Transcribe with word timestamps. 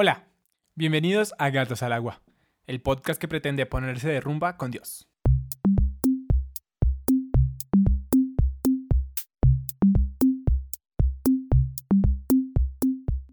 Hola, 0.00 0.28
bienvenidos 0.76 1.34
a 1.38 1.50
Gatos 1.50 1.82
al 1.82 1.92
Agua, 1.92 2.22
el 2.68 2.80
podcast 2.80 3.20
que 3.20 3.26
pretende 3.26 3.66
ponerse 3.66 4.06
de 4.06 4.20
rumba 4.20 4.56
con 4.56 4.70
Dios. 4.70 5.08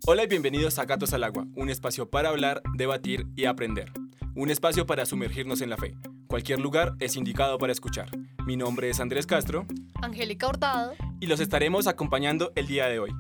Hola 0.08 0.24
y 0.24 0.28
bienvenidos 0.28 0.80
a 0.80 0.86
Gatos 0.86 1.14
al 1.14 1.24
Agua, 1.24 1.46
un 1.56 1.70
espacio 1.70 2.10
para 2.10 2.30
hablar, 2.30 2.64
debatir 2.74 3.28
y 3.36 3.46
aprender. 3.46 3.92
Un 4.34 4.50
espacio 4.50 4.88
para 4.88 5.06
sumergirnos 5.06 5.62
en 5.62 5.70
la 5.70 5.78
fe. 5.78 5.94
Cualquier 6.26 6.60
lugar 6.60 6.96
es 7.00 7.16
indicado 7.16 7.60
para 7.60 7.74
escuchar. 7.74 8.10
Mi 8.48 8.58
nombre 8.58 8.90
es 8.90 9.00
Andrés 9.00 9.28
Castro. 9.28 9.68
Angélica 10.02 10.48
Hurtado. 10.48 10.96
Y 11.20 11.28
los 11.28 11.42
estaremos 11.42 11.86
acompañando 11.86 12.52
el 12.56 12.66
día 12.66 12.88
de 12.88 12.98
hoy. 12.98 13.12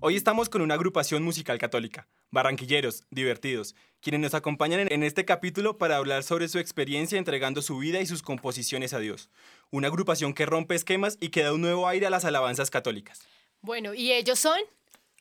Hoy 0.00 0.16
estamos 0.16 0.48
con 0.48 0.62
una 0.62 0.74
agrupación 0.74 1.22
musical 1.22 1.58
católica, 1.58 2.08
barranquilleros, 2.30 3.04
divertidos, 3.10 3.74
quienes 4.00 4.20
nos 4.20 4.34
acompañan 4.34 4.90
en 4.90 5.02
este 5.02 5.24
capítulo 5.24 5.78
para 5.78 5.96
hablar 5.96 6.22
sobre 6.22 6.48
su 6.48 6.58
experiencia 6.58 7.18
entregando 7.18 7.62
su 7.62 7.78
vida 7.78 8.00
y 8.00 8.06
sus 8.06 8.22
composiciones 8.22 8.94
a 8.94 8.98
Dios. 8.98 9.28
Una 9.70 9.88
agrupación 9.88 10.32
que 10.32 10.46
rompe 10.46 10.74
esquemas 10.74 11.18
y 11.20 11.30
que 11.30 11.42
da 11.42 11.52
un 11.52 11.60
nuevo 11.60 11.88
aire 11.88 12.06
a 12.06 12.10
las 12.10 12.24
alabanzas 12.24 12.70
católicas. 12.70 13.20
Bueno, 13.60 13.94
¿y 13.94 14.12
ellos 14.12 14.38
son? 14.38 14.58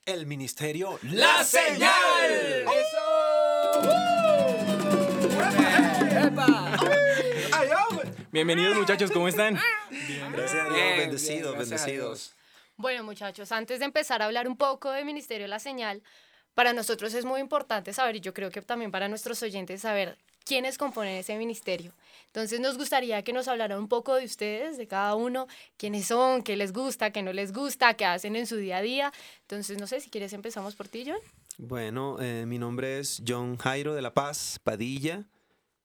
El 0.06 0.26
ministerio 0.26 0.98
La 1.04 1.44
Señal. 1.44 1.90
Bienvenidos 8.32 8.78
muchachos, 8.78 9.12
¿cómo 9.12 9.28
están? 9.28 9.60
Bien, 10.08 10.32
gracias 10.32 10.66
a 10.66 10.74
Dios, 10.74 10.98
bendecidos, 10.98 11.58
bendecidos. 11.58 12.36
Bueno, 12.78 13.04
muchachos, 13.04 13.52
antes 13.52 13.80
de 13.80 13.86
empezar 13.86 14.22
a 14.22 14.26
hablar 14.26 14.48
un 14.48 14.56
poco 14.56 14.92
de 14.92 15.04
Ministerio 15.04 15.48
La 15.48 15.60
Señal, 15.60 16.02
para 16.54 16.74
nosotros 16.74 17.14
es 17.14 17.26
muy 17.26 17.40
importante 17.40 17.94
saber, 17.94 18.18
y 18.18 18.22
yo 18.22 18.34
creo 18.34 18.52
que 18.52 18.62
también 18.62 18.92
para 18.92 19.08
nuestros 19.08 19.42
oyentes, 19.44 19.82
saber 19.82 20.18
quiénes 20.46 20.78
componen 20.78 21.16
ese 21.16 21.38
ministerio. 21.38 21.94
Entonces 22.26 22.60
nos 22.60 22.78
gustaría 22.78 23.24
que 23.24 23.34
nos 23.34 23.48
hablaran 23.48 23.78
un 23.78 23.88
poco 23.88 24.16
de 24.16 24.26
ustedes, 24.26 24.78
de 24.78 24.88
cada 24.88 25.14
uno, 25.16 25.48
quiénes 25.78 26.08
son, 26.08 26.42
qué 26.42 26.56
les 26.56 26.74
gusta, 26.74 27.12
qué 27.12 27.22
no 27.22 27.34
les 27.34 27.54
gusta, 27.54 27.94
qué 27.94 28.06
hacen 28.06 28.36
en 28.36 28.48
su 28.48 28.56
día 28.56 28.78
a 28.78 28.82
día. 28.82 29.14
Entonces, 29.42 29.78
no 29.80 29.86
sé, 29.86 30.00
si 30.02 30.10
quieres 30.10 30.34
empezamos 30.34 30.76
por 30.76 30.88
ti, 30.88 31.06
John. 31.06 31.20
Bueno, 31.58 32.18
eh, 32.20 32.46
mi 32.48 32.58
nombre 32.58 33.00
es 33.00 33.22
John 33.28 33.58
Jairo 33.58 33.94
de 33.94 34.02
La 34.02 34.14
Paz, 34.14 34.60
Padilla. 34.64 35.28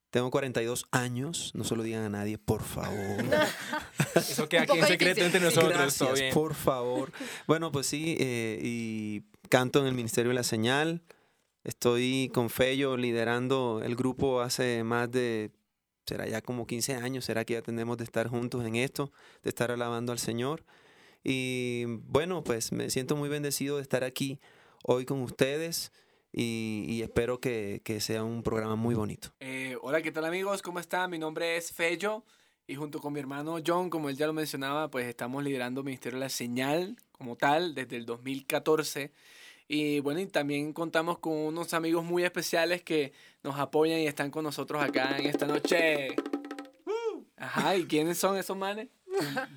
Tengo 0.09 0.31
42 0.31 0.87
años, 0.93 1.51
no 1.55 1.65
se 1.65 1.75
lo 1.75 1.83
digan 1.83 2.05
a 2.05 2.09
nadie, 2.09 2.39
por 2.39 2.63
favor. 2.63 3.25
Eso 4.15 4.49
queda 4.49 4.63
aquí 4.63 4.79
en 4.79 4.87
secreto 4.87 5.23
entre 5.23 5.41
nosotros, 5.41 5.73
Gracias, 5.73 6.33
por 6.33 6.55
favor. 6.55 7.11
Bueno, 7.49 7.73
pues 7.73 7.89
sí, 7.89 8.17
eh, 8.21 8.61
y 8.63 9.25
canto 9.49 9.81
en 9.81 9.87
el 9.87 9.95
Ministerio 9.95 10.31
de 10.31 10.35
la 10.35 10.43
Señal. 10.43 11.03
Estoy 11.65 12.31
con 12.35 12.51
Fello 12.51 12.97
liderando 12.97 13.81
el 13.83 13.97
grupo 13.97 14.41
hace 14.41 14.85
más 14.85 15.11
de, 15.11 15.51
será 16.07 16.27
ya 16.27 16.43
como 16.43 16.67
15 16.67 16.95
años, 16.97 17.25
será 17.25 17.45
que 17.45 17.55
ya 17.55 17.63
tenemos 17.63 17.97
de 17.97 18.05
estar 18.05 18.29
juntos 18.29 18.65
en 18.67 18.77
esto, 18.77 19.13
de 19.43 19.49
estar 19.49 19.71
alabando 19.71 20.13
al 20.13 20.19
Señor. 20.19 20.65
Y 21.23 21.85
bueno, 21.87 22.45
pues 22.45 22.73
me 22.73 22.91
siento 22.91 23.17
muy 23.17 23.29
bendecido 23.29 23.77
de 23.77 23.83
estar 23.83 24.05
aquí 24.05 24.41
hoy 24.83 25.07
con 25.07 25.23
ustedes 25.23 25.91
y, 26.37 27.01
espero 27.03 27.41
que, 27.41 27.81
sea 28.01 28.25
un 28.25 28.43
programa 28.43 28.77
muy 28.77 28.95
bonito. 28.95 29.29
Eh, 29.41 29.77
hola, 29.81 30.03
¿qué 30.03 30.11
tal 30.11 30.25
amigos? 30.25 30.63
¿Cómo 30.63 30.81
están? 30.81 31.11
Mi 31.11 31.19
nombre 31.19 31.57
es 31.57 31.73
Fello 31.73 32.25
y 32.67 32.77
junto 32.77 33.01
con 33.01 33.13
mi 33.13 33.21
hermano 33.21 33.59
John, 33.65 33.91
como 33.91 34.09
él 34.09 34.17
ya 34.17 34.27
lo 34.27 34.33
mencionaba, 34.33 34.91
pues 34.91 35.07
estamos 35.07 35.45
liderando 35.45 35.83
Ministerio 35.83 36.19
de 36.19 36.25
la 36.25 36.31
Señal 36.31 36.97
como 37.13 37.37
tal 37.37 37.75
desde 37.75 37.97
el 37.97 38.07
2014. 38.07 39.13
Y 39.69 40.01
bueno, 40.01 40.21
y 40.21 40.27
también 40.27 40.73
contamos 40.73 41.19
con 41.19 41.33
unos 41.33 41.75
amigos 41.75 42.05
muy 42.05 42.25
especiales 42.25 42.83
que 42.83 43.13
nos 43.43 43.59
apoyan 43.59 43.99
y 44.01 44.07
están 44.07 44.31
con 44.31 44.45
nosotros 44.45 44.83
acá 44.83 45.19
en 45.19 45.27
esta 45.27 45.47
noche. 45.47 46.17
Ajá, 47.37 47.77
¿y 47.77 47.85
quiénes 47.87 48.19
son 48.19 48.37
esos 48.37 48.57
manes? 48.57 48.89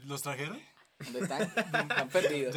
¿Los 0.05 0.21
trajeron? 0.21 0.59
¿Dónde 0.99 1.19
están? 1.19 1.41
Están 1.81 2.09
perdidos. 2.09 2.55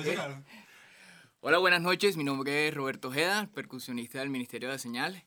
Hola, 1.40 1.58
buenas 1.58 1.82
noches. 1.82 2.16
Mi 2.16 2.24
nombre 2.24 2.68
es 2.68 2.74
Roberto 2.74 3.08
Ojeda, 3.08 3.48
percusionista 3.54 4.18
del 4.20 4.30
Ministerio 4.30 4.70
de 4.70 4.78
Señales. 4.78 5.24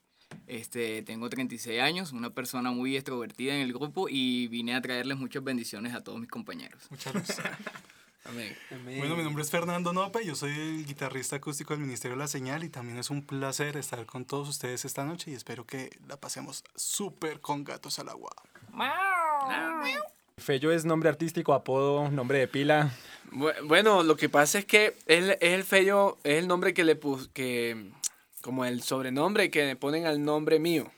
Este, 0.48 1.02
tengo 1.04 1.30
36 1.30 1.82
años, 1.82 2.12
una 2.12 2.30
persona 2.30 2.72
muy 2.72 2.96
extrovertida 2.96 3.56
en 3.56 3.62
el 3.62 3.74
grupo 3.74 4.08
y 4.10 4.48
vine 4.48 4.76
a 4.76 4.82
traerles 4.82 5.18
muchas 5.18 5.44
bendiciones 5.44 5.94
a 5.94 6.04
todos 6.04 6.20
mis 6.20 6.30
compañeros. 6.30 6.82
Muchas 6.90 7.14
gracias. 7.14 7.42
Amén. 8.26 8.56
Bueno, 9.00 9.18
mi 9.18 9.24
nombre 9.24 9.44
es 9.44 9.52
Fernando 9.52 9.92
Nope, 9.92 10.26
yo 10.26 10.34
soy 10.34 10.52
el 10.52 10.86
guitarrista 10.86 11.36
acústico 11.36 11.74
del 11.74 11.82
Ministerio 11.82 12.16
de 12.16 12.24
la 12.24 12.28
Señal 12.30 12.64
y 12.64 12.70
también 12.70 12.98
es 12.98 13.10
un 13.10 13.22
placer 13.22 13.76
estar 13.76 14.06
con 14.06 14.24
todos 14.24 14.48
ustedes 14.48 14.86
esta 14.86 15.04
noche 15.04 15.32
y 15.32 15.34
espero 15.34 15.66
que 15.66 15.90
la 16.08 16.16
pasemos 16.16 16.64
súper 16.76 17.42
con 17.42 17.66
gatos 17.66 18.00
al 18.00 18.08
agua. 18.08 18.32
Fello 20.38 20.72
es 20.72 20.86
nombre 20.86 21.10
artístico, 21.10 21.54
apodo, 21.54 22.10
nombre 22.10 22.40
de 22.40 22.48
pila. 22.48 22.92
Bueno, 23.66 24.04
lo 24.04 24.16
que 24.16 24.30
pasa 24.30 24.60
es 24.60 24.66
que 24.66 24.96
es 25.06 25.38
el 25.42 25.64
Fello, 25.64 26.18
es 26.24 26.40
el 26.40 26.48
nombre 26.48 26.74
que 26.74 26.84
le 26.84 26.96
puse, 26.96 27.30
que, 27.34 27.92
como 28.44 28.66
el 28.66 28.84
sobrenombre 28.84 29.50
que 29.50 29.64
me 29.64 29.76
ponen 29.76 30.06
al 30.06 30.24
nombre 30.24 30.60
mío. 30.60 30.92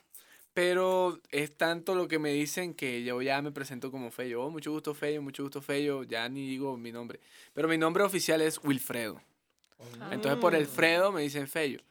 Pero 0.53 1.19
es 1.29 1.56
tanto 1.56 1.95
lo 1.95 2.07
que 2.07 2.17
me 2.17 2.31
dicen 2.31 2.73
que 2.73 3.03
yo 3.03 3.22
ya 3.22 3.41
me 3.41 3.51
presento 3.51 3.91
como 3.91 4.09
Fello. 4.09 4.44
Oh, 4.44 4.50
mucho 4.50 4.72
gusto 4.72 4.94
Fello, 4.94 5.22
mucho 5.22 5.44
gusto 5.44 5.61
Fello, 5.61 6.03
ya 6.03 6.28
ni 6.28 6.47
digo 6.47 6.75
mi 6.75 6.91
nombre. 6.91 7.19
Pero 7.53 7.67
mi 7.67 7.78
nombre 7.78 8.03
oficial 8.03 8.41
es 8.41 8.59
Wilfredo. 8.63 9.22
Entonces 10.11 10.39
por 10.39 10.55
el 10.55 10.66
Fredo 10.66 11.11
me 11.11 11.22
dicen 11.22 11.47
Fello 11.47 11.81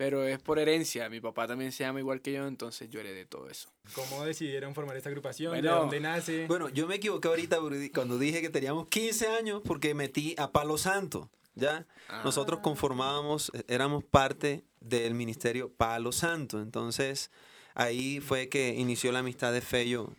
pero 0.00 0.26
es 0.26 0.38
por 0.38 0.58
herencia. 0.58 1.10
Mi 1.10 1.20
papá 1.20 1.46
también 1.46 1.72
se 1.72 1.84
llama 1.84 1.98
igual 1.98 2.22
que 2.22 2.32
yo, 2.32 2.46
entonces 2.46 2.88
yo 2.88 3.00
heredé 3.00 3.26
todo 3.26 3.50
eso. 3.50 3.68
¿Cómo 3.94 4.24
decidieron 4.24 4.74
formar 4.74 4.96
esta 4.96 5.10
agrupación? 5.10 5.52
¿De 5.60 5.68
dónde 5.68 6.00
nace? 6.00 6.46
Bueno, 6.46 6.70
yo 6.70 6.86
me 6.86 6.94
equivoqué 6.94 7.28
ahorita 7.28 7.58
cuando 7.92 8.18
dije 8.18 8.40
que 8.40 8.48
teníamos 8.48 8.88
15 8.88 9.26
años 9.26 9.60
porque 9.62 9.92
metí 9.92 10.34
a 10.38 10.52
Palo 10.52 10.78
Santo. 10.78 11.28
¿Ya? 11.60 11.86
Ah. 12.08 12.22
Nosotros 12.24 12.60
conformábamos, 12.60 13.52
eh, 13.54 13.64
éramos 13.68 14.02
parte 14.04 14.64
del 14.80 15.14
ministerio 15.14 15.72
Palo 15.72 16.12
Santo. 16.12 16.60
Entonces, 16.60 17.30
ahí 17.74 18.20
fue 18.20 18.48
que 18.48 18.74
inició 18.74 19.12
la 19.12 19.20
amistad 19.20 19.52
de 19.52 19.60
Fello 19.60 20.14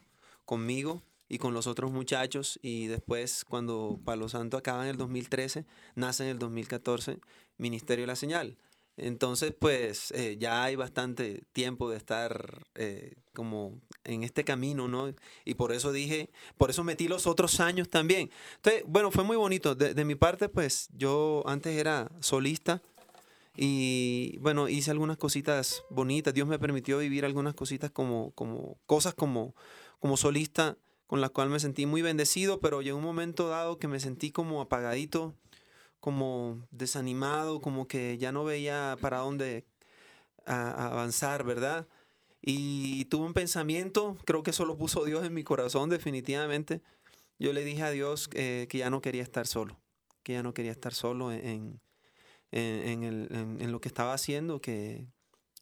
conmigo 0.45 1.01
y 1.27 1.37
con 1.37 1.53
los 1.53 1.67
otros 1.67 1.91
muchachos. 1.91 2.59
Y 2.61 2.87
después, 2.87 3.43
cuando 3.45 3.99
Palo 4.05 4.29
Santo 4.29 4.57
acaba 4.57 4.83
en 4.83 4.89
el 4.89 4.97
2013, 4.97 5.65
nace 5.95 6.23
en 6.23 6.29
el 6.29 6.39
2014 6.39 7.19
Ministerio 7.57 8.03
de 8.03 8.07
la 8.07 8.15
Señal. 8.15 8.57
Entonces, 9.01 9.51
pues 9.57 10.11
eh, 10.11 10.37
ya 10.39 10.63
hay 10.63 10.75
bastante 10.75 11.41
tiempo 11.53 11.89
de 11.89 11.97
estar 11.97 12.67
eh, 12.75 13.15
como 13.33 13.81
en 14.03 14.23
este 14.23 14.43
camino, 14.43 14.87
¿no? 14.87 15.11
Y 15.43 15.55
por 15.55 15.71
eso 15.71 15.91
dije, 15.91 16.29
por 16.57 16.69
eso 16.69 16.83
metí 16.83 17.07
los 17.07 17.25
otros 17.25 17.59
años 17.59 17.89
también. 17.89 18.29
Entonces, 18.57 18.83
bueno, 18.85 19.09
fue 19.09 19.23
muy 19.23 19.37
bonito. 19.37 19.73
De, 19.73 20.05
mi 20.05 20.13
parte, 20.13 20.49
pues 20.49 20.87
yo 20.93 21.43
antes 21.47 21.75
era 21.75 22.11
solista 22.19 22.83
y 23.57 24.37
bueno, 24.39 24.69
hice 24.69 24.91
algunas 24.91 25.17
cositas 25.17 25.83
bonitas. 25.89 26.33
Dios 26.35 26.47
me 26.47 26.59
permitió 26.59 26.99
vivir 26.99 27.25
algunas 27.25 27.55
cositas 27.55 27.89
como, 27.89 28.31
como 28.35 28.77
cosas 28.85 29.15
como, 29.15 29.55
como 29.99 30.15
solista 30.15 30.77
con 31.07 31.21
las 31.21 31.31
cuales 31.31 31.51
me 31.51 31.59
sentí 31.59 31.87
muy 31.87 32.03
bendecido, 32.03 32.59
pero 32.59 32.83
llegó 32.83 32.99
un 32.99 33.03
momento 33.03 33.49
dado 33.49 33.79
que 33.79 33.87
me 33.87 33.99
sentí 33.99 34.31
como 34.31 34.61
apagadito 34.61 35.35
como 36.01 36.67
desanimado, 36.71 37.61
como 37.61 37.87
que 37.87 38.17
ya 38.17 38.33
no 38.33 38.43
veía 38.43 38.97
para 38.99 39.19
dónde 39.19 39.65
avanzar, 40.45 41.45
¿verdad? 41.45 41.87
Y 42.41 43.05
tuve 43.05 43.27
un 43.27 43.33
pensamiento, 43.33 44.17
creo 44.25 44.41
que 44.43 44.49
eso 44.49 44.65
lo 44.65 44.77
puso 44.77 45.05
Dios 45.05 45.23
en 45.25 45.33
mi 45.33 45.43
corazón 45.43 45.89
definitivamente. 45.89 46.81
Yo 47.39 47.53
le 47.53 47.63
dije 47.63 47.83
a 47.83 47.91
Dios 47.91 48.27
que 48.27 48.67
ya 48.71 48.89
no 48.89 49.01
quería 49.01 49.23
estar 49.23 49.47
solo, 49.47 49.79
que 50.23 50.33
ya 50.33 50.43
no 50.43 50.53
quería 50.53 50.71
estar 50.71 50.93
solo 50.93 51.31
en, 51.31 51.79
en, 52.51 53.71
lo 53.71 53.79
que 53.79 53.87
estaba 53.87 54.13
haciendo, 54.13 54.59
que, 54.59 55.05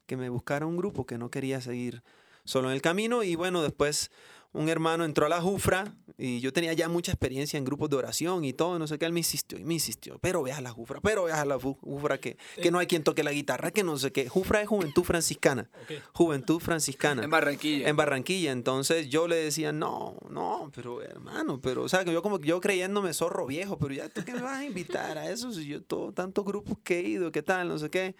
que 0.06 0.18
me 0.18 0.30
buscara 0.30 0.66
un 0.66 0.78
grupo, 0.78 1.06
que 1.06 1.18
no 1.18 1.30
quería 1.30 1.60
seguir 1.62 2.02
solo 2.46 2.70
en 2.70 2.76
el 2.76 2.82
camino. 2.82 3.24
Y 3.24 3.36
bueno, 3.36 3.62
después 3.62 4.10
un 4.52 4.70
hermano 4.70 5.06
entró 5.06 5.26
a 5.26 5.30
la 5.30 5.42
Jufra 5.42 5.94
y 6.18 6.40
yo 6.40 6.52
tenía 6.52 6.74
ya 6.74 6.90
mucha 6.90 7.12
experiencia 7.12 7.58
en 7.58 7.64
grupos 7.64 7.90
de 7.90 7.96
oración 7.96 8.44
y 8.44 8.52
todo, 8.52 8.80
no 8.80 8.88
sé 8.88 8.98
qué, 8.98 9.06
él 9.06 9.14
me 9.14 9.20
insistió 9.20 9.58
y 9.58 9.64
me 9.64 9.76
insistió, 9.76 10.18
pero 10.20 10.44
veas 10.44 10.62
la 10.62 10.72
Jufra, 10.72 11.00
pero 11.02 11.26
veas 11.26 11.46
la 11.48 11.58
Jufra 11.60 12.20
que, 12.20 12.38
que 12.62 12.72
no 12.72 12.80
hay 12.80 12.88
quien 12.88 13.04
toque 13.04 13.24
la 13.24 13.32
guitarra, 13.32 13.72
que 13.72 13.84
no 13.84 13.98
sé 13.98 14.12
qué. 14.12 14.28
Jufra 14.28 14.62
es 14.62 14.68
Juventud 14.68 15.04
Franciscana, 15.04 15.70
Juventud 16.14 16.60
Franciscana. 16.60 17.24
En 17.24 17.30
Barranquilla. 17.30 17.88
En 17.88 17.96
Barranquilla, 17.96 18.52
entonces 18.52 19.08
yo 19.10 19.28
le 19.28 19.36
decía, 19.36 19.72
no, 19.72 20.18
no, 20.30 20.72
pero 20.76 21.02
hermano, 21.02 21.62
pero, 21.62 21.84
o 21.84 21.90
sea, 21.90 22.04
que 22.04 22.12
yo 22.12 22.22
como 22.22 22.40
yo 22.40 22.60
creyéndome 22.60 23.14
zorro 23.14 23.46
viejo, 23.46 23.78
pero 23.78 23.94
ya 23.94 24.10
tú 24.10 24.24
qué 24.26 24.34
me 24.34 24.42
vas 24.42 24.60
a 24.60 24.66
invitar 24.66 25.18
a 25.18 25.30
eso, 25.30 25.54
si 25.54 25.68
yo 25.68 25.82
todo, 25.84 26.12
tantos 26.12 26.44
grupos 26.44 26.78
que 26.84 27.00
he 27.00 27.04
ido, 27.04 27.32
qué 27.32 27.44
tal, 27.44 27.68
no 27.68 27.78
sé 27.78 27.90
qué. 27.90 28.16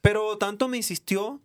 Pero 0.00 0.36
tanto 0.38 0.68
me 0.68 0.76
insistió 0.76 1.40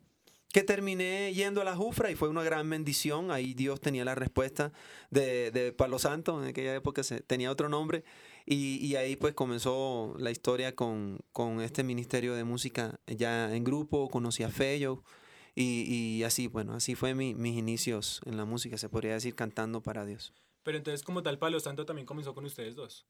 que 0.52 0.64
terminé 0.64 1.34
yendo 1.34 1.62
a 1.62 1.64
la 1.64 1.76
Jufra 1.76 2.12
y 2.12 2.16
fue 2.16 2.30
una 2.30 2.44
gran 2.44 2.70
bendición. 2.70 3.32
Ahí 3.32 3.54
Dios 3.54 3.80
tenía 3.80 4.04
la 4.04 4.16
respuesta 4.16 4.72
de, 5.10 5.52
de 5.52 5.72
Palo 5.72 6.00
Santo, 6.00 6.42
en 6.42 6.50
aquella 6.50 6.76
época 6.76 7.04
se, 7.04 7.22
tenía 7.22 7.52
otro 7.52 7.70
nombre. 7.70 8.04
Y, 8.46 8.78
y 8.86 8.96
ahí 8.96 9.16
pues 9.16 9.34
comenzó 9.34 10.16
la 10.18 10.32
historia 10.32 10.76
con, 10.76 11.20
con 11.32 11.62
este 11.62 11.84
ministerio 11.84 12.34
de 12.34 12.44
música 12.44 13.00
ya 13.08 13.56
en 13.56 13.64
grupo, 13.64 14.10
conocí 14.10 14.44
a 14.44 14.50
Fello. 14.50 15.04
Y, 15.54 15.84
y 15.88 16.24
así, 16.24 16.48
bueno, 16.48 16.74
así 16.74 16.96
fue 16.96 17.14
mi, 17.14 17.36
mis 17.36 17.58
inicios 17.58 18.22
en 18.26 18.38
la 18.38 18.46
música, 18.46 18.78
se 18.78 18.90
podría 18.90 19.14
decir, 19.14 19.36
cantando 19.36 19.82
para 19.82 20.06
Dios. 20.06 20.34
Pero 20.64 20.78
entonces 20.78 21.04
como 21.04 21.24
tal 21.24 21.38
Palo 21.40 21.60
Santo 21.60 21.86
también 21.86 22.06
comenzó 22.06 22.34
con 22.34 22.46
ustedes 22.46 22.76
dos. 22.76 23.06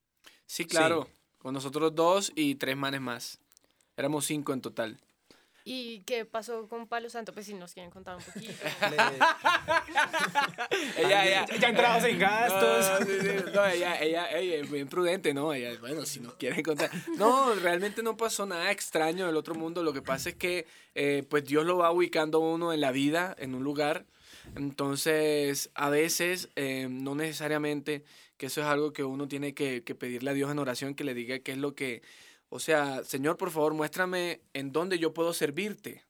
Sí, 0.46 0.66
claro. 0.66 1.08
Con 1.38 1.54
nosotros 1.54 1.96
dos 1.96 2.32
y 2.36 2.56
tres 2.56 2.78
manes 2.78 3.02
más. 3.02 3.40
Éramos 3.98 4.26
cinco 4.26 4.54
en 4.54 4.62
total. 4.62 5.00
¿Y 5.64 6.00
qué 6.02 6.26
pasó 6.26 6.68
con 6.68 6.88
Palo 6.88 7.10
Santo? 7.10 7.34
Pues 7.34 7.46
si 7.46 7.54
nos 7.54 7.74
quieren 7.74 7.92
contar 7.92 8.16
un 8.16 8.24
poquito. 8.24 8.54
ella, 10.98 11.26
ella, 11.26 11.46
Ya 11.60 11.70
entrados 11.70 12.04
en 12.06 12.18
gastos. 12.18 13.00
No, 13.00 13.06
sí, 13.06 13.12
sí, 13.22 13.46
no, 13.54 13.66
ella, 13.68 14.02
ella, 14.02 14.32
ella 14.32 14.56
es 14.56 14.72
bien 14.72 14.88
prudente, 14.88 15.34
¿no? 15.34 15.54
Ella, 15.54 15.78
bueno, 15.80 16.06
si 16.06 16.20
nos 16.20 16.34
quieren 16.36 16.64
contar. 16.64 16.90
No, 17.18 17.54
realmente 17.56 18.02
no 18.02 18.18
pasó 18.18 18.46
nada 18.46 18.72
extraño 18.72 19.28
del 19.28 19.38
otro 19.38 19.54
mundo. 19.54 19.84
Lo 19.84 19.94
que 19.94 20.02
pasa 20.02 20.30
es 20.30 20.36
que, 20.36 20.66
eh, 20.96 21.24
pues 21.30 21.46
Dios 21.46 21.66
lo 21.66 21.78
va 21.78 21.92
ubicando 21.92 22.40
a 22.40 22.42
uno 22.42 22.74
en 22.74 22.82
la 22.82 22.92
vida, 22.92 23.36
en 23.38 23.54
un 23.54 23.64
lugar. 23.64 24.06
Entonces, 24.56 25.70
a 25.76 25.90
veces, 25.90 26.50
eh, 26.56 26.88
no 26.90 27.14
necesariamente, 27.14 28.04
que 28.38 28.48
eso 28.48 28.62
es 28.62 28.68
algo 28.68 28.92
que 28.94 29.04
uno 29.04 29.28
tiene 29.28 29.54
que, 29.54 29.84
que 29.84 29.94
pedirle 29.94 30.32
a 30.32 30.34
Dios 30.34 30.50
en 30.50 30.58
oración, 30.58 30.96
que 30.96 31.04
le 31.04 31.14
diga 31.14 31.38
qué 31.40 31.52
es 31.52 31.60
lo 31.60 31.76
que, 31.76 32.02
o 32.54 32.60
sea, 32.60 33.06
Señor, 33.06 33.38
por 33.38 33.50
favor, 33.50 33.74
muéstrame 33.74 34.42
en 34.54 34.74
dónde 34.74 35.00
yo 35.00 35.14
puedo 35.14 35.34
servirte. 35.34 36.04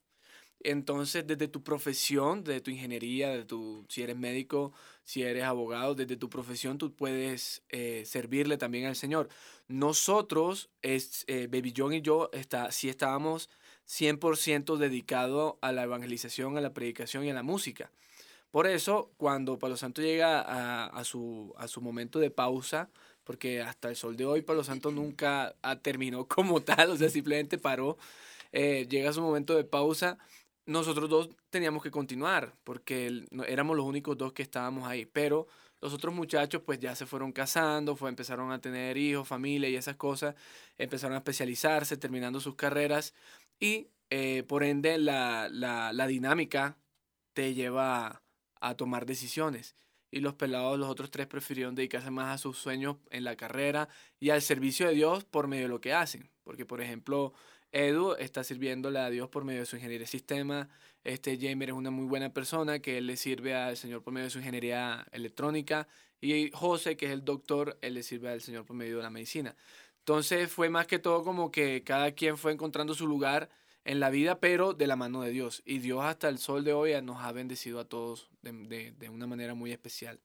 Entonces, 0.64 1.26
desde 1.28 1.48
tu 1.48 1.64
profesión, 1.64 2.44
desde 2.44 2.62
tu 2.62 2.72
ingeniería, 2.72 3.30
de 3.30 3.46
tu, 3.46 3.86
si 3.90 4.02
eres 4.02 4.18
médico, 4.18 4.74
si 5.04 5.22
eres 5.22 5.44
abogado, 5.44 5.94
desde 5.94 6.18
tu 6.18 6.32
profesión 6.32 6.80
tú 6.80 6.96
puedes 6.96 7.62
eh, 7.70 8.04
servirle 8.08 8.58
también 8.58 8.88
al 8.88 8.96
Señor. 8.96 9.30
Nosotros, 9.68 10.72
es, 10.82 11.26
eh, 11.28 11.48
Baby 11.48 11.76
John 11.78 11.94
y 11.94 12.02
yo, 12.02 12.32
está, 12.34 12.72
sí 12.72 12.90
estábamos 12.90 13.48
100% 13.88 14.78
dedicados 14.78 15.58
a 15.62 15.72
la 15.72 15.84
evangelización, 15.84 16.58
a 16.58 16.62
la 16.62 16.74
predicación 16.74 17.24
y 17.24 17.30
a 17.30 17.36
la 17.36 17.44
música. 17.44 17.92
Por 18.50 18.66
eso, 18.66 19.12
cuando 19.18 19.60
Palo 19.60 19.78
Santo 19.78 20.02
llega 20.02 20.42
a, 20.42 21.04
su 21.04 21.54
momento 21.82 22.18
de 22.18 22.32
pausa, 22.32 22.90
porque 23.32 23.62
hasta 23.62 23.88
el 23.88 23.96
sol 23.96 24.18
de 24.18 24.26
hoy 24.26 24.42
Palo 24.42 24.62
Santo 24.62 24.92
nunca 24.92 25.56
terminó 25.82 26.28
como 26.28 26.62
tal, 26.62 26.90
o 26.92 26.98
sea, 26.98 27.10
simplemente 27.10 27.58
paró, 27.58 27.98
eh, 28.52 28.86
llega 28.90 29.14
su 29.14 29.22
momento 29.22 29.56
de 29.56 29.64
pausa, 29.64 30.18
nosotros 30.66 31.10
dos 31.10 31.30
teníamos 31.50 31.82
que 31.82 31.92
continuar, 31.92 32.54
porque 32.66 33.24
éramos 33.48 33.78
los 33.78 33.86
únicos 33.86 34.18
dos 34.18 34.34
que 34.34 34.44
estábamos 34.44 34.86
ahí, 34.86 35.06
pero 35.06 35.48
los 35.80 35.94
otros 35.94 36.14
muchachos 36.14 36.62
pues 36.66 36.82
ya 36.82 36.94
se 36.94 37.06
fueron 37.06 37.32
casando, 37.32 37.96
fue, 37.96 38.10
empezaron 38.10 38.52
a 38.52 38.60
tener 38.60 38.98
hijos, 38.98 39.26
familia 39.26 39.70
y 39.70 39.78
esas 39.78 39.96
cosas, 39.96 40.36
empezaron 40.78 41.16
a 41.16 41.20
especializarse, 41.20 41.96
terminando 41.96 42.42
sus 42.42 42.56
carreras, 42.56 43.14
y 43.62 43.88
eh, 44.10 44.44
por 44.46 44.64
ende 44.64 44.98
la, 44.98 45.48
la, 45.50 45.94
la 45.94 46.08
dinámica 46.08 46.76
te 47.34 47.54
lleva 47.54 48.08
a, 48.08 48.22
a 48.60 48.76
tomar 48.76 49.06
decisiones. 49.06 49.78
Y 50.12 50.20
los 50.20 50.36
pelados, 50.36 50.78
los 50.78 50.90
otros 50.90 51.10
tres, 51.10 51.26
prefirieron 51.28 51.74
dedicarse 51.74 52.12
más 52.12 52.36
a 52.36 52.38
sus 52.38 52.58
sueños 52.58 52.98
en 53.10 53.24
la 53.24 53.36
carrera 53.36 53.88
y 54.20 54.30
al 54.30 54.42
servicio 54.42 54.88
de 54.88 54.94
Dios 54.94 55.24
por 55.24 55.48
medio 55.48 55.64
de 55.64 55.70
lo 55.70 55.82
que 55.82 55.94
hacen. 55.94 56.30
Porque, 56.44 56.66
por 56.66 56.82
ejemplo, 56.82 57.34
Edu 57.72 58.14
está 58.20 58.44
sirviéndole 58.44 59.00
a 59.00 59.10
Dios 59.10 59.30
por 59.30 59.46
medio 59.46 59.62
de 59.62 59.66
su 59.66 59.78
ingeniería 59.78 60.06
de 60.06 60.12
sistema. 60.12 60.70
Este 61.04 61.38
Jamer 61.40 61.70
es 61.70 61.76
una 61.76 61.90
muy 61.92 62.06
buena 62.06 62.34
persona 62.34 62.80
que 62.80 62.98
él 62.98 63.08
le 63.08 63.16
sirve 63.16 63.56
al 63.56 63.78
Señor 63.78 64.04
por 64.04 64.14
medio 64.14 64.26
de 64.26 64.32
su 64.32 64.40
ingeniería 64.40 65.08
electrónica. 65.12 65.88
Y 66.20 66.52
José, 66.52 66.98
que 66.98 67.06
es 67.08 67.12
el 67.12 67.24
doctor, 67.24 67.78
él 67.82 67.94
le 67.94 68.04
sirve 68.04 68.30
al 68.30 68.42
Señor 68.42 68.66
por 68.66 68.76
medio 68.76 68.98
de 68.98 69.04
la 69.04 69.10
medicina. 69.10 69.56
Entonces 70.00 70.52
fue 70.52 70.70
más 70.70 70.88
que 70.88 71.00
todo 71.00 71.24
como 71.24 71.52
que 71.52 71.84
cada 71.84 72.12
quien 72.12 72.38
fue 72.38 72.52
encontrando 72.52 72.94
su 72.94 73.08
lugar 73.08 73.50
en 73.86 74.00
la 74.00 74.10
vida, 74.10 74.40
pero 74.40 74.74
de 74.74 74.88
la 74.88 74.96
mano 74.96 75.22
de 75.22 75.32
Dios. 75.32 75.62
Y 75.66 75.80
Dios 75.80 76.04
hasta 76.04 76.30
el 76.30 76.38
sol 76.38 76.64
de 76.64 76.74
hoy 76.74 77.00
nos 77.02 77.24
ha 77.24 77.32
bendecido 77.32 77.80
a 77.80 77.86
todos 77.86 78.30
de, 78.42 78.52
de- 78.52 78.92
de 78.92 79.10
una 79.10 79.28
manera 79.28 79.54
muy 79.54 79.72
especial. 79.72 80.20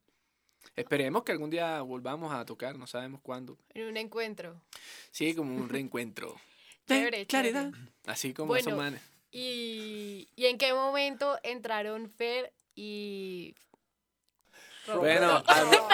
Esperemos 0.75 1.23
que 1.23 1.33
algún 1.33 1.49
día 1.51 1.81
volvamos 1.83 2.33
a 2.35 2.45
tocar, 2.45 2.77
no 2.77 2.87
sabemos 2.87 3.21
cuándo. 3.23 3.57
En 3.75 3.87
un 3.87 3.97
encuentro. 3.97 4.61
Sí, 5.11 5.35
como 5.35 5.55
un 5.57 5.69
reencuentro. 5.69 6.35
Chévere, 6.87 7.27
claridad. 7.27 7.73
Así 8.07 8.33
como 8.35 8.49
Bueno, 8.49 8.69
esos 8.69 8.77
manes. 8.79 9.01
¿Y, 9.33 10.29
¿Y 10.37 10.47
en 10.47 10.59
qué 10.59 10.73
momento 10.75 11.39
entraron 11.43 12.11
Fer 12.11 12.53
y... 12.75 13.55
Bueno, 14.95 15.43
Roberto? 15.43 15.45
a. 15.53 15.87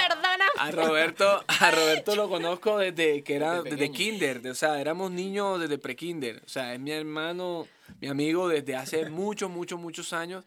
A 0.58 0.70
Roberto, 0.70 1.44
a 1.48 1.70
Roberto 1.70 2.14
lo 2.14 2.28
conozco 2.28 2.78
desde 2.78 3.22
que 3.24 3.34
era 3.36 3.62
Desde 3.62 3.90
kinder, 3.90 4.42
de- 4.42 4.50
o 4.50 4.54
sea, 4.54 4.80
éramos 4.80 5.10
niños 5.10 5.58
desde 5.58 5.78
pre-kinder, 5.78 6.42
o 6.44 6.48
sea, 6.48 6.74
es 6.74 6.78
mi 6.80 6.92
hermano, 6.92 7.66
mi 8.00 8.08
amigo 8.08 8.48
desde 8.48 8.76
hace 8.76 9.08
muchos, 9.10 9.50
muchos, 9.50 9.80
muchos 9.80 10.12
años. 10.12 10.44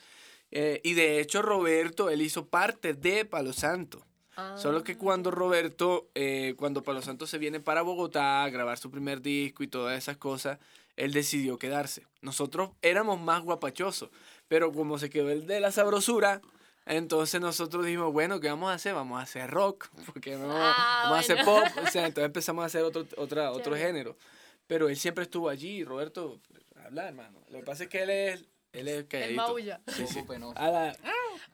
eh, 0.51 0.79
y 0.83 0.93
de 0.93 1.19
hecho 1.19 1.41
Roberto, 1.41 2.09
él 2.09 2.21
hizo 2.21 2.45
parte 2.45 2.93
de 2.93 3.25
Palo 3.25 3.51
Santo. 3.53 4.05
Solo 4.57 4.83
que 4.83 4.97
cuando 4.97 5.31
Roberto, 5.31 6.09
eh, 6.13 6.55
cuando 6.57 6.83
Palo 6.83 7.01
Santo 7.01 7.25
se 7.25 7.37
viene 7.37 7.61
para 7.61 7.83
Bogotá 7.83 8.43
a 8.43 8.49
grabar 8.49 8.77
su 8.77 8.91
primer 8.91 9.21
disco 9.21 9.63
y 9.63 9.67
todas 9.67 9.97
esas 9.97 10.17
cosas, 10.17 10.59
él 10.97 11.13
decidió 11.13 11.57
quedarse. 11.57 12.05
Nosotros 12.21 12.71
éramos 12.81 13.17
más 13.21 13.43
guapachosos, 13.43 14.09
pero 14.49 14.73
como 14.73 14.99
se 14.99 15.09
quedó 15.09 15.29
el 15.31 15.47
de 15.47 15.61
la 15.61 15.71
sabrosura, 15.71 16.41
entonces 16.85 17.41
nosotros 17.41 17.85
dijimos, 17.85 18.13
bueno, 18.13 18.39
¿qué 18.39 18.49
vamos 18.49 18.69
a 18.69 18.73
hacer? 18.73 18.93
Vamos 18.93 19.19
a 19.19 19.23
hacer 19.23 19.49
rock, 19.49 19.87
porque 20.05 20.35
no 20.35 20.51
Ah, 20.51 21.01
vamos 21.03 21.17
a 21.17 21.19
hacer 21.19 21.43
pop. 21.43 21.63
O 21.83 21.87
sea, 21.87 22.05
entonces 22.07 22.25
empezamos 22.25 22.63
a 22.63 22.65
hacer 22.67 22.83
otro, 22.83 23.05
otra, 23.17 23.51
otro 23.51 23.75
género. 23.75 24.15
Pero 24.67 24.89
él 24.89 24.97
siempre 24.97 25.23
estuvo 25.23 25.49
allí, 25.49 25.83
Roberto, 25.83 26.39
habla, 26.83 27.07
hermano. 27.07 27.39
Lo 27.49 27.59
que 27.59 27.65
pasa 27.65 27.83
es 27.83 27.89
que 27.89 28.03
él 28.03 28.09
es, 28.09 28.45
él 28.79 28.87
es 28.87 28.97
El 28.97 29.07
calladito. 29.07 29.41
maulla. 29.41 29.79
Sí, 29.87 30.05
sí. 30.07 30.13
Poco 30.15 30.27
penoso. 30.33 30.57
A 30.59 30.67
la- 30.69 30.97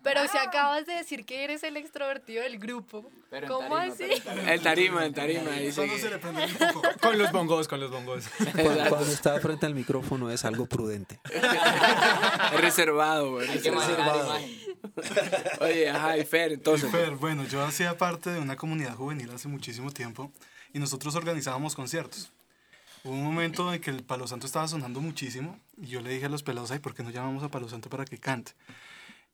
Pero 0.04 0.28
si 0.28 0.38
acabas 0.38 0.86
de 0.86 0.94
decir 0.94 1.26
que 1.26 1.44
eres 1.44 1.64
el 1.64 1.78
extrovertido 1.78 2.44
del 2.44 2.58
grupo. 2.60 3.10
Pero 3.30 3.48
en 3.48 3.52
¿Cómo 3.54 3.76
tarima, 3.78 3.94
así? 3.94 4.22
pero 4.26 4.42
en 4.42 4.46
tarima. 4.46 4.52
el 4.54 4.62
tarima, 4.62 5.06
el 5.06 5.14
tarima. 5.44 5.52
Dice 5.60 5.72
Solo 5.74 5.98
se 5.98 6.10
le 6.10 6.18
prende 6.18 6.46
un 6.46 6.74
poco. 6.74 6.82
Con 7.02 7.18
los 7.18 7.32
bongos, 7.32 7.68
con 7.68 7.80
los 7.80 7.92
bongos. 7.92 8.26
Cuando, 8.54 8.90
cuando 8.90 9.12
está 9.12 9.40
frente 9.40 9.66
al 9.66 9.76
micrófono 9.76 10.30
es 10.32 10.44
algo 10.46 10.66
prudente. 10.66 11.20
es 12.54 12.62
reservado, 12.62 13.32
güey. 13.32 13.48
Hay 13.50 13.60
que 13.60 13.72
manejar 13.72 14.00
la 14.00 14.14
reservado. 14.14 14.40
imagen. 14.40 14.62
Oye, 15.62 15.90
ajá, 15.90 16.18
y 16.18 16.26
Fer, 16.26 16.52
entonces. 16.54 16.92
Fer, 16.92 17.12
bueno, 17.12 17.46
yo 17.46 17.64
hacía 17.64 17.98
parte 17.98 18.32
de 18.32 18.40
una 18.40 18.56
comunidad 18.56 18.96
juvenil 18.96 19.30
hace 19.32 19.48
muchísimo 19.48 19.92
tiempo 19.92 20.32
y 20.74 20.80
nosotros 20.80 21.16
organizábamos 21.16 21.76
conciertos. 21.76 22.32
Hubo 23.04 23.14
un 23.14 23.24
momento 23.24 23.74
en 23.74 23.82
que 23.82 23.90
el 23.90 24.04
Palo 24.04 24.28
Santo 24.28 24.46
estaba 24.46 24.68
sonando 24.68 25.02
muchísimo 25.02 25.60
y 25.78 25.88
yo 25.88 26.02
le 26.02 26.12
dije 26.12 26.26
a 26.26 26.30
los 26.30 26.44
pelados, 26.44 26.70
ay, 26.72 26.80
¿por 26.80 26.94
qué 26.94 27.02
no 27.04 27.10
llamamos 27.10 27.44
a 27.44 27.50
Palo 27.50 27.68
Santo 27.68 27.90
para 27.90 28.06
que 28.06 28.18
cante? 28.20 28.54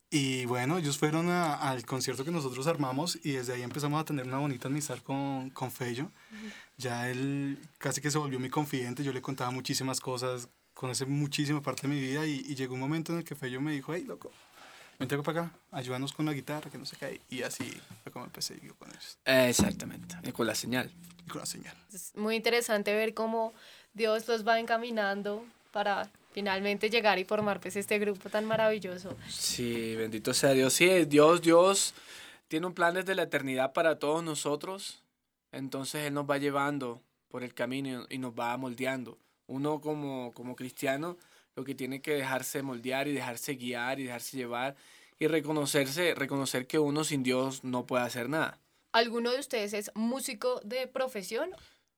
Y 0.09 0.45
bueno, 0.45 0.77
ellos 0.77 0.97
fueron 0.97 1.29
a- 1.29 1.55
al 1.55 1.85
concierto 1.85 2.23
que 2.23 2.31
nosotros 2.31 2.65
armamos 2.67 3.19
y 3.23 3.31
desde 3.33 3.53
ahí 3.53 3.63
empezamos 3.63 3.99
a 3.99 4.05
tener 4.05 4.25
una 4.25 4.37
bonita 4.37 4.69
amistad 4.69 4.99
con, 4.99 5.49
con 5.49 5.69
Fello. 5.69 6.09
Ya 6.77 7.09
él 7.09 7.59
casi 7.77 7.99
que 7.99 8.09
se 8.09 8.17
volvió 8.17 8.39
mi 8.39 8.49
confidente, 8.49 9.03
yo 9.03 9.11
le 9.11 9.21
contaba 9.21 9.51
muchísimas 9.51 9.99
cosas, 9.99 10.47
conoce 10.73 11.05
muchísima 11.05 11.61
parte 11.61 11.87
de 11.87 11.93
mi 11.93 11.99
vida 11.99 12.25
y, 12.25 12.45
y 12.47 12.55
llegó 12.55 12.75
un 12.75 12.79
momento 12.79 13.11
en 13.11 13.17
el 13.19 13.23
que 13.25 13.35
Fello 13.35 13.59
me 13.59 13.73
dijo, 13.73 13.93
hey, 13.93 14.05
loco, 14.07 14.31
vente 14.97 15.17
para 15.17 15.41
acá, 15.41 15.51
ayúdanos 15.71 16.13
con 16.13 16.25
la 16.25 16.31
guitarra, 16.33 16.71
que 16.71 16.77
no 16.77 16.85
sé 16.85 16.95
qué. 16.95 17.19
Y 17.29 17.41
así 17.41 17.65
fue 18.03 18.11
como 18.13 18.23
empecé 18.25 18.57
yo 18.63 18.75
con 18.75 18.89
ellos 18.89 19.17
Exactamente, 19.25 20.15
y 20.23 20.31
con 20.31 20.47
la 20.47 20.55
señal. 20.55 20.89
Y 21.27 21.29
con 21.29 21.41
la 21.41 21.45
señal. 21.45 21.75
Es 21.93 22.15
muy 22.15 22.35
interesante 22.35 22.95
ver 22.95 23.13
cómo 23.13 23.53
Dios 23.93 24.27
los 24.27 24.47
va 24.47 24.59
encaminando 24.59 25.45
para 25.71 26.09
finalmente 26.31 26.89
llegar 26.89 27.19
y 27.19 27.25
formar 27.25 27.59
pues 27.59 27.75
este 27.75 27.99
grupo 27.99 28.29
tan 28.29 28.45
maravilloso. 28.45 29.15
Sí, 29.27 29.95
bendito 29.95 30.33
sea 30.33 30.51
Dios. 30.51 30.73
Sí, 30.73 31.05
Dios, 31.05 31.41
Dios 31.41 31.93
tiene 32.47 32.67
un 32.67 32.73
plan 32.73 32.93
desde 32.93 33.15
la 33.15 33.23
eternidad 33.23 33.73
para 33.73 33.99
todos 33.99 34.23
nosotros. 34.23 35.03
Entonces 35.51 36.05
Él 36.05 36.13
nos 36.13 36.29
va 36.29 36.37
llevando 36.37 37.01
por 37.27 37.43
el 37.43 37.53
camino 37.53 38.05
y 38.09 38.17
nos 38.17 38.33
va 38.33 38.55
moldeando. 38.57 39.17
Uno 39.47 39.81
como, 39.81 40.31
como 40.33 40.55
cristiano 40.55 41.17
lo 41.55 41.63
que 41.63 41.73
tiene 41.73 42.01
que 42.01 42.13
dejarse 42.13 42.61
moldear 42.61 43.07
y 43.07 43.13
dejarse 43.13 43.55
guiar 43.55 43.99
y 43.99 44.03
dejarse 44.03 44.37
llevar 44.37 44.75
y 45.19 45.25
reconocerse, 45.27 46.13
reconocer 46.13 46.67
que 46.67 46.77
uno 46.77 47.03
sin 47.03 47.23
Dios 47.23 47.63
no 47.63 47.85
puede 47.85 48.03
hacer 48.03 48.29
nada. 48.29 48.59
¿Alguno 48.91 49.31
de 49.31 49.39
ustedes 49.39 49.73
es 49.73 49.91
músico 49.95 50.59
de 50.63 50.87
profesión 50.87 51.49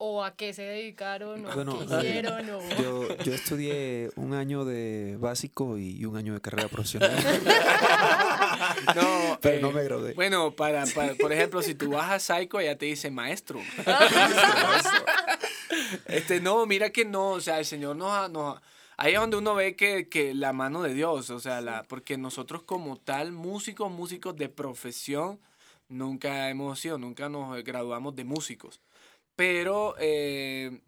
o 0.02 0.24
a 0.24 0.36
qué 0.36 0.54
se 0.54 0.62
dedicaron 0.64 1.46
o 1.46 1.54
Bueno, 1.54 1.78
qué 1.80 1.84
eh, 1.84 1.98
hicieron? 2.00 2.50
o- 2.50 2.70
Yo, 2.82 3.18
yo 3.18 3.34
estudié 3.34 4.10
un 4.16 4.34
año 4.34 4.64
de 4.66 5.18
básico 5.20 5.78
y 5.78 6.04
un 6.06 6.16
año 6.18 6.34
de 6.34 6.42
carrera 6.42 6.68
profesional, 6.70 7.12
No, 8.96 9.38
pero 9.42 9.58
eh, 9.58 9.62
no 9.62 9.72
me 9.72 9.84
gradué. 9.84 10.14
Bueno, 10.14 10.52
para, 10.56 10.86
para- 10.88 11.16
por 11.16 11.32
ejemplo, 11.34 11.62
si 11.62 11.76
tú 11.76 11.92
vas 11.92 12.12
a 12.12 12.20
Psycho, 12.20 12.62
ya 12.62 12.78
te 12.78 12.86
dice 12.86 13.12
maestro. 13.12 13.60
este, 16.08 16.40
no, 16.42 16.66
mira 16.66 16.90
que 16.92 17.06
no, 17.06 17.32
o 17.32 17.42
sea, 17.42 17.60
el 17.60 17.66
Señor 17.66 17.96
nos, 17.96 18.12
ha- 18.12 18.28
nos 18.30 18.58
ha- 18.58 18.62
ahí 18.98 19.14
es 19.14 19.20
donde 19.20 19.38
uno 19.38 19.56
ve 19.56 19.76
que, 19.76 20.10
que 20.10 20.34
la 20.34 20.54
mano 20.54 20.82
de 20.82 20.94
Dios, 20.94 21.30
o 21.30 21.40
sea, 21.40 21.62
la, 21.62 21.84
porque 21.84 22.18
nosotros 22.18 22.64
como 22.64 22.98
tal, 22.98 23.32
músicos, 23.32 23.92
músicos 23.92 24.36
de 24.36 24.50
profesión, 24.50 25.40
nunca 25.90 26.50
hemos 26.50 26.80
sido, 26.80 26.98
nunca 26.98 27.30
nos 27.30 27.64
graduamos 27.64 28.16
de 28.16 28.24
músicos. 28.26 28.82
pero 29.36 29.96
eh, 30.00 30.82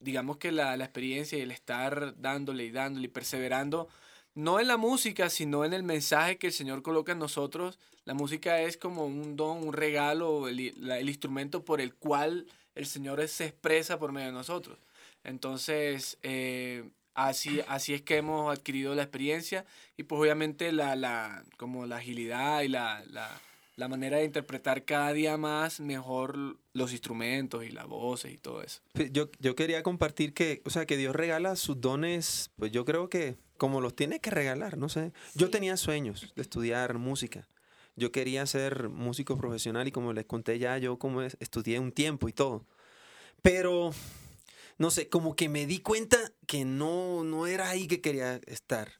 digamos 0.00 0.38
que 0.38 0.52
la, 0.52 0.76
la, 0.76 0.84
experiencia 0.84 1.38
y 1.38 1.42
el 1.42 1.50
estar 1.52 2.14
dándole 2.20 2.64
y 2.64 2.70
dándole 2.70 3.06
y 3.06 3.08
perseverando, 3.08 3.88
no 4.34 4.60
en 4.60 4.68
la 4.68 4.76
música, 4.76 5.30
sino 5.30 5.64
en 5.64 5.74
el 5.74 5.82
mensaje 5.82 6.38
que 6.38 6.48
el 6.48 6.52
Señor 6.52 6.82
coloca 6.82 7.12
en 7.12 7.18
nosotros. 7.18 7.78
La 8.04 8.14
música 8.14 8.60
es 8.60 8.76
como 8.76 9.06
un 9.06 9.36
don, 9.36 9.66
un 9.66 9.72
regalo, 9.74 10.48
el, 10.48 10.60
el 10.90 11.08
instrumento 11.08 11.64
por 11.64 11.80
el 11.80 11.94
cual 11.94 12.46
el 12.74 12.86
Señor 12.86 13.26
se 13.28 13.46
expresa 13.46 13.98
por 13.98 14.12
medio 14.12 14.28
de 14.28 14.32
nosotros. 14.32 14.78
Entonces, 15.24 16.18
eh, 16.22 16.88
así, 17.14 17.60
así 17.68 17.94
es 17.94 18.02
que 18.02 18.16
hemos 18.16 18.56
adquirido 18.56 18.94
la 18.94 19.02
experiencia 19.02 19.64
y 19.96 20.04
pues 20.04 20.20
obviamente 20.20 20.72
la, 20.72 20.96
la, 20.96 21.44
como 21.56 21.86
la 21.86 21.96
agilidad 21.96 22.62
y 22.62 22.68
la, 22.68 23.04
la, 23.10 23.30
la 23.76 23.88
manera 23.88 24.18
de 24.18 24.24
interpretar 24.24 24.84
cada 24.84 25.12
día 25.12 25.36
más 25.36 25.80
mejor 25.80 26.58
los 26.72 26.92
instrumentos 26.92 27.64
y 27.64 27.70
las 27.70 27.86
voces 27.86 28.32
y 28.32 28.38
todo 28.38 28.62
eso. 28.62 28.82
Yo, 29.10 29.30
yo 29.38 29.54
quería 29.54 29.82
compartir 29.82 30.34
que, 30.34 30.62
o 30.64 30.70
sea, 30.70 30.86
que 30.86 30.96
Dios 30.96 31.14
regala 31.14 31.56
sus 31.56 31.80
dones, 31.80 32.50
pues 32.56 32.72
yo 32.72 32.84
creo 32.84 33.08
que 33.08 33.38
como 33.56 33.80
los 33.80 33.94
tiene 33.94 34.20
que 34.20 34.30
regalar, 34.30 34.78
no 34.78 34.88
sé. 34.88 35.12
Yo 35.34 35.50
tenía 35.50 35.76
sueños 35.76 36.32
de 36.34 36.42
estudiar 36.42 36.96
música. 36.98 37.46
Yo 37.94 38.10
quería 38.10 38.46
ser 38.46 38.88
músico 38.88 39.36
profesional 39.36 39.86
y 39.86 39.92
como 39.92 40.14
les 40.14 40.24
conté 40.24 40.58
ya, 40.58 40.78
yo 40.78 40.98
como 40.98 41.20
estudié 41.22 41.78
un 41.78 41.92
tiempo 41.92 42.28
y 42.28 42.32
todo. 42.32 42.64
Pero, 43.42 43.92
no 44.78 44.90
sé, 44.90 45.08
como 45.08 45.36
que 45.36 45.50
me 45.50 45.66
di 45.66 45.80
cuenta 45.80 46.16
que 46.46 46.64
no, 46.64 47.22
no 47.24 47.46
era 47.46 47.68
ahí 47.68 47.86
que 47.86 48.00
quería 48.00 48.40
estar. 48.46 48.92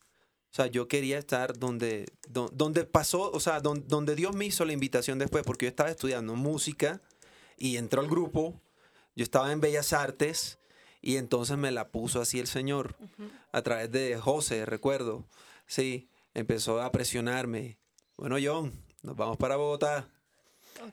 O 0.50 0.54
sea, 0.54 0.66
yo 0.66 0.88
quería 0.88 1.18
estar 1.18 1.58
donde, 1.58 2.06
donde, 2.28 2.84
pasó, 2.84 3.30
o 3.30 3.38
sea, 3.38 3.60
donde, 3.60 3.86
donde 3.86 4.16
Dios 4.16 4.34
me 4.34 4.46
hizo 4.46 4.64
la 4.64 4.72
invitación 4.72 5.18
después, 5.18 5.44
porque 5.44 5.66
yo 5.66 5.70
estaba 5.70 5.90
estudiando 5.90 6.34
música 6.34 7.00
y 7.56 7.76
entró 7.76 8.00
al 8.00 8.08
grupo, 8.08 8.60
yo 9.14 9.22
estaba 9.22 9.52
en 9.52 9.60
Bellas 9.60 9.92
Artes 9.92 10.58
y 11.02 11.16
entonces 11.16 11.56
me 11.56 11.70
la 11.70 11.88
puso 11.88 12.20
así 12.20 12.40
el 12.40 12.46
Señor 12.46 12.96
a 13.52 13.62
través 13.62 13.90
de 13.90 14.16
José, 14.18 14.66
recuerdo. 14.66 15.26
Sí, 15.66 16.08
empezó 16.34 16.82
a 16.82 16.90
presionarme. 16.92 17.78
Bueno, 18.16 18.36
John, 18.42 18.72
nos 19.02 19.16
vamos 19.16 19.36
para 19.36 19.56
Bogotá. 19.56 20.08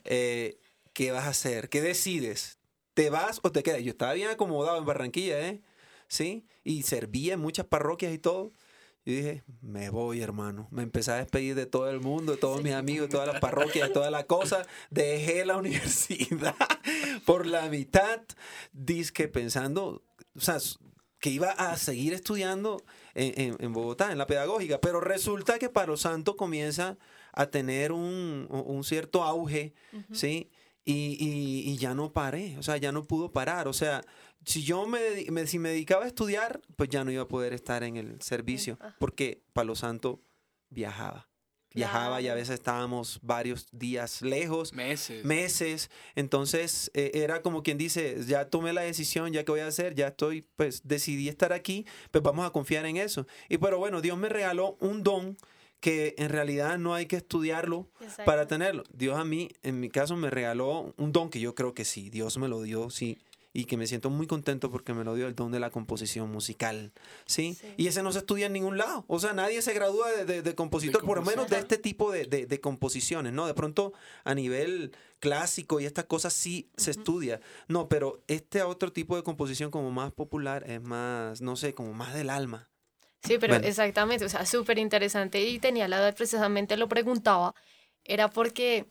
Eh, 0.06 0.60
¿Qué 0.94 1.12
vas 1.12 1.26
a 1.26 1.30
hacer? 1.30 1.70
¿Qué 1.70 1.82
decides? 1.82 2.60
¿Te 2.94 3.10
vas 3.10 3.40
o 3.44 3.52
te 3.52 3.64
quedas? 3.64 3.82
Yo 3.82 3.92
estaba 3.92 4.14
bien 4.14 4.30
acomodado 4.30 4.78
en 4.78 4.86
Barranquilla, 4.86 5.48
¿eh? 5.48 5.62
Sí, 6.08 6.46
y 6.64 6.84
servía 6.84 7.34
en 7.34 7.40
muchas 7.40 7.66
parroquias 7.66 8.14
y 8.14 8.18
todo. 8.18 8.54
Y 9.08 9.16
dije, 9.16 9.44
me 9.62 9.90
voy, 9.90 10.20
hermano. 10.20 10.68
Me 10.70 10.84
empecé 10.84 11.12
a 11.12 11.16
despedir 11.16 11.56
de 11.56 11.66
todo 11.66 11.90
el 11.90 12.02
mundo, 12.02 12.34
de 12.34 12.38
todos 12.38 12.62
mis 12.62 12.74
amigos, 12.74 13.08
de 13.08 13.14
todas 13.14 13.26
las 13.26 13.40
parroquias, 13.40 13.88
de 13.88 13.94
todas 13.94 14.12
las 14.12 14.26
cosas. 14.26 14.68
Dejé 14.90 15.46
la 15.46 15.56
universidad 15.56 16.54
por 17.26 17.46
la 17.46 17.70
mitad, 17.70 18.20
disque 18.74 19.30
pensando, 19.30 20.04
o 20.36 20.42
sea, 20.42 20.58
que 21.22 21.30
iba 21.30 21.52
a 21.52 21.78
seguir 21.78 22.12
estudiando 22.12 22.84
en, 23.14 23.56
en, 23.58 23.72
Bogotá, 23.72 24.12
en 24.12 24.18
la 24.18 24.28
pedagógica. 24.28 24.82
Pero 24.82 25.00
resulta 25.00 25.58
que 25.58 25.70
Palo 25.70 25.96
Santo 25.96 26.36
comienza 26.36 26.98
a 27.32 27.46
tener 27.46 27.94
un, 27.94 28.48
un 28.50 28.84
cierto 28.84 29.24
auge, 29.24 29.74
¿sí? 30.12 30.52
Y, 30.84 31.16
y, 31.18 31.70
y, 31.72 31.78
ya 31.78 31.94
no 31.94 32.12
paré, 32.12 32.58
o 32.58 32.64
sea, 32.64 32.76
ya 32.76 32.92
no 32.92 33.06
pudo 33.06 33.32
parar. 33.32 33.70
O 33.70 33.74
sea, 33.74 34.04
si 34.48 34.64
yo 34.64 34.88
me, 34.88 35.46
si 35.46 35.60
me 35.60 35.70
dedicaba 35.70 36.06
a 36.06 36.08
estudiar, 36.08 36.62
pues 36.78 36.90
ya 36.90 37.04
no 37.04 37.12
iba 37.12 37.24
a 37.24 37.28
poder 37.28 37.54
estar 37.54 37.84
en 37.84 37.98
el 37.98 38.22
servicio, 38.22 38.80
porque 38.98 39.44
Palo 39.52 39.76
Santo 39.76 40.22
viajaba. 40.70 41.28
Viajaba 41.74 42.22
y 42.22 42.30
a 42.30 42.34
veces 42.34 42.56
estábamos 42.56 43.20
varios 43.22 43.68
días 43.72 44.22
lejos. 44.22 44.74
Meses. 44.74 45.24
Meses. 45.26 45.92
Entonces 46.16 46.90
eh, 46.94 47.12
era 47.14 47.42
como 47.42 47.62
quien 47.62 47.78
dice, 47.78 48.24
ya 48.26 48.50
tomé 48.50 48.72
la 48.72 48.82
decisión, 48.82 49.34
ya 49.34 49.44
que 49.44 49.52
voy 49.52 49.60
a 49.60 49.68
hacer, 49.68 49.94
ya 49.94 50.08
estoy, 50.08 50.48
pues 50.56 50.88
decidí 50.88 51.28
estar 51.28 51.52
aquí, 51.52 51.86
pues 52.10 52.24
vamos 52.24 52.48
a 52.48 52.52
confiar 52.52 52.86
en 52.86 52.98
eso. 52.98 53.28
Y 53.50 53.58
pero 53.58 53.78
bueno, 53.78 54.02
Dios 54.02 54.18
me 54.18 54.30
regaló 54.30 54.78
un 54.80 55.04
don 55.04 55.38
que 55.82 56.16
en 56.18 56.30
realidad 56.30 56.80
no 56.80 56.96
hay 56.96 57.06
que 57.06 57.18
estudiarlo 57.18 57.88
para 58.26 58.48
tenerlo. 58.48 58.84
Dios 58.94 59.20
a 59.20 59.26
mí, 59.26 59.50
en 59.62 59.80
mi 59.80 59.90
caso, 59.90 60.16
me 60.16 60.30
regaló 60.30 60.96
un 60.98 61.12
don 61.12 61.30
que 61.30 61.40
yo 61.40 61.54
creo 61.54 61.74
que 61.74 61.86
sí, 61.86 62.10
Dios 62.10 62.38
me 62.38 62.48
lo 62.48 62.62
dio, 62.62 62.90
sí, 62.90 63.20
y 63.54 63.66
que 63.66 63.78
me 63.78 63.88
siento 63.88 64.10
muy 64.10 64.28
contento 64.28 64.70
porque 64.70 64.94
me 64.94 65.04
lo 65.04 65.16
dio 65.16 65.28
el 65.28 65.36
don 65.36 65.52
de 65.52 65.60
la 65.60 65.70
composición 65.70 66.32
musical, 66.32 66.92
¿sí? 67.26 67.58
Y 67.78 67.88
ese 67.88 68.04
no 68.04 68.12
se 68.12 68.20
estudia 68.20 68.48
en 68.48 68.54
ningún 68.54 68.78
lado, 68.78 69.06
o 69.08 69.20
sea, 69.20 69.34
nadie 69.34 69.62
se 69.62 69.74
gradúa 69.74 70.12
de, 70.12 70.42
de, 70.42 70.56
compositor, 70.56 71.04
por 71.04 71.18
lo 71.18 71.24
menos 71.24 71.50
de 71.50 71.58
este 71.58 71.78
tipo 71.78 72.12
de, 72.12 72.26
de, 72.26 72.62
composiciones, 72.62 73.34
¿no? 73.34 73.48
De 73.48 73.54
pronto 73.54 73.94
a 74.24 74.36
nivel 74.36 74.96
clásico 75.20 75.80
y 75.80 75.86
estas 75.86 76.06
cosas 76.06 76.34
sí 76.34 76.70
se 76.78 76.92
estudia, 76.92 77.40
no, 77.68 77.88
pero 77.90 78.24
este 78.28 78.62
otro 78.62 78.92
tipo 78.92 79.16
de 79.16 79.24
composición 79.24 79.72
como 79.72 79.92
más 79.92 80.12
popular 80.12 80.64
es 80.70 80.82
más, 80.82 81.42
no 81.42 81.56
sé, 81.56 81.74
como 81.74 81.94
más 81.94 82.14
del 82.14 82.30
alma. 82.30 82.70
Sí, 83.24 83.38
pero 83.40 83.56
exactamente, 83.56 84.26
o 84.26 84.30
sea, 84.30 84.46
súper 84.46 84.78
interesante 84.78 85.42
y 85.42 85.60
tenía 85.60 85.88
la 85.88 85.98
edad, 85.98 86.16
precisamente 86.16 86.78
lo 86.78 86.88
preguntaba, 86.88 87.56
era 88.04 88.30
porque 88.30 88.86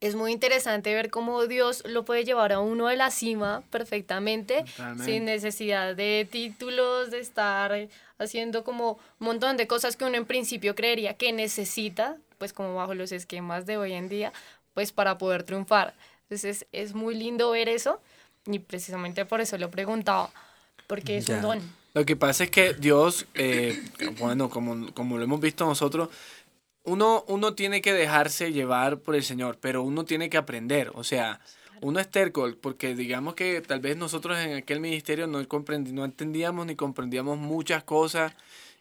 es 0.00 0.14
muy 0.14 0.32
interesante 0.32 0.94
ver 0.94 1.10
cómo 1.10 1.46
Dios 1.46 1.82
lo 1.86 2.04
puede 2.04 2.24
llevar 2.24 2.52
a 2.52 2.60
uno 2.60 2.86
de 2.86 2.96
la 2.96 3.10
cima 3.10 3.62
perfectamente, 3.70 4.64
sin 5.04 5.24
necesidad 5.24 5.96
de 5.96 6.26
títulos, 6.30 7.10
de 7.10 7.18
estar 7.18 7.88
haciendo 8.18 8.62
como 8.62 8.92
un 9.18 9.26
montón 9.26 9.56
de 9.56 9.66
cosas 9.66 9.96
que 9.96 10.04
uno 10.04 10.16
en 10.16 10.24
principio 10.24 10.74
creería 10.74 11.14
que 11.14 11.32
necesita, 11.32 12.16
pues 12.38 12.52
como 12.52 12.76
bajo 12.76 12.94
los 12.94 13.10
esquemas 13.10 13.66
de 13.66 13.76
hoy 13.76 13.92
en 13.92 14.08
día, 14.08 14.32
pues 14.74 14.92
para 14.92 15.18
poder 15.18 15.42
triunfar. 15.42 15.94
Entonces 16.22 16.66
es, 16.70 16.94
muy 16.94 17.16
lindo 17.16 17.50
ver 17.50 17.68
eso 17.68 18.00
y 18.46 18.60
precisamente 18.60 19.24
por 19.24 19.40
eso 19.40 19.58
lo 19.58 19.70
preguntaba, 19.70 20.30
porque 20.86 21.18
es 21.18 21.28
un 21.28 21.40
don. 21.42 21.78
Lo 21.94 22.04
que 22.04 22.14
pasa 22.14 22.44
es 22.44 22.50
que 22.50 22.74
Dios, 22.74 23.26
eh, 23.34 23.82
bueno, 24.18 24.48
como, 24.50 24.92
como 24.92 25.16
lo 25.16 25.24
hemos 25.24 25.40
visto 25.40 25.64
nosotros, 25.64 26.10
uno, 26.88 27.24
uno 27.28 27.54
tiene 27.54 27.82
que 27.82 27.92
dejarse 27.92 28.52
llevar 28.52 29.00
por 29.00 29.14
el 29.14 29.22
Señor, 29.22 29.58
pero 29.60 29.82
uno 29.82 30.04
tiene 30.04 30.30
que 30.30 30.38
aprender. 30.38 30.90
O 30.94 31.04
sea, 31.04 31.40
uno 31.80 32.00
es 32.00 32.10
terco, 32.10 32.48
porque 32.60 32.94
digamos 32.94 33.34
que 33.34 33.60
tal 33.60 33.80
vez 33.80 33.96
nosotros 33.96 34.38
en 34.38 34.54
aquel 34.54 34.80
ministerio 34.80 35.26
no, 35.26 35.40
no 35.42 36.04
entendíamos 36.04 36.66
ni 36.66 36.76
comprendíamos 36.76 37.38
muchas 37.38 37.84
cosas. 37.84 38.32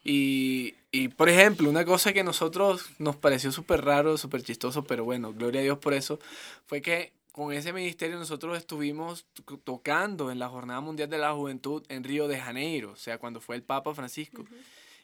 Y, 0.03 0.75
y, 0.91 1.09
por 1.09 1.27
ejemplo, 1.27 1.69
una 1.69 1.83
cosa 1.83 2.13
que 2.13 2.21
a 2.21 2.23
nosotros 2.23 2.85
nos 2.97 3.17
pareció 3.17 3.51
súper 3.51 3.83
raro, 3.83 4.17
súper 4.17 4.41
chistoso, 4.41 4.83
pero 4.85 5.03
bueno, 5.03 5.33
gloria 5.33 5.59
a 5.59 5.63
Dios 5.63 5.77
por 5.79 5.93
eso, 5.93 6.19
fue 6.65 6.81
que 6.81 7.11
con 7.33 7.51
ese 7.51 7.73
ministerio 7.73 8.17
nosotros 8.17 8.57
estuvimos 8.57 9.25
tocando 9.63 10.31
en 10.31 10.39
la 10.39 10.49
Jornada 10.49 10.79
Mundial 10.79 11.09
de 11.09 11.17
la 11.17 11.33
Juventud 11.33 11.83
en 11.89 12.03
Río 12.03 12.27
de 12.27 12.39
Janeiro, 12.39 12.91
o 12.93 12.95
sea, 12.95 13.17
cuando 13.17 13.41
fue 13.41 13.57
el 13.57 13.63
Papa 13.63 13.93
Francisco. 13.93 14.45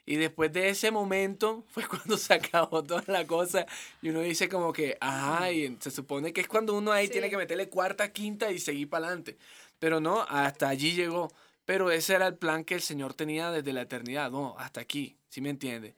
Y 0.06 0.18
después 0.18 0.52
de 0.52 0.70
ese 0.70 0.92
momento 0.92 1.64
fue 1.70 1.86
cuando 1.88 2.18
se 2.18 2.34
acabó 2.34 2.84
toda 2.84 3.04
la 3.08 3.26
cosa 3.26 3.66
y 4.02 4.10
uno 4.10 4.22
dice 4.22 4.50
como 4.50 4.74
que, 4.74 4.98
ajá, 5.00 5.52
y 5.52 5.78
se 5.80 5.92
supone 5.92 6.34
que 6.34 6.42
es 6.42 6.48
cuando 6.48 6.76
uno 6.78 6.92
ahí 6.92 7.08
tiene 7.08 7.30
que 7.30 7.38
meterle 7.38 7.70
cuarta, 7.70 8.12
quinta 8.12 8.52
y 8.52 8.60
seguir 8.60 8.90
para 8.90 9.08
adelante. 9.08 9.38
Pero 9.80 10.00
no, 10.00 10.22
hasta 10.30 10.70
allí 10.70 10.94
llegó. 10.94 11.32
Pero 11.66 11.92
ese 11.92 12.16
era 12.16 12.28
el 12.28 12.36
plan 12.36 12.66
que 12.66 12.76
el 12.76 12.82
Señor 12.82 13.14
tenía 13.14 13.50
desde 13.52 13.72
la 13.72 13.82
eternidad, 13.82 14.30
no, 14.32 14.56
hasta 14.60 14.82
aquí, 14.82 15.16
¿sí 15.30 15.40
me 15.40 15.50
entiende? 15.50 15.96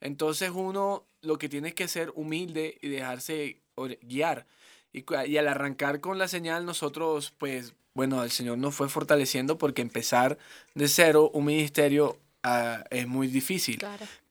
Entonces 0.00 0.50
uno 0.54 1.04
lo 1.20 1.36
que 1.36 1.50
tiene 1.50 1.74
que 1.74 1.86
ser 1.86 2.12
humilde 2.14 2.78
y 2.80 2.88
dejarse 2.88 3.58
guiar. 4.02 4.46
Y, 4.92 5.04
y 5.26 5.36
al 5.36 5.48
arrancar 5.48 6.00
con 6.00 6.18
la 6.18 6.28
señal, 6.28 6.64
nosotros, 6.64 7.32
pues, 7.36 7.74
bueno, 7.94 8.24
el 8.24 8.30
Señor 8.30 8.58
nos 8.58 8.74
fue 8.74 8.88
fortaleciendo 8.88 9.58
porque 9.58 9.82
empezar 9.82 10.38
de 10.74 10.88
cero 10.88 11.30
un 11.34 11.44
ministerio 11.44 12.18
Ah, 12.42 12.84
es 12.90 13.06
muy 13.06 13.28
difícil. 13.28 13.84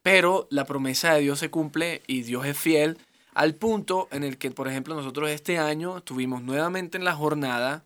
Pero 0.03 0.47
la 0.49 0.65
promesa 0.65 1.13
de 1.13 1.21
Dios 1.21 1.39
se 1.39 1.49
cumple 1.49 2.01
y 2.07 2.23
Dios 2.23 2.45
es 2.45 2.57
fiel 2.57 2.97
al 3.33 3.55
punto 3.55 4.07
en 4.11 4.23
el 4.23 4.37
que, 4.37 4.51
por 4.51 4.67
ejemplo, 4.67 4.95
nosotros 4.95 5.29
este 5.29 5.57
año 5.57 5.99
estuvimos 5.99 6.41
nuevamente 6.41 6.97
en 6.97 7.05
la 7.05 7.15
jornada 7.15 7.83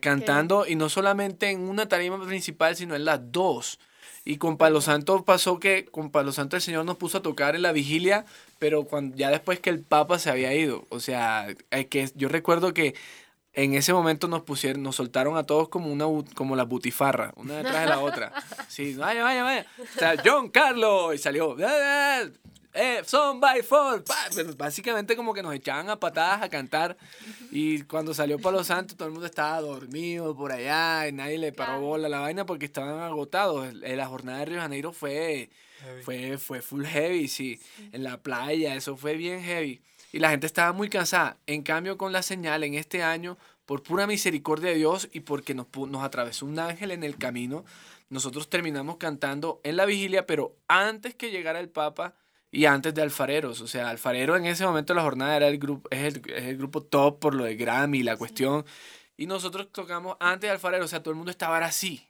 cantando 0.00 0.66
y 0.66 0.74
no 0.76 0.88
solamente 0.88 1.50
en 1.50 1.60
una 1.60 1.86
tarima 1.88 2.24
principal, 2.24 2.76
sino 2.76 2.94
en 2.94 3.04
las 3.04 3.32
dos. 3.32 3.78
Y 4.24 4.38
con 4.38 4.56
Palo 4.56 4.80
Santo 4.80 5.24
pasó 5.24 5.60
que 5.60 5.84
con 5.84 6.10
Palo 6.10 6.32
Santo 6.32 6.56
el 6.56 6.62
Señor 6.62 6.84
nos 6.84 6.96
puso 6.96 7.18
a 7.18 7.22
tocar 7.22 7.54
en 7.54 7.62
la 7.62 7.72
vigilia, 7.72 8.24
pero 8.58 8.84
cuando, 8.84 9.16
ya 9.16 9.30
después 9.30 9.60
que 9.60 9.70
el 9.70 9.80
Papa 9.80 10.18
se 10.18 10.30
había 10.30 10.52
ido. 10.52 10.84
O 10.88 10.98
sea, 10.98 11.46
que 11.88 12.10
yo 12.14 12.28
recuerdo 12.28 12.74
que 12.74 12.94
en 13.56 13.72
ese 13.74 13.92
momento 13.94 14.28
nos 14.28 14.42
pusieron, 14.42 14.82
nos 14.82 14.96
soltaron 14.96 15.36
a 15.36 15.44
todos 15.44 15.70
como 15.70 15.90
una 15.90 16.04
como 16.34 16.54
la 16.54 16.64
butifarra, 16.64 17.32
una 17.36 17.54
detrás 17.54 17.80
de 17.80 17.86
la 17.86 18.00
otra. 18.00 18.32
Sí, 18.68 18.94
vaya, 18.94 19.24
vaya, 19.24 19.42
vaya. 19.42 19.66
O 19.78 19.98
sea, 19.98 20.14
John 20.22 20.50
Carlos 20.50 21.14
y 21.14 21.18
salió. 21.18 21.56
Eh, 22.78 23.02
son 23.06 23.40
by 23.40 23.62
four. 23.62 24.04
básicamente 24.58 25.16
como 25.16 25.32
que 25.32 25.42
nos 25.42 25.54
echaban 25.54 25.88
a 25.88 25.98
patadas 25.98 26.42
a 26.42 26.50
cantar. 26.50 26.98
Y 27.50 27.80
cuando 27.84 28.12
salió 28.12 28.38
Palo 28.38 28.62
Santo, 28.62 28.94
todo 28.94 29.08
el 29.08 29.12
mundo 29.12 29.26
estaba 29.26 29.58
dormido 29.62 30.36
por 30.36 30.52
allá 30.52 31.08
y 31.08 31.12
nadie 31.12 31.38
le 31.38 31.52
paró 31.52 31.80
bola 31.80 32.08
a 32.08 32.10
la 32.10 32.20
vaina 32.20 32.44
porque 32.44 32.66
estaban 32.66 33.00
agotados. 33.00 33.72
La 33.72 34.06
jornada 34.06 34.40
de 34.40 34.44
Río 34.44 34.60
Janeiro 34.60 34.92
fue 34.92 35.48
Fue, 36.02 36.36
fue 36.36 36.60
full 36.60 36.84
heavy, 36.84 37.28
sí. 37.28 37.58
En 37.92 38.04
la 38.04 38.18
playa, 38.18 38.74
eso 38.74 38.98
fue 38.98 39.16
bien 39.16 39.40
heavy. 39.42 39.80
Y 40.12 40.18
la 40.18 40.30
gente 40.30 40.46
estaba 40.46 40.72
muy 40.72 40.88
cansada. 40.88 41.38
En 41.46 41.62
cambio, 41.62 41.98
con 41.98 42.12
la 42.12 42.22
señal, 42.22 42.64
en 42.64 42.74
este 42.74 43.02
año, 43.02 43.36
por 43.66 43.82
pura 43.82 44.06
misericordia 44.06 44.70
de 44.70 44.76
Dios 44.76 45.08
y 45.12 45.20
porque 45.20 45.54
nos, 45.54 45.66
nos 45.74 46.04
atravesó 46.04 46.46
un 46.46 46.58
ángel 46.58 46.92
en 46.92 47.04
el 47.04 47.16
camino, 47.16 47.64
nosotros 48.08 48.48
terminamos 48.48 48.96
cantando 48.96 49.60
en 49.64 49.76
la 49.76 49.84
vigilia, 49.84 50.26
pero 50.26 50.54
antes 50.68 51.14
que 51.14 51.30
llegara 51.30 51.58
el 51.58 51.68
Papa 51.68 52.14
y 52.50 52.66
antes 52.66 52.94
de 52.94 53.02
Alfareros. 53.02 53.60
O 53.60 53.66
sea, 53.66 53.90
Alfarero 53.90 54.36
en 54.36 54.46
ese 54.46 54.64
momento 54.64 54.92
de 54.92 54.96
la 54.96 55.02
jornada 55.02 55.36
era 55.36 55.48
el 55.48 55.58
grupo, 55.58 55.88
es 55.90 56.14
el, 56.14 56.30
es 56.30 56.44
el 56.44 56.56
grupo 56.56 56.82
top 56.82 57.18
por 57.18 57.34
lo 57.34 57.44
de 57.44 57.56
Grammy, 57.56 58.02
la 58.02 58.16
cuestión. 58.16 58.64
Y 59.16 59.26
nosotros 59.26 59.70
tocamos 59.72 60.16
antes 60.20 60.48
de 60.48 60.52
Alfarero, 60.52 60.84
o 60.84 60.88
sea, 60.88 61.02
todo 61.02 61.10
el 61.10 61.16
mundo 61.16 61.30
estaba 61.30 61.58
así. 61.58 62.06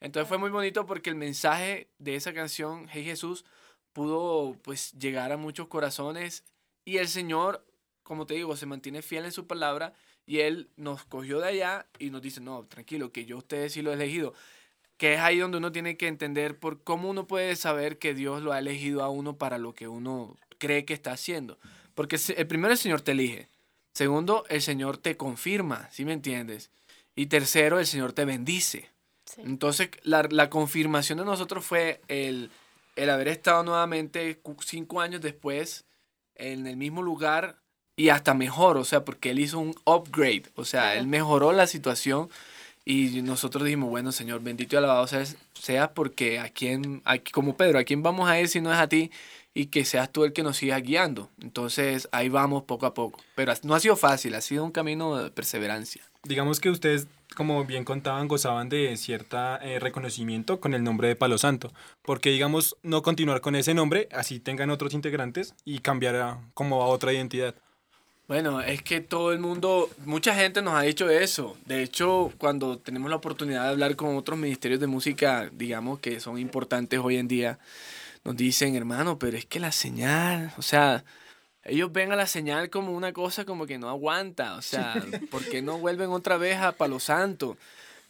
Entonces 0.00 0.28
fue 0.28 0.38
muy 0.38 0.50
bonito 0.50 0.86
porque 0.86 1.10
el 1.10 1.16
mensaje 1.16 1.88
de 1.98 2.14
esa 2.14 2.32
canción, 2.32 2.86
Hey 2.90 3.04
Jesús, 3.04 3.44
pudo 3.92 4.56
pues 4.62 4.92
llegar 4.92 5.32
a 5.32 5.36
muchos 5.36 5.68
corazones 5.68 6.44
y 6.88 6.96
el 6.96 7.08
Señor, 7.08 7.66
como 8.02 8.24
te 8.24 8.32
digo, 8.32 8.56
se 8.56 8.64
mantiene 8.64 9.02
fiel 9.02 9.26
en 9.26 9.32
su 9.32 9.46
palabra 9.46 9.92
y 10.24 10.38
Él 10.38 10.70
nos 10.76 11.04
cogió 11.04 11.38
de 11.38 11.48
allá 11.48 11.86
y 11.98 12.08
nos 12.08 12.22
dice, 12.22 12.40
no, 12.40 12.64
tranquilo, 12.64 13.12
que 13.12 13.26
yo 13.26 13.36
a 13.36 13.40
ustedes 13.40 13.74
sí 13.74 13.82
lo 13.82 13.90
he 13.90 13.94
elegido. 13.94 14.32
Que 14.96 15.12
es 15.12 15.20
ahí 15.20 15.38
donde 15.38 15.58
uno 15.58 15.70
tiene 15.70 15.98
que 15.98 16.08
entender 16.08 16.58
por 16.58 16.82
cómo 16.82 17.10
uno 17.10 17.26
puede 17.26 17.56
saber 17.56 17.98
que 17.98 18.14
Dios 18.14 18.40
lo 18.40 18.52
ha 18.52 18.58
elegido 18.58 19.04
a 19.04 19.10
uno 19.10 19.36
para 19.36 19.58
lo 19.58 19.74
que 19.74 19.86
uno 19.86 20.38
cree 20.56 20.86
que 20.86 20.94
está 20.94 21.12
haciendo. 21.12 21.58
Porque 21.94 22.18
el 22.34 22.46
primero 22.46 22.72
el 22.72 22.78
Señor 22.78 23.02
te 23.02 23.12
elige. 23.12 23.48
Segundo, 23.92 24.46
el 24.48 24.62
Señor 24.62 24.96
te 24.96 25.18
confirma, 25.18 25.90
¿sí 25.92 26.06
me 26.06 26.14
entiendes? 26.14 26.70
Y 27.14 27.26
tercero, 27.26 27.78
el 27.78 27.86
Señor 27.86 28.14
te 28.14 28.24
bendice. 28.24 28.88
Entonces, 29.36 29.90
la, 30.04 30.26
la, 30.30 30.48
confirmación 30.48 31.18
de 31.18 31.26
nosotros 31.26 31.66
fue 31.66 32.00
el, 32.08 32.50
el 32.96 33.10
haber 33.10 33.28
estado 33.28 33.62
nuevamente 33.62 34.40
cinco 34.64 35.02
años 35.02 35.20
después 35.20 35.84
en 36.38 36.66
el 36.66 36.76
mismo 36.76 37.02
lugar 37.02 37.56
y 37.96 38.10
hasta 38.10 38.32
mejor, 38.32 38.78
o 38.78 38.84
sea, 38.84 39.04
porque 39.04 39.30
él 39.30 39.40
hizo 39.40 39.58
un 39.58 39.74
upgrade, 39.84 40.44
o 40.54 40.64
sea, 40.64 40.94
él 40.94 41.06
mejoró 41.06 41.52
la 41.52 41.66
situación 41.66 42.30
y 42.84 43.20
nosotros 43.22 43.64
dijimos, 43.64 43.90
bueno, 43.90 44.12
Señor, 44.12 44.40
bendito 44.40 44.76
y 44.76 44.78
alabado 44.78 45.06
seas, 45.06 45.36
sea 45.52 45.92
porque 45.92 46.38
a 46.38 46.48
quien, 46.48 47.02
como 47.32 47.56
Pedro, 47.56 47.78
¿a 47.78 47.84
quién 47.84 48.02
vamos 48.02 48.30
a 48.30 48.40
ir 48.40 48.48
si 48.48 48.60
no 48.60 48.72
es 48.72 48.78
a 48.78 48.88
ti? 48.88 49.10
Y 49.52 49.66
que 49.66 49.84
seas 49.84 50.10
tú 50.10 50.24
el 50.24 50.32
que 50.32 50.42
nos 50.42 50.56
siga 50.56 50.78
guiando. 50.78 51.28
Entonces 51.42 52.08
ahí 52.12 52.28
vamos 52.28 52.62
poco 52.62 52.86
a 52.86 52.94
poco. 52.94 53.20
Pero 53.34 53.52
no 53.64 53.74
ha 53.74 53.80
sido 53.80 53.96
fácil, 53.96 54.34
ha 54.36 54.40
sido 54.40 54.64
un 54.64 54.70
camino 54.70 55.16
de 55.16 55.30
perseverancia. 55.30 56.02
Digamos 56.28 56.60
que 56.60 56.68
ustedes 56.68 57.08
como 57.34 57.64
bien 57.64 57.84
contaban, 57.84 58.28
gozaban 58.28 58.68
de 58.68 58.94
cierta 58.98 59.58
eh, 59.62 59.78
reconocimiento 59.78 60.60
con 60.60 60.74
el 60.74 60.84
nombre 60.84 61.08
de 61.08 61.16
Palo 61.16 61.38
Santo. 61.38 61.72
Porque, 62.02 62.28
digamos, 62.30 62.76
no 62.82 63.02
continuar 63.02 63.40
con 63.40 63.54
ese 63.54 63.72
nombre, 63.72 64.08
así 64.12 64.38
tengan 64.38 64.68
otros 64.68 64.92
integrantes 64.92 65.54
y 65.64 65.78
cambiar 65.78 66.16
a, 66.16 66.38
como 66.52 66.82
a 66.82 66.88
otra 66.88 67.14
identidad. 67.14 67.54
Bueno, 68.26 68.60
es 68.60 68.82
que 68.82 69.00
todo 69.00 69.32
el 69.32 69.38
mundo, 69.38 69.88
mucha 70.04 70.34
gente 70.34 70.60
nos 70.60 70.74
ha 70.74 70.82
dicho 70.82 71.08
eso. 71.08 71.56
De 71.64 71.82
hecho, 71.82 72.30
cuando 72.36 72.76
tenemos 72.76 73.08
la 73.08 73.16
oportunidad 73.16 73.62
de 73.62 73.70
hablar 73.70 73.96
con 73.96 74.14
otros 74.16 74.38
ministerios 74.38 74.80
de 74.80 74.86
música, 74.86 75.48
digamos, 75.54 76.00
que 76.00 76.20
son 76.20 76.38
importantes 76.38 77.00
hoy 77.02 77.16
en 77.16 77.26
día, 77.26 77.58
nos 78.24 78.36
dicen, 78.36 78.76
hermano, 78.76 79.18
pero 79.18 79.38
es 79.38 79.46
que 79.46 79.60
la 79.60 79.72
señal, 79.72 80.52
o 80.58 80.62
sea, 80.62 81.04
ellos 81.68 81.92
ven 81.92 82.12
a 82.12 82.16
la 82.16 82.26
señal 82.26 82.70
como 82.70 82.92
una 82.92 83.12
cosa 83.12 83.44
como 83.44 83.66
que 83.66 83.78
no 83.78 83.88
aguanta, 83.88 84.56
o 84.56 84.62
sea, 84.62 84.94
¿por 85.30 85.44
qué 85.44 85.62
no 85.62 85.78
vuelven 85.78 86.10
otra 86.10 86.36
vez 86.36 86.58
a 86.58 86.72
Palo 86.72 87.00
Santo? 87.00 87.56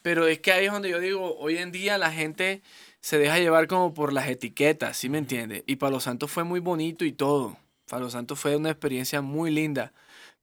Pero 0.03 0.27
es 0.27 0.41
que 0.41 0.53
ahí 0.53 0.67
es 0.67 0.73
donde 0.73 0.91
yo 0.91 1.01
digo, 1.01 1.37
hoy 1.39 1.59
en 1.59 1.73
día 1.73 1.99
la 1.99 2.13
gente 2.13 2.63
se 3.01 3.19
deja 3.19 3.39
llevar 3.39 3.67
como 3.67 3.95
por 3.95 4.13
las 4.13 4.29
etiquetas, 4.29 4.97
¿sí 4.97 5.09
me 5.09 5.19
entiende? 5.19 5.65
Y 5.67 5.77
Palo 5.77 6.01
Santo 6.01 6.29
fue 6.29 6.45
muy 6.45 6.61
bonito 6.61 7.05
y 7.05 7.13
todo. 7.13 7.57
Palo 7.89 8.11
Santo 8.11 8.37
fue 8.37 8.57
una 8.57 8.71
experiencia 8.71 9.21
muy 9.21 9.51
linda, 9.51 9.93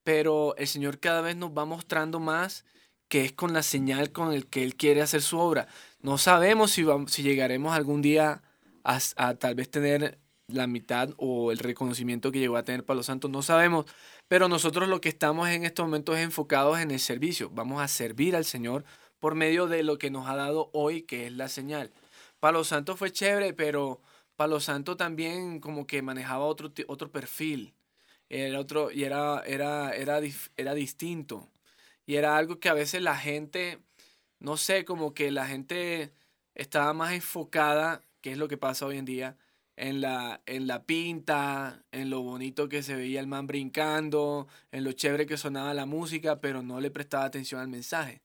pero 0.03 0.55
el 0.57 0.67
Señor 0.67 1.00
cada 1.00 1.22
vez 1.22 1.36
nos 1.36 1.51
va 1.51 1.65
mostrando 1.65 2.19
más 2.19 2.65
que 3.07 3.24
es 3.25 3.31
con 3.34 3.53
la 3.53 3.63
señal 3.63 4.12
con 4.12 4.34
el 4.34 4.48
que 4.48 4.63
Él 4.63 4.75
quiere 4.75 5.01
hacer 5.01 5.22
su 5.22 5.39
obra. 5.39 5.67
No 6.01 6.17
sabemos 6.17 6.72
si, 6.72 6.84
vamos, 6.84 7.12
si 7.12 7.24
llegaremos 7.24 7.75
algún 7.75 8.01
día 8.01 8.41
a, 8.84 9.00
a 9.17 9.36
tal 9.36 9.55
vez 9.55 9.69
tener 9.69 10.19
la 10.47 10.67
mitad 10.67 11.09
o 11.17 11.51
el 11.51 11.57
reconocimiento 11.59 12.31
que 12.31 12.39
llegó 12.39 12.57
a 12.57 12.63
tener 12.63 12.85
Palo 12.85 13.03
Santo, 13.03 13.27
no 13.27 13.41
sabemos, 13.41 13.85
pero 14.27 14.47
nosotros 14.47 14.88
lo 14.88 15.01
que 15.01 15.10
estamos 15.10 15.49
en 15.49 15.65
estos 15.65 15.86
momentos 15.86 16.17
es 16.17 16.23
enfocados 16.23 16.79
en 16.79 16.91
el 16.91 16.99
servicio. 16.99 17.49
Vamos 17.51 17.81
a 17.81 17.88
servir 17.88 18.36
al 18.36 18.45
Señor 18.45 18.86
por 19.19 19.36
medio 19.36 19.67
de 19.67 19.84
lo 19.84 19.97
que 19.97 20.12
nos 20.12 20.27
ha 20.27 20.36
dado 20.36 20.69
hoy, 20.73 21.01
que 21.03 21.27
es 21.27 21.34
la 21.34 21.49
señal. 21.49 21.91
Palo 22.39 22.63
Santo 22.63 22.95
fue 22.95 23.12
chévere, 23.12 23.53
pero 23.53 24.01
Palo 24.36 24.60
Santo 24.60 24.97
también 24.97 25.60
como 25.60 25.88
que 25.88 26.01
manejaba 26.01 26.45
otro, 26.45 26.71
otro 26.88 27.12
perfil. 27.12 27.73
Era 28.29 28.60
otro, 28.60 28.91
y 28.91 29.03
era, 29.03 29.43
era, 29.45 29.91
era, 29.95 30.19
era 30.58 30.73
distinto. 30.73 31.49
Y 32.05 32.15
era 32.15 32.38
algo 32.38 32.60
que 32.60 32.69
a 32.69 32.73
veces 32.73 33.01
la 33.01 33.17
gente, 33.17 33.79
no 34.39 34.58
sé, 34.58 34.86
como 34.86 35.13
que 35.13 35.31
la 35.31 35.47
gente 35.47 36.13
estaba 36.53 36.93
más 36.93 37.13
enfocada, 37.13 38.01
que 38.21 38.31
es 38.31 38.38
lo 38.38 38.47
que 38.47 38.58
pasa 38.58 38.86
hoy 38.86 38.97
en 38.97 39.05
día, 39.05 39.38
en 39.77 40.01
la, 40.01 40.41
en 40.45 40.67
la 40.67 40.83
pinta, 40.83 41.83
en 41.91 42.09
lo 42.09 42.21
bonito 42.21 42.69
que 42.69 42.83
se 42.83 42.95
veía 42.95 43.19
el 43.19 43.27
man 43.27 43.47
brincando, 43.47 44.47
en 44.71 44.83
lo 44.83 44.91
chévere 44.93 45.25
que 45.25 45.38
sonaba 45.38 45.73
la 45.73 45.85
música, 45.85 46.39
pero 46.39 46.61
no 46.61 46.79
le 46.79 46.91
prestaba 46.91 47.25
atención 47.25 47.61
al 47.61 47.67
mensaje. 47.67 48.21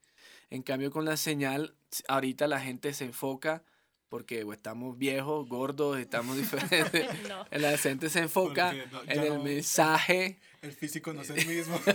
En 0.50 0.62
cambio, 0.62 0.90
con 0.90 1.04
la 1.04 1.16
señal, 1.16 1.74
ahorita 2.08 2.46
la 2.46 2.60
gente 2.60 2.92
se 2.92 3.04
enfoca 3.04 3.62
porque 4.10 4.44
estamos 4.52 4.98
viejos, 4.98 5.48
gordos, 5.48 5.98
estamos 5.98 6.36
diferentes. 6.36 7.08
La 7.50 7.78
gente 7.78 8.10
se 8.10 8.18
enfoca 8.18 8.74
en 9.06 9.22
el 9.22 9.38
mensaje 9.38 10.38
el 10.62 10.72
físico 10.72 11.14
no 11.14 11.22
es 11.22 11.30
el 11.30 11.46
mismo. 11.46 11.80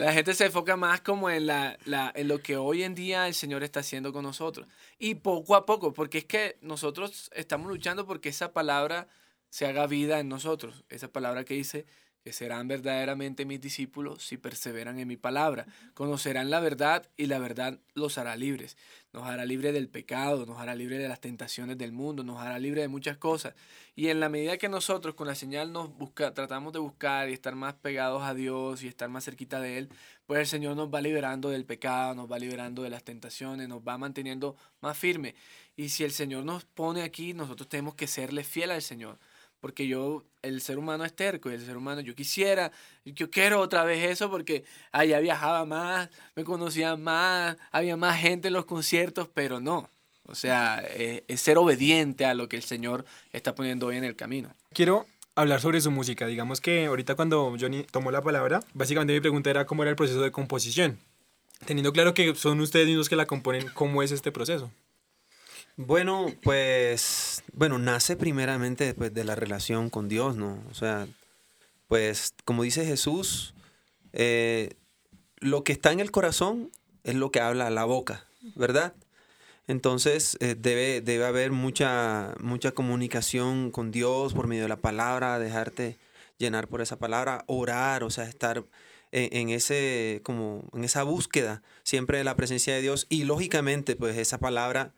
la 0.00 0.12
gente 0.14 0.32
se 0.32 0.46
enfoca 0.46 0.76
más 0.76 1.02
como 1.02 1.28
en, 1.28 1.46
la, 1.46 1.78
la, 1.84 2.10
en 2.14 2.26
lo 2.26 2.40
que 2.40 2.56
hoy 2.56 2.84
en 2.84 2.94
día 2.94 3.28
el 3.28 3.34
Señor 3.34 3.62
está 3.62 3.80
haciendo 3.80 4.14
con 4.14 4.22
nosotros. 4.22 4.66
Y 4.98 5.16
poco 5.16 5.56
a 5.56 5.66
poco, 5.66 5.92
porque 5.92 6.18
es 6.18 6.24
que 6.24 6.56
nosotros 6.62 7.30
estamos 7.34 7.68
luchando 7.68 8.06
porque 8.06 8.30
esa 8.30 8.54
palabra 8.54 9.08
se 9.50 9.66
haga 9.66 9.86
vida 9.86 10.20
en 10.20 10.30
nosotros. 10.30 10.84
Esa 10.88 11.08
palabra 11.08 11.44
que 11.44 11.52
dice, 11.52 11.84
que 12.24 12.32
serán 12.32 12.68
verdaderamente 12.68 13.44
mis 13.44 13.60
discípulos 13.60 14.24
si 14.24 14.38
perseveran 14.38 14.98
en 14.98 15.06
mi 15.06 15.18
palabra. 15.18 15.66
Conocerán 15.92 16.48
la 16.48 16.58
verdad 16.58 17.06
y 17.18 17.26
la 17.26 17.38
verdad 17.38 17.78
los 17.92 18.16
hará 18.16 18.34
libres. 18.34 18.78
Nos 19.12 19.24
hará 19.24 19.44
libre 19.44 19.72
del 19.72 19.90
pecado, 19.90 20.46
nos 20.46 20.58
hará 20.58 20.74
libre 20.74 20.96
de 20.96 21.06
las 21.06 21.20
tentaciones 21.20 21.76
del 21.76 21.92
mundo, 21.92 22.24
nos 22.24 22.40
hará 22.40 22.58
libre 22.58 22.80
de 22.80 22.88
muchas 22.88 23.18
cosas. 23.18 23.54
Y 23.94 24.08
en 24.08 24.20
la 24.20 24.30
medida 24.30 24.56
que 24.56 24.70
nosotros 24.70 25.14
con 25.14 25.26
la 25.26 25.34
señal 25.34 25.70
nos 25.70 25.94
busca, 25.98 26.32
tratamos 26.32 26.72
de 26.72 26.78
buscar 26.78 27.28
y 27.28 27.34
estar 27.34 27.54
más 27.54 27.74
pegados 27.74 28.22
a 28.22 28.32
Dios 28.32 28.82
y 28.82 28.88
estar 28.88 29.10
más 29.10 29.26
cerquita 29.26 29.60
de 29.60 29.76
Él, 29.76 29.90
pues 30.24 30.40
el 30.40 30.46
Señor 30.46 30.76
nos 30.76 30.88
va 30.92 31.02
liberando 31.02 31.50
del 31.50 31.66
pecado, 31.66 32.14
nos 32.14 32.32
va 32.32 32.38
liberando 32.38 32.82
de 32.82 32.88
las 32.88 33.04
tentaciones, 33.04 33.68
nos 33.68 33.82
va 33.82 33.98
manteniendo 33.98 34.56
más 34.80 34.96
firme. 34.96 35.34
Y 35.76 35.90
si 35.90 36.04
el 36.04 36.10
Señor 36.10 36.46
nos 36.46 36.64
pone 36.64 37.02
aquí, 37.02 37.34
nosotros 37.34 37.68
tenemos 37.68 37.94
que 37.94 38.06
serle 38.06 38.44
fiel 38.44 38.70
al 38.70 38.80
Señor 38.80 39.18
porque 39.64 39.86
yo, 39.86 40.24
el 40.42 40.60
ser 40.60 40.76
humano 40.76 41.06
es 41.06 41.16
terco 41.16 41.50
y 41.50 41.54
el 41.54 41.64
ser 41.64 41.78
humano, 41.78 42.02
yo 42.02 42.14
quisiera, 42.14 42.70
yo 43.06 43.30
quiero 43.30 43.60
otra 43.60 43.82
vez 43.82 44.10
eso 44.10 44.30
porque 44.30 44.62
allá 44.92 45.20
viajaba 45.20 45.64
más, 45.64 46.10
me 46.36 46.44
conocían 46.44 47.02
más, 47.02 47.56
había 47.72 47.96
más 47.96 48.20
gente 48.20 48.48
en 48.48 48.52
los 48.52 48.66
conciertos, 48.66 49.26
pero 49.32 49.60
no. 49.60 49.88
O 50.26 50.34
sea, 50.34 50.84
eh, 50.90 51.24
es, 51.28 51.40
ser 51.40 51.56
obediente 51.56 52.26
a 52.26 52.34
lo 52.34 52.46
que 52.46 52.56
el 52.56 52.62
Señor 52.62 53.06
está 53.32 53.54
poniendo 53.54 53.86
hoy 53.86 53.96
en 53.96 54.04
el 54.04 54.16
camino. 54.16 54.50
Quiero 54.74 55.06
hablar 55.34 55.62
sobre 55.62 55.80
su 55.80 55.90
música. 55.90 56.26
Digamos 56.26 56.60
que 56.60 56.84
ahorita 56.84 57.14
cuando 57.14 57.56
Johnny 57.58 57.84
tomó 57.84 58.10
la 58.10 58.20
palabra, 58.20 58.60
básicamente 58.74 59.14
mi 59.14 59.20
pregunta 59.20 59.48
era 59.48 59.64
cómo 59.64 59.82
era 59.82 59.88
el 59.88 59.96
proceso 59.96 60.20
de 60.20 60.30
composición. 60.30 60.98
Teniendo 61.64 61.94
claro 61.94 62.12
que 62.12 62.34
son 62.34 62.60
ustedes 62.60 62.86
mismos 62.86 63.08
que 63.08 63.16
la 63.16 63.24
componen, 63.24 63.66
¿cómo 63.72 64.02
es 64.02 64.12
este 64.12 64.30
proceso? 64.30 64.70
Bueno, 65.76 66.32
pues, 66.42 67.42
bueno, 67.52 67.78
nace 67.78 68.16
primeramente 68.16 68.84
después 68.84 69.12
de 69.12 69.24
la 69.24 69.34
relación 69.34 69.90
con 69.90 70.08
Dios, 70.08 70.36
¿no? 70.36 70.62
O 70.70 70.74
sea, 70.74 71.08
pues, 71.88 72.34
como 72.44 72.62
dice 72.62 72.86
Jesús, 72.86 73.54
eh, 74.12 74.74
lo 75.38 75.64
que 75.64 75.72
está 75.72 75.90
en 75.90 75.98
el 75.98 76.12
corazón 76.12 76.70
es 77.02 77.16
lo 77.16 77.32
que 77.32 77.40
habla 77.40 77.70
la 77.70 77.84
boca, 77.84 78.24
¿verdad? 78.54 78.94
Entonces 79.66 80.36
eh, 80.40 80.54
debe, 80.56 81.00
debe 81.00 81.24
haber 81.26 81.50
mucha, 81.50 82.34
mucha 82.40 82.72
comunicación 82.72 83.70
con 83.70 83.90
Dios 83.90 84.34
por 84.34 84.46
medio 84.46 84.62
de 84.62 84.68
la 84.68 84.76
palabra, 84.76 85.38
dejarte 85.38 85.98
llenar 86.38 86.68
por 86.68 86.82
esa 86.82 86.98
palabra, 86.98 87.44
orar, 87.46 88.04
o 88.04 88.10
sea, 88.10 88.24
estar 88.24 88.64
en, 89.10 89.48
ese, 89.48 90.20
como 90.24 90.68
en 90.72 90.84
esa 90.84 91.02
búsqueda 91.04 91.62
siempre 91.82 92.18
de 92.18 92.24
la 92.24 92.36
presencia 92.36 92.74
de 92.74 92.82
Dios 92.82 93.06
y 93.08 93.24
lógicamente 93.24 93.96
pues 93.96 94.16
esa 94.18 94.38
palabra 94.38 94.92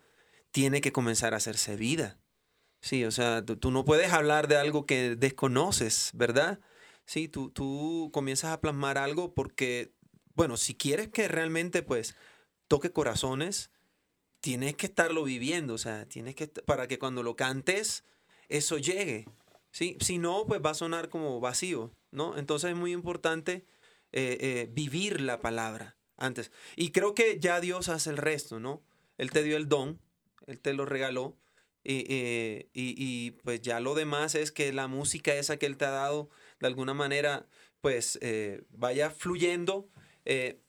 tiene 0.57 0.81
que 0.81 0.91
comenzar 0.91 1.35
a 1.35 1.37
hacerse 1.37 1.77
vida. 1.77 2.19
Sí, 2.81 3.05
o 3.05 3.11
sea, 3.11 3.45
tú, 3.45 3.71
no 3.71 3.85
puedes 3.85 4.15
hablar 4.15 4.49
de 4.49 4.57
algo 4.57 4.87
que 4.87 5.15
desconoces, 5.15 6.13
¿verdad? 6.15 6.61
Sí, 7.05 7.29
tú, 7.29 7.51
tú 7.51 8.09
comienzas 8.11 8.53
a 8.53 8.61
plasmar 8.63 8.97
algo 8.97 9.35
porque, 9.35 9.93
bueno, 10.35 10.57
si 10.57 10.75
quieres 10.75 11.09
que 11.09 11.29
realmente 11.29 11.83
pues 11.83 12.17
toque 12.69 12.91
corazones, 12.91 13.71
tienes 14.41 14.75
que 14.77 14.87
estarlo 14.87 15.25
viviendo, 15.25 15.75
o 15.75 15.79
sea, 15.79 16.09
tienes 16.09 16.35
que, 16.35 16.49
para 16.49 16.89
que 16.89 16.99
cuando 16.99 17.23
lo 17.23 17.37
cantes, 17.37 18.05
eso 18.49 18.79
llegue. 18.79 19.27
¿sí? 19.73 19.99
Si 20.01 20.17
no, 20.17 20.47
pues 20.47 20.63
va 20.65 20.71
a 20.71 20.75
sonar 20.75 21.11
como 21.11 21.39
vacío, 21.39 21.93
¿no? 22.13 22.39
Entonces 22.39 22.71
es 22.71 22.77
muy 22.77 22.93
importante 22.93 23.67
eh, 24.13 24.39
eh, 24.41 24.71
vivir 24.73 25.21
la 25.21 25.43
palabra 25.43 25.99
antes. 26.17 26.51
Y 26.77 26.93
creo 26.93 27.15
que 27.15 27.39
ya 27.41 27.61
Dios 27.61 27.91
hace 27.91 28.09
el 28.09 28.17
resto, 28.17 28.59
¿no? 28.59 28.83
Él 29.19 29.31
te 29.33 29.43
dio 29.43 29.59
el 29.59 29.69
don, 29.69 30.01
Él 30.47 30.61
te 30.61 30.75
lo 30.75 30.87
regaló. 30.87 31.37
Y, 31.85 32.05
y, 32.09 32.69
y, 32.75 33.31
pues 33.45 33.61
ya 33.61 33.79
lo 33.79 33.95
demás 33.95 34.35
es 34.35 34.51
que 34.51 34.73
la 34.73 34.89
música 34.89 35.35
esa 35.35 35.57
que 35.57 35.67
Él 35.67 35.77
te 35.77 35.85
ha 35.85 35.91
dado, 35.91 36.31
de 36.59 36.67
alguna 36.67 36.95
manera, 36.95 37.47
pues 37.81 38.19
eh, 38.23 38.65
vaya 38.71 39.11
fluyendo. 39.11 39.89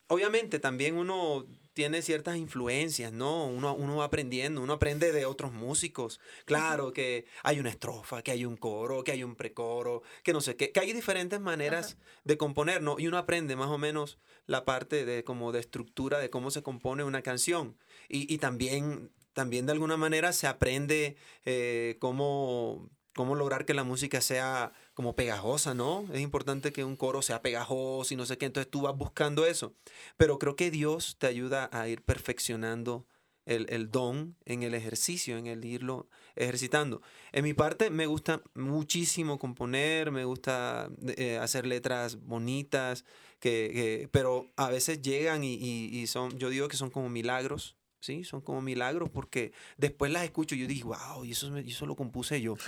obviamente 0.08 0.60
también 0.60 0.96
uno 0.96 1.48
tiene 1.78 2.02
ciertas 2.02 2.38
influencias, 2.38 3.14
¿no? 3.14 3.46
Uno, 3.46 3.76
uno 3.76 3.98
va 3.98 4.06
aprendiendo, 4.06 4.64
uno 4.64 4.74
aprende 4.74 5.12
de 5.12 5.28
otros 5.28 5.54
músicos. 5.54 6.20
Claro 6.46 6.92
que 6.92 7.28
hay 7.44 7.60
una 7.60 7.70
estrofa, 7.70 8.24
que 8.24 8.32
hay 8.32 8.46
un 8.46 8.58
coro, 8.58 9.04
que 9.04 9.12
hay 9.12 9.24
un 9.24 9.36
precoro, 9.36 10.02
que 10.24 10.34
no 10.34 10.42
sé 10.42 10.56
qué, 10.56 10.72
que 10.72 10.80
hay 10.80 10.92
diferentes 10.92 11.40
maneras 11.40 12.00
de 12.24 12.36
componer, 12.36 12.82
¿no? 12.82 12.98
Y 12.98 13.06
uno 13.06 13.20
aprende 13.20 13.56
más 13.56 13.70
o 13.70 13.78
menos 13.78 14.18
la 14.48 14.66
parte 14.66 15.06
de 15.06 15.24
como 15.24 15.52
de 15.52 15.60
estructura 15.60 16.18
de 16.18 16.32
cómo 16.32 16.50
se 16.50 16.64
compone 16.64 17.04
una 17.04 17.22
canción. 17.22 17.78
Y, 18.10 18.34
y 18.34 18.40
también, 18.40 19.12
también 19.38 19.67
de 19.67 19.71
alguna 19.71 19.97
manera 19.97 20.34
se 20.34 20.47
aprende 20.47 21.15
eh, 21.45 21.97
cómo 22.00 22.89
cómo 23.15 23.36
lograr 23.36 23.65
que 23.65 23.76
la 23.76 23.84
música 23.84 24.19
sea 24.19 24.73
como 24.95 25.15
pegajosa, 25.15 25.76
¿no? 25.76 26.08
Es 26.12 26.21
importante 26.21 26.71
que 26.73 26.84
un 26.84 26.95
coro 26.95 27.21
sea 27.21 27.43
pegajoso 27.43 28.15
y 28.15 28.17
no 28.17 28.26
sé 28.26 28.39
qué, 28.39 28.47
entonces 28.47 28.71
tú 28.71 28.82
vas 28.82 28.97
buscando 28.97 29.45
eso. 29.45 29.76
Pero 30.17 30.39
creo 30.39 30.56
que 30.56 30.71
Dios 30.71 31.17
te 31.19 31.28
ayuda 31.28 31.69
a 31.71 31.88
ir 31.88 32.02
perfeccionando 32.02 33.06
el, 33.45 33.91
don 33.91 34.36
en 34.45 34.63
el 34.63 34.73
ejercicio, 34.73 35.38
en 35.38 35.45
el 35.45 35.65
irlo 35.65 36.10
ejercitando. 36.36 37.04
En 37.32 37.43
mi 37.43 37.54
parte 37.54 37.91
me 37.91 38.08
gusta 38.08 38.41
muchísimo 38.56 39.38
componer, 39.38 40.12
me 40.12 40.26
gusta 40.26 40.89
eh, 41.15 41.38
hacer 41.38 41.67
letras 41.67 42.19
bonitas, 42.21 43.06
que, 43.39 44.10
pero 44.12 44.47
a 44.56 44.69
veces 44.69 45.02
llegan 45.02 45.43
y, 45.43 45.54
y, 45.54 46.08
son, 46.08 46.38
yo 46.39 46.50
digo 46.50 46.67
que 46.67 46.78
son 46.78 46.89
como 46.89 47.08
milagros, 47.08 47.77
¿sí? 48.00 48.24
Son 48.24 48.42
como 48.42 48.62
milagros 48.62 49.10
porque 49.10 49.52
después 49.78 50.12
las 50.12 50.24
escucho 50.24 50.56
y 50.56 50.60
yo 50.60 50.68
digo, 50.68 50.96
wow, 50.96 51.26
y 51.26 51.32
eso, 51.32 51.56
eso 51.58 51.86
lo 51.86 51.96
compuse 51.96 52.42
yo. 52.42 52.56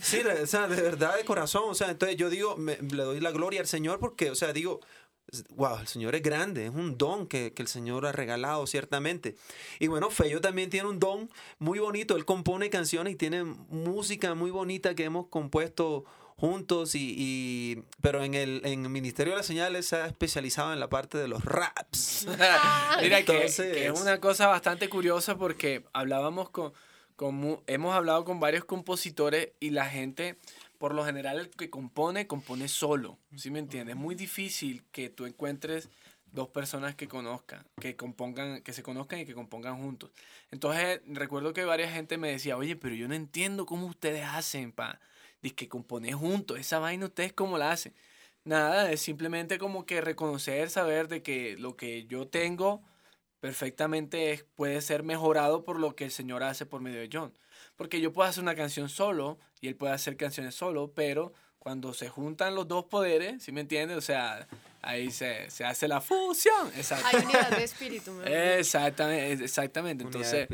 Sí, 0.00 0.20
o 0.20 0.46
sea, 0.46 0.68
de 0.68 0.80
verdad, 0.80 1.16
de 1.16 1.24
corazón. 1.24 1.64
O 1.66 1.74
sea, 1.74 1.90
entonces 1.90 2.16
yo 2.16 2.30
digo, 2.30 2.56
le 2.58 3.02
doy 3.02 3.20
la 3.20 3.30
gloria 3.30 3.60
al 3.60 3.66
Señor 3.66 3.98
porque, 3.98 4.30
o 4.30 4.34
sea, 4.34 4.52
digo, 4.52 4.80
wow, 5.50 5.78
el 5.80 5.86
Señor 5.86 6.14
es 6.14 6.22
grande, 6.22 6.66
es 6.66 6.70
un 6.70 6.96
don 6.98 7.26
que, 7.26 7.52
que, 7.52 7.62
el 7.62 7.68
Señor 7.68 8.06
ha 8.06 8.12
regalado, 8.12 8.66
ciertamente. 8.66 9.36
Y 9.78 9.86
bueno, 9.88 10.10
Feyo 10.10 10.40
también 10.40 10.70
tiene 10.70 10.88
un 10.88 10.98
don 10.98 11.30
muy 11.58 11.78
bonito, 11.78 12.16
él 12.16 12.24
compone 12.24 12.70
canciones 12.70 13.14
y 13.14 13.16
tiene 13.16 13.44
música 13.44 14.34
muy 14.34 14.50
bonita 14.50 14.94
que 14.94 15.04
hemos 15.04 15.28
compuesto 15.28 16.04
juntos 16.36 16.94
y, 16.94 17.84
pero 18.00 18.24
en 18.24 18.34
el, 18.34 18.60
en 18.64 18.84
el 18.84 18.90
Ministerio 18.90 19.32
de 19.32 19.38
las 19.38 19.46
Señales 19.46 19.86
se 19.86 19.96
ha 19.96 20.06
especializado 20.06 20.72
en 20.72 20.80
la 20.80 20.88
parte 20.88 21.18
de 21.18 21.28
los 21.28 21.44
raps. 21.44 22.26
Ah. 22.40 22.98
Mira 23.00 23.22
que, 23.24 23.44
es 23.44 24.00
una 24.00 24.20
cosa 24.20 24.48
bastante 24.48 24.88
curiosa 24.88 25.36
porque 25.36 25.84
hablábamos 25.92 26.50
con, 26.50 26.72
con, 27.16 27.60
hemos 27.66 27.94
hablado 27.94 28.24
con 28.24 28.40
varios 28.40 28.64
compositores 28.64 29.50
y 29.60 29.70
la 29.70 29.86
gente, 29.86 30.36
por 30.78 30.94
lo 30.94 31.04
general 31.04 31.38
el 31.38 31.50
que 31.50 31.70
compone, 31.70 32.26
compone 32.26 32.68
solo, 32.68 33.18
¿sí 33.36 33.50
me 33.50 33.60
entiendes? 33.60 33.94
Es 33.94 34.00
muy 34.00 34.14
difícil 34.14 34.84
que 34.90 35.10
tú 35.10 35.26
encuentres 35.26 35.88
dos 36.32 36.48
personas 36.48 36.96
que 36.96 37.06
conozcan, 37.06 37.64
que 37.80 37.94
compongan, 37.94 38.60
que 38.62 38.72
se 38.72 38.82
conozcan 38.82 39.20
y 39.20 39.24
que 39.24 39.34
compongan 39.34 39.80
juntos. 39.80 40.10
Entonces, 40.50 41.00
recuerdo 41.06 41.52
que 41.52 41.64
varias 41.64 41.92
gente 41.92 42.18
me 42.18 42.28
decía, 42.28 42.56
oye, 42.56 42.74
pero 42.74 42.94
yo 42.96 43.06
no 43.06 43.14
entiendo 43.14 43.66
cómo 43.66 43.86
ustedes 43.86 44.24
hacen 44.24 44.72
para 44.72 45.00
Dice 45.44 45.56
que 45.56 45.68
compone 45.68 46.14
juntos, 46.14 46.58
esa 46.58 46.78
vaina 46.78 47.04
ustedes 47.04 47.34
cómo 47.34 47.58
la 47.58 47.70
hacen. 47.70 47.92
Nada, 48.44 48.90
es 48.90 49.02
simplemente 49.02 49.58
como 49.58 49.84
que 49.84 50.00
reconocer, 50.00 50.70
saber 50.70 51.06
de 51.06 51.22
que 51.22 51.58
lo 51.58 51.76
que 51.76 52.06
yo 52.06 52.26
tengo 52.26 52.82
perfectamente 53.40 54.32
es, 54.32 54.44
puede 54.54 54.80
ser 54.80 55.02
mejorado 55.02 55.62
por 55.62 55.78
lo 55.78 55.94
que 55.94 56.06
el 56.06 56.10
Señor 56.12 56.42
hace 56.42 56.64
por 56.64 56.80
medio 56.80 56.98
de 57.00 57.10
John. 57.12 57.34
Porque 57.76 58.00
yo 58.00 58.10
puedo 58.10 58.26
hacer 58.26 58.42
una 58.42 58.54
canción 58.54 58.88
solo 58.88 59.38
y 59.60 59.68
él 59.68 59.76
puede 59.76 59.92
hacer 59.92 60.16
canciones 60.16 60.54
solo, 60.54 60.92
pero 60.94 61.34
cuando 61.58 61.92
se 61.92 62.08
juntan 62.08 62.54
los 62.54 62.66
dos 62.66 62.86
poderes, 62.86 63.42
¿sí 63.42 63.52
me 63.52 63.60
entiendes? 63.60 63.98
O 63.98 64.00
sea, 64.00 64.48
ahí 64.86 65.10
se, 65.10 65.50
se 65.50 65.64
hace 65.64 65.88
la 65.88 66.00
fusión. 66.00 66.70
Hay 67.04 67.24
unidad 67.24 67.50
de 67.50 67.64
espíritu. 67.64 68.20
Exactamente, 68.22 69.44
exactamente. 69.44 70.04
Entonces, 70.04 70.48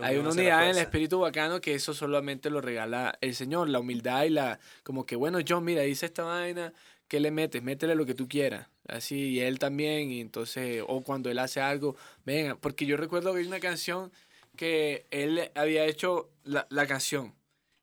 hay 0.00 0.16
una 0.16 0.30
unidad 0.30 0.64
en 0.64 0.70
el 0.70 0.78
espíritu 0.78 1.20
bacano 1.20 1.60
que 1.60 1.74
eso 1.74 1.94
solamente 1.94 2.50
lo 2.50 2.60
regala 2.60 3.18
el 3.20 3.34
Señor, 3.34 3.68
la 3.68 3.80
humildad 3.80 4.24
y 4.24 4.30
la, 4.30 4.58
como 4.82 5.04
que, 5.04 5.16
bueno, 5.16 5.38
John, 5.46 5.64
mira, 5.64 5.82
dice 5.82 6.06
esta 6.06 6.22
vaina, 6.22 6.72
¿qué 7.08 7.20
le 7.20 7.30
metes? 7.30 7.62
Métele 7.62 7.94
lo 7.94 8.06
que 8.06 8.14
tú 8.14 8.28
quieras. 8.28 8.68
Así, 8.88 9.30
y 9.30 9.40
él 9.40 9.58
también, 9.58 10.10
y 10.10 10.20
entonces, 10.20 10.82
o 10.86 11.02
cuando 11.02 11.30
él 11.30 11.38
hace 11.38 11.60
algo, 11.60 11.96
venga, 12.24 12.56
porque 12.56 12.84
yo 12.84 12.96
recuerdo 12.96 13.32
que 13.32 13.40
hay 13.40 13.46
una 13.46 13.60
canción 13.60 14.10
que 14.56 15.06
él 15.10 15.50
había 15.54 15.84
hecho 15.84 16.30
la, 16.44 16.66
la 16.68 16.86
canción, 16.86 17.34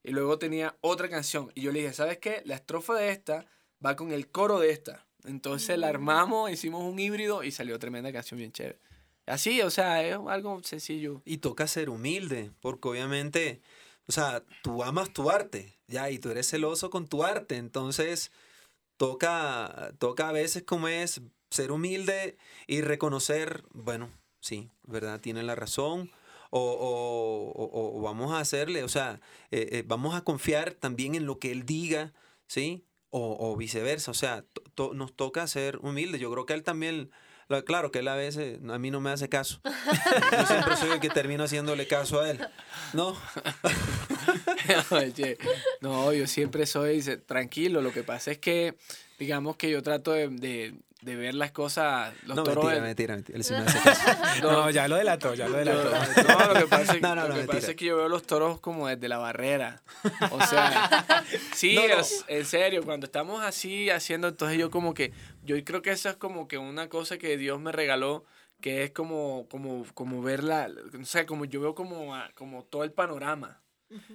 y 0.04 0.12
luego 0.12 0.38
tenía 0.38 0.76
otra 0.82 1.10
canción, 1.10 1.52
y 1.56 1.62
yo 1.62 1.72
le 1.72 1.80
dije, 1.80 1.94
¿sabes 1.94 2.18
qué? 2.18 2.42
La 2.46 2.56
estrofa 2.56 2.96
de 2.96 3.12
esta 3.12 3.46
va 3.84 3.96
con 3.96 4.12
el 4.12 4.28
coro 4.28 4.60
de 4.60 4.72
esta. 4.72 5.06
Entonces 5.26 5.78
la 5.78 5.88
armamos, 5.88 6.52
hicimos 6.52 6.84
un 6.84 7.00
híbrido 7.00 7.44
y 7.44 7.52
salió 7.52 7.78
tremenda 7.80 8.12
canción 8.12 8.38
bien 8.38 8.52
chévere. 8.52 8.80
Así, 9.26 9.62
o 9.62 9.70
sea, 9.70 10.04
es 10.04 10.18
algo 10.28 10.62
sencillo. 10.64 11.22
Y 11.24 11.38
toca 11.38 11.68
ser 11.68 11.90
humilde, 11.90 12.52
porque 12.62 12.88
obviamente, 12.88 13.62
o 14.08 14.12
sea, 14.12 14.44
tú 14.64 14.84
amas 14.84 15.14
tu 15.14 15.30
arte, 15.30 15.78
ya, 15.88 16.10
y 16.10 16.18
tú 16.18 16.32
eres 16.32 16.50
celoso 16.50 16.90
con 16.90 17.08
tu 17.08 17.24
arte, 17.24 17.58
entonces 17.58 18.32
toca, 18.98 19.94
toca 20.00 20.30
a 20.30 20.32
veces 20.32 20.64
como 20.64 20.88
es 20.88 21.22
ser 21.52 21.72
humilde 21.72 22.38
y 22.66 22.82
reconocer, 22.82 23.64
bueno, 23.72 24.10
sí, 24.40 24.70
¿verdad? 24.84 25.20
Tiene 25.20 25.44
la 25.44 25.56
razón. 25.56 26.12
O, 26.52 26.60
o, 26.60 28.00
o, 28.00 28.02
vamos 28.02 28.34
a 28.34 28.40
hacerle, 28.40 28.84
o 28.84 28.90
sea, 28.90 29.22
eh, 29.52 29.70
eh, 29.72 29.84
vamos 29.86 30.16
a 30.16 30.24
confiar 30.24 30.74
también 30.74 31.14
en 31.14 31.28
lo 31.28 31.38
que 31.38 31.52
él 31.52 31.64
diga, 31.64 32.12
¿sí? 32.48 32.84
O, 33.12 33.56
viceversa. 33.58 34.12
O 34.12 34.14
sea, 34.14 34.44
nos 34.94 35.14
toca 35.16 35.48
ser 35.48 35.78
humildes. 35.78 36.22
Yo 36.22 36.32
creo 36.32 36.46
que 36.46 36.54
él 36.54 36.64
también, 36.64 37.12
claro 37.66 37.92
que 37.92 38.00
él 38.00 38.08
a 38.08 38.16
veces, 38.16 38.60
a 38.70 38.80
mí 38.80 38.92
no 38.92 39.02
me 39.02 39.10
hace 39.10 39.30
caso. 39.30 39.62
Yo 40.32 40.46
siempre 40.46 40.76
soy 40.78 40.92
el 40.92 41.00
que 41.00 41.10
termino 41.10 41.44
haciéndole 41.44 41.88
caso 41.88 42.22
a 42.22 42.32
él. 42.32 42.40
No. 42.94 43.18
Oye, 44.92 45.38
no, 45.82 46.14
yo 46.14 46.28
siempre 46.28 46.66
soy 46.66 47.02
tranquilo. 47.26 47.82
Lo 47.82 47.92
que 47.92 48.04
pasa 48.04 48.32
es 48.32 48.38
que, 48.38 48.76
digamos 49.18 49.56
que 49.56 49.72
yo 49.72 49.82
trato 49.82 50.12
de 50.12 50.28
de 50.28 50.76
ver 51.02 51.34
las 51.34 51.52
cosas, 51.52 52.14
los 52.26 52.36
no, 52.36 52.44
toros. 52.44 52.66
Mentira, 52.66 52.82
mentira, 52.82 53.16
mentira. 53.16 53.38
Él 53.38 53.44
sí 53.44 53.54
me 53.54 53.60
hace 53.68 53.80
caso. 53.80 54.42
no, 54.42 54.70
ya 54.70 54.88
lo 54.88 54.98
delató, 54.98 55.34
ya 55.34 55.48
lo 55.48 55.58
delató. 55.58 55.92
No, 55.92 56.54
lo 56.54 56.60
que 56.60 56.68
pasa, 56.68 56.96
es, 56.96 57.02
lo 57.02 57.36
que, 57.36 57.44
pasa 57.44 57.72
es 57.72 57.76
que 57.76 57.86
yo 57.86 57.98
veo 57.98 58.10
los 58.10 58.24
toros 58.24 58.60
como 58.60 58.88
desde 58.88 59.08
la 59.08 59.18
barrera. 59.18 59.82
O 60.32 60.42
sea, 60.46 61.24
sí, 61.54 61.78
en 62.28 62.46
serio, 62.46 62.84
cuando 62.84 63.06
estamos 63.06 63.42
así 63.44 63.90
haciendo, 63.90 64.28
entonces 64.28 64.58
yo 64.58 64.70
como 64.70 64.94
que, 64.94 65.14
yo 65.44 65.56
creo 65.64 65.82
que 65.82 65.92
esa 65.92 66.12
es 66.12 66.18
como 66.18 66.48
que 66.48 66.58
una 66.58 66.90
cosa 66.90 67.18
que 67.18 67.38
Dios 67.38 67.60
me 67.60 67.72
regaló, 67.72 68.26
que 68.62 68.84
es 68.84 68.92
como, 68.92 69.48
como, 69.50 69.86
como 69.94 70.22
verla, 70.22 70.70
o 71.00 71.06
sea, 71.06 71.26
como 71.26 71.46
yo 71.46 71.62
veo 71.62 71.76
como, 71.76 72.14
como 72.36 72.64
todo 72.64 72.84
el 72.84 72.92
panorama. 72.92 73.62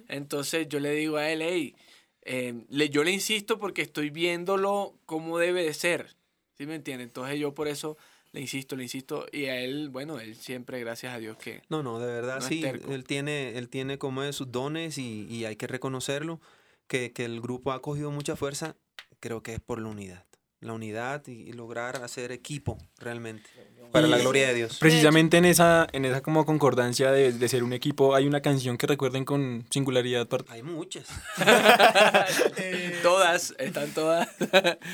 Entonces 0.07 0.69
yo 0.69 0.79
le 0.79 0.91
digo 0.91 1.17
a 1.17 1.29
él, 1.29 1.41
hey, 1.41 1.75
eh, 2.21 2.65
le, 2.69 2.89
yo 2.89 3.03
le 3.03 3.11
insisto 3.11 3.59
porque 3.59 3.81
estoy 3.81 4.09
viéndolo 4.09 4.97
como 5.05 5.37
debe 5.37 5.63
de 5.63 5.73
ser. 5.73 6.15
¿Sí 6.57 6.65
me 6.65 6.75
entiende? 6.75 7.03
Entonces 7.03 7.39
yo 7.39 7.53
por 7.53 7.67
eso 7.67 7.97
le 8.31 8.41
insisto, 8.41 8.75
le 8.75 8.83
insisto. 8.83 9.25
Y 9.31 9.45
a 9.45 9.59
él, 9.61 9.89
bueno, 9.89 10.19
él 10.19 10.35
siempre, 10.35 10.79
gracias 10.79 11.13
a 11.13 11.19
Dios 11.19 11.37
que... 11.37 11.61
No, 11.69 11.83
no, 11.83 11.99
de 11.99 12.07
verdad, 12.07 12.41
sí. 12.41 12.63
Él 12.63 13.03
tiene, 13.05 13.57
él 13.57 13.69
tiene 13.69 13.97
como 13.97 14.21
de 14.23 14.33
sus 14.33 14.51
dones 14.51 14.97
y, 14.97 15.25
y 15.29 15.45
hay 15.45 15.55
que 15.55 15.67
reconocerlo. 15.67 16.41
Que, 16.87 17.13
que, 17.13 17.25
el 17.25 17.41
grupo 17.41 17.71
ha 17.71 17.81
cogido 17.81 18.11
mucha 18.11 18.35
fuerza, 18.35 18.75
creo 19.19 19.41
que 19.41 19.55
es 19.55 19.59
por 19.59 19.81
la 19.81 19.87
unidad. 19.87 20.24
La 20.65 20.73
unidad 20.73 21.25
y, 21.27 21.51
lograr 21.53 21.97
hacer 22.03 22.31
equipo 22.31 22.77
realmente. 22.97 23.49
Para 23.91 24.07
la 24.07 24.17
gloria 24.17 24.47
de 24.47 24.55
Dios. 24.55 24.77
Precisamente 24.79 25.37
en 25.37 25.45
esa, 25.45 25.87
en 25.93 26.05
esa 26.05 26.21
como 26.21 26.45
concordancia 26.45 27.11
de, 27.11 27.31
de 27.31 27.49
ser 27.49 27.63
un 27.63 27.71
equipo, 27.71 28.15
hay 28.15 28.25
una 28.25 28.41
canción 28.41 28.77
que 28.77 28.87
recuerden 28.87 29.23
con 29.23 29.65
singularidad. 29.69 30.27
Hay 30.49 30.63
muchas. 30.63 31.07
todas, 33.03 33.53
están 33.57 33.91
todas. 33.93 34.27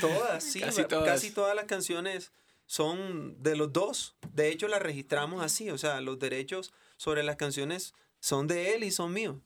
todas, 0.02 0.44
sí. 0.44 0.60
Casi 0.60 0.84
todas. 0.84 1.06
casi 1.06 1.32
todas 1.32 1.56
las 1.56 1.66
canciones 1.66 2.32
son 2.68 3.42
de 3.42 3.56
los 3.56 3.74
dos. 3.74 4.16
De 4.34 4.50
hecho, 4.50 4.68
las 4.68 4.82
registramos 4.82 5.44
así. 5.44 5.70
O 5.72 5.78
sea, 5.78 6.00
los 6.02 6.20
derechos 6.20 6.74
sobre 6.98 7.24
las 7.24 7.38
canciones 7.38 7.94
son 8.20 8.48
de 8.48 8.76
él 8.76 8.84
y 8.84 8.92
son 8.92 9.14
míos. 9.14 9.38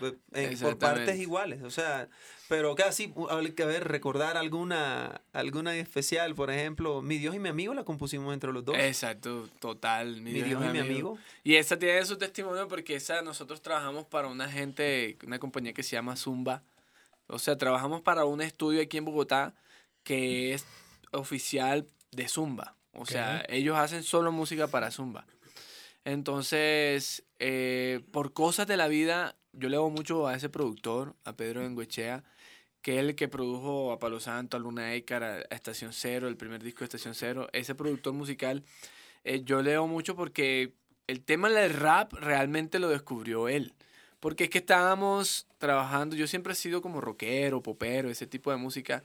Pues, 0.00 0.14
por 0.60 0.78
partes 0.78 1.18
iguales. 1.20 1.62
O 1.62 1.70
sea, 1.70 2.08
pero 2.48 2.74
casi, 2.74 3.14
hay 3.28 3.52
que 3.52 3.64
ver, 3.64 3.86
recordar 3.86 4.36
alguna, 4.36 5.22
alguna 5.32 5.76
especial, 5.76 6.34
por 6.34 6.50
ejemplo, 6.50 7.02
Mi 7.02 7.18
Dios 7.18 7.34
y 7.36 7.38
mi 7.38 7.48
amigo 7.48 7.74
la 7.74 7.84
compusimos 7.84 8.34
entre 8.34 8.52
los 8.52 8.64
dos. 8.64 8.76
Exacto, 8.76 9.48
total. 9.60 10.20
Mi, 10.20 10.32
Dios, 10.32 10.60
y 10.64 10.68
mi 10.70 10.78
amigo. 10.80 11.18
Y 11.44 11.54
esa 11.54 11.78
tiene 11.78 12.04
su 12.04 12.18
testimonio 12.18 12.66
porque 12.66 12.96
esa 12.96 13.22
nosotros 13.22 13.62
trabajamos 13.62 14.06
para 14.06 14.26
una 14.26 14.48
gente, 14.48 15.16
una 15.24 15.38
compañía 15.38 15.72
que 15.72 15.84
se 15.84 15.92
llama 15.92 16.16
Zumba. 16.16 16.64
O 17.28 17.38
sea, 17.38 17.56
trabajamos 17.56 18.00
para 18.00 18.24
un 18.24 18.40
estudio 18.40 18.82
aquí 18.82 18.96
en 18.96 19.04
Bogotá 19.04 19.54
que 20.02 20.54
es 20.54 20.66
oficial 21.12 21.86
de 22.10 22.26
Zumba. 22.26 22.74
O 22.92 23.06
sea, 23.06 23.44
ellos 23.48 23.78
hacen 23.78 24.02
solo 24.02 24.32
música 24.32 24.66
para 24.66 24.90
Zumba. 24.90 25.24
Entonces, 26.04 27.24
eh, 27.38 28.00
por 28.10 28.32
cosas 28.32 28.66
de 28.66 28.76
la 28.76 28.88
vida, 28.88 29.36
yo 29.52 29.68
le 29.68 29.76
hago 29.76 29.90
mucho 29.90 30.26
a 30.26 30.34
ese 30.34 30.48
productor, 30.48 31.16
a 31.24 31.34
Pedro 31.36 31.64
Enguechea, 31.64 32.24
que 32.82 32.94
es 32.94 33.00
el 33.00 33.14
que 33.14 33.28
produjo 33.28 33.92
a 33.92 33.98
Palo 33.98 34.20
Santo, 34.20 34.56
a 34.56 34.60
Luna 34.60 34.94
Écar, 34.94 35.22
a 35.22 35.40
Estación 35.54 35.92
Cero, 35.92 36.28
el 36.28 36.36
primer 36.36 36.62
disco 36.62 36.80
de 36.80 36.86
Estación 36.86 37.14
Cero. 37.14 37.48
Ese 37.52 37.74
productor 37.74 38.14
musical, 38.14 38.64
eh, 39.24 39.42
yo 39.44 39.62
leo 39.62 39.86
mucho 39.86 40.16
porque 40.16 40.72
el 41.06 41.22
tema 41.22 41.50
del 41.50 41.74
rap 41.74 42.12
realmente 42.14 42.78
lo 42.78 42.88
descubrió 42.88 43.48
él. 43.48 43.74
Porque 44.20 44.44
es 44.44 44.50
que 44.50 44.58
estábamos 44.58 45.46
trabajando, 45.58 46.14
yo 46.14 46.26
siempre 46.26 46.52
he 46.52 46.56
sido 46.56 46.82
como 46.82 47.00
rockero, 47.00 47.62
popero, 47.62 48.10
ese 48.10 48.26
tipo 48.26 48.50
de 48.50 48.58
música. 48.58 49.02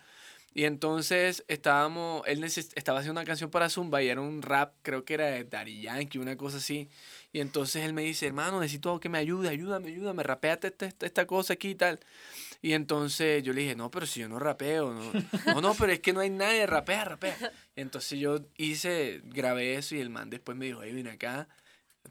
Y 0.54 0.66
entonces 0.66 1.44
estábamos, 1.50 2.24
él 2.28 2.44
estaba 2.44 3.00
haciendo 3.00 3.20
una 3.20 3.28
canción 3.28 3.50
para 3.50 3.70
Zumba 3.70 4.02
y 4.02 4.08
era 4.08 4.22
un 4.22 4.42
rap, 4.42 4.74
creo 4.84 5.04
que 5.04 5.16
era 5.16 5.26
de 5.26 5.44
Daddy 5.44 5.82
Yankee, 5.82 6.18
una 6.18 6.38
cosa 6.38 6.58
así. 6.58 6.90
Y 7.36 7.42
entonces 7.42 7.84
él 7.84 7.92
me 7.92 8.04
dice, 8.04 8.28
hermano, 8.28 8.62
necesito 8.62 8.98
que 9.02 9.10
me 9.10 9.18
ayude, 9.18 9.50
ayúdame, 9.50 9.90
ayúdame, 9.90 10.24
rapeate 10.24 10.68
esta, 10.68 11.06
esta, 11.06 11.28
cosa 11.28 11.52
aquí 11.52 11.72
y 11.72 11.76
tal. 11.76 12.00
Y 12.62 12.72
entonces 12.72 13.44
yo 13.44 13.52
le 13.52 13.60
dije, 13.60 13.76
no, 13.76 13.92
pero 13.92 14.06
si 14.06 14.22
yo 14.22 14.30
no 14.30 14.40
rapeo, 14.40 14.94
no, 14.94 15.12
no, 15.48 15.60
no 15.60 15.76
pero 15.76 15.92
es 15.92 16.00
que 16.00 16.14
no 16.14 16.22
hay 16.22 16.30
nadie, 16.30 16.66
rapea, 16.66 17.04
rapea. 17.04 17.36
entonces 17.76 18.22
yo 18.22 18.40
hice, 18.56 19.20
grabé 19.26 19.76
eso 19.76 19.96
y 19.96 20.00
el 20.00 20.10
man 20.10 20.30
después 20.30 20.58
me 20.58 20.68
dijo, 20.68 20.82
hey, 20.82 20.94
vine 20.94 21.10
acá, 21.10 21.50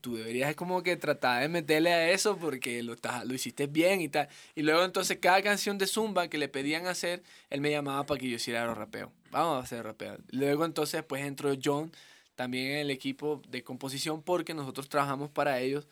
tú 0.02 0.16
deberías 0.16 0.54
como 0.56 0.82
que 0.82 0.94
tratar 0.98 1.40
de 1.40 1.48
meterle 1.48 1.94
a 1.94 2.10
eso 2.10 2.36
porque 2.36 2.82
lo, 2.82 2.94
lo 3.24 3.32
hiciste 3.32 3.66
bien 3.66 4.02
y 4.02 4.10
tal. 4.10 4.28
Y 4.54 4.60
luego 4.60 4.84
entonces 4.84 5.16
cada 5.22 5.40
canción 5.40 5.78
de 5.78 5.86
Zumba 5.86 6.28
que 6.28 6.36
le 6.36 6.50
pedían 6.50 6.86
hacer, 6.86 7.22
él 7.48 7.62
me 7.62 7.70
llamaba 7.70 8.04
para 8.04 8.20
que 8.20 8.28
yo 8.28 8.36
hiciera 8.36 8.66
los 8.66 8.76
rapeo. 8.76 9.10
Vamos 9.30 9.56
a 9.56 9.64
hacer 9.64 9.84
rapeo. 9.84 10.18
Luego 10.32 10.66
entonces 10.66 11.02
pues 11.02 11.24
entró 11.24 11.54
John 11.64 11.90
también 12.34 12.72
en 12.72 12.78
el 12.78 12.90
equipo 12.90 13.40
de 13.48 13.62
composición 13.62 14.22
porque 14.22 14.54
nosotros 14.54 14.88
trabajamos 14.88 15.30
para 15.30 15.60
ellos, 15.60 15.86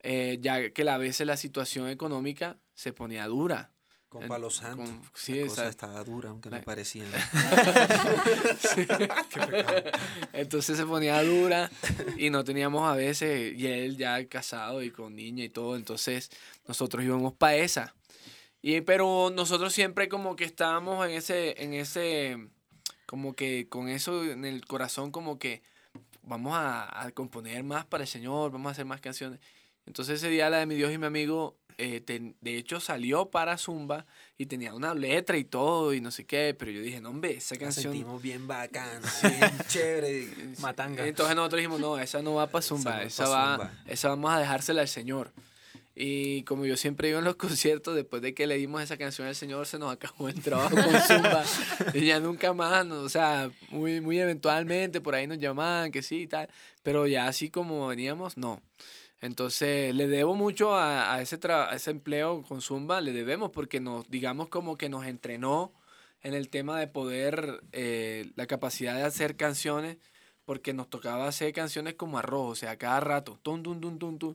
eh, 0.00 0.38
ya 0.40 0.70
que 0.70 0.88
a 0.88 0.98
veces 0.98 1.26
la 1.26 1.36
situación 1.36 1.88
económica 1.88 2.56
se 2.74 2.92
ponía 2.92 3.26
dura. 3.26 3.70
Con 4.08 4.28
Palo 4.28 4.50
Santo. 4.50 4.84
sí, 5.14 5.36
la 5.36 5.46
cosa 5.46 5.68
estaba 5.68 6.04
dura, 6.04 6.28
aunque 6.28 6.50
no 6.50 6.60
parecía. 6.60 7.04
Entonces 10.34 10.76
se 10.76 10.84
ponía 10.84 11.22
dura 11.22 11.70
y 12.18 12.28
no 12.28 12.44
teníamos 12.44 12.86
a 12.86 12.94
veces, 12.94 13.58
y 13.58 13.66
él 13.66 13.96
ya 13.96 14.22
casado 14.28 14.82
y 14.82 14.90
con 14.90 15.16
niña 15.16 15.44
y 15.44 15.48
todo, 15.48 15.76
entonces 15.76 16.28
nosotros 16.68 17.02
íbamos 17.02 17.32
para 17.32 17.56
esa. 17.56 17.94
Y, 18.60 18.82
pero 18.82 19.32
nosotros 19.34 19.72
siempre 19.72 20.10
como 20.10 20.36
que 20.36 20.44
estábamos 20.44 21.06
en 21.06 21.12
ese, 21.12 21.62
en 21.62 21.72
ese, 21.72 22.50
como 23.06 23.32
que 23.32 23.66
con 23.70 23.88
eso 23.88 24.24
en 24.24 24.44
el 24.44 24.66
corazón, 24.66 25.10
como 25.10 25.38
que 25.38 25.62
vamos 26.22 26.54
a, 26.54 27.04
a 27.04 27.10
componer 27.12 27.62
más 27.64 27.84
para 27.84 28.04
el 28.04 28.08
Señor, 28.08 28.50
vamos 28.50 28.70
a 28.70 28.72
hacer 28.72 28.84
más 28.84 29.00
canciones. 29.00 29.40
Entonces 29.86 30.16
ese 30.16 30.28
día 30.28 30.48
la 30.48 30.58
de 30.58 30.66
mi 30.66 30.74
Dios 30.74 30.92
y 30.92 30.98
mi 30.98 31.06
amigo 31.06 31.58
eh, 31.78 32.34
de 32.40 32.56
hecho 32.56 32.80
salió 32.80 33.30
para 33.30 33.56
Zumba 33.58 34.06
y 34.36 34.46
tenía 34.46 34.74
una 34.74 34.94
letra 34.94 35.36
y 35.36 35.44
todo 35.44 35.94
y 35.94 36.00
no 36.00 36.10
sé 36.10 36.24
qué, 36.26 36.54
pero 36.58 36.70
yo 36.70 36.80
dije, 36.80 37.00
no, 37.00 37.10
hombre, 37.10 37.32
esa 37.32 37.56
canción... 37.56 37.92
sentimos 37.92 38.22
bien 38.22 38.46
bacán, 38.46 39.02
bien 39.22 39.58
chévere, 39.68 40.28
matanga. 40.60 41.06
Entonces 41.06 41.34
nosotros 41.34 41.58
dijimos, 41.58 41.80
no, 41.80 41.98
esa 41.98 42.22
no 42.22 42.34
va 42.34 42.46
para 42.46 42.62
Zumba, 42.62 43.02
esa, 43.02 43.28
va, 43.28 43.72
esa 43.86 44.08
vamos 44.08 44.32
a 44.32 44.38
dejársela 44.38 44.82
al 44.82 44.88
Señor. 44.88 45.32
Y 45.94 46.42
como 46.44 46.64
yo 46.64 46.76
siempre 46.76 47.10
iba 47.10 47.18
en 47.18 47.24
los 47.24 47.36
conciertos, 47.36 47.94
después 47.94 48.22
de 48.22 48.34
que 48.34 48.46
le 48.46 48.56
dimos 48.56 48.82
esa 48.82 48.96
canción 48.96 49.28
al 49.28 49.34
Señor, 49.34 49.66
se 49.66 49.78
nos 49.78 49.92
acabó 49.92 50.28
el 50.28 50.40
trabajo 50.40 50.74
con 50.74 51.00
Zumba. 51.00 51.44
y 51.94 52.06
ya 52.06 52.20
nunca 52.20 52.52
más, 52.52 52.86
o 52.86 53.08
sea, 53.08 53.50
muy, 53.70 54.00
muy 54.00 54.18
eventualmente 54.18 55.00
por 55.00 55.14
ahí 55.14 55.26
nos 55.26 55.38
llamaban, 55.38 55.92
que 55.92 56.02
sí 56.02 56.22
y 56.22 56.26
tal. 56.26 56.48
Pero 56.82 57.06
ya 57.06 57.26
así 57.26 57.50
como 57.50 57.86
veníamos, 57.88 58.36
no. 58.36 58.62
Entonces, 59.20 59.94
le 59.94 60.08
debo 60.08 60.34
mucho 60.34 60.74
a, 60.74 61.20
ese, 61.22 61.38
ese 61.72 61.90
empleo 61.90 62.42
con 62.42 62.60
Zumba, 62.60 63.00
le 63.00 63.12
debemos 63.12 63.50
porque 63.50 63.78
nos, 63.78 64.10
digamos 64.10 64.48
como 64.48 64.76
que 64.76 64.88
nos 64.88 65.06
entrenó 65.06 65.72
en 66.22 66.34
el 66.34 66.48
tema 66.48 66.80
de 66.80 66.88
poder, 66.88 67.62
eh, 67.72 68.30
la 68.36 68.46
capacidad 68.46 68.96
de 68.96 69.02
hacer 69.02 69.36
canciones, 69.36 69.98
porque 70.44 70.72
nos 70.72 70.90
tocaba 70.90 71.28
hacer 71.28 71.52
canciones 71.52 71.94
como 71.94 72.18
arroz, 72.18 72.50
o 72.50 72.54
sea, 72.56 72.76
cada 72.78 72.98
rato, 73.00 73.38
tum, 73.42 73.62
tum, 73.62 73.80
tum, 73.80 73.98
tum, 73.98 74.18
tum. 74.18 74.34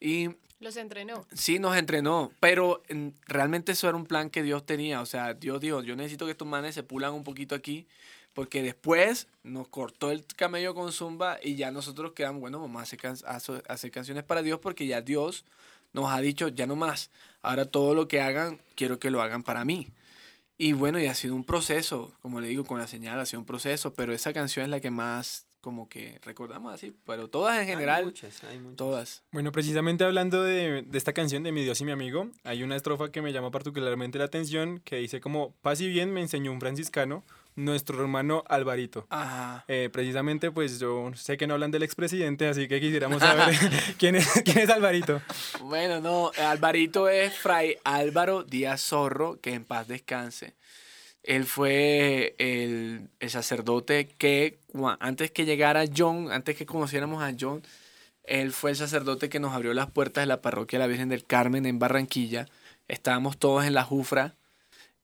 Y... 0.00 0.30
Los 0.60 0.76
entrenó. 0.76 1.26
Sí, 1.32 1.58
nos 1.58 1.76
entrenó, 1.76 2.32
pero 2.40 2.82
realmente 3.26 3.72
eso 3.72 3.88
era 3.88 3.96
un 3.96 4.06
plan 4.06 4.28
que 4.28 4.42
Dios 4.42 4.66
tenía, 4.66 5.00
o 5.00 5.06
sea, 5.06 5.34
Dios 5.34 5.60
dijo, 5.60 5.82
yo 5.82 5.94
necesito 5.94 6.26
que 6.26 6.32
estos 6.32 6.48
manes 6.48 6.74
se 6.74 6.82
pulan 6.82 7.12
un 7.12 7.22
poquito 7.22 7.54
aquí 7.54 7.86
porque 8.32 8.62
después 8.62 9.26
nos 9.42 9.68
cortó 9.68 10.12
el 10.12 10.24
camello 10.24 10.74
con 10.74 10.92
Zumba 10.92 11.38
y 11.42 11.56
ya 11.56 11.70
nosotros 11.72 12.12
quedamos, 12.12 12.40
bueno, 12.40 12.60
vamos 12.60 12.80
a 12.80 12.82
hacer, 12.84 13.62
hacer 13.68 13.90
canciones 13.90 14.22
para 14.22 14.42
Dios 14.42 14.60
porque 14.60 14.86
ya 14.86 15.00
Dios 15.00 15.44
nos 15.92 16.10
ha 16.12 16.20
dicho, 16.20 16.46
ya 16.46 16.66
no 16.66 16.76
más, 16.76 17.10
ahora 17.42 17.64
todo 17.64 17.94
lo 17.94 18.06
que 18.06 18.20
hagan, 18.20 18.60
quiero 18.76 19.00
que 19.00 19.10
lo 19.10 19.22
hagan 19.22 19.42
para 19.42 19.64
mí. 19.64 19.88
Y 20.56 20.72
bueno, 20.72 21.00
y 21.00 21.06
ha 21.06 21.14
sido 21.14 21.34
un 21.34 21.42
proceso, 21.42 22.12
como 22.22 22.40
le 22.40 22.46
digo, 22.46 22.64
con 22.64 22.78
la 22.78 22.86
señal, 22.86 23.18
ha 23.18 23.26
sido 23.26 23.40
un 23.40 23.46
proceso, 23.46 23.94
pero 23.94 24.12
esa 24.12 24.32
canción 24.32 24.64
es 24.64 24.70
la 24.70 24.78
que 24.78 24.90
más 24.90 25.47
como 25.60 25.88
que 25.88 26.18
recordamos 26.22 26.72
así, 26.72 26.94
pero 27.04 27.28
todas 27.28 27.58
en 27.60 27.66
general, 27.66 28.00
hay 28.00 28.04
muchas, 28.04 28.44
hay 28.44 28.58
muchas. 28.58 28.76
todas. 28.76 29.22
Bueno, 29.32 29.52
precisamente 29.52 30.04
hablando 30.04 30.42
de, 30.42 30.82
de, 30.82 30.98
esta 30.98 31.12
canción 31.12 31.42
de 31.42 31.52
Mi 31.52 31.62
Dios 31.62 31.80
y 31.80 31.84
mi 31.84 31.92
amigo, 31.92 32.28
hay 32.44 32.62
una 32.62 32.76
estrofa 32.76 33.10
que 33.10 33.22
me 33.22 33.32
llama 33.32 33.50
particularmente 33.50 34.18
la 34.18 34.24
atención, 34.24 34.80
que 34.84 34.96
dice 34.96 35.20
como, 35.20 35.52
paz 35.62 35.80
y 35.80 35.88
bien 35.88 36.12
me 36.12 36.20
enseñó 36.20 36.52
un 36.52 36.60
franciscano, 36.60 37.24
nuestro 37.58 38.00
hermano 38.00 38.44
Alvarito. 38.48 39.06
Eh, 39.66 39.90
precisamente, 39.92 40.50
pues 40.50 40.78
yo 40.78 41.10
sé 41.14 41.36
que 41.36 41.46
no 41.46 41.54
hablan 41.54 41.70
del 41.70 41.82
expresidente, 41.82 42.46
así 42.48 42.68
que 42.68 42.80
quisiéramos 42.80 43.18
saber 43.22 43.54
quién, 43.98 44.14
es, 44.14 44.26
quién 44.44 44.58
es 44.58 44.70
Alvarito. 44.70 45.20
Bueno, 45.60 46.00
no, 46.00 46.30
Alvarito 46.38 47.08
es 47.08 47.36
Fray 47.36 47.76
Álvaro 47.84 48.44
Díaz 48.44 48.82
Zorro, 48.82 49.40
que 49.40 49.52
en 49.52 49.64
paz 49.64 49.88
descanse. 49.88 50.54
Él 51.28 51.44
fue 51.44 52.34
el, 52.38 53.08
el 53.20 53.30
sacerdote 53.30 54.08
que, 54.08 54.58
antes 54.98 55.30
que 55.30 55.44
llegara 55.44 55.84
John, 55.94 56.32
antes 56.32 56.56
que 56.56 56.66
conociéramos 56.66 57.22
a 57.22 57.34
John, 57.38 57.62
él 58.24 58.52
fue 58.52 58.70
el 58.70 58.76
sacerdote 58.76 59.28
que 59.28 59.38
nos 59.38 59.54
abrió 59.54 59.72
las 59.74 59.90
puertas 59.90 60.22
de 60.22 60.26
la 60.26 60.42
parroquia 60.42 60.78
de 60.78 60.84
la 60.84 60.88
Virgen 60.88 61.08
del 61.08 61.24
Carmen 61.24 61.66
en 61.66 61.78
Barranquilla. 61.78 62.46
Estábamos 62.88 63.38
todos 63.38 63.64
en 63.64 63.74
la 63.74 63.84
Jufra 63.84 64.34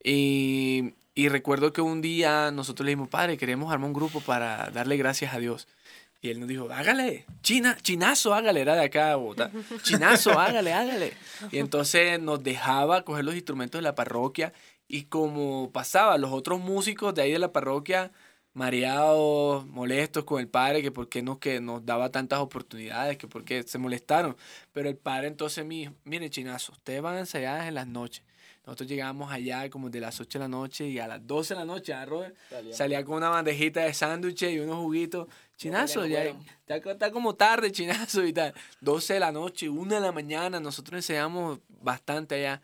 y 0.03 0.95
y 1.15 1.29
recuerdo 1.29 1.73
que 1.73 1.81
un 1.81 2.03
día 2.03 2.51
nosotros 2.51 2.85
le 2.85 2.91
dijimos, 2.91 3.09
padre, 3.09 3.37
queremos 3.37 3.73
armar 3.73 3.87
un 3.87 3.95
grupo 3.95 4.21
para 4.21 4.69
darle 4.71 4.97
gracias 4.97 5.33
a 5.33 5.39
Dios. 5.39 5.69
Y 6.21 6.31
él 6.31 6.41
nos 6.41 6.49
dijo, 6.49 6.69
hágale, 6.73 7.25
china, 7.43 7.77
chinazo, 7.83 8.35
hágale, 8.35 8.63
era 8.63 8.75
de 8.75 8.85
acá 8.85 9.17
de 9.17 9.51
Chinazo, 9.83 10.33
hágale, 10.41 10.73
hágale. 10.73 11.13
Y 11.53 11.59
entonces 11.59 12.19
nos 12.19 12.43
dejaba 12.43 13.05
coger 13.05 13.25
los 13.25 13.35
instrumentos 13.35 13.79
de 13.79 13.83
la 13.83 13.95
parroquia 13.95 14.53
y 14.95 15.07
como 15.07 15.73
pasaba, 15.73 16.17
los 16.19 16.31
otros 16.31 16.61
músicos 16.61 17.13
de 17.17 17.23
ahí 17.23 17.33
de 17.33 17.41
la 17.41 17.51
parroquia, 17.51 18.13
mareados, 18.53 19.67
molestos 19.67 20.23
con 20.23 20.39
el 20.39 20.47
padre, 20.47 20.83
que 20.83 20.93
por 20.93 21.09
qué 21.09 21.21
nos, 21.21 21.39
que 21.39 21.61
nos 21.61 21.85
daba 21.85 22.11
tantas 22.11 22.39
oportunidades, 22.39 23.19
que 23.19 23.27
por 23.27 23.45
qué 23.45 23.65
se 23.65 23.77
molestaron. 23.79 24.37
Pero 24.73 24.89
el 24.89 24.97
padre 24.97 25.27
entonces 25.27 25.67
me 25.67 25.75
dijo, 25.75 25.95
mire, 26.05 26.31
chinazo, 26.31 26.71
ustedes 26.71 27.03
van 27.03 27.17
a 27.17 27.19
ensayar 27.19 27.67
en 27.67 27.75
las 27.75 27.89
noches. 27.89 28.23
Nosotros 28.65 28.89
llegábamos 28.89 29.33
allá 29.33 29.69
como 29.69 29.91
de 29.91 29.99
las 29.99 30.21
8 30.21 30.39
de 30.39 30.45
la 30.45 30.49
noche 30.49 30.87
y 30.87 31.01
a 31.01 31.09
las 31.09 31.27
12 31.27 31.55
de 31.55 31.61
la 31.61 31.67
noche, 31.67 31.93
¿ah, 31.93 32.05
Robert? 32.05 32.37
Salía, 32.71 33.05
con 33.05 33.17
una 33.17 33.31
bandejita 33.31 33.81
de 33.81 33.93
sándwiches 33.93 34.53
y 34.53 34.61
unos 34.61 34.77
juguitos. 34.77 35.27
Chinazo, 35.57 36.07
ya, 36.07 36.25
ya, 36.69 36.77
está 36.77 37.11
como 37.11 37.35
tarde, 37.35 37.73
chinazo 37.73 38.25
y 38.25 38.33
tal. 38.33 38.55
12 38.81 39.15
de 39.15 39.21
la 39.21 39.33
noche, 39.33 39.69
1 39.69 39.93
de 39.93 40.01
la 40.01 40.13
mañana, 40.13 40.61
nosotros 40.61 40.99
enseñamos 40.99 41.59
bastante 41.69 42.37
allá. 42.37 42.63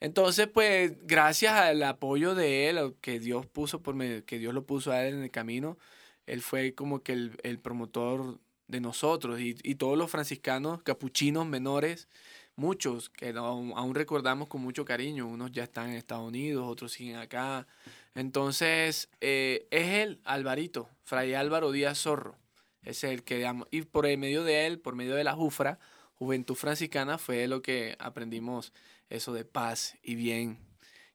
Entonces, 0.00 0.48
pues, 0.48 0.94
gracias 1.06 1.52
al 1.52 1.82
apoyo 1.82 2.34
de 2.34 2.68
él, 2.68 2.94
que 3.00 3.18
Dios 3.18 3.46
puso 3.46 3.82
por 3.82 3.96
que 4.24 4.38
Dios 4.38 4.52
lo 4.54 4.64
puso 4.66 4.92
a 4.92 5.04
él 5.06 5.14
en 5.14 5.22
el 5.22 5.30
camino, 5.30 5.78
él 6.26 6.42
fue 6.42 6.74
como 6.74 7.02
que 7.02 7.12
el, 7.12 7.38
el 7.42 7.58
promotor 7.58 8.38
de 8.68 8.80
nosotros 8.80 9.40
y, 9.40 9.56
y 9.62 9.76
todos 9.76 9.96
los 9.96 10.10
franciscanos 10.10 10.82
capuchinos 10.82 11.46
menores 11.46 12.08
muchos 12.56 13.10
que 13.10 13.30
aún, 13.30 13.94
recordamos 13.94 14.48
con 14.48 14.62
mucho 14.62 14.84
cariño. 14.84 15.26
Unos 15.26 15.52
ya 15.52 15.64
están 15.64 15.90
en 15.90 15.96
Estados 15.96 16.26
Unidos, 16.26 16.66
otros 16.66 16.92
siguen 16.92 17.16
acá. 17.16 17.66
Entonces, 18.14 19.08
eh, 19.20 19.66
es 19.70 19.88
él, 19.88 20.20
Alvarito, 20.24 20.88
Fray 21.04 21.34
Álvaro 21.34 21.70
Díaz 21.70 22.00
Zorro. 22.00 22.36
Es 22.82 23.04
el 23.04 23.22
que, 23.22 23.48
y 23.70 23.82
por 23.82 24.04
medio 24.16 24.44
de 24.44 24.66
él, 24.66 24.78
por 24.78 24.94
medio 24.94 25.14
de 25.14 25.24
la 25.24 25.34
Jufra, 25.34 25.78
Juventud 26.14 26.54
Franciscana 26.54 27.18
fue 27.18 27.46
lo 27.46 27.60
que 27.60 27.96
aprendimos 27.98 28.72
eso 29.10 29.32
de 29.32 29.44
paz 29.44 29.96
y 30.02 30.14
bien. 30.14 30.58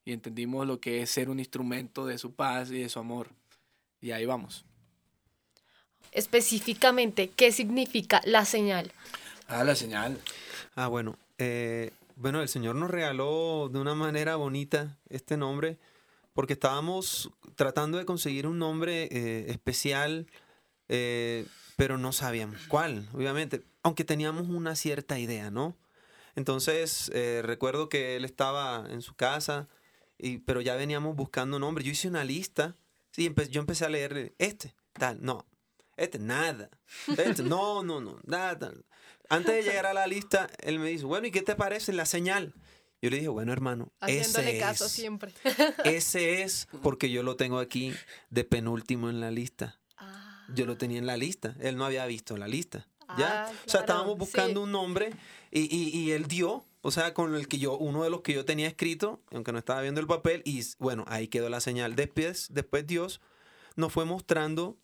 Y 0.04 0.12
entendimos 0.12 0.66
lo 0.66 0.80
que 0.80 1.02
es 1.02 1.10
ser 1.10 1.30
un 1.30 1.38
instrumento 1.38 2.06
de 2.06 2.18
su 2.18 2.34
paz 2.34 2.70
y 2.70 2.80
de 2.80 2.88
su 2.88 2.98
amor. 2.98 3.30
Y 4.00 4.10
ahí 4.10 4.26
vamos. 4.26 4.64
Específicamente, 6.10 7.30
¿qué 7.30 7.52
significa 7.52 8.20
la 8.24 8.44
señal? 8.44 8.92
Ah, 9.46 9.64
la 9.64 9.74
señal. 9.74 10.18
Ah, 10.74 10.88
bueno. 10.88 11.16
Eh, 11.38 11.92
bueno, 12.16 12.42
el 12.42 12.48
Señor 12.48 12.76
nos 12.76 12.90
regaló 12.90 13.68
de 13.72 13.78
una 13.78 13.94
manera 13.94 14.36
bonita 14.36 14.98
este 15.08 15.36
nombre 15.36 15.78
porque 16.34 16.54
estábamos 16.54 17.30
tratando 17.56 17.98
de 17.98 18.04
conseguir 18.04 18.46
un 18.46 18.58
nombre 18.58 19.08
eh, 19.10 19.46
especial, 19.50 20.26
eh, 20.88 21.46
pero 21.76 21.98
no 21.98 22.12
sabíamos 22.12 22.60
cuál, 22.68 23.08
obviamente, 23.12 23.62
aunque 23.82 24.04
teníamos 24.04 24.48
una 24.48 24.76
cierta 24.76 25.18
idea, 25.18 25.50
¿no? 25.50 25.76
Entonces, 26.34 27.10
recuerdo 27.42 27.88
que 27.88 28.16
él 28.16 28.24
estaba 28.24 28.86
en 28.90 29.02
su 29.02 29.14
casa, 29.14 29.68
y, 30.18 30.38
pero 30.38 30.60
ya 30.60 30.76
veníamos 30.76 31.16
buscando 31.16 31.58
nombre. 31.58 31.84
Yo 31.84 31.90
hice 31.90 32.08
una 32.08 32.24
lista, 32.24 32.76
sí, 33.10 33.32
yo 33.50 33.60
empecé 33.60 33.84
a 33.84 33.88
leer 33.88 34.34
este, 34.38 34.74
tal, 34.92 35.18
no, 35.20 35.46
este, 35.96 36.18
nada, 36.18 36.70
este, 37.16 37.42
no, 37.42 37.82
no, 37.82 38.00
no, 38.00 38.18
nada. 38.24 38.72
Antes 39.28 39.54
de 39.54 39.62
llegar 39.62 39.86
a 39.86 39.94
la 39.94 40.06
lista, 40.06 40.48
él 40.60 40.78
me 40.78 40.88
dice, 40.88 41.04
bueno, 41.04 41.26
¿y 41.26 41.30
qué 41.30 41.42
te 41.42 41.54
parece 41.54 41.92
la 41.92 42.06
señal? 42.06 42.54
Yo 43.00 43.10
le 43.10 43.16
dije, 43.16 43.28
bueno, 43.28 43.52
hermano, 43.52 43.92
ese 44.06 44.58
caso 44.58 44.86
es, 44.86 44.92
siempre. 44.92 45.32
ese 45.84 46.42
es 46.42 46.68
porque 46.82 47.10
yo 47.10 47.24
lo 47.24 47.34
tengo 47.34 47.58
aquí 47.58 47.92
de 48.30 48.44
penúltimo 48.44 49.10
en 49.10 49.20
la 49.20 49.30
lista. 49.30 49.80
Yo 50.54 50.66
lo 50.66 50.76
tenía 50.76 50.98
en 50.98 51.06
la 51.06 51.16
lista. 51.16 51.56
Él 51.60 51.76
no 51.76 51.84
había 51.84 52.04
visto 52.06 52.36
la 52.36 52.46
lista. 52.46 52.86
¿Ya? 53.18 53.46
Ah, 53.46 53.52
o 53.66 53.70
sea, 53.70 53.80
estábamos 53.80 54.18
buscando 54.18 54.62
un 54.62 54.70
nombre 54.70 55.10
y, 55.52 55.74
y, 55.74 55.90
y, 55.90 56.12
él 56.12 56.26
dio, 56.28 56.64
o 56.80 56.90
sea, 56.90 57.12
con 57.12 57.34
el 57.34 57.46
que 57.46 57.58
yo, 57.58 57.76
uno 57.76 58.02
de 58.02 58.10
los 58.10 58.22
que 58.22 58.32
yo 58.32 58.46
tenía 58.46 58.66
escrito, 58.66 59.22
aunque 59.30 59.52
no 59.52 59.58
estaba 59.58 59.82
viendo 59.82 60.00
el 60.00 60.06
papel, 60.06 60.40
y 60.46 60.62
bueno, 60.78 61.04
ahí 61.06 61.28
quedó 61.28 61.50
la 61.50 61.60
señal. 61.60 61.94
Después, 61.94 62.48
después 62.50 62.86
Dios 62.86 63.20
nos 63.76 63.92
fue 63.92 64.06
mostrando 64.06 64.78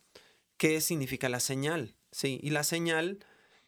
qué 0.59 0.83
significa 0.83 1.31
la 1.31 1.41
señal. 1.41 1.97
Sí, 2.13 2.39
y 2.43 2.51
la 2.51 2.65
señal, 2.65 3.19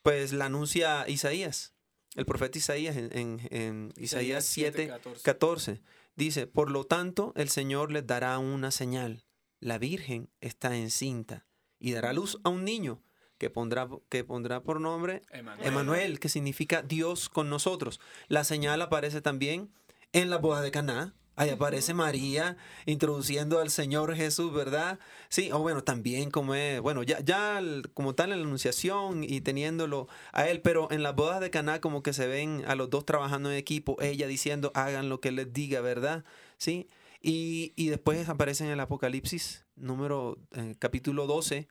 pues 0.02 0.34
la 0.34 0.46
anuncia 0.46 1.08
Isaías. 1.08 1.72
El 2.16 2.26
profeta 2.26 2.58
Isaías 2.58 2.96
en, 2.96 3.92
Isaías 3.96 4.44
7, 4.44 4.92
14. 5.22 5.80
Dice, 6.16 6.46
por 6.46 6.70
lo 6.70 6.84
tanto, 6.84 7.32
el 7.36 7.48
Señor 7.48 7.92
les 7.92 8.06
dará 8.06 8.38
una 8.38 8.70
señal. 8.70 9.24
La 9.58 9.78
Virgen 9.78 10.28
está 10.40 10.76
encinta 10.76 11.46
y 11.78 11.92
dará 11.92 12.12
luz 12.12 12.38
a 12.44 12.50
un 12.50 12.64
niño 12.64 13.02
que 13.40 13.48
pondrá, 13.48 13.88
que 14.10 14.22
pondrá 14.22 14.62
por 14.62 14.82
nombre 14.82 15.22
Emanuel, 15.62 16.20
que 16.20 16.28
significa 16.28 16.82
Dios 16.82 17.30
con 17.30 17.48
nosotros. 17.48 17.98
La 18.28 18.44
señal 18.44 18.82
aparece 18.82 19.22
también 19.22 19.72
en 20.12 20.28
la 20.28 20.36
boda 20.36 20.60
de 20.60 20.70
Caná, 20.70 21.14
Ahí 21.36 21.48
aparece 21.48 21.94
María 21.94 22.58
introduciendo 22.84 23.60
al 23.60 23.70
Señor 23.70 24.14
Jesús, 24.14 24.52
¿verdad? 24.52 24.98
Sí, 25.30 25.50
o 25.52 25.60
bueno, 25.60 25.82
también 25.82 26.30
como 26.30 26.54
es, 26.54 26.82
bueno, 26.82 27.02
ya, 27.02 27.20
ya 27.20 27.62
como 27.94 28.14
tal 28.14 28.32
en 28.32 28.40
la 28.40 28.44
anunciación 28.44 29.24
y 29.24 29.40
teniéndolo 29.40 30.06
a 30.32 30.48
él, 30.48 30.60
pero 30.60 30.90
en 30.90 31.02
las 31.02 31.14
bodas 31.14 31.40
de 31.40 31.48
Caná 31.48 31.80
como 31.80 32.02
que 32.02 32.12
se 32.12 32.26
ven 32.26 32.62
a 32.66 32.74
los 32.74 32.90
dos 32.90 33.06
trabajando 33.06 33.50
en 33.50 33.56
equipo, 33.56 33.96
ella 34.02 34.26
diciendo, 34.26 34.70
hagan 34.74 35.08
lo 35.08 35.22
que 35.22 35.32
les 35.32 35.50
diga, 35.50 35.80
¿verdad? 35.80 36.24
Sí, 36.58 36.90
y, 37.22 37.72
y 37.74 37.88
después 37.88 38.28
aparece 38.28 38.64
en 38.64 38.70
el 38.70 38.80
Apocalipsis, 38.80 39.64
número, 39.76 40.36
eh, 40.52 40.74
capítulo 40.78 41.26
12, 41.26 41.68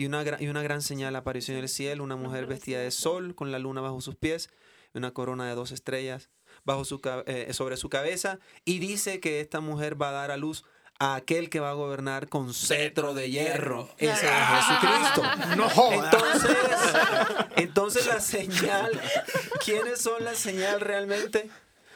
y 0.00 0.06
una, 0.06 0.24
y 0.40 0.48
una 0.48 0.62
gran 0.62 0.80
señal 0.80 1.14
apareció 1.14 1.52
en 1.52 1.60
el 1.60 1.68
cielo, 1.68 2.02
una 2.02 2.16
mujer 2.16 2.46
vestida 2.46 2.78
de 2.80 2.90
sol 2.90 3.34
con 3.34 3.52
la 3.52 3.58
luna 3.58 3.82
bajo 3.82 4.00
sus 4.00 4.16
pies, 4.16 4.48
una 4.94 5.10
corona 5.10 5.46
de 5.46 5.54
dos 5.54 5.72
estrellas 5.72 6.30
bajo 6.64 6.86
su, 6.86 7.02
eh, 7.26 7.52
sobre 7.52 7.76
su 7.76 7.90
cabeza 7.90 8.38
y 8.64 8.78
dice 8.78 9.20
que 9.20 9.40
esta 9.40 9.60
mujer 9.60 10.00
va 10.00 10.08
a 10.08 10.12
dar 10.12 10.30
a 10.30 10.38
luz 10.38 10.64
a 10.98 11.16
aquel 11.16 11.50
que 11.50 11.60
va 11.60 11.68
a 11.68 11.74
gobernar 11.74 12.30
con 12.30 12.54
cetro 12.54 13.12
de 13.12 13.30
hierro. 13.30 13.90
Ese 13.98 14.26
es 14.26 14.32
Jesucristo. 14.32 15.22
No 15.58 15.92
entonces, 15.92 16.56
entonces 17.56 18.06
la 18.06 18.20
señal, 18.20 18.98
¿quiénes 19.62 20.00
son 20.00 20.24
la 20.24 20.34
señal 20.34 20.80
realmente? 20.80 21.50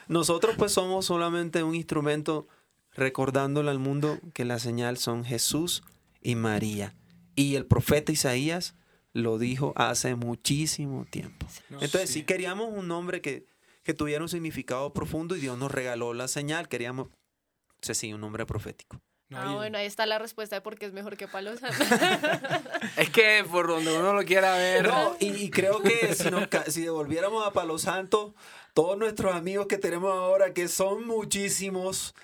Nosotros 0.09 0.57
pues 0.59 0.73
somos 0.73 1.07
solamente 1.07 1.63
un 1.63 1.75
instrumento 1.75 2.49
recordándole 2.93 3.71
al 3.71 3.79
mundo 3.79 4.19
que 4.35 4.45
la 4.45 4.59
señal 4.59 4.99
son 4.99 5.25
Jesús 5.25 5.83
y 6.21 6.35
María. 6.35 6.93
Y 7.35 7.57
el 7.57 7.67
profeta 7.67 8.13
Isaías 8.13 8.75
lo 9.13 9.39
dijo 9.39 9.73
hace 9.77 10.15
muchísimo 10.15 11.05
tiempo. 11.05 11.47
Entonces, 11.71 12.11
si 12.11 12.25
queríamos 12.25 12.69
un 12.73 12.89
nombre 12.89 13.21
que 13.21 13.47
que 13.85 13.95
tuviera 13.95 14.23
un 14.23 14.29
significado 14.29 14.93
profundo 14.93 15.37
y 15.37 15.41
Dios 15.41 15.57
nos 15.59 15.71
regaló 15.71 16.15
la 16.15 16.27
señal. 16.27 16.69
Queríamos, 16.69 17.09
sé 17.83 17.95
sí, 17.95 18.13
un 18.13 18.21
nombre 18.23 18.47
profético. 18.47 18.99
ah, 19.35 19.53
bueno, 19.55 19.79
ahí 19.79 19.87
está 19.87 20.07
la 20.07 20.19
respuesta 20.19 20.57
de 20.57 20.63
por 20.63 20.77
qué 20.79 20.87
es 20.87 20.93
mejor 20.93 21.17
que 21.19 21.29
Palo 21.29 21.57
Santo. 21.57 21.77
es 22.97 23.11
que 23.11 23.45
por 23.51 23.69
donde 23.69 23.97
uno 23.97 24.15
lo 24.15 24.25
quiera 24.25 24.57
ver. 24.57 24.89
No, 24.89 25.17
y, 25.21 25.51
creo 25.51 25.83
que 25.83 26.15
si, 26.15 26.31
si 26.73 26.81
devolviéramos 26.83 27.47
a 27.47 27.53
Palo 27.53 27.79
Santo, 27.79 28.35
todos 28.73 28.97
nuestros 28.97 29.35
amigos 29.35 29.67
que 29.67 29.77
tenemos 29.77 30.13
ahora, 30.13 30.55
que 30.55 30.69
son 30.69 31.07
muchísimos, 31.07 32.15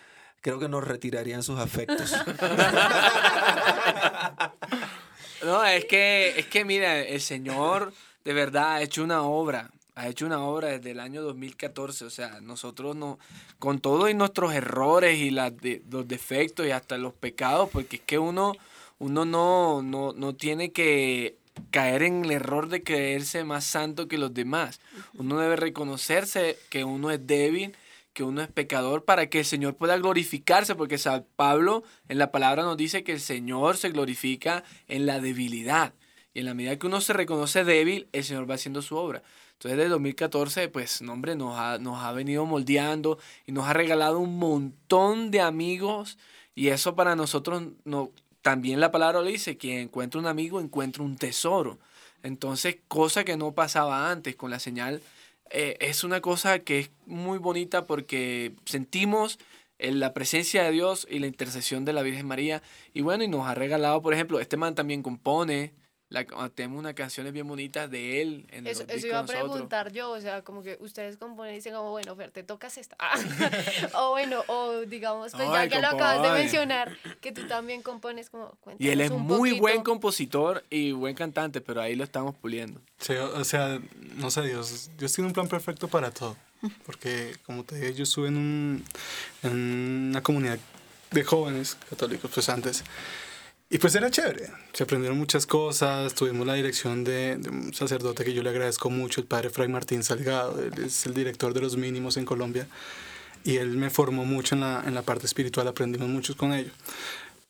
creo 0.41 0.59
que 0.59 0.69
nos 0.69 0.83
retirarían 0.83 1.43
sus 1.43 1.61
afectos. 1.61 2.15
no, 5.45 5.65
es 5.65 5.85
que, 5.87 6.35
es 6.37 6.47
que 6.47 6.65
mira, 6.65 7.01
el 7.01 7.21
Señor 7.21 7.93
de 8.25 8.33
verdad 8.33 8.75
ha 8.75 8.83
hecho 8.83 9.03
una 9.03 9.23
obra 9.23 9.71
ha 10.01 10.09
hecho 10.09 10.25
una 10.25 10.41
obra 10.41 10.69
desde 10.69 10.93
el 10.93 11.01
año 11.01 11.21
2014, 11.21 12.07
o 12.07 12.11
sea, 12.11 12.41
nosotros 12.41 12.97
no, 12.97 13.19
con 13.59 13.81
todos 13.81 14.15
nuestros 14.15 14.55
errores 14.55 15.19
y 15.19 15.31
las 15.31 15.53
los 15.91 16.09
defectos 16.09 16.67
y 16.67 16.71
hasta 16.71 16.97
los 16.97 17.13
pecados, 17.13 17.69
porque 17.71 17.97
es 17.97 18.03
que 18.03 18.19
uno, 18.19 18.55
uno 18.99 19.27
no, 19.27 19.83
no, 19.83 20.15
no 20.15 20.35
tiene 20.35 20.73
que 20.73 21.37
caer 21.71 22.03
en 22.03 22.25
el 22.25 22.31
error 22.31 22.69
de 22.69 22.83
creerse 22.83 23.45
más 23.45 23.65
santo 23.65 24.09
que 24.09 24.17
los 24.17 24.33
demás. 24.33 24.81
Uno 25.19 25.39
debe 25.39 25.57
reconocerse 25.57 26.57
que 26.71 26.85
uno 26.85 27.11
es 27.11 27.27
débil, 27.27 27.77
que 28.13 28.23
uno 28.25 28.43
es 28.43 28.49
pecador 28.49 29.05
para 29.05 29.29
que 29.29 29.41
el 29.41 29.45
Señor 29.45 29.77
pueda 29.77 29.97
glorificarse, 29.97 30.75
porque 30.75 30.99
San 30.99 31.27
Pablo 31.37 31.85
en 32.09 32.19
la 32.19 32.33
palabra 32.33 32.63
nos 32.63 32.77
dice 32.77 33.05
que 33.05 33.13
el 33.13 33.21
Señor 33.21 33.77
se 33.77 33.91
glorifica 33.91 34.65
en 34.89 35.07
la 35.07 35.21
debilidad. 35.21 35.95
Y 36.35 36.41
en 36.41 36.47
la 36.47 36.55
medida 36.55 36.79
que 36.79 36.87
uno 36.87 37.01
se 37.01 37.13
reconoce 37.13 37.65
débil, 37.65 38.09
el 38.13 38.25
Señor 38.25 38.49
va 38.49 38.55
haciendo 38.55 38.83
su 38.83 38.97
obra. 38.97 39.23
Entonces, 39.53 39.77
desde 39.77 39.91
2014, 39.91 40.69
pues, 40.69 41.03
nombre, 41.03 41.35
nos 41.37 41.59
ha, 41.59 41.79
nos 41.79 42.03
ha 42.03 42.13
venido 42.13 42.47
moldeando 42.47 43.19
y 43.47 43.53
nos 43.53 43.67
ha 43.67 43.75
regalado 43.75 44.19
un 44.19 44.39
montón 44.39 45.31
de 45.31 45.41
amigos. 45.41 46.19
Y 46.55 46.69
eso 46.69 46.97
para 46.97 47.15
nosotros, 47.15 47.65
no, 47.85 48.11
también 48.43 48.81
la 48.81 48.91
palabra 48.91 49.21
lo 49.21 49.27
dice, 49.27 49.57
quien 49.57 49.79
encuentra 49.79 50.21
un 50.21 50.27
amigo 50.27 50.61
encuentra 50.61 51.03
un 51.03 51.17
tesoro. 51.17 51.79
Entonces, 52.23 52.79
cosa 52.89 53.25
que 53.25 53.37
no 53.37 53.53
pasaba 53.53 54.11
antes 54.11 54.37
con 54.37 54.51
la 54.51 54.61
señal, 54.61 55.03
eh, 55.51 55.77
es 55.81 56.05
una 56.05 56.21
cosa 56.21 56.61
que 56.61 56.79
es 56.81 56.91
muy 57.07 57.39
bonita 57.39 57.87
porque 57.87 58.55
sentimos 58.65 59.39
eh, 59.79 59.93
la 59.93 60.15
presencia 60.15 60.63
de 60.63 60.71
Dios 60.71 61.07
y 61.11 61.19
la 61.19 61.27
intercesión 61.27 61.85
de 61.85 61.93
la 61.93 62.03
Virgen 62.03 62.27
María. 62.27 62.63
Y 62.95 63.03
bueno, 63.03 63.25
y 63.25 63.29
nos 63.29 63.47
ha 63.47 63.55
regalado, 63.55 64.01
por 64.03 64.15
ejemplo, 64.15 64.41
este 64.41 64.57
man 64.57 64.75
también 64.75 65.03
compone, 65.03 65.73
la, 66.11 66.25
tenemos 66.51 66.81
unas 66.81 66.95
canciones 66.95 67.33
bien 67.33 67.47
bonitas 67.47 67.89
de 67.89 68.21
él. 68.21 68.47
En 68.51 68.67
eso, 68.67 68.85
eso 68.89 69.07
iba 69.07 69.21
a 69.21 69.25
preguntar 69.25 69.93
yo, 69.93 70.11
o 70.11 70.21
sea, 70.21 70.43
como 70.43 70.63
que 70.63 70.77
ustedes 70.81 71.17
componen 71.17 71.53
y 71.53 71.57
dicen, 71.57 71.73
como, 71.73 71.91
bueno, 71.91 72.17
Fer, 72.17 72.33
te 72.33 72.43
tocas 72.43 72.77
esta. 72.79 72.97
o 73.95 74.11
bueno, 74.11 74.43
o 74.49 74.81
digamos, 74.81 75.33
pues 75.33 75.49
ya 75.49 75.69
que 75.69 75.81
lo 75.81 75.87
acabas 75.87 76.21
de 76.21 76.31
mencionar, 76.31 76.97
que 77.21 77.31
tú 77.31 77.47
también 77.47 77.83
compones 77.83 78.29
como... 78.29 78.59
Y 78.79 78.89
él 78.89 79.01
es 79.01 79.13
muy 79.13 79.53
buen 79.53 79.85
compositor 79.85 80.65
y 80.69 80.91
buen 80.91 81.15
cantante, 81.15 81.61
pero 81.61 81.81
ahí 81.81 81.95
lo 81.95 82.03
estamos 82.03 82.35
puliendo. 82.35 82.81
Sí, 82.99 83.15
o 83.15 83.45
sea, 83.45 83.81
no 84.17 84.33
sé, 84.33 84.43
Dios, 84.43 84.91
Dios 84.99 85.13
tiene 85.13 85.29
un 85.29 85.33
plan 85.33 85.47
perfecto 85.47 85.87
para 85.87 86.11
todo. 86.11 86.37
Porque, 86.85 87.37
como 87.47 87.65
te 87.65 87.77
dije, 87.77 87.95
yo 87.95 88.03
estuve 88.03 88.29
en, 88.29 88.37
un, 88.37 88.85
en 89.45 90.09
una 90.11 90.23
comunidad 90.23 90.59
de 91.11 91.25
jóvenes 91.25 91.79
católicos, 91.89 92.31
pues 92.35 92.49
antes. 92.49 92.85
Y 93.73 93.79
pues 93.79 93.95
era 93.95 94.11
chévere, 94.11 94.51
se 94.73 94.83
aprendieron 94.83 95.17
muchas 95.17 95.47
cosas, 95.47 96.13
tuvimos 96.15 96.45
la 96.45 96.55
dirección 96.55 97.05
de, 97.05 97.39
un 97.49 97.73
sacerdote 97.73 98.25
que 98.25 98.35
yo 98.35 98.43
le 98.43 98.51
agradezco 98.51 98.91
mucho, 98.91 99.21
el 99.21 99.29
padre 99.29 99.49
Fray 99.49 99.69
Martín 99.69 100.03
Salgado, 100.03 100.61
él 100.61 100.73
es 100.85 101.07
el 101.07 101.15
director 101.15 101.55
de 101.55 101.61
los 101.61 101.77
mínimos 101.77 102.17
en 102.17 102.25
Colombia, 102.25 102.67
y 103.45 103.59
él 103.59 103.77
me 103.77 103.89
formó 103.89 104.25
mucho 104.25 104.57
en 104.57 104.63
la, 104.63 104.83
en 104.85 104.93
la 104.93 105.03
parte 105.03 105.27
espiritual, 105.27 105.69
aprendimos 105.69 106.09
mucho 106.09 106.37
con 106.37 106.53
ellos. 106.53 106.73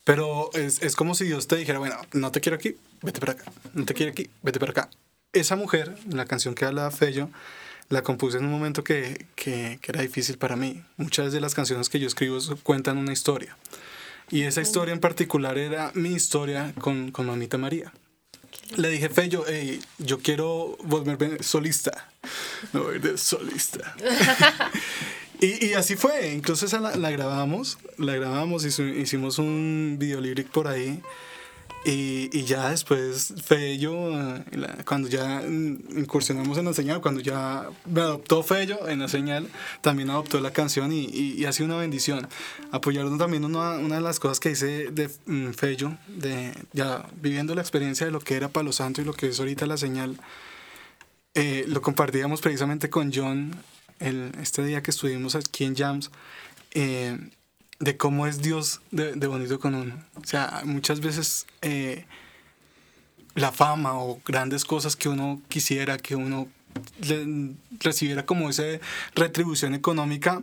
Pero 0.03 0.51
es, 0.53 0.83
es, 0.83 0.95
como 0.95 1.15
si 1.15 1.25
Dios 1.25 1.47
te 1.47 1.55
dijera, 1.55 1.79
bueno, 1.79 1.95
no 2.13 2.31
te 2.31 2.39
quiero 2.39 2.55
aquí, 2.55 2.77
vete 3.01 3.19
para 3.19 3.33
acá, 3.33 3.51
no 3.73 3.85
te 3.85 3.95
quiero 3.95 4.11
aquí, 4.11 4.29
vete 4.43 4.59
para 4.59 4.71
acá. 4.73 4.89
Esa 5.33 5.55
mujer, 5.55 5.95
la 6.07 6.25
canción 6.25 6.53
que 6.53 6.65
habla 6.65 6.91
Fello, 6.91 7.31
la 7.89 8.03
compuse 8.03 8.37
en 8.37 8.45
un 8.45 8.51
momento 8.51 8.83
que, 8.83 9.25
que, 9.33 9.79
que 9.81 9.91
era 9.91 10.01
difícil 10.01 10.37
para 10.37 10.55
mí. 10.55 10.83
Muchas 10.97 11.33
de 11.33 11.41
las 11.41 11.55
canciones 11.55 11.89
que 11.89 11.99
yo 11.99 12.05
escribo 12.05 12.37
cuentan 12.61 12.99
una 12.99 13.11
historia. 13.11 13.57
Y 14.31 14.43
esa 14.43 14.61
historia 14.61 14.93
en 14.93 15.01
particular 15.01 15.57
era 15.57 15.91
mi 15.93 16.13
historia 16.13 16.73
con, 16.79 17.11
con 17.11 17.25
Mamita 17.27 17.57
María. 17.57 17.91
le 18.77 18.89
dije, 18.89 19.09
Fello, 19.09 19.43
hey, 19.45 19.81
yo 19.97 20.19
quiero 20.19 20.77
volverme 20.83 21.43
solista. 21.43 22.09
No, 22.71 22.85
de 22.85 23.17
solista. 23.17 23.93
y, 25.41 25.65
y, 25.65 25.73
así 25.73 25.97
fue, 25.97 26.31
incluso 26.31 26.65
esa 26.65 26.79
la, 26.79 26.95
la 26.95 27.11
grabamos, 27.11 27.77
la 27.97 28.15
grabamos, 28.15 28.63
hicimos 28.63 29.37
un 29.37 29.97
video 29.99 30.21
lyric 30.21 30.47
por 30.47 30.69
ahí. 30.69 31.01
Y, 31.83 32.29
y, 32.31 32.43
ya 32.43 32.69
después 32.69 33.33
Fello, 33.43 34.11
cuando 34.85 35.07
ya 35.07 35.41
incursionamos 35.41 36.55
en 36.59 36.65
la 36.65 36.73
señal, 36.73 37.01
cuando 37.01 37.21
ya 37.21 37.69
me 37.85 38.01
adoptó 38.01 38.43
Fello 38.43 38.87
en 38.87 38.99
la 38.99 39.07
señal, 39.07 39.47
también 39.81 40.11
adoptó 40.11 40.39
la 40.39 40.53
canción 40.53 40.91
y, 40.91 41.07
y, 41.07 41.43
ha 41.45 41.51
sido 41.51 41.65
una 41.65 41.77
bendición. 41.77 42.27
Apoyarnos 42.71 43.17
también 43.17 43.45
una, 43.45 43.79
una 43.79 43.95
de 43.95 44.01
las 44.01 44.19
cosas 44.19 44.39
que 44.39 44.51
hice 44.51 44.91
de 44.91 45.09
um, 45.25 45.53
Fello, 45.53 45.97
de 46.07 46.53
ya 46.71 47.07
viviendo 47.19 47.55
la 47.55 47.61
experiencia 47.61 48.05
de 48.05 48.11
lo 48.11 48.19
que 48.19 48.35
era 48.35 48.49
Palo 48.49 48.73
Santo 48.73 49.01
y 49.01 49.05
lo 49.05 49.13
que 49.13 49.29
es 49.29 49.39
ahorita 49.39 49.65
la 49.65 49.77
señal, 49.77 50.19
eh, 51.33 51.65
lo 51.67 51.81
compartíamos 51.81 52.41
precisamente 52.41 52.91
con 52.91 53.11
John 53.11 53.55
el, 53.99 54.31
este 54.39 54.63
día 54.63 54.83
que 54.83 54.91
estuvimos 54.91 55.33
aquí 55.33 55.63
en 55.63 55.75
Jams. 55.75 56.11
Eh, 56.73 57.17
de 57.81 57.97
cómo 57.97 58.27
es 58.27 58.41
Dios 58.41 58.79
de, 58.91 59.13
bonito 59.27 59.59
con 59.59 59.73
uno. 59.75 59.95
O 60.15 60.25
sea, 60.25 60.61
muchas 60.65 61.01
veces 61.01 61.47
eh, 61.63 62.05
la 63.33 63.51
fama 63.51 63.99
o 63.99 64.21
grandes 64.23 64.63
cosas 64.63 64.95
que 64.95 65.09
uno 65.09 65.41
quisiera, 65.49 65.97
que 65.97 66.15
uno 66.15 66.47
recibiera 67.79 68.25
como 68.25 68.49
esa 68.49 68.63
retribución 69.15 69.73
económica, 69.73 70.41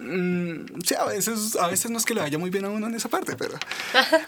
Mm, 0.00 0.80
sí, 0.84 0.94
a 0.94 1.04
veces, 1.04 1.56
a 1.56 1.66
veces 1.66 1.90
no 1.90 1.98
es 1.98 2.04
que 2.04 2.14
le 2.14 2.20
vaya 2.20 2.38
muy 2.38 2.50
bien 2.50 2.64
a 2.64 2.70
uno 2.70 2.86
en 2.86 2.94
esa 2.94 3.08
parte, 3.08 3.34
pero, 3.36 3.54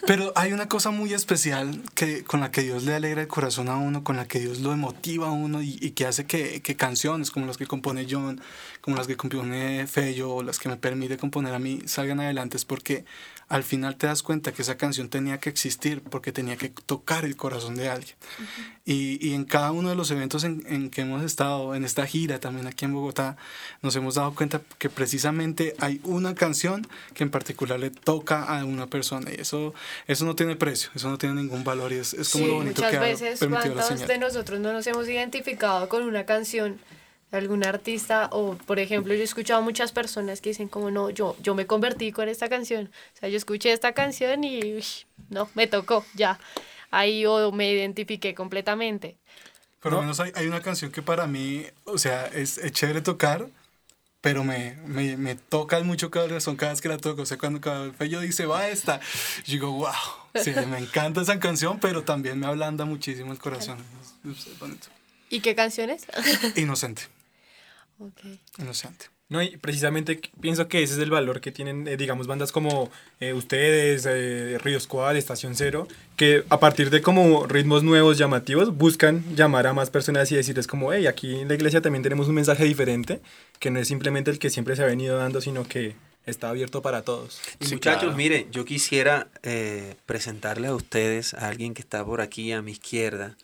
pero 0.07 0.33
hay 0.35 0.53
una 0.53 0.69
cosa 0.69 0.91
muy 0.91 1.13
especial 1.15 1.81
que, 1.95 2.25
con 2.25 2.41
la 2.41 2.51
que 2.51 2.63
Dios 2.63 2.83
le 2.83 2.95
alegra 2.95 3.23
el 3.23 3.29
corazón 3.29 3.69
a 3.69 3.77
uno, 3.77 4.03
con 4.03 4.17
la 4.17 4.27
que 4.27 4.41
Dios 4.41 4.61
lo 4.61 4.73
emotiva 4.73 5.29
a 5.29 5.31
uno 5.31 5.63
y, 5.63 5.79
y 5.81 5.93
que 5.93 6.07
hace 6.07 6.27
que, 6.27 6.61
que, 6.61 6.77
canciones 6.77 7.31
como 7.31 7.47
las 7.47 7.57
que 7.57 7.67
compone 7.67 8.07
John, 8.11 8.41
como 8.81 8.97
las 8.97 9.07
que 9.07 9.17
compone 9.17 9.87
Fello 9.87 10.35
o 10.35 10.43
las 10.43 10.59
que 10.59 10.69
me 10.69 10.77
permite 10.77 11.17
componer 11.17 11.55
a 11.55 11.59
mí 11.59 11.81
salgan 11.87 12.21
adelante, 12.21 12.57
es 12.57 12.65
porque 12.65 13.05
al 13.51 13.65
final 13.65 13.97
te 13.97 14.07
das 14.07 14.23
cuenta 14.23 14.53
que 14.53 14.63
esa 14.63 14.77
canción 14.77 15.09
tenía 15.09 15.39
que 15.39 15.51
existir 15.51 16.03
porque 16.03 16.31
tenía 16.31 16.57
que 16.57 16.69
tocar 16.69 17.25
el 17.25 17.37
corazón 17.37 17.75
de 17.75 17.89
alguien. 17.89 18.15
y, 18.85 19.19
y, 19.27 19.35
en 19.35 19.45
cada 19.45 19.73
uno 19.73 19.89
de 19.89 19.97
los 19.97 20.13
eventos 20.13 20.45
en, 20.45 20.63
en, 20.69 20.89
que 20.89 21.01
hemos 21.01 21.25
estado, 21.25 21.75
en 21.75 21.85
esta 21.85 22.07
gira 22.07 22.39
también 22.39 22.69
aquí 22.69 22.85
en 22.85 22.95
Bogotá, 22.95 23.37
nos 23.83 23.97
hemos 23.97 24.15
dado 24.15 24.37
cuenta 24.37 24.63
que 24.79 24.89
precisamente 24.89 25.75
hay 25.81 26.01
una 26.05 26.37
canción 26.37 26.87
que 27.13 27.25
en 27.25 27.31
particular 27.31 27.81
le 27.81 27.91
toca 27.91 28.45
a 28.45 28.65
una 28.65 28.87
persona 28.87 29.33
y 29.33 29.41
eso, 29.41 29.75
eso 30.07 30.25
no 30.25 30.37
tiene 30.37 30.55
precio, 30.55 30.91
eso 30.95 31.11
no 31.11 31.19
tiene 31.19 31.35
ningún 31.35 31.65
valor 31.65 31.93
y 31.93 31.97
es, 31.97 32.15
es 32.15 32.29
como 32.29 32.47
lo 32.47 32.55
bonito 32.55 32.83
muchas 32.83 32.93
que 32.93 32.99
veces, 33.01 33.43
ha 33.43 33.49
permitido 33.49 33.75
la 33.75 33.83
señal. 33.83 34.07
de 34.07 34.19
nosotros 34.19 34.61
no 34.61 34.73
nos 34.73 34.87
hemos 34.87 35.09
identificado 35.09 35.89
con 35.89 36.05
una 36.05 36.25
canción 36.25 36.79
algún 37.33 37.65
artista 37.65 38.29
o 38.33 38.57
por 38.57 38.79
ejemplo 38.79 39.15
yo 39.15 39.21
he 39.21 39.25
escuchado 39.25 39.61
a 39.61 39.63
muchas 39.63 39.93
personas 39.93 40.41
que 40.41 40.51
dicen 40.51 40.69
como 40.69 40.91
no 40.91 41.11
yo 41.11 41.37
yo 41.43 41.55
me 41.55 41.67
convertí 41.67 42.13
con 42.13 42.29
esta 42.29 42.49
canción 42.49 42.91
o 43.15 43.19
sea 43.19 43.29
yo 43.29 43.37
escuché 43.37 43.73
esta 43.73 43.93
canción 43.93 44.43
y 44.45 44.75
uy, 44.75 44.85
no 45.29 45.49
me 45.55 45.67
tocó 45.67 46.05
ya 46.15 46.39
ahí 46.91 47.25
o 47.27 47.53
me 47.53 47.73
identifiqué 47.73 48.35
completamente 48.35 49.17
por 49.81 49.93
lo 49.93 50.01
menos 50.01 50.19
hay, 50.21 50.33
hay, 50.35 50.47
una 50.47 50.61
canción 50.61 50.91
que 50.91 51.03
para 51.03 51.27
mí 51.27 51.65
o 51.85 51.99
sea 51.99 52.27
es, 52.27 52.59
es 52.59 52.73
chévere 52.73 53.01
tocar 53.01 53.47
pero 54.21 54.45
me, 54.45 54.77
me, 54.87 55.17
me 55.17 55.35
toca 55.35 55.81
mucho 55.81 56.11
corazón 56.11 56.57
cada 56.57 56.73
vez 56.73 56.83
que 56.83 56.89
la 56.89 56.99
toco. 56.99 57.23
O 57.23 57.27
sea, 57.27 57.39
cuando 57.39 57.59
cada 57.59 57.91
Fello 57.93 58.21
dice, 58.21 58.45
va 58.45 58.69
esta, 58.69 59.01
yo 59.47 59.53
digo, 59.53 59.73
wow, 59.73 59.95
sí, 60.35 60.53
me 60.69 60.77
encanta 60.79 61.23
esa 61.23 61.39
canción, 61.41 61.81
pero 61.81 62.03
también 62.03 62.39
me 62.39 62.47
ablanda 62.47 62.85
muchísimo 62.85 63.33
el 63.33 63.39
corazón. 63.39 63.79
Es, 64.31 64.47
es 64.47 64.59
bonito. 64.59 64.89
¿Y 65.31 65.41
qué 65.41 65.55
canción 65.55 65.89
es? 65.89 66.07
Inocente. 66.57 67.05
Okay. 68.01 68.41
Inocente. 68.59 69.07
No, 69.29 69.41
y 69.41 69.57
precisamente 69.59 70.21
pienso 70.41 70.67
que 70.67 70.83
ese 70.83 70.95
es 70.95 70.99
el 70.99 71.11
valor 71.11 71.41
que 71.41 71.53
tienen, 71.53 71.87
eh, 71.87 71.97
digamos, 71.97 72.27
bandas 72.27 72.51
como 72.51 72.91
eh, 73.21 73.33
ustedes, 73.33 74.05
eh, 74.09 74.59
Río 74.61 74.81
Squad, 74.81 75.17
Estación 75.17 75.55
Cero, 75.55 75.87
que 76.17 76.45
a 76.49 76.59
partir 76.59 76.91
de 76.91 77.01
como 77.01 77.47
ritmos 77.47 77.85
nuevos, 77.85 78.19
llamativos, 78.19 78.77
buscan 78.77 79.25
llamar 79.37 79.69
a 79.69 79.73
más 79.73 79.89
personas 79.89 80.33
y 80.33 80.37
decirles 80.37 80.67
como, 80.67 80.93
hey, 80.93 81.07
aquí 81.07 81.37
en 81.37 81.47
la 81.47 81.55
iglesia 81.55 81.81
también 81.81 82.03
tenemos 82.03 82.27
un 82.27 82.35
mensaje 82.35 82.65
diferente, 82.65 83.21
que 83.61 83.71
no 83.71 83.79
es 83.79 83.87
simplemente 83.87 84.33
el 84.33 84.41
que 84.41 84.51
siempre 84.51 84.75
se 84.75 84.83
ha 84.83 84.87
venido 84.87 85.17
dando, 85.17 85.41
sino 85.41 85.63
que 85.63 85.95
está 86.27 86.49
abierto 86.49 86.83
para 86.83 87.03
todos. 87.03 87.41
Y 87.61 87.67
sí, 87.67 87.75
muchachos, 87.75 88.03
claro. 88.03 88.17
miren, 88.17 88.51
yo 88.51 88.65
quisiera 88.65 89.29
eh, 89.45 89.95
presentarle 90.07 90.69
a 90.69 90.75
ustedes 90.75 91.35
a 91.35 91.47
alguien 91.47 91.75
que 91.75 91.83
está 91.83 92.05
por 92.05 92.21
aquí 92.21 92.51
a 92.51 92.63
mi 92.63 92.73
izquierda 92.73 93.37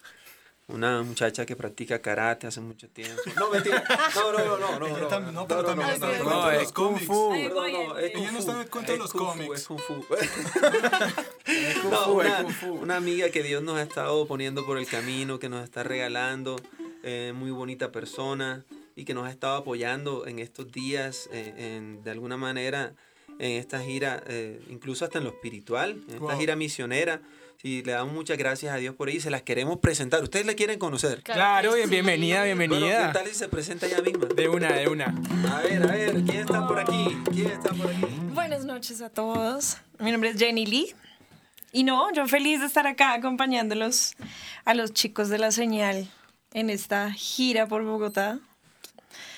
una 0.68 1.02
muchacha 1.02 1.46
que 1.46 1.54
practica 1.54 2.00
karate 2.00 2.46
hace 2.46 2.60
mucho 2.60 2.88
tiempo. 2.88 3.22
No, 3.36 3.50
mentira. 3.50 3.84
No, 4.14 4.32
no, 4.32 4.38
no, 4.38 4.58
no. 4.58 4.88
No, 4.88 5.20
no, 5.20 5.32
no, 5.32 5.46
pero 5.46 5.64
también 5.64 5.90
está 5.90 6.16
en 6.16 6.24
no, 6.24 6.50
es 6.50 6.72
Kung 6.72 6.98
Fu. 6.98 7.34
No, 7.34 7.66
Ella 7.98 8.32
no 8.32 8.38
está 8.38 8.60
en 8.60 8.68
cuenta 8.68 8.92
de 8.92 8.98
los 8.98 9.12
cómics. 9.12 9.60
Es 9.60 9.66
Kung 9.66 9.78
Fu. 9.78 9.94
No, 11.88 12.12
una, 12.12 12.46
una 12.80 12.96
amiga 12.96 13.30
que 13.30 13.42
Dios 13.42 13.62
nos 13.62 13.76
ha 13.76 13.82
estado 13.82 14.26
poniendo 14.26 14.66
por 14.66 14.78
el 14.78 14.86
camino, 14.86 15.38
que 15.38 15.48
nos 15.48 15.62
está 15.62 15.84
regalando, 15.84 16.56
eh, 17.04 17.32
muy 17.34 17.52
bonita 17.52 17.92
persona 17.92 18.64
y 18.96 19.04
que 19.04 19.14
nos 19.14 19.26
ha 19.26 19.30
estado 19.30 19.56
apoyando 19.56 20.26
en 20.26 20.40
estos 20.40 20.72
días, 20.72 21.28
eh, 21.32 21.76
en, 21.76 22.02
de 22.02 22.10
alguna 22.10 22.36
manera, 22.36 22.94
en 23.38 23.52
esta 23.52 23.80
gira, 23.80 24.24
eh, 24.26 24.60
incluso 24.68 25.04
hasta 25.04 25.18
en 25.18 25.24
lo 25.24 25.30
espiritual, 25.30 26.02
en 26.08 26.14
esta 26.14 26.18
wow. 26.18 26.38
gira 26.38 26.56
misionera 26.56 27.20
y 27.62 27.82
le 27.82 27.92
damos 27.92 28.14
muchas 28.14 28.38
gracias 28.38 28.74
a 28.74 28.76
Dios 28.76 28.94
por 28.94 29.08
ahí. 29.08 29.20
Se 29.20 29.30
las 29.30 29.42
queremos 29.42 29.78
presentar. 29.78 30.22
¿Ustedes 30.22 30.46
la 30.46 30.54
quieren 30.54 30.78
conocer? 30.78 31.22
Claro, 31.22 31.74
bien, 31.74 31.90
bienvenida, 31.90 32.44
bienvenida. 32.44 32.78
Bueno, 32.80 33.06
¿Qué 33.12 33.18
tal 33.18 33.26
si 33.28 33.34
se 33.34 33.48
presenta 33.48 33.86
ella 33.86 34.02
misma? 34.02 34.26
De 34.26 34.48
una, 34.48 34.72
de 34.72 34.88
una. 34.88 35.14
A 35.52 35.60
ver, 35.62 35.82
a 35.82 35.86
ver, 35.86 36.14
¿quién 36.24 36.40
está 36.40 36.66
por 36.66 36.78
aquí? 36.78 37.16
¿Quién 37.32 37.46
está 37.48 37.70
por 37.74 37.90
aquí? 37.90 38.06
Buenas 38.32 38.64
noches 38.64 39.00
a 39.02 39.10
todos. 39.10 39.78
Mi 39.98 40.12
nombre 40.12 40.30
es 40.30 40.38
Jenny 40.38 40.66
Lee. 40.66 40.94
Y 41.72 41.84
no, 41.84 42.12
yo 42.12 42.26
feliz 42.26 42.60
de 42.60 42.66
estar 42.66 42.86
acá 42.86 43.14
acompañándolos 43.14 44.14
a 44.64 44.74
los 44.74 44.92
chicos 44.92 45.28
de 45.28 45.38
la 45.38 45.50
señal 45.50 46.08
en 46.54 46.70
esta 46.70 47.12
gira 47.12 47.66
por 47.66 47.84
Bogotá. 47.84 48.38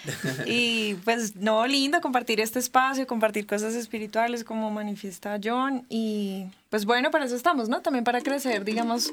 y 0.47 0.95
pues 1.05 1.37
no, 1.37 1.67
lindo 1.67 2.01
compartir 2.01 2.41
este 2.41 2.59
espacio, 2.59 3.07
compartir 3.07 3.47
cosas 3.47 3.75
espirituales 3.75 4.45
como 4.45 4.71
manifiesta 4.71 5.39
John 5.43 5.85
y 5.89 6.47
pues 6.71 6.85
bueno, 6.85 7.11
para 7.11 7.25
eso 7.25 7.37
estamos, 7.37 7.69
¿no? 7.69 7.81
También 7.81 8.05
para 8.05 8.21
crecer, 8.21 8.65
digamos, 8.65 9.11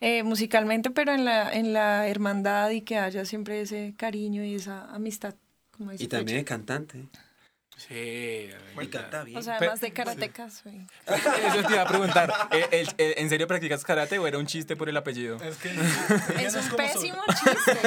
eh, 0.00 0.22
musicalmente, 0.22 0.90
pero 0.90 1.12
en 1.12 1.24
la, 1.24 1.52
en 1.52 1.72
la 1.72 2.06
hermandad 2.08 2.70
y 2.70 2.82
que 2.82 2.98
haya 2.98 3.24
siempre 3.24 3.60
ese 3.60 3.94
cariño 3.96 4.44
y 4.44 4.54
esa 4.54 4.92
amistad. 4.92 5.34
Como 5.70 5.92
y 5.92 6.06
también 6.06 6.38
es 6.38 6.44
cantante. 6.44 7.06
Sí, 7.76 8.50
y 8.80 8.86
canta 8.88 9.24
bien. 9.24 9.38
O 9.38 9.42
sea, 9.42 9.56
además 9.56 9.80
de 9.80 9.92
karateca 9.94 10.50
soy. 10.50 10.86
Eso 11.06 11.66
te 11.66 11.72
iba 11.72 11.82
a 11.82 11.88
preguntar. 11.88 12.32
¿El, 12.70 12.88
el, 12.98 13.14
en 13.16 13.28
serio 13.28 13.46
practicas 13.46 13.82
karate 13.84 14.18
o 14.18 14.26
era 14.26 14.38
un 14.38 14.46
chiste 14.46 14.76
por 14.76 14.88
el 14.88 14.96
apellido? 14.96 15.36
Es 15.42 15.56
que 15.56 15.70
es 16.44 16.54
un 16.54 16.76
pésimo 16.76 17.22
chiste. 17.28 17.78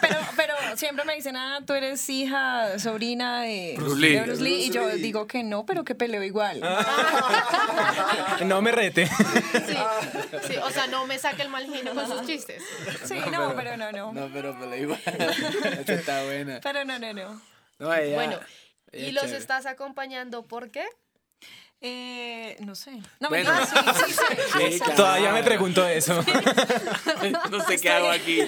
pero, 0.00 0.16
pero 0.36 0.54
siempre 0.76 1.04
me 1.04 1.14
dicen, 1.14 1.36
ah, 1.36 1.60
tú 1.66 1.74
eres 1.74 2.08
hija, 2.08 2.78
sobrina 2.78 3.42
de 3.42 3.74
Bruce 3.76 4.00
Lee. 4.00 4.14
De 4.14 4.22
Bruce 4.22 4.42
Lee. 4.42 4.64
Y 4.64 4.70
yo 4.70 4.88
digo 4.88 5.26
que 5.26 5.42
no, 5.42 5.66
pero 5.66 5.84
que 5.84 5.94
peleo 5.94 6.22
igual. 6.22 6.60
no 8.44 8.62
me 8.62 8.72
rete. 8.72 9.06
Sí, 9.06 9.76
sí, 10.48 10.56
o 10.56 10.70
sea, 10.70 10.86
no 10.86 11.06
me 11.06 11.18
saque 11.18 11.42
el 11.42 11.50
mal 11.50 11.64
genio 11.66 11.94
con 11.94 12.06
sus 12.08 12.26
chistes. 12.26 12.62
Sí, 13.04 13.20
no, 13.30 13.54
pero 13.54 13.76
no, 13.76 13.92
no. 13.92 14.12
No, 14.12 14.28
pero 14.32 14.58
peleo 14.58 14.82
igual. 14.82 15.00
Esta 15.06 15.94
está 15.94 16.24
buena. 16.24 16.60
Pero 16.62 16.84
no, 16.84 16.98
no, 16.98 17.12
no. 17.12 17.40
No, 17.78 17.94
ella, 17.94 18.40
Bueno, 18.92 19.06
¿y 19.08 19.12
los 19.12 19.22
chévere. 19.24 19.38
estás 19.38 19.66
acompañando 19.66 20.44
por 20.46 20.70
qué? 20.70 20.84
Eh, 21.80 22.56
no 22.60 22.74
sé. 22.74 22.90
No, 23.20 23.28
Bueno. 23.28 23.52
mentira, 23.52 23.94
sí, 23.94 24.02
sí, 24.06 24.12
sí. 24.12 24.34
Sí, 24.58 24.72
sí. 24.72 24.78
claro. 24.80 24.94
Todavía 24.96 25.32
me 25.32 25.44
pregunto 25.44 25.86
eso. 25.88 26.24
no 27.50 27.64
sé 27.66 27.78
qué 27.78 27.88
hago 27.90 28.10
aquí. 28.10 28.40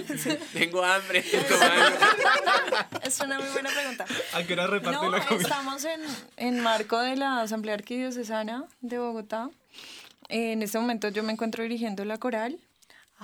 Tengo 0.53 0.83
hambre. 0.85 1.25
Es 3.03 3.21
una 3.21 3.39
muy 3.39 3.49
buena 3.51 3.71
pregunta. 3.71 4.05
¿A 4.33 4.43
qué 4.43 4.53
hora 4.55 4.67
reparte 4.67 4.99
No, 5.05 5.11
la 5.11 5.25
comida? 5.25 5.43
estamos 5.43 5.85
en, 5.85 6.01
en 6.39 6.61
marco 6.61 6.99
de 6.99 7.17
la 7.17 7.41
Asamblea 7.43 7.75
Arquidiocesana 7.75 8.65
de 8.81 8.99
Bogotá. 8.99 9.51
En 10.29 10.63
este 10.63 10.79
momento 10.79 11.09
yo 11.09 11.23
me 11.23 11.33
encuentro 11.33 11.63
dirigiendo 11.63 12.05
la 12.05 12.19
coral 12.19 12.59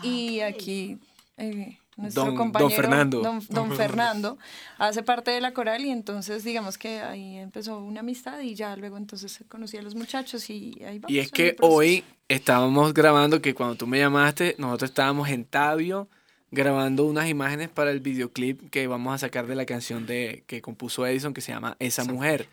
y 0.03 0.41
aquí 0.41 0.99
eh, 1.37 1.79
nuestro 1.97 2.25
Don- 2.25 2.35
don 2.35 2.37
compañero 2.39 2.71
Fernando. 2.77 3.21
Don, 3.23 3.43
don 3.49 3.73
Fernando 3.77 4.39
hace 4.79 5.03
parte 5.03 5.31
de 5.31 5.41
la 5.41 5.53
coral 5.53 5.85
y 5.85 5.91
entonces 5.91 6.45
digamos 6.45 6.79
que 6.79 7.01
ahí 7.01 7.37
empezó 7.39 7.79
una 7.79 8.01
amistad 8.01 8.41
y 8.41 8.55
ya 8.55 8.77
luego 8.77 8.97
entonces 8.99 9.45
conocí 9.49 9.77
a 9.77 9.83
los 9.83 9.95
muchachos 9.95 10.49
y 10.51 10.83
ahí 10.85 10.99
vamos. 10.99 11.11
Y 11.11 11.19
es 11.19 11.31
que 11.31 11.57
hoy 11.61 12.05
estábamos 12.29 12.93
grabando, 12.95 13.41
que 13.41 13.55
cuando 13.55 13.77
tú 13.77 13.87
me 13.87 13.99
llamaste, 13.99 14.55
nosotros 14.59 14.91
estábamos 14.91 15.29
en 15.31 15.45
Tabio 15.45 16.09
grabando 16.51 17.05
unas 17.05 17.29
imágenes 17.29 17.69
para 17.69 17.91
el 17.91 18.01
videoclip 18.01 18.71
que 18.71 18.87
vamos 18.87 19.15
a 19.15 19.19
sacar 19.19 19.47
de 19.47 19.57
la 19.57 19.67
canción 19.67 20.07
de, 20.07 20.45
que 20.47 20.63
compuso 20.63 21.05
Edison 21.07 21.35
que 21.35 21.41
se 21.41 21.53
llama 21.53 21.77
Esa 21.81 22.05
Mujer. 22.05 22.49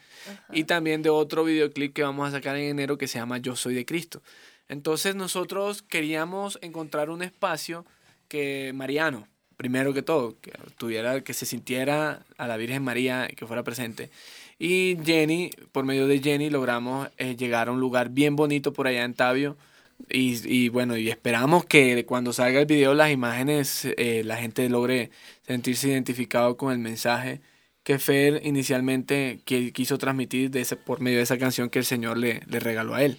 Y 0.52 0.64
también 0.64 1.04
de 1.04 1.10
otro 1.10 1.44
videoclip 1.44 1.94
que 1.94 2.02
vamos 2.04 2.28
a 2.28 2.32
sacar 2.32 2.56
en 2.58 2.64
enero 2.64 2.98
que 2.98 3.08
se 3.08 3.20
llama 3.20 3.38
Yo 3.38 3.56
Soy 3.56 3.76
de 3.76 3.86
Cristo. 3.86 4.22
Entonces 4.68 5.16
nosotros 5.16 5.84
queríamos 5.84 6.58
encontrar 6.62 7.10
un 7.10 7.22
espacio 7.22 7.86
que 8.28 8.72
Mariano, 8.74 9.28
primero 9.58 9.94
que 9.94 10.02
todo, 10.02 10.40
que 10.42 10.52
tuviera, 10.78 11.22
que 11.22 11.34
se 11.34 11.46
sintiera 11.46 12.26
a 12.38 12.48
la 12.48 12.58
Virgen 12.58 12.84
María, 12.84 13.28
que 13.36 13.46
fuera 13.46 13.64
presente. 13.64 14.10
Y 14.60 14.98
Jenny, 15.04 15.52
por 15.72 15.86
medio 15.86 16.08
de 16.08 16.20
Jenny, 16.20 16.50
logramos 16.50 17.10
eh, 17.18 17.36
llegar 17.36 17.68
a 17.68 17.72
un 17.72 17.80
lugar 17.80 18.10
bien 18.10 18.36
bonito 18.36 18.74
por 18.74 18.88
allá 18.88 19.04
en 19.04 19.14
Tabio. 19.14 19.58
Y, 20.10 20.40
y 20.48 20.70
bueno, 20.70 20.98
y 20.98 21.10
esperamos 21.10 21.66
que 21.66 22.06
cuando 22.06 22.34
salga 22.34 22.60
el 22.60 22.66
video, 22.66 22.94
las 22.94 23.12
imágenes, 23.12 23.86
eh, 23.98 24.24
la 24.26 24.38
gente 24.38 24.68
logre 24.70 25.12
sentirse 25.46 25.90
identificado 25.90 26.58
con 26.58 26.72
el 26.72 26.80
mensaje 26.80 27.42
que 27.84 28.00
Fer 28.00 28.42
inicialmente 28.46 29.42
quiso 29.46 29.98
transmitir 29.98 30.50
de 30.52 30.66
por 30.78 31.02
medio 31.02 31.18
de 31.18 31.24
esa 31.24 31.38
canción 31.38 31.70
que 31.70 31.80
el 31.80 31.86
Señor 31.86 32.18
le, 32.18 32.42
le 32.48 32.60
regaló 32.60 32.96
a 32.96 33.04
él. 33.04 33.18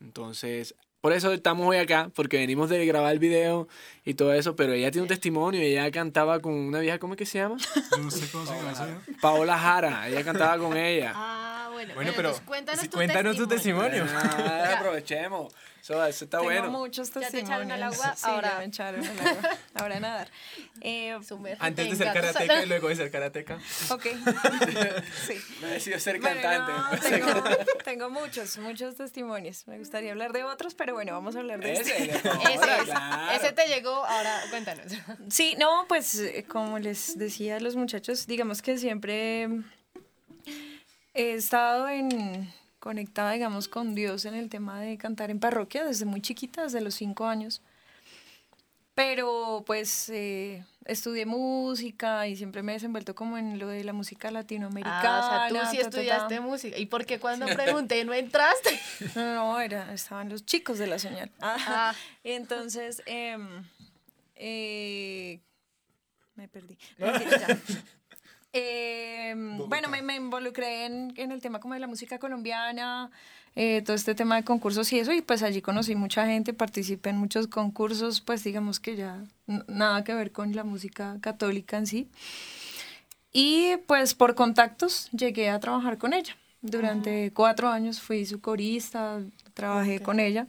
Entonces, 0.00 0.74
por 1.00 1.12
eso 1.12 1.32
estamos 1.32 1.66
hoy 1.66 1.76
acá, 1.76 2.10
porque 2.14 2.38
venimos 2.38 2.68
de 2.68 2.84
grabar 2.84 3.12
el 3.12 3.18
video 3.18 3.68
y 4.04 4.14
todo 4.14 4.32
eso, 4.32 4.56
pero 4.56 4.72
ella 4.72 4.90
tiene 4.90 5.02
un 5.02 5.08
testimonio, 5.08 5.60
ella 5.60 5.90
cantaba 5.90 6.40
con 6.40 6.54
una 6.54 6.80
vieja, 6.80 6.98
¿cómo 6.98 7.14
es 7.14 7.18
que 7.18 7.26
se 7.26 7.38
llama? 7.38 7.56
No 7.98 8.10
sé 8.10 8.28
cómo 8.30 8.44
se 8.46 8.54
llama. 8.54 9.02
Paola 9.20 9.58
Jara, 9.58 10.08
ella 10.08 10.24
cantaba 10.24 10.58
con 10.58 10.76
ella. 10.76 11.14
Bueno. 11.94 12.12
Pero 12.16 12.34
cuéntanos, 12.44 12.80
sí, 12.80 12.88
tu, 12.88 12.96
cuéntanos 12.96 13.36
tu 13.36 13.46
testimonio. 13.46 14.04
testimonio. 14.04 14.44
Ah, 14.46 14.74
aprovechemos. 14.78 15.52
Eso, 15.82 16.04
eso 16.04 16.24
está 16.24 16.38
Tengo 16.38 16.50
bueno. 16.50 16.70
muchos 16.70 17.08
¿Ya 17.10 17.14
te 17.14 17.20
testimonios. 17.20 17.48
echaron 17.50 17.70
al 17.72 17.82
agua? 17.84 18.16
Sí, 18.16 18.22
Ahora- 18.26 18.50
ya 18.54 18.58
me 18.58 18.64
echaron 18.64 19.06
al 19.06 19.20
agua. 19.20 19.50
Ahora 19.74 19.96
a 19.96 20.00
nadar. 20.00 20.28
Eh, 20.80 21.16
Antes 21.60 21.90
de 21.90 21.96
ser 21.96 22.12
karateca 22.12 22.62
y 22.64 22.66
luego 22.70 22.88
de 22.88 22.96
ser 22.96 23.10
karateca. 23.12 23.58
ok. 23.90 24.02
sí. 25.26 25.34
He 25.62 25.66
decidido 25.66 26.00
ser 26.00 26.20
Bueno, 26.20 26.40
cantante. 26.42 26.72
no, 26.72 27.10
tengo, 27.10 27.56
tengo 27.84 28.10
muchos, 28.10 28.58
muchos 28.58 28.96
testimonios. 28.96 29.66
Me 29.68 29.78
gustaría 29.78 30.10
hablar 30.10 30.32
de 30.32 30.42
otros, 30.42 30.74
pero 30.74 30.94
bueno, 30.94 31.12
vamos 31.12 31.36
a 31.36 31.38
hablar 31.38 31.60
de 31.60 31.74
este. 31.74 31.90
Ese, 32.04 32.16
Ese, 32.18 32.28
ahora, 32.30 32.76
es- 32.78 32.84
claro. 32.84 33.32
ese 33.32 33.52
te 33.52 33.66
llegó, 33.68 33.94
ahora 34.04 34.40
cuéntanos. 34.50 34.86
Sí, 35.30 35.54
no, 35.56 35.84
pues 35.86 36.18
eh, 36.18 36.44
como 36.48 36.80
les 36.80 37.16
decía 37.16 37.56
a 37.56 37.60
los 37.60 37.76
muchachos, 37.76 38.26
digamos 38.26 38.60
que 38.60 38.76
siempre 38.76 39.48
he 41.16 41.32
estado 41.32 41.88
en 41.88 42.52
conectada, 42.78 43.32
digamos, 43.32 43.68
con 43.68 43.94
Dios 43.94 44.26
en 44.26 44.34
el 44.34 44.48
tema 44.48 44.80
de 44.80 44.98
cantar 44.98 45.30
en 45.30 45.40
parroquia 45.40 45.84
desde 45.84 46.04
muy 46.04 46.20
chiquita, 46.20 46.62
desde 46.64 46.80
los 46.80 46.94
cinco 46.94 47.26
años. 47.26 47.62
Pero 48.94 49.62
pues 49.66 50.08
eh, 50.08 50.64
estudié 50.84 51.26
música 51.26 52.26
y 52.28 52.36
siempre 52.36 52.62
me 52.62 52.72
he 52.72 52.74
desenvuelto 52.76 53.14
como 53.14 53.36
en 53.36 53.58
lo 53.58 53.68
de 53.68 53.84
la 53.84 53.92
música 53.92 54.30
latinoamericana. 54.30 55.20
Ah, 55.20 55.20
o 55.20 55.30
sea, 55.30 55.48
tú 55.48 55.54
sí 55.70 55.78
ta, 55.78 55.82
ta, 55.84 55.90
ta. 55.90 55.98
estudiaste 55.98 56.40
música. 56.40 56.78
¿Y 56.78 56.86
por 56.86 57.04
qué 57.04 57.18
cuando 57.18 57.46
pregunté 57.46 58.04
no 58.04 58.14
entraste? 58.14 58.80
No, 59.14 59.22
no, 59.22 59.34
no, 59.34 59.60
era, 59.60 59.92
estaban 59.92 60.28
los 60.28 60.44
chicos 60.46 60.78
de 60.78 60.86
la 60.86 60.98
señal. 60.98 61.30
Ah. 61.40 61.94
Entonces, 62.24 63.02
em, 63.06 63.64
eh, 64.34 65.40
me 66.34 66.48
perdí. 66.48 66.78
Mentira, 66.98 67.38
ya. 67.38 67.58
Em, 68.58 69.58
bueno, 69.68 69.88
me, 69.88 70.00
me 70.00 70.16
involucré 70.16 70.86
en, 70.86 71.12
en 71.16 71.30
el 71.30 71.42
tema 71.42 71.60
como 71.60 71.74
de 71.74 71.80
la 71.80 71.86
música 71.86 72.18
colombiana, 72.18 73.10
eh, 73.54 73.82
todo 73.84 73.94
este 73.94 74.14
tema 74.14 74.36
de 74.36 74.44
concursos 74.44 74.90
y 74.94 74.98
eso, 74.98 75.12
y 75.12 75.20
pues 75.20 75.42
allí 75.42 75.60
conocí 75.60 75.94
mucha 75.94 76.24
gente, 76.26 76.54
participé 76.54 77.10
en 77.10 77.18
muchos 77.18 77.48
concursos, 77.48 78.22
pues 78.22 78.44
digamos 78.44 78.80
que 78.80 78.96
ya 78.96 79.22
nada 79.66 80.04
que 80.04 80.14
ver 80.14 80.32
con 80.32 80.56
la 80.56 80.64
música 80.64 81.18
católica 81.20 81.76
en 81.76 81.86
sí. 81.86 82.08
Y 83.30 83.76
pues 83.86 84.14
por 84.14 84.34
contactos 84.34 85.10
llegué 85.12 85.50
a 85.50 85.60
trabajar 85.60 85.98
con 85.98 86.14
ella. 86.14 86.34
Durante 86.62 87.32
cuatro 87.34 87.68
años 87.68 88.00
fui 88.00 88.24
su 88.24 88.40
corista, 88.40 89.20
trabajé 89.52 90.00
con 90.00 90.18
ella. 90.18 90.46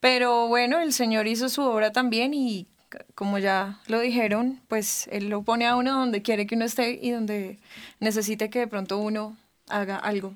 Pero 0.00 0.48
bueno, 0.48 0.80
el 0.80 0.94
Señor 0.94 1.26
hizo 1.26 1.50
su 1.50 1.60
obra 1.62 1.92
también 1.92 2.32
y 2.32 2.66
como 3.14 3.38
ya 3.38 3.80
lo 3.88 4.00
dijeron, 4.00 4.60
pues 4.68 5.08
Él 5.12 5.28
lo 5.28 5.42
pone 5.42 5.66
a 5.66 5.76
uno 5.76 5.92
donde 5.98 6.22
quiere 6.22 6.46
que 6.46 6.54
uno 6.56 6.64
esté 6.64 6.98
y 7.02 7.10
donde 7.10 7.58
necesite 8.00 8.50
que 8.50 8.60
de 8.60 8.66
pronto 8.68 8.98
uno 8.98 9.36
haga 9.68 9.96
algo. 9.96 10.34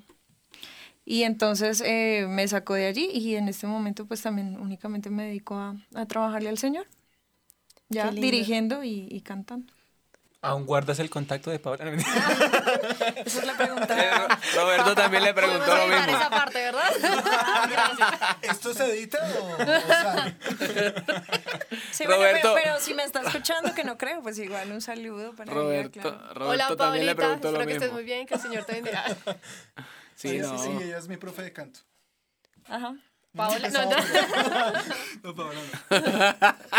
Y 1.05 1.23
entonces 1.23 1.81
eh, 1.85 2.25
me 2.29 2.47
sacó 2.47 2.73
de 2.73 2.85
allí 2.87 3.09
y 3.13 3.35
en 3.35 3.47
este 3.47 3.65
momento 3.67 4.05
pues 4.05 4.21
también 4.21 4.57
únicamente 4.59 5.09
me 5.09 5.23
dedico 5.25 5.55
a, 5.55 5.75
a 5.95 6.05
trabajarle 6.05 6.49
al 6.49 6.57
Señor. 6.57 6.85
Ya 7.89 8.11
dirigiendo 8.11 8.83
y, 8.83 9.07
y 9.09 9.21
cantando. 9.21 9.73
¿Aún 10.39 10.65
guardas 10.67 10.99
el 10.99 11.09
contacto 11.09 11.49
de 11.49 11.57
Paola? 11.59 11.83
Esa 13.25 13.39
es 13.39 13.45
la 13.45 13.57
pregunta. 13.57 13.97
Eh, 13.99 14.27
Roberto 14.55 14.93
también 14.95 15.23
le 15.23 15.33
preguntó 15.33 15.75
lo 15.75 15.87
mismo. 15.87 16.05
esa 16.17 16.29
parte, 16.29 16.59
¿verdad? 16.59 16.91
Gracias. 17.71 18.09
¿Esto 18.43 18.73
se 18.73 18.85
edita 18.85 19.17
o, 19.39 19.53
o 19.53 19.57
sea, 19.57 20.37
Sí, 21.91 22.05
bueno, 22.05 22.17
Roberto. 22.21 22.53
pero, 22.53 22.63
pero 22.75 22.79
si 22.79 22.93
me 22.93 23.03
está 23.03 23.21
escuchando, 23.21 23.73
que 23.73 23.83
no 23.83 23.97
creo, 23.97 24.21
pues 24.21 24.37
igual 24.37 24.71
un 24.71 24.81
saludo 24.81 25.33
para 25.35 25.51
ella, 25.51 25.59
Roberto, 25.61 25.99
claro. 26.01 26.17
Roberto 26.35 26.45
Hola, 26.65 26.75
también 26.77 27.05
le 27.07 27.15
Paulita. 27.15 27.39
preguntó 27.41 27.51
lo 27.51 27.59
Espero 27.61 27.65
que 27.67 27.73
estés 27.73 27.81
mismo. 27.89 27.95
muy 27.95 28.03
bien, 28.03 28.27
que 28.27 28.33
el 28.35 28.39
Señor 28.41 28.63
te 28.65 28.73
bendiga. 28.73 29.03
Sí, 30.15 30.29
sí, 30.29 30.37
no. 30.39 30.57
sí, 30.57 30.69
ella 30.83 30.97
es 30.97 31.07
mi 31.07 31.17
profe 31.17 31.43
de 31.43 31.53
canto. 31.53 31.79
Ajá. 32.67 32.95
Paola, 33.35 33.69
no, 33.69 33.85
no. 33.85 33.95
No, 35.23 35.35
Paola, 35.35 35.59
no. 35.91 36.77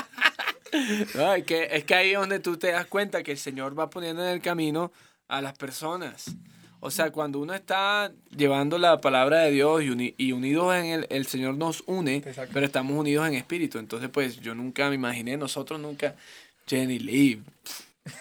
No, 1.14 1.34
es, 1.34 1.44
que, 1.44 1.68
es 1.72 1.84
que 1.84 1.94
ahí 1.94 2.10
es 2.12 2.18
donde 2.18 2.40
tú 2.40 2.56
te 2.56 2.72
das 2.72 2.86
cuenta 2.86 3.22
que 3.22 3.32
el 3.32 3.38
Señor 3.38 3.78
va 3.78 3.90
poniendo 3.90 4.22
en 4.22 4.28
el 4.30 4.40
camino 4.40 4.92
a 5.28 5.40
las 5.40 5.56
personas. 5.56 6.34
O 6.80 6.90
sea, 6.92 7.10
cuando 7.10 7.40
uno 7.40 7.54
está 7.54 8.12
llevando 8.36 8.78
la 8.78 9.00
palabra 9.00 9.40
de 9.40 9.50
Dios 9.50 9.82
y, 9.82 9.90
uni- 9.90 10.14
y 10.16 10.30
unidos 10.32 10.74
en 10.76 10.86
el, 10.86 11.06
el 11.10 11.26
Señor 11.26 11.56
nos 11.56 11.82
une, 11.86 12.16
Exacto. 12.16 12.52
pero 12.54 12.66
estamos 12.66 12.96
unidos 12.96 13.26
en 13.26 13.34
espíritu. 13.34 13.78
Entonces, 13.78 14.08
pues 14.10 14.40
yo 14.40 14.54
nunca 14.54 14.88
me 14.88 14.94
imaginé, 14.94 15.36
nosotros 15.36 15.80
nunca, 15.80 16.14
Jenny 16.68 16.98
Lee. 17.00 17.42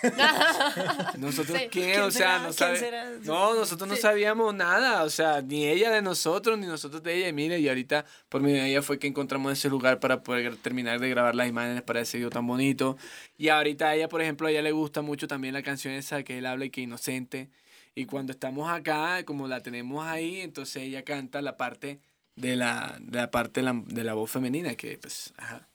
Nosotros 1.18 1.58
Sí. 1.58 1.68
qué, 1.70 1.92
¿Quién 1.94 2.02
o 2.02 2.12
sea, 2.12 2.40
no 2.40 2.54
¿Quién 2.54 2.54
sabe-? 2.78 3.20
No, 3.24 3.56
nosotros 3.56 3.90
no 3.90 3.96
sabíamos 3.96 4.54
nada, 4.54 5.04
o 5.04 5.10
sea, 5.10 5.42
ni 5.42 5.66
ella 5.68 5.92
de 5.92 6.02
nosotros, 6.02 6.58
ni 6.58 6.66
nosotros 6.66 7.04
de 7.04 7.16
ella. 7.16 7.28
Y 7.30 7.34
mire, 7.34 7.60
y 7.60 7.68
ahorita 7.68 8.06
por 8.30 8.42
medio 8.42 8.62
de 8.62 8.70
ella 8.70 8.82
fue 8.82 9.00
que 9.00 9.08
encontramos 9.08 9.54
ese 9.54 9.70
lugar 9.70 10.00
para 10.00 10.24
poder 10.24 10.56
terminar 10.58 11.00
de 11.00 11.10
grabar 11.10 11.36
las 11.36 11.48
imágenes 11.48 11.82
para 11.84 12.02
ese 12.02 12.18
video 12.18 12.30
tan 12.30 12.46
bonito. 12.46 12.98
Y 13.38 13.50
ahorita 13.50 13.90
a 13.90 13.96
ella, 13.96 14.10
por 14.10 14.22
ejemplo, 14.22 14.48
a 14.48 14.52
ella 14.52 14.62
le 14.62 14.72
gusta 14.72 15.02
mucho 15.02 15.28
también 15.28 15.54
la 15.54 15.64
canción 15.64 15.94
esa 15.94 16.24
que 16.24 16.38
él 16.38 16.46
habla 16.46 16.66
y 16.66 16.70
que 16.70 16.82
inocente. 16.82 17.50
Y 17.96 18.06
cuando 18.06 18.32
estamos 18.32 18.70
acá, 18.70 19.24
como 19.26 19.48
la 19.48 19.62
tenemos 19.62 20.06
ahí, 20.06 20.42
entonces 20.42 20.84
ella 20.84 21.04
canta 21.04 21.42
la 21.42 21.58
parte 21.58 22.00
de 22.36 22.56
la, 22.56 22.96
de 23.00 23.18
la 23.18 23.32
parte 23.32 23.62
de 23.62 23.66
la, 23.66 23.82
de 23.86 24.04
la 24.04 24.14
voz 24.14 24.30
femenina, 24.30 24.76
que 24.76 24.98
pues, 25.00 25.34
ajá. 25.38 25.68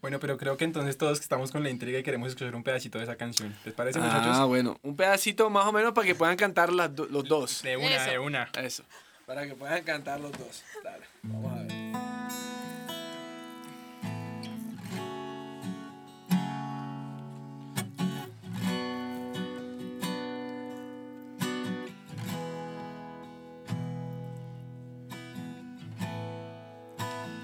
Bueno, 0.00 0.18
pero 0.18 0.38
creo 0.38 0.56
que 0.56 0.64
entonces 0.64 0.96
todos 0.96 1.20
estamos 1.20 1.52
con 1.52 1.62
la 1.62 1.68
intriga 1.70 1.98
y 1.98 2.02
queremos 2.02 2.28
escuchar 2.30 2.54
un 2.54 2.62
pedacito 2.62 2.98
de 2.98 3.04
esa 3.04 3.16
canción. 3.16 3.54
¿Les 3.64 3.74
parece, 3.74 3.98
Ah, 3.98 4.02
muchachos? 4.02 4.48
bueno, 4.48 4.78
un 4.82 4.96
pedacito 4.96 5.50
más 5.50 5.66
o 5.66 5.72
menos 5.72 5.92
para 5.92 6.06
que 6.06 6.14
puedan 6.14 6.36
cantar 6.36 6.72
las 6.72 6.94
do- 6.94 7.06
los 7.06 7.24
dos. 7.24 7.62
De 7.62 7.76
una, 7.76 7.96
Eso. 7.96 8.10
de 8.10 8.18
una. 8.18 8.48
Eso. 8.62 8.82
Para 9.26 9.46
que 9.46 9.54
puedan 9.54 9.82
cantar 9.84 10.18
los 10.20 10.32
dos. 10.32 10.64
Dale, 10.82 11.04
vamos 11.22 11.52
a 11.52 11.62
ver. 11.62 12.49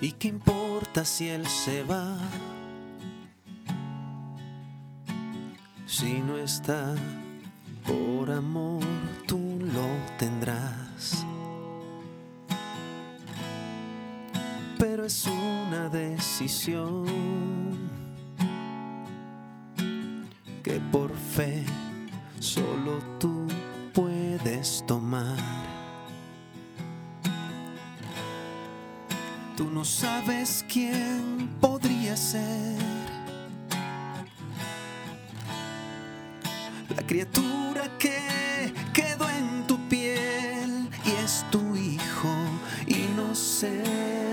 ¿Y 0.06 0.12
qué 0.12 0.28
importa 0.28 1.04
si 1.04 1.28
él 1.30 1.44
se 1.48 1.82
va? 1.82 2.16
Si 5.84 6.20
no 6.20 6.38
está 6.38 6.94
por 7.84 8.30
amor, 8.30 8.84
tú 9.26 9.58
lo 9.60 9.88
tendrás. 10.16 11.26
Pero 14.78 15.06
es 15.06 15.26
una 15.26 15.88
decisión 15.88 17.04
que 20.62 20.80
por 20.92 21.12
fe 21.16 21.64
solo 22.38 23.00
tú 23.18 23.48
puedes 23.92 24.84
tomar. 24.86 25.75
Tú 29.56 29.70
no 29.70 29.84
sabes 29.86 30.64
quién 30.70 31.48
podría 31.62 32.14
ser 32.14 32.76
la 36.94 37.02
criatura 37.06 37.90
que 37.98 38.72
quedó 38.92 39.26
en 39.30 39.66
tu 39.66 39.78
piel 39.88 40.90
y 41.06 41.10
es 41.24 41.44
tu 41.50 41.74
hijo 41.74 42.34
inocente 42.86 44.26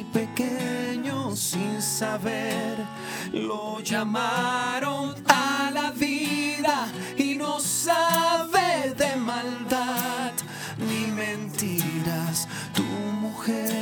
y 0.00 0.04
pequeño 0.04 1.36
sin 1.36 1.82
saber. 1.82 2.78
Lo 3.32 3.80
llamaron 3.80 5.14
a 5.26 5.70
la 5.72 5.90
vida 5.90 6.88
y 7.18 7.34
no 7.34 7.60
sabe 7.60 8.94
de 8.96 9.14
maldad 9.16 10.32
ni 10.78 11.12
mentiras. 11.12 12.48
Tu 12.74 12.82
mujer 12.82 13.77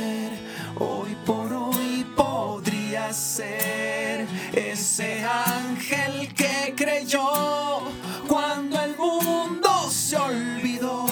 ese 4.99 5.23
ángel 5.23 6.33
que 6.33 6.73
creyó 6.75 7.81
cuando 8.27 8.81
el 8.81 8.97
mundo 8.97 9.69
se 9.91 10.17
olvidó 10.17 11.05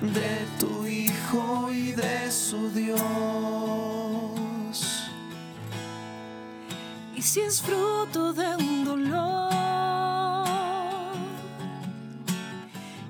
de 0.00 0.46
tu 0.58 0.86
Hijo 0.86 1.70
y 1.70 1.92
de 1.92 2.30
su 2.32 2.70
Dios. 2.70 2.98
Y 7.14 7.20
si 7.20 7.40
es 7.40 7.60
fruto 7.60 8.32
de 8.32 8.56
un 8.56 8.84
dolor 8.86 9.58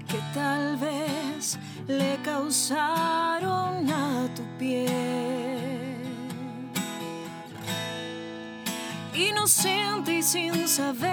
que 0.09 0.19
tal 0.35 0.79
vez 0.79 1.61
le 1.87 2.19
causaron 2.25 3.89
a 3.89 4.29
tu 4.35 4.43
piel 4.59 5.22
inocente 9.43 10.19
y 10.19 10.23
sin 10.23 10.69
saber, 10.69 11.11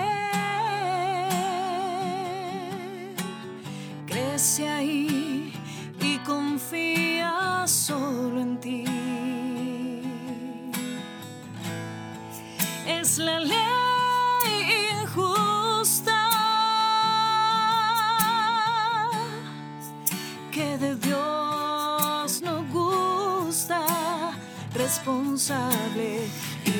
crece 4.05 4.69
ahí 4.69 5.51
y 5.99 6.17
confía 6.19 7.63
solo 7.65 8.39
en 8.39 8.59
ti. 8.59 8.85
es 12.85 13.17
la 13.17 13.39
ley 13.39 13.57
injusta 15.01 16.29
que 20.51 20.77
de 20.77 20.95
Dios 20.97 22.41
no 22.43 22.63
gusta, 22.71 23.81
responsable, 24.75 26.27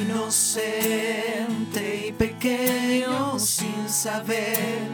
inocente 0.01 1.81
y 2.07 2.11
pequeño 2.11 3.37
sin 3.39 3.89
saber, 3.89 4.87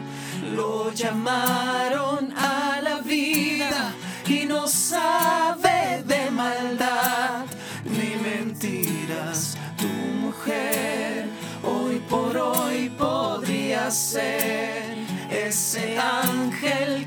lo 0.54 0.92
llamaron 0.92 2.32
a 2.36 2.80
la 2.82 3.00
vida 3.00 3.92
y 4.26 4.44
no 4.46 4.66
sabe 4.66 6.02
de 6.04 6.30
maldad 6.30 7.46
ni 7.84 8.16
mentiras. 8.16 9.56
Tu 9.76 9.86
mujer 9.86 11.26
hoy 11.62 12.00
por 12.08 12.36
hoy 12.36 12.88
podría 12.90 13.90
ser 13.90 14.96
ese 15.30 15.98
ángel 15.98 17.05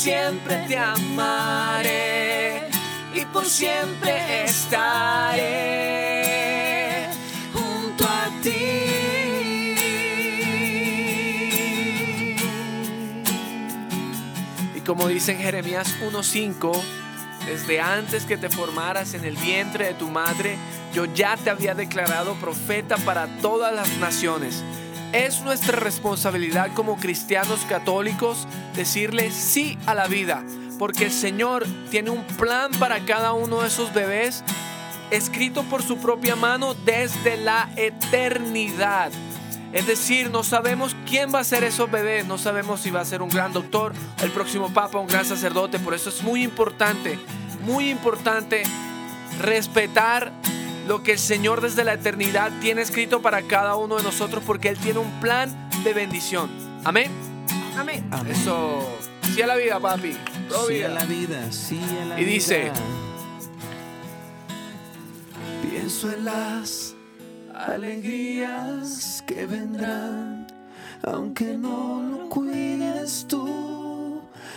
siempre 0.00 0.64
te 0.66 0.78
amaré 0.78 2.68
y 3.14 3.22
por 3.26 3.44
siempre 3.44 4.44
estaré 4.44 5.50
junto 7.52 8.04
a 8.04 8.30
ti. 8.42 9.76
Y 14.74 14.80
como 14.86 15.06
dice 15.08 15.32
en 15.32 15.38
Jeremías 15.38 15.94
1.5, 16.00 16.80
desde 17.44 17.82
antes 17.82 18.24
que 18.24 18.38
te 18.38 18.48
formaras 18.48 19.12
en 19.12 19.26
el 19.26 19.36
vientre 19.36 19.84
de 19.84 19.92
tu 19.92 20.08
madre, 20.08 20.56
yo 20.94 21.04
ya 21.04 21.36
te 21.36 21.50
había 21.50 21.74
declarado 21.74 22.36
profeta 22.36 22.96
para 22.96 23.26
todas 23.42 23.74
las 23.74 23.98
naciones. 23.98 24.64
Es 25.12 25.42
nuestra 25.42 25.76
responsabilidad 25.78 26.72
como 26.74 26.96
cristianos 26.96 27.60
católicos 27.68 28.46
decirle 28.76 29.32
sí 29.32 29.76
a 29.86 29.94
la 29.94 30.06
vida, 30.06 30.44
porque 30.78 31.06
el 31.06 31.10
Señor 31.10 31.66
tiene 31.90 32.10
un 32.10 32.22
plan 32.22 32.70
para 32.78 33.00
cada 33.00 33.32
uno 33.32 33.62
de 33.62 33.66
esos 33.66 33.92
bebés 33.92 34.44
escrito 35.10 35.64
por 35.64 35.82
su 35.82 35.98
propia 35.98 36.36
mano 36.36 36.74
desde 36.74 37.36
la 37.36 37.68
eternidad. 37.74 39.10
Es 39.72 39.88
decir, 39.88 40.30
no 40.30 40.44
sabemos 40.44 40.94
quién 41.08 41.34
va 41.34 41.40
a 41.40 41.44
ser 41.44 41.64
esos 41.64 41.90
bebés, 41.90 42.24
no 42.26 42.38
sabemos 42.38 42.80
si 42.80 42.90
va 42.90 43.00
a 43.00 43.04
ser 43.04 43.20
un 43.20 43.30
gran 43.30 43.52
doctor, 43.52 43.92
el 44.22 44.30
próximo 44.30 44.72
papa, 44.72 44.98
un 44.98 45.08
gran 45.08 45.24
sacerdote. 45.24 45.80
Por 45.80 45.94
eso 45.94 46.08
es 46.08 46.22
muy 46.22 46.44
importante, 46.44 47.18
muy 47.64 47.90
importante 47.90 48.62
respetar 49.40 50.32
lo 50.90 51.04
que 51.04 51.12
el 51.12 51.20
Señor 51.20 51.60
desde 51.60 51.84
la 51.84 51.92
eternidad 51.92 52.50
tiene 52.60 52.82
escrito 52.82 53.22
para 53.22 53.42
cada 53.42 53.76
uno 53.76 53.94
de 53.98 54.02
nosotros, 54.02 54.42
porque 54.44 54.68
Él 54.70 54.76
tiene 54.76 54.98
un 54.98 55.20
plan 55.20 55.70
de 55.84 55.94
bendición. 55.94 56.50
Amén. 56.84 57.12
Amén. 57.78 58.10
Eso. 58.28 58.80
Sí 59.32 59.40
a 59.40 59.46
la 59.46 59.54
vida, 59.54 59.78
papi. 59.78 60.16
Pro 60.48 60.66
Sí 60.66 60.74
vida. 60.74 60.86
a 60.86 60.90
la 60.90 61.04
vida, 61.04 61.52
sí 61.52 61.80
a 62.02 62.04
la 62.06 62.20
Y 62.20 62.24
dice- 62.24 62.62
vida. 62.62 62.72
Pienso 65.62 66.10
en 66.10 66.24
las 66.24 66.96
alegrías 67.54 69.22
que 69.28 69.46
vendrán, 69.46 70.48
aunque 71.04 71.56
no 71.56 72.02
lo 72.02 72.28
cuides 72.28 73.26
tú. 73.28 73.79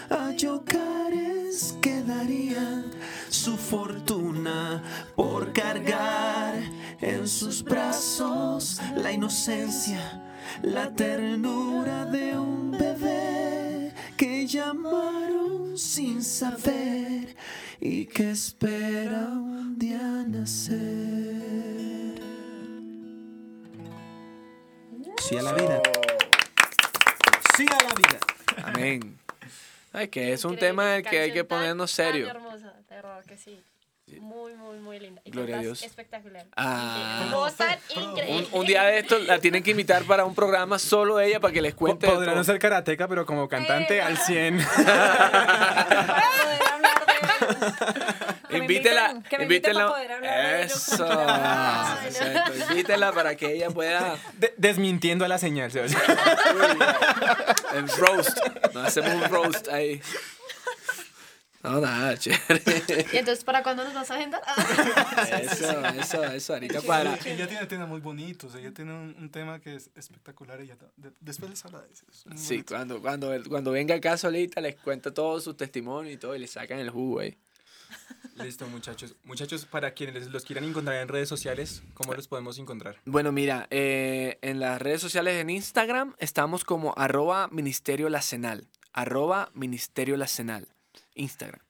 A 0.10 0.32
Yocares 0.32 1.78
quedarían 1.82 2.86
su 3.30 3.58
fortuna 3.58 4.84
por 5.16 5.54
cargar 5.54 6.56
en 7.01 7.28
sus 7.28 7.64
brazos 7.64 8.80
la 8.95 9.12
inocencia, 9.12 10.22
la 10.62 10.93
ternura 10.93 12.06
de 12.06 12.38
un 12.38 12.72
bebé 12.72 13.93
que 14.18 14.45
llamaron 14.45 15.78
sin 15.78 16.24
saber 16.24 17.36
y 17.80 18.06
que 18.06 18.32
espera 18.32 19.28
un 19.32 19.78
día 19.78 20.26
nacer. 20.28 21.43
Sí 25.22 25.38
a 25.38 25.41
la 25.41 25.54
vida. 25.54 25.82
Sí 27.56 27.66
a 27.70 27.84
la 27.84 27.93
vida. 27.95 28.20
Amén. 28.66 29.23
Ay, 29.94 30.08
que 30.10 30.34
es 30.34 30.44
un 30.44 30.54
Increíble, 30.54 30.68
tema 30.70 30.86
del 30.91 31.04
que 31.04 31.20
hay 31.20 31.32
que 31.32 31.44
tan- 31.44 31.60
ponernos 31.60 31.96
tan 31.96 32.06
serio. 32.08 32.28
hermosa, 32.28 32.74
de 32.89 32.96
verdad 32.96 33.24
que 33.26 33.38
sí. 33.38 33.64
Muy, 34.20 34.54
muy, 34.56 34.78
muy 34.80 35.00
linda. 35.00 35.22
Y 35.24 35.32
Gloria 35.32 35.58
a 35.58 35.62
Dios. 35.62 35.82
Espectacular. 35.82 36.46
Ah. 36.58 37.24
Increíble. 37.96 38.48
Un, 38.54 38.60
un 38.60 38.66
día 38.66 38.84
de 38.84 39.00
esto 39.00 39.18
la 39.20 39.39
tienen 39.39 39.64
que 39.64 39.72
invitar 39.72 40.04
para 40.04 40.26
un 40.26 40.36
programa 40.36 40.78
solo 40.78 41.20
ella 41.22 41.39
para 41.39 41.54
que 41.54 41.62
les 41.62 41.74
cuente. 41.74 42.06
Podrá 42.08 42.36
no 42.36 42.44
ser 42.44 42.60
karateca, 42.60 43.08
pero 43.08 43.26
como 43.26 43.48
cantante 43.48 44.02
al 44.02 44.18
100. 44.18 44.60
Invítela, 48.50 49.22
que 49.30 49.38
me 49.38 49.44
inviten 49.46 49.72
invítenla. 49.72 49.80
para 49.82 49.91
poder 49.94 50.12
hablar 50.12 50.58
de. 50.58 50.62
Eso. 50.64 51.06
exacto. 52.06 52.54
Invítela 52.72 53.12
para 53.12 53.36
que 53.36 53.52
ella 53.54 53.70
pueda. 53.70 54.16
De- 54.34 54.54
desmintiendo 54.58 55.26
a 55.26 55.28
la 55.28 55.38
señal. 55.38 55.72
¿sí? 55.72 55.80
El 57.74 57.88
roast. 57.98 58.38
Nos 58.74 58.88
hacemos 58.88 59.14
un 59.16 59.24
roast 59.30 59.68
ahí. 59.70 60.02
No, 61.64 61.80
nada, 61.80 62.18
chévere. 62.18 62.61
¿Y 63.14 63.18
entonces 63.18 63.43
para 63.45 63.64
cuándo 63.64 63.84
nos 63.86 63.93
vas 63.93 64.11
a 64.11 64.16
agendar? 64.16 64.41
Eso, 65.41 65.86
eso, 65.88 66.24
eso. 66.26 66.53
Ahorita 66.53 66.82
para. 66.82 67.16
Ella 67.26 67.47
tiene 67.47 67.66
temas 67.68 67.88
muy 67.88 68.01
bonitos, 68.01 68.53
ella 68.55 68.74
tiene 68.74 68.91
un, 68.91 69.16
un 69.18 69.30
tema 69.30 69.59
que 69.59 69.76
es 69.76 69.89
espectacular. 69.95 70.59
Ella, 70.61 70.76
de- 70.97 71.14
después 71.22 71.49
les 71.49 71.64
habla 71.66 71.82
de 71.82 71.91
eso. 71.93 72.05
es 72.11 72.41
Sí, 72.41 72.64
cuando, 72.64 73.01
cuando, 73.01 73.32
cuando 73.47 73.72
venga 73.72 73.95
acá 73.95 74.18
solita 74.18 74.59
les 74.61 74.76
cuenta 74.76 75.14
todo 75.14 75.39
su 75.39 75.53
testimonio 75.53 76.11
y 76.11 76.18
todo 76.18 76.36
y 76.36 76.39
le 76.39 76.47
sacan 76.47 76.80
el 76.80 76.89
jugo 76.89 77.20
ahí. 77.22 77.38
Listo, 78.36 78.68
muchachos. 78.68 79.16
Muchachos, 79.24 79.66
para 79.66 79.93
quienes 79.93 80.28
los 80.32 80.43
quieran 80.43 80.66
encontrar 80.66 80.97
en 80.97 81.07
redes 81.07 81.30
sociales, 81.30 81.84
¿cómo 81.93 82.14
los 82.14 82.28
podemos 82.28 82.57
encontrar? 82.57 82.97
Bueno, 83.05 83.32
mira, 83.32 83.68
eh, 83.70 84.39
en 84.41 84.59
las 84.59 84.82
redes 84.82 84.99
sociales 85.01 85.36
en 85.39 85.49
Instagram 85.51 86.16
estamos 86.18 86.66
como 86.66 86.93
arroba 86.97 87.47
ministerio 87.49 88.09
la 88.09 88.22
Cenal, 88.22 88.68
arroba 88.91 89.51
ministerio 89.53 90.18
la 90.18 90.28
Cenal, 90.28 90.68
Instagram. 91.16 91.61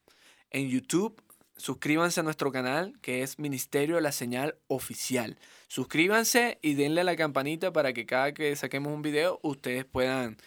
En 0.52 0.70
YouTube, 0.70 1.22
suscríbanse 1.58 2.20
a 2.20 2.24
nuestro 2.24 2.52
canal 2.52 2.94
que 3.02 3.24
es 3.24 3.40
Ministerio 3.40 4.00
la 4.00 4.12
Señal 4.12 4.56
Oficial. 4.68 5.38
Suscríbanse 5.68 6.60
y 6.62 6.76
denle 6.76 7.02
a 7.02 7.04
la 7.04 7.16
campanita 7.16 7.74
para 7.74 7.94
que 7.94 8.06
cada 8.06 8.34
que 8.34 8.56
saquemos 8.56 8.94
un 8.94 9.02
video 9.02 9.40
ustedes 9.42 9.86
puedan 9.86 10.38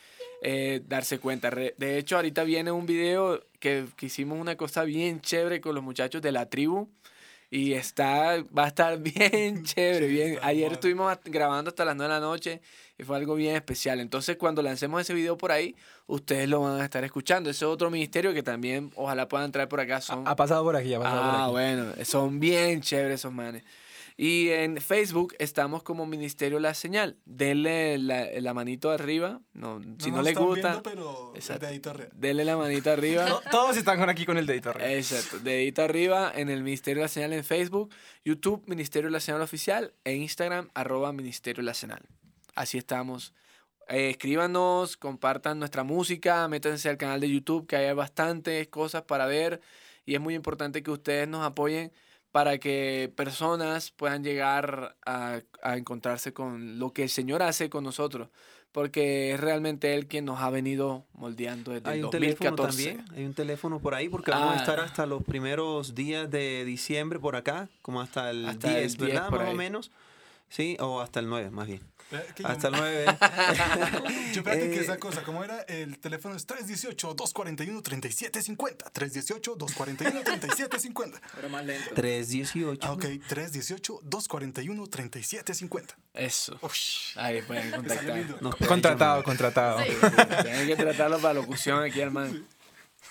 eh, 0.43 0.83
darse 0.87 1.19
cuenta. 1.19 1.51
De 1.51 1.99
hecho, 1.99 2.17
ahorita 2.17 2.45
viene 2.45 2.71
un 2.71 2.87
video 2.87 3.43
que, 3.59 3.87
que 3.97 4.07
hicimos 4.07 4.39
una 4.39 4.57
cosa 4.57 4.85
bien 4.85 5.21
chévere 5.21 5.61
con 5.61 5.75
los 5.75 5.83
muchachos 5.83 6.23
de 6.23 6.33
la 6.33 6.49
tribu. 6.49 6.89
Y 7.51 7.75
está, 7.75 8.43
va 8.57 8.65
a 8.65 8.69
estar 8.69 8.99
bien 9.01 9.65
chévere. 9.65 10.07
Bien. 10.09 10.39
Ayer 10.43 10.73
estuvimos 10.73 11.17
grabando 11.25 11.71
hasta 11.71 11.85
las 11.85 11.97
9 11.97 12.13
de 12.13 12.21
la 12.21 12.27
noche 12.27 12.61
y 12.99 13.05
fue 13.05 13.17
algo 13.17 13.35
bien 13.35 13.55
especial. 13.57 14.01
Entonces, 14.01 14.37
cuando 14.37 14.63
lancemos 14.63 15.01
ese 15.01 15.15
video 15.15 15.37
por 15.37 15.53
ahí, 15.53 15.77
ustedes 16.07 16.49
lo 16.49 16.61
van 16.61 16.81
a 16.81 16.85
estar 16.85 17.05
escuchando. 17.05 17.51
Ese 17.51 17.65
es 17.65 17.71
otro 17.71 17.91
ministerio 17.91 18.33
que 18.33 18.43
también 18.43 18.91
ojalá 18.97 19.29
puedan 19.29 19.53
traer 19.53 19.69
por 19.69 19.81
acá. 19.81 20.01
Son, 20.01 20.27
Ha 20.27 20.37
pasado 20.37 20.63
por 20.65 20.77
aquí, 20.77 20.95
ha 20.95 20.99
pasado 21.01 21.23
por 21.23 21.31
Ah, 21.41 21.43
aquí. 21.45 21.53
bueno, 21.53 21.93
son 22.05 22.41
bien 22.41 22.81
chéveres 22.81 23.21
esos 23.21 23.33
manes. 23.33 23.65
Y 24.19 24.49
en 24.49 24.79
Facebook 24.81 25.35
estamos 25.39 25.83
como 25.83 26.07
Ministerio 26.07 26.59
La 26.59 26.73
Señal. 26.73 27.19
Denle 27.27 27.99
la, 27.99 28.27
la 28.41 28.55
manito 28.55 28.91
arriba. 28.91 29.43
No, 29.53 29.79
si 29.99 30.11
no, 30.11 30.17
nos 30.17 30.25
le 30.25 30.31
están 30.31 30.47
gusta, 30.47 30.69
viendo, 30.69 30.83
pero 30.85 31.31
el 31.35 31.37
Exacto. 31.39 31.67
dedito 31.67 31.91
arriba. 31.91 32.09
denle 32.15 32.45
la 32.47 32.57
manito 32.57 32.91
arriba. 32.91 33.27
To- 33.27 33.43
Todos 33.51 33.77
están 33.77 33.99
con 33.99 34.09
aquí 34.09 34.25
con 34.25 34.39
el 34.39 34.47
dedito 34.47 34.71
arriba. 34.71 34.91
Exacto. 34.91 35.39
Dedito 35.41 35.83
arriba 35.83 36.33
en 36.35 36.49
el 36.49 36.63
Ministerio 36.63 37.03
La 37.03 37.09
Señal 37.09 37.35
en 37.35 37.45
Facebook, 37.45 37.91
YouTube, 38.25 38.63
Ministerio 38.67 39.11
La 39.11 39.21
Señal 39.21 39.43
Oficial, 39.43 39.93
e 40.05 40.15
Instagram, 40.15 40.71
arroba 40.73 41.13
Ministerio 41.13 41.63
La 41.63 41.75
Señal. 41.75 42.01
Así 42.57 42.79
estamos. 42.79 43.33
Eh, 43.89 44.11
escríbanos, 44.11 44.97
compartan 44.97 45.61
nuestra 45.61 45.85
música, 45.85 46.49
métanse 46.49 46.89
al 46.89 46.97
canal 46.97 47.21
de 47.21 47.31
YouTube, 47.31 47.67
que 47.69 47.77
hay 47.77 47.95
bastantes 47.95 48.67
cosas 48.69 49.03
para 49.03 49.27
ver. 49.27 49.61
Y 50.05 50.15
es 50.15 50.21
muy 50.21 50.35
importante 50.35 50.83
que 50.83 50.91
ustedes 50.91 51.29
nos 51.29 51.45
apoyen 51.47 51.93
para 52.33 52.59
que 52.59 53.13
personas 53.15 53.93
puedan 53.93 54.25
llegar 54.25 54.97
a, 55.07 55.41
a 55.63 55.77
encontrarse 55.77 56.33
con 56.33 56.79
lo 56.79 56.93
que 56.93 57.05
el 57.05 57.09
Señor 57.11 57.43
hace 57.43 57.71
con 57.71 57.85
nosotros. 57.85 58.29
Porque 58.73 59.33
es 59.33 59.41
realmente 59.41 59.95
Él 59.95 60.07
quien 60.07 60.25
nos 60.27 60.41
ha 60.41 60.51
venido 60.51 61.07
moldeando 61.15 61.73
desde 61.73 61.89
Hay 61.89 62.01
el 62.01 62.05
un 62.07 62.11
teléfono 62.11 62.51
2014. 62.57 62.95
también, 62.97 63.17
hay 63.19 63.25
un 63.25 63.33
teléfono 63.35 63.79
por 63.79 63.95
ahí 63.95 64.09
porque 64.11 64.31
vamos 64.33 64.51
a 64.51 64.53
Ah. 64.55 64.57
estar 64.57 64.81
hasta 64.81 65.07
los 65.07 65.23
primeros 65.25 65.95
días 65.95 66.31
de 66.31 66.65
diciembre 66.67 67.19
por 67.19 67.37
acá, 67.37 67.69
como 67.83 68.01
hasta 68.03 68.31
el 68.31 68.45
Hasta 68.47 68.69
10, 68.71 68.93
el 68.93 68.99
10 68.99 69.15
¿verdad? 69.15 69.31
Más 69.31 69.49
o 69.49 69.55
menos. 69.55 69.91
Sí, 70.51 70.77
o 70.79 71.01
hasta 71.01 71.21
el 71.21 71.29
9, 71.29 71.51
más 71.51 71.67
bien. 71.67 71.81
Eh, 72.13 72.25
que 72.37 72.47
Hasta 72.47 72.69
el 72.69 72.75
9. 72.75 73.05
Yo 74.33 74.43
Eh, 74.47 74.79
esa 74.81 74.97
cosa. 74.99 75.25
¿Cómo 75.25 75.43
era? 75.43 75.63
El 75.63 75.99
teléfono 75.99 76.37
es 76.37 76.47
318-241-3750. 76.47 78.93
318-241-3750. 78.93 81.21
Pero 81.35 81.49
más 81.49 81.67
lento. 81.67 81.91
318. 81.95 82.87
Ah, 82.87 82.93
ok. 82.93 83.03
318-241-3750. 83.05 85.97
Eso. 86.15 86.57
Ahí 87.17 87.43
pueden 87.43 87.73
contactar. 87.73 88.07
pueden 88.07 88.29
Contratado, 88.67 89.25
contratado. 89.25 89.83
Tienen 90.43 90.67
que 90.67 90.77
tratarlo 90.77 91.19
para 91.19 91.35
locución 91.35 91.83
aquí, 91.83 92.01
hermano. 92.01 92.33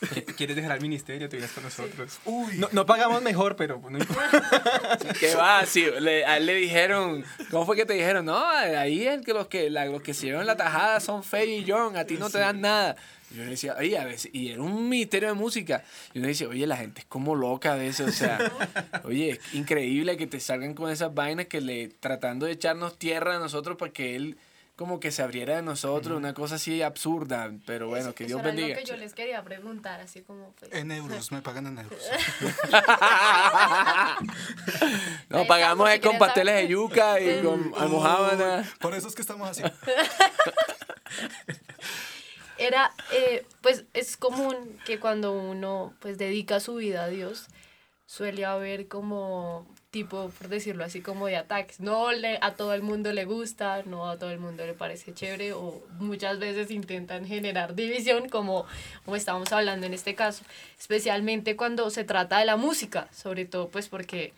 ¿Quieres 0.38 0.56
dejar 0.56 0.74
el 0.78 0.82
ministerio? 0.82 1.30
Te 1.30 1.38
vienes 1.38 1.52
con 1.54 1.64
nosotros. 1.64 2.20
Uy. 2.26 2.58
No, 2.58 2.68
no 2.72 2.86
pagamos 2.86 3.22
mejor, 3.22 3.56
pero 3.56 3.82
no 3.90 3.98
importa. 3.98 4.98
¿Qué 5.20 5.36
va? 5.36 5.66
Sí, 5.66 5.86
le, 6.00 6.26
a 6.26 6.38
él 6.38 6.46
le 6.46 6.56
dijeron, 6.56 7.24
¿cómo 7.52 7.66
fue 7.66 7.76
que 7.76 7.86
te 7.86 7.94
dijeron? 7.94 8.26
No, 8.26 8.46
ahí 8.48 9.08
es 9.08 9.22
que 9.26 9.34
los 9.34 9.48
que, 9.48 9.70
la- 9.70 9.86
los 9.86 10.02
que 10.02 10.14
se 10.14 10.28
llevan 10.28 10.46
la 10.48 10.58
tajada 10.58 11.00
son 11.00 11.24
Faye 11.24 11.58
y 11.58 11.66
John, 11.70 11.96
a 11.98 12.06
ti 12.06 12.16
no 12.16 12.30
te 12.30 12.40
dan 12.40 12.62
nada. 12.62 12.96
Y 13.32 13.36
Yo 13.38 13.44
le 13.44 13.52
decía, 13.52 13.76
oye, 13.80 13.98
a 13.98 14.06
veces, 14.06 14.30
y 14.34 14.50
era 14.52 14.62
un 14.62 14.88
ministerio 14.88 15.30
de 15.30 15.34
música. 15.34 15.84
Y 16.14 16.20
uno 16.20 16.28
decía, 16.28 16.48
oye, 16.48 16.68
la 16.68 16.78
gente 16.78 17.02
es 17.02 17.08
como 17.08 17.34
loca 17.36 17.74
a 17.74 17.76
veces, 17.76 18.08
o 18.08 18.12
sea, 18.12 18.38
oye, 19.04 19.32
es 19.32 19.54
increíble 19.54 20.16
que 20.18 20.28
te 20.28 20.40
salgan 20.40 20.74
con 20.74 20.92
esas 20.92 21.14
vainas 21.14 21.48
que 21.48 21.60
le, 21.62 21.88
tratando 21.88 22.46
de 22.46 22.52
echarnos 22.54 22.98
tierra 23.00 23.36
a 23.38 23.40
nosotros 23.40 23.78
para 23.78 23.92
que 23.92 24.16
él 24.16 24.38
como 24.76 25.00
que 25.00 25.12
se 25.12 25.22
abriera 25.24 25.56
de 25.56 25.62
nosotros, 25.62 26.18
una 26.18 26.34
cosa 26.34 26.56
así 26.56 26.82
absurda, 26.82 27.52
pero 27.66 27.88
bueno, 27.88 28.08
Eso- 28.08 28.16
que 28.16 28.26
eso 28.26 28.36
Dios 28.36 28.40
era 28.42 28.48
bendiga. 28.50 28.76
lo 28.76 28.82
que 28.82 28.86
yo 28.86 28.98
les 28.98 29.14
quería 29.14 29.42
preguntar, 29.44 30.02
así 30.02 30.22
como 30.22 30.52
pues. 30.60 30.74
En 30.74 30.92
euros, 30.92 31.32
me 31.32 31.42
pagan 31.42 31.68
en 31.68 31.80
euros. 31.80 32.00
No, 35.30 35.40
Ahí 35.40 35.48
pagamos 35.48 35.90
con 36.02 36.18
pasteles 36.18 36.56
de 36.56 36.68
yuca 36.68 37.20
y 37.20 37.42
con 37.42 37.72
almohábana. 37.78 38.62
Uy, 38.62 38.68
Por 38.80 38.94
eso 38.96 39.08
es 39.08 39.16
que 39.16 39.22
estamos 39.22 39.50
así. 39.50 39.64
Era, 42.58 42.92
eh, 43.12 43.46
pues 43.62 43.84
es 43.94 44.16
común 44.16 44.80
que 44.86 44.98
cuando 45.00 45.34
uno 45.34 45.94
pues 46.00 46.18
dedica 46.18 46.60
su 46.62 46.76
vida 46.76 47.04
a 47.04 47.08
Dios, 47.10 47.48
suele 48.06 48.46
haber 48.46 48.88
como 48.88 49.68
tipo, 49.96 50.30
por 50.38 50.50
decirlo 50.50 50.84
así, 50.84 51.00
como 51.00 51.28
de 51.28 51.38
ataques. 51.38 51.80
No 51.80 52.12
le, 52.12 52.38
a 52.42 52.52
todo 52.56 52.74
el 52.74 52.82
mundo 52.82 53.14
le 53.14 53.24
gusta, 53.24 53.82
no 53.86 54.10
a 54.10 54.18
todo 54.18 54.30
el 54.30 54.40
mundo 54.40 54.66
le 54.66 54.74
parece 54.74 55.14
chévere 55.14 55.54
o 55.54 55.82
muchas 56.00 56.38
veces 56.38 56.70
intentan 56.70 57.26
generar 57.26 57.76
división 57.76 58.28
como, 58.28 58.66
como 59.06 59.16
estábamos 59.16 59.54
hablando 59.54 59.86
en 59.86 59.94
este 59.94 60.14
caso, 60.14 60.44
especialmente 60.78 61.56
cuando 61.56 61.90
se 61.92 62.04
trata 62.04 62.40
de 62.40 62.46
la 62.46 62.58
música, 62.58 63.08
sobre 63.14 63.46
todo 63.46 63.70
pues 63.70 63.88
porque 63.88 64.34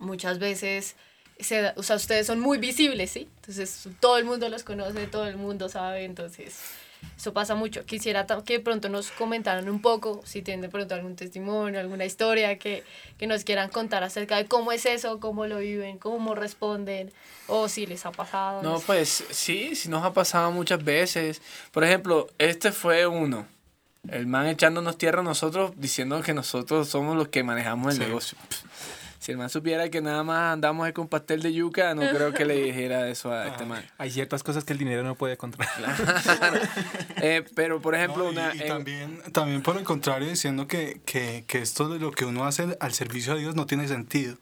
muchas 0.00 0.40
veces, 0.40 0.96
se, 1.38 1.72
o 1.76 1.84
sea, 1.84 1.94
ustedes 1.94 2.26
son 2.26 2.40
muy 2.40 2.58
visibles, 2.58 3.12
¿sí? 3.12 3.28
Entonces 3.36 3.88
todo 4.00 4.18
el 4.18 4.24
mundo 4.24 4.48
los 4.48 4.64
conoce, 4.64 5.06
todo 5.06 5.28
el 5.28 5.36
mundo 5.36 5.68
sabe, 5.68 6.04
entonces 6.04 6.58
eso 7.16 7.32
pasa 7.32 7.54
mucho. 7.54 7.84
Quisiera 7.84 8.26
que 8.44 8.54
de 8.54 8.60
pronto 8.60 8.88
nos 8.88 9.10
comentaran 9.10 9.68
un 9.68 9.82
poco, 9.82 10.20
si 10.24 10.40
tienen 10.42 10.60
de 10.60 10.68
pronto 10.68 10.94
algún 10.94 11.16
testimonio, 11.16 11.80
alguna 11.80 12.04
historia 12.04 12.58
que, 12.58 12.84
que 13.18 13.26
nos 13.26 13.44
quieran 13.44 13.70
contar 13.70 14.04
acerca 14.04 14.36
de 14.36 14.46
cómo 14.46 14.70
es 14.70 14.86
eso, 14.86 15.18
cómo 15.18 15.46
lo 15.46 15.58
viven, 15.58 15.98
cómo 15.98 16.34
responden, 16.34 17.12
o 17.48 17.68
si 17.68 17.86
les 17.86 18.06
ha 18.06 18.12
pasado. 18.12 18.62
No, 18.62 18.78
sé. 18.78 18.84
pues 18.86 19.24
sí, 19.30 19.74
sí 19.74 19.88
nos 19.88 20.04
ha 20.04 20.12
pasado 20.12 20.52
muchas 20.52 20.84
veces. 20.84 21.42
Por 21.72 21.82
ejemplo, 21.82 22.28
este 22.38 22.70
fue 22.70 23.06
uno. 23.06 23.46
El 24.08 24.26
man 24.26 24.46
echándonos 24.46 24.96
tierra 24.96 25.20
a 25.20 25.24
nosotros 25.24 25.72
diciendo 25.76 26.22
que 26.22 26.32
nosotros 26.32 26.88
somos 26.88 27.16
los 27.16 27.28
que 27.28 27.42
manejamos 27.42 27.94
el 27.94 27.98
negocio. 27.98 28.38
Pff, 28.48 28.67
Si 29.28 29.32
el 29.32 29.36
man 29.36 29.50
supiera 29.50 29.90
que 29.90 30.00
nada 30.00 30.24
más 30.24 30.54
andamos 30.54 30.90
con 30.92 31.06
pastel 31.06 31.42
de 31.42 31.52
yuca, 31.52 31.94
no 31.94 32.00
creo 32.00 32.32
que 32.32 32.46
le 32.46 32.54
dijera 32.64 33.10
eso 33.10 33.30
a 33.30 33.48
este 33.48 33.66
man. 33.66 33.84
Hay 33.98 34.10
ciertas 34.10 34.42
cosas 34.42 34.64
que 34.64 34.72
el 34.72 34.78
dinero 34.78 35.02
no 35.02 35.16
puede 35.16 35.36
controlar. 35.36 35.68
Eh, 37.20 37.44
pero, 37.54 37.80
por 37.82 37.94
ejemplo, 37.94 38.24
No, 38.24 38.30
y, 38.30 38.32
una... 38.32 38.54
y 38.54 38.60
en- 38.62 38.68
también, 38.68 39.22
también 39.32 39.62
por 39.62 39.76
el 39.76 39.82
contrario, 39.84 40.28
diciendo 40.28 40.66
que, 40.66 41.00
que, 41.04 41.44
que 41.46 41.58
esto 41.58 41.88
de 41.90 41.98
lo 41.98 42.10
que 42.12 42.24
uno 42.24 42.46
hace 42.46 42.76
al 42.80 42.94
servicio 42.94 43.34
de 43.34 43.40
Dios 43.40 43.54
no 43.54 43.66
tiene 43.66 43.86
sentido. 43.88 44.36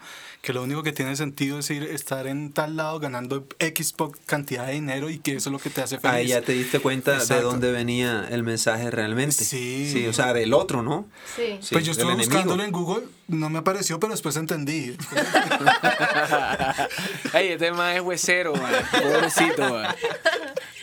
Que 0.47 0.53
lo 0.53 0.62
único 0.62 0.84
que 0.84 0.92
tiene 0.92 1.16
sentido 1.16 1.59
es 1.59 1.68
ir, 1.70 1.82
estar 1.82 2.28
en 2.28 2.53
tal 2.53 2.76
lado 2.76 3.01
ganando 3.01 3.49
X 3.59 3.92
cantidad 4.26 4.68
de 4.68 4.74
dinero 4.74 5.11
y 5.11 5.18
que 5.18 5.32
eso 5.34 5.49
es 5.49 5.53
lo 5.53 5.59
que 5.59 5.70
te 5.70 5.82
hace 5.82 5.99
feliz. 5.99 6.14
Ahí 6.14 6.28
ya 6.28 6.40
te 6.40 6.53
diste 6.53 6.78
cuenta 6.78 7.18
de 7.18 7.40
dónde 7.40 7.72
venía 7.72 8.28
el 8.30 8.44
mensaje 8.44 8.88
realmente. 8.92 9.44
Sí. 9.44 9.90
Sí, 9.92 10.07
o 10.07 10.12
sea, 10.12 10.32
del 10.32 10.55
otro, 10.55 10.82
¿no? 10.82 11.09
Sí. 11.34 11.59
Sí, 11.61 11.70
pues 11.74 11.84
yo 11.84 11.90
del 11.94 11.99
estuve 11.99 12.12
enemigo. 12.12 12.30
buscándolo 12.30 12.62
en 12.62 12.70
Google, 12.70 13.07
no 13.26 13.51
me 13.51 13.59
apareció, 13.59 13.99
pero 13.99 14.12
después 14.12 14.36
entendí. 14.36 14.97
Ey, 17.34 17.49
este 17.49 17.72
man 17.72 17.97
es 17.97 18.03
huesero, 18.03 18.55
man. 18.55 18.72
Pobrecito, 18.92 19.68
man. 19.74 19.97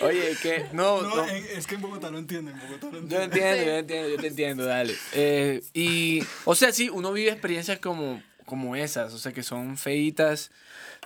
Oye, 0.01 0.35
que... 0.41 0.65
No, 0.73 1.01
No, 1.01 1.15
no. 1.15 1.25
eh, 1.29 1.53
es 1.55 1.67
que 1.67 1.75
en 1.75 1.81
Bogotá 1.81 2.11
lo 2.11 2.17
entienden, 2.17 2.53
en 2.59 2.67
Bogotá 2.67 2.87
lo 2.91 3.07
Yo 3.07 3.21
entiendo, 3.21 3.63
yo 3.63 3.71
entiendo, 3.77 4.09
yo 4.09 4.17
te 4.17 4.27
entiendo, 4.27 4.65
dale. 4.65 4.93
Eh, 5.13 5.63
y, 5.73 6.21
o 6.43 6.53
sea, 6.53 6.73
sí, 6.73 6.89
uno 6.89 7.13
vive 7.13 7.31
experiencias 7.31 7.79
como, 7.79 8.21
como 8.45 8.75
esas, 8.75 9.13
o 9.13 9.17
sea, 9.17 9.31
que 9.33 9.43
son 9.43 9.77
feitas, 9.77 10.51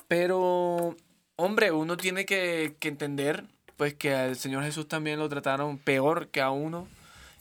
pero, 0.08 0.96
hombre, 1.36 1.72
uno 1.72 1.98
tiene 1.98 2.26
que, 2.26 2.76
que 2.80 2.88
entender, 2.88 3.46
pues, 3.78 3.94
que 3.94 4.14
al 4.14 4.36
Señor 4.36 4.64
Jesús 4.64 4.88
también 4.88 5.20
lo 5.20 5.30
trataron 5.30 5.78
peor 5.78 6.30
que 6.30 6.42
a 6.42 6.52
uno, 6.52 6.88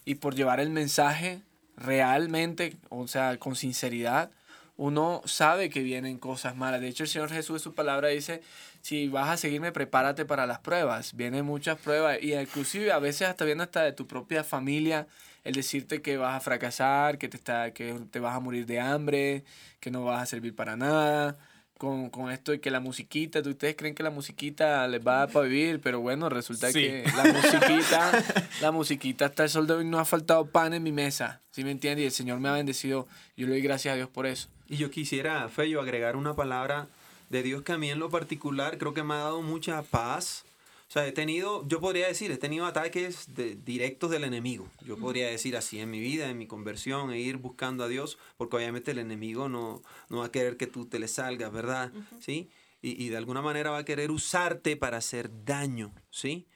y 0.05 0.15
por 0.15 0.35
llevar 0.35 0.59
el 0.59 0.69
mensaje 0.69 1.41
realmente, 1.75 2.77
o 2.89 3.07
sea, 3.07 3.37
con 3.37 3.55
sinceridad, 3.55 4.31
uno 4.77 5.21
sabe 5.25 5.69
que 5.69 5.81
vienen 5.81 6.19
cosas 6.19 6.55
malas. 6.55 6.81
De 6.81 6.87
hecho, 6.87 7.03
el 7.03 7.09
Señor 7.09 7.29
Jesús 7.29 7.57
en 7.57 7.63
su 7.63 7.73
palabra 7.73 8.09
dice, 8.09 8.41
si 8.81 9.07
vas 9.07 9.27
a 9.29 9.37
seguirme, 9.37 9.71
prepárate 9.71 10.23
para 10.23 10.45
las 10.45 10.59
pruebas. 10.59 11.15
Vienen 11.15 11.45
muchas 11.45 11.79
pruebas 11.79 12.19
y 12.21 12.35
inclusive 12.35 12.91
a 12.91 12.99
veces 12.99 13.27
hasta 13.27 13.43
viene 13.43 13.63
hasta 13.63 13.81
de 13.81 13.91
tu 13.91 14.07
propia 14.07 14.43
familia 14.43 15.07
el 15.47 15.53
decirte 15.55 16.01
que 16.01 16.17
vas 16.17 16.35
a 16.35 16.39
fracasar, 16.39 17.17
que 17.17 17.29
te, 17.29 17.37
está, 17.37 17.71
que 17.71 17.93
te 18.11 18.19
vas 18.19 18.35
a 18.35 18.39
morir 18.39 18.65
de 18.65 18.79
hambre, 18.79 19.43
que 19.79 19.89
no 19.91 20.03
vas 20.03 20.21
a 20.21 20.25
servir 20.25 20.55
para 20.55 20.75
nada. 20.75 21.37
Con, 21.77 22.09
con 22.09 22.31
esto 22.31 22.51
de 22.51 22.59
que 22.59 22.71
la 22.71 22.79
musiquita, 22.79 23.43
¿tú- 23.43 23.51
ustedes 23.51 23.75
creen 23.75 23.93
que 23.93 24.01
la 24.01 24.09
musiquita 24.09 24.87
les 24.87 24.99
va 25.05 25.13
a 25.13 25.19
dar 25.19 25.29
para 25.31 25.45
vivir, 25.47 25.79
pero 25.79 25.99
bueno, 26.01 26.27
resulta 26.27 26.71
Sí. 26.71 26.79
que 26.81 27.03
la 27.15 27.23
musiquita, 27.31 28.23
la 28.61 28.71
musiquita 28.71 29.25
hasta 29.27 29.43
el 29.43 29.49
sol 29.49 29.67
de 29.67 29.73
hoy 29.75 29.85
no 29.85 29.99
ha 29.99 30.05
faltado 30.05 30.47
pan 30.47 30.73
en 30.73 30.81
mi 30.81 30.91
mesa, 30.91 31.39
¿sí 31.51 31.63
me 31.63 31.69
entiendes? 31.69 32.01
Y 32.01 32.05
el 32.07 32.11
Señor 32.11 32.39
me 32.39 32.49
ha 32.49 32.53
bendecido, 32.53 33.07
yo 33.35 33.45
le 33.45 33.51
doy 33.53 33.61
gracias 33.61 33.93
a 33.93 33.95
Dios 33.95 34.09
por 34.09 34.25
eso. 34.25 34.47
Y 34.67 34.77
yo 34.77 34.89
quisiera, 34.89 35.47
Feyo, 35.49 35.79
agregar 35.79 36.15
una 36.15 36.33
palabra 36.33 36.87
de 37.29 37.43
Dios 37.43 37.61
que 37.61 37.73
a 37.73 37.77
mí 37.77 37.91
en 37.91 37.99
lo 37.99 38.09
particular 38.09 38.79
creo 38.79 38.95
que 38.95 39.03
me 39.03 39.13
ha 39.13 39.17
dado 39.17 39.43
mucha 39.43 39.83
paz. 39.83 40.45
O 40.87 40.91
sea, 40.91 41.05
he 41.05 41.11
tenido, 41.11 41.67
yo 41.67 41.81
podría 41.81 42.07
decir, 42.07 42.31
he 42.31 42.37
tenido 42.37 42.65
ataques 42.65 43.33
de- 43.35 43.55
directos 43.55 44.09
del 44.09 44.23
enemigo. 44.23 44.69
Yo 44.85 44.97
podría 44.97 45.27
decir 45.27 45.57
así 45.57 45.79
en 45.81 45.91
mi 45.91 45.99
vida, 45.99 46.29
en 46.29 46.37
mi 46.37 46.47
conversión, 46.47 47.11
e 47.11 47.19
ir 47.19 47.37
buscando 47.37 47.83
a 47.83 47.89
Dios, 47.89 48.17
porque 48.37 48.55
obviamente 48.55 48.91
el 48.91 48.99
enemigo 48.99 49.49
no, 49.49 49.81
no 50.09 50.19
va 50.19 50.25
a 50.27 50.31
querer 50.31 50.55
que 50.55 50.65
tú 50.67 50.85
te 50.85 50.97
le 50.99 51.09
salgas, 51.09 51.51
¿verdad? 51.51 51.91
¿Sí? 52.21 52.49
Y, 52.81 53.03
y 53.03 53.09
de 53.09 53.17
alguna 53.17 53.41
manera 53.41 53.71
va 53.71 53.79
a 53.79 53.85
querer 53.85 54.11
usarte 54.11 54.77
para 54.77 54.97
hacer 54.97 55.29
daño, 55.43 55.93
¿sí? 56.09 56.47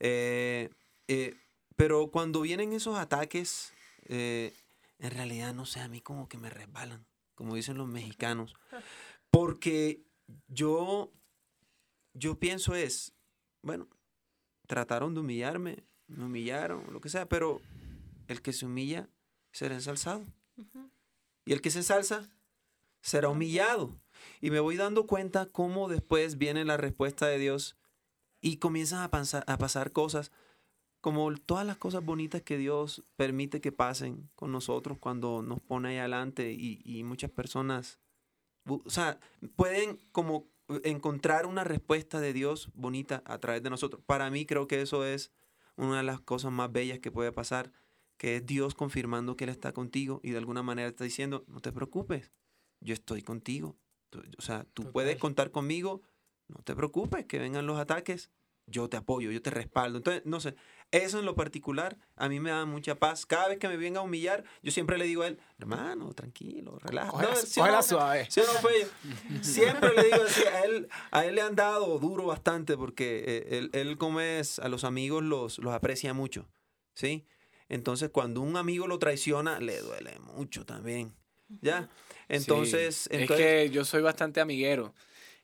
Eh, 0.00 0.70
eh, 1.08 1.34
pero 1.76 2.10
cuando 2.10 2.40
vienen 2.40 2.72
esos 2.72 2.96
ataques, 2.96 3.74
eh, 4.06 4.54
en 4.98 5.10
realidad, 5.10 5.52
no 5.52 5.66
sé, 5.66 5.80
a 5.80 5.88
mí 5.88 6.00
como 6.00 6.28
que 6.28 6.38
me 6.38 6.48
resbalan, 6.48 7.04
como 7.34 7.54
dicen 7.54 7.76
los 7.76 7.88
mexicanos. 7.88 8.54
Porque 9.30 10.00
yo, 10.48 11.12
yo 12.14 12.38
pienso 12.38 12.74
es, 12.74 13.12
bueno, 13.64 13.88
trataron 14.66 15.14
de 15.14 15.20
humillarme, 15.20 15.84
me 16.06 16.24
humillaron, 16.24 16.84
lo 16.92 17.00
que 17.00 17.08
sea, 17.08 17.26
pero 17.28 17.60
el 18.28 18.42
que 18.42 18.52
se 18.52 18.66
humilla 18.66 19.08
será 19.52 19.74
ensalzado. 19.74 20.24
Y 21.44 21.52
el 21.52 21.60
que 21.60 21.70
se 21.70 21.78
ensalza 21.78 22.30
será 23.00 23.28
humillado. 23.28 23.98
Y 24.40 24.50
me 24.50 24.60
voy 24.60 24.76
dando 24.76 25.06
cuenta 25.06 25.46
cómo 25.46 25.88
después 25.88 26.38
viene 26.38 26.64
la 26.64 26.76
respuesta 26.76 27.26
de 27.26 27.38
Dios 27.38 27.76
y 28.40 28.58
comienzan 28.58 29.02
a, 29.02 29.10
pasar, 29.10 29.44
a 29.46 29.58
pasar 29.58 29.92
cosas 29.92 30.30
como 31.00 31.34
todas 31.36 31.66
las 31.66 31.76
cosas 31.76 32.02
bonitas 32.02 32.40
que 32.42 32.56
Dios 32.56 33.04
permite 33.16 33.60
que 33.60 33.72
pasen 33.72 34.30
con 34.34 34.52
nosotros 34.52 34.96
cuando 34.98 35.42
nos 35.42 35.60
pone 35.60 35.90
ahí 35.90 35.98
adelante 35.98 36.52
y, 36.52 36.80
y 36.82 37.02
muchas 37.04 37.30
personas, 37.30 37.98
o 38.66 38.88
sea, 38.88 39.20
pueden 39.54 39.98
como 40.12 40.48
encontrar 40.82 41.46
una 41.46 41.64
respuesta 41.64 42.20
de 42.20 42.32
Dios 42.32 42.70
bonita 42.74 43.22
a 43.26 43.38
través 43.38 43.62
de 43.62 43.70
nosotros. 43.70 44.02
Para 44.04 44.30
mí 44.30 44.46
creo 44.46 44.66
que 44.66 44.80
eso 44.80 45.04
es 45.04 45.30
una 45.76 45.98
de 45.98 46.02
las 46.02 46.20
cosas 46.20 46.52
más 46.52 46.70
bellas 46.72 47.00
que 47.00 47.10
puede 47.10 47.32
pasar, 47.32 47.72
que 48.16 48.36
es 48.36 48.46
Dios 48.46 48.74
confirmando 48.74 49.36
que 49.36 49.44
Él 49.44 49.50
está 49.50 49.72
contigo 49.72 50.20
y 50.22 50.30
de 50.30 50.38
alguna 50.38 50.62
manera 50.62 50.88
está 50.88 51.04
diciendo, 51.04 51.44
no 51.48 51.60
te 51.60 51.72
preocupes, 51.72 52.32
yo 52.80 52.94
estoy 52.94 53.22
contigo. 53.22 53.76
O 54.38 54.42
sea, 54.42 54.64
tú 54.72 54.92
puedes 54.92 55.18
contar 55.18 55.50
conmigo, 55.50 56.02
no 56.48 56.62
te 56.62 56.76
preocupes, 56.76 57.26
que 57.26 57.38
vengan 57.38 57.66
los 57.66 57.78
ataques, 57.78 58.30
yo 58.66 58.88
te 58.88 58.96
apoyo, 58.96 59.30
yo 59.30 59.42
te 59.42 59.50
respaldo. 59.50 59.98
Entonces, 59.98 60.24
no 60.24 60.40
sé, 60.40 60.54
eso 60.94 61.18
en 61.18 61.24
lo 61.24 61.34
particular 61.34 61.96
a 62.16 62.28
mí 62.28 62.38
me 62.38 62.50
da 62.50 62.64
mucha 62.66 62.94
paz. 62.94 63.26
Cada 63.26 63.48
vez 63.48 63.58
que 63.58 63.66
me 63.66 63.76
venga 63.76 63.98
a 63.98 64.02
humillar, 64.04 64.44
yo 64.62 64.70
siempre 64.70 64.96
le 64.96 65.06
digo 65.06 65.22
a 65.22 65.26
él, 65.26 65.40
hermano, 65.58 66.12
tranquilo, 66.14 66.78
relájate. 66.80 67.26
No, 67.26 67.36
suave. 67.82 68.28
Siempre 69.42 69.92
le 69.94 70.04
digo 70.04 70.22
así, 70.24 70.42
a 70.44 70.60
él, 70.60 70.88
a 71.10 71.24
él 71.24 71.34
le 71.34 71.40
han 71.40 71.56
dado 71.56 71.98
duro 71.98 72.26
bastante 72.26 72.76
porque 72.76 73.24
eh, 73.26 73.58
él, 73.58 73.70
él 73.72 73.98
como 73.98 74.20
es, 74.20 74.60
a 74.60 74.68
los 74.68 74.84
amigos 74.84 75.24
los, 75.24 75.58
los 75.58 75.74
aprecia 75.74 76.14
mucho, 76.14 76.46
¿sí? 76.94 77.26
Entonces, 77.68 78.10
cuando 78.10 78.40
un 78.40 78.56
amigo 78.56 78.86
lo 78.86 78.98
traiciona, 78.98 79.58
le 79.58 79.80
duele 79.80 80.18
mucho 80.20 80.64
también, 80.64 81.12
¿ya? 81.60 81.88
Entonces, 82.28 83.08
es 83.10 83.28
que 83.28 83.68
yo 83.70 83.84
soy 83.84 84.02
bastante 84.02 84.40
amiguero 84.40 84.94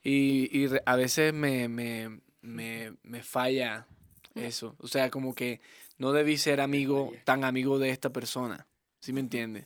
y, 0.03 0.49
y 0.57 0.71
a 0.87 0.97
veces 0.97 1.35
me, 1.35 1.69
me, 1.69 2.21
me, 2.41 2.95
me 3.03 3.23
falla 3.23 3.87
eso. 4.35 4.77
O 4.79 4.89
sea, 4.89 5.11
como 5.11 5.35
que 5.35 5.61
no 5.99 6.13
debí 6.13 6.37
ser 6.37 6.61
amigo, 6.61 7.13
tan 7.25 7.45
amigo 7.45 7.79
de 7.79 7.91
esta 7.91 8.11
persona. 8.11 8.67
¿Sí 9.01 9.13
me 9.15 9.21
entiendes? 9.21 9.65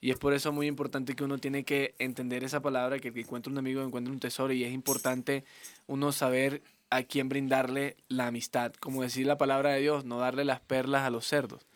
Y 0.00 0.12
es 0.12 0.18
por 0.18 0.32
eso 0.32 0.52
muy 0.52 0.68
importante 0.68 1.16
que 1.16 1.24
uno 1.24 1.38
tiene 1.38 1.64
que 1.64 1.96
entender 1.98 2.44
esa 2.44 2.60
palabra, 2.60 3.00
que 3.00 3.08
el 3.08 3.14
que 3.14 3.20
encuentra 3.20 3.50
un 3.50 3.58
amigo 3.58 3.82
encuentra 3.82 4.12
un 4.12 4.20
tesoro. 4.20 4.52
Y 4.52 4.62
es 4.62 4.72
importante 4.72 5.44
uno 5.86 6.12
saber 6.12 6.62
a 6.90 7.02
quién 7.02 7.28
brindarle 7.28 7.96
la 8.08 8.28
amistad. 8.28 8.72
Como 8.78 9.02
decir 9.02 9.26
la 9.26 9.38
palabra 9.38 9.70
de 9.70 9.80
Dios, 9.80 10.04
no 10.04 10.18
darle 10.18 10.44
las 10.44 10.60
perlas 10.60 11.02
a 11.02 11.10
los 11.10 11.26
cerdos. 11.26 11.66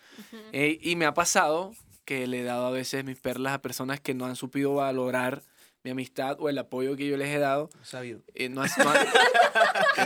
Eh, 0.53 0.79
y 0.83 0.97
me 0.97 1.07
ha 1.07 1.15
pasado 1.15 1.73
que 2.05 2.27
le 2.27 2.41
he 2.41 2.45
dado 2.45 2.67
a 2.67 2.71
veces 2.71 3.05
mis 3.05 3.19
perlas 3.19 3.55
a 3.55 3.63
personas 3.63 4.01
que 4.01 4.15
no 4.15 4.27
han 4.27 4.37
supido 4.37 4.75
valorar 4.75 5.43
mi 5.83 5.93
amistad 5.93 6.37
o 6.41 6.49
el 6.49 6.59
apoyo 6.59 6.95
que 6.95 7.07
yo 7.07 7.17
les 7.17 7.29
he 7.29 7.39
dado. 7.39 7.71
Sabido. 7.83 8.21
Eh, 8.35 8.49
no, 8.51 8.63
es, 8.65 8.73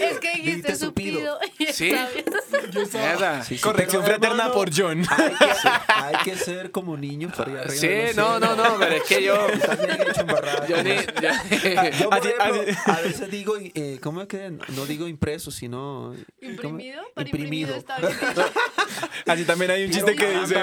es 0.00 0.18
que 0.18 0.32
dijiste 0.36 0.76
supido. 0.76 1.38
Sí. 1.72 1.94
sí, 3.44 3.58
Corrección 3.58 4.04
fraterna 4.04 4.52
por 4.52 4.70
John. 4.74 5.04
Hay 5.08 5.30
que, 5.34 5.54
ser, 5.54 5.70
hay 5.88 6.16
que, 6.24 6.36
ser, 6.36 6.70
como 6.70 6.96
niños 6.96 7.32
para 7.34 7.50
ir 7.50 7.58
arriba. 7.58 7.74
Sí, 7.76 8.16
no, 8.16 8.38
no, 8.40 8.56
no, 8.56 8.76
pero 8.78 8.96
es 8.96 9.02
que 9.04 9.22
yo. 9.22 9.46
yo, 10.68 10.82
ni, 10.82 10.96
yo, 10.96 12.10
por 12.10 12.18
ejemplo, 12.18 12.74
a 12.86 13.00
veces 13.00 13.30
digo, 13.30 13.54
eh, 13.58 13.98
¿cómo 14.02 14.22
es 14.22 14.28
que? 14.28 14.50
No 14.50 14.86
digo 14.86 15.08
impreso, 15.08 15.50
sino. 15.50 16.14
¿Imprimido? 16.40 17.02
Para 17.14 17.28
imprimido. 17.28 17.74
Está 17.74 17.98
bien 17.98 18.12
así 19.26 19.44
también 19.44 19.70
hay 19.70 19.84
un 19.84 19.90
chiste 19.90 20.14
que 20.14 20.26
dice. 20.40 20.54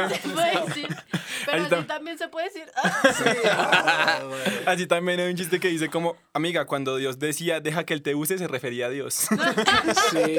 Pero 1.45 1.65
así, 1.65 1.83
también 1.87 2.17
se 2.17 2.27
puede 2.27 2.47
decir. 2.47 2.65
Ah. 2.75 4.19
Así 4.65 4.87
también 4.87 5.19
hay 5.19 5.29
un 5.29 5.35
chiste 5.35 5.59
que 5.59 5.67
dice 5.67 5.89
como, 5.89 6.15
amiga, 6.33 6.65
cuando 6.65 6.97
Dios 6.97 7.19
decía, 7.19 7.59
deja 7.59 7.85
que 7.85 7.93
Él 7.93 8.01
te 8.01 8.15
use, 8.15 8.37
se 8.37 8.47
refería 8.47 8.87
a 8.87 8.89
Dios. 8.89 9.27
Sí. 10.11 10.37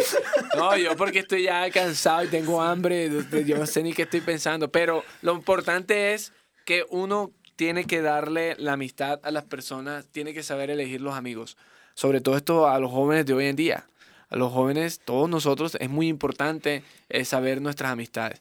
No, 0.57 0.77
yo 0.77 0.97
porque 0.97 1.21
estoy 1.21 1.45
ya 1.45 1.71
cansado 1.71 2.25
y 2.25 2.29
tengo 2.29 2.61
hambre, 2.61 3.11
yo 3.47 3.59
no 3.59 3.67
sé 3.67 3.83
ni 3.83 3.93
qué 3.93 4.03
estoy 4.03 4.21
pensando, 4.21 4.71
pero 4.71 5.05
lo 5.23 5.35
importante 5.35 6.13
es 6.13 6.33
que 6.65 6.85
uno 6.91 7.33
tiene 7.57 7.85
que 7.85 8.01
darle 8.01 8.57
la 8.59 8.73
amistad 8.73 9.21
a 9.23 9.31
las 9.31 9.45
personas, 9.45 10.07
tiene 10.11 10.33
que 10.33 10.43
saber 10.43 10.71
elegir 10.71 11.01
los 11.01 11.15
amigos, 11.15 11.57
sobre 11.95 12.21
todo 12.21 12.37
esto 12.37 12.69
a 12.69 12.79
los 12.79 12.91
jóvenes 12.91 13.27
de 13.27 13.35
hoy 13.35 13.47
en 13.47 13.57
día. 13.57 13.87
A 14.31 14.37
los 14.37 14.53
jóvenes, 14.53 15.01
todos 15.05 15.29
nosotros, 15.29 15.77
es 15.81 15.91
muy 15.91 16.07
importante 16.07 16.85
eh, 17.09 17.25
saber 17.25 17.61
nuestras 17.61 17.91
amistades. 17.91 18.41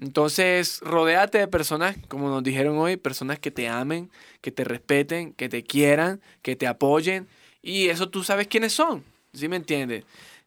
Entonces, 0.00 0.80
rodéate 0.80 1.36
de 1.36 1.46
personas, 1.46 1.94
como 2.08 2.30
nos 2.30 2.42
dijeron 2.42 2.78
hoy, 2.78 2.96
personas 2.96 3.38
que 3.38 3.50
te 3.50 3.68
amen, 3.68 4.10
que 4.40 4.50
te 4.50 4.64
respeten, 4.64 5.34
que 5.34 5.50
te 5.50 5.62
quieran, 5.62 6.22
que 6.40 6.56
te 6.56 6.66
apoyen. 6.66 7.28
Y 7.60 7.88
eso 7.88 8.08
tú 8.08 8.24
sabes 8.24 8.48
quiénes 8.48 8.72
son, 8.72 9.04
¿sí 9.34 9.46
me 9.46 9.56
entiendes? 9.56 10.04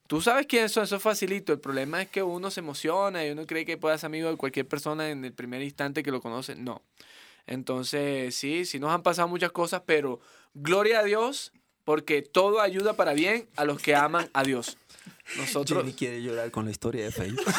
Tú 0.07 0.21
sabes 0.21 0.47
quiénes 0.47 0.71
son, 0.71 0.85
eso 0.85 0.95
es 0.95 1.03
facilito. 1.03 1.53
El 1.53 1.59
problema 1.59 2.01
es 2.01 2.09
que 2.09 2.23
uno 2.23 2.49
se 2.49 2.61
emociona 2.61 3.23
y 3.25 3.29
uno 3.29 3.45
cree 3.45 3.63
que 3.63 3.77
puede 3.77 3.95
ser 3.99 4.07
amigo 4.07 4.27
de 4.27 4.37
cualquier 4.37 4.67
persona 4.67 5.11
en 5.11 5.23
el 5.23 5.33
primer 5.33 5.61
instante 5.61 6.01
que 6.01 6.09
lo 6.09 6.19
conoce. 6.19 6.55
No. 6.55 6.81
Entonces, 7.45 8.33
sí, 8.33 8.65
sí 8.65 8.79
nos 8.79 8.89
han 8.89 9.03
pasado 9.03 9.27
muchas 9.27 9.51
cosas, 9.51 9.83
pero 9.85 10.19
gloria 10.55 10.99
a 10.99 11.03
Dios 11.03 11.53
porque 11.83 12.23
todo 12.23 12.59
ayuda 12.59 12.93
para 12.93 13.13
bien 13.13 13.47
a 13.55 13.65
los 13.65 13.79
que 13.79 13.93
aman 13.93 14.31
a 14.33 14.43
Dios. 14.43 14.77
Nosotros... 15.37 15.79
Jenny 15.83 15.93
quiere 15.93 16.23
llorar 16.23 16.49
con 16.49 16.65
la 16.65 16.71
historia 16.71 17.05
de 17.05 17.11
Facebook. 17.11 17.45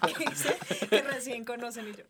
que 0.90 1.02
recién 1.02 1.44
conocen 1.44 1.88
y 1.88 1.92
yo. 1.92 2.04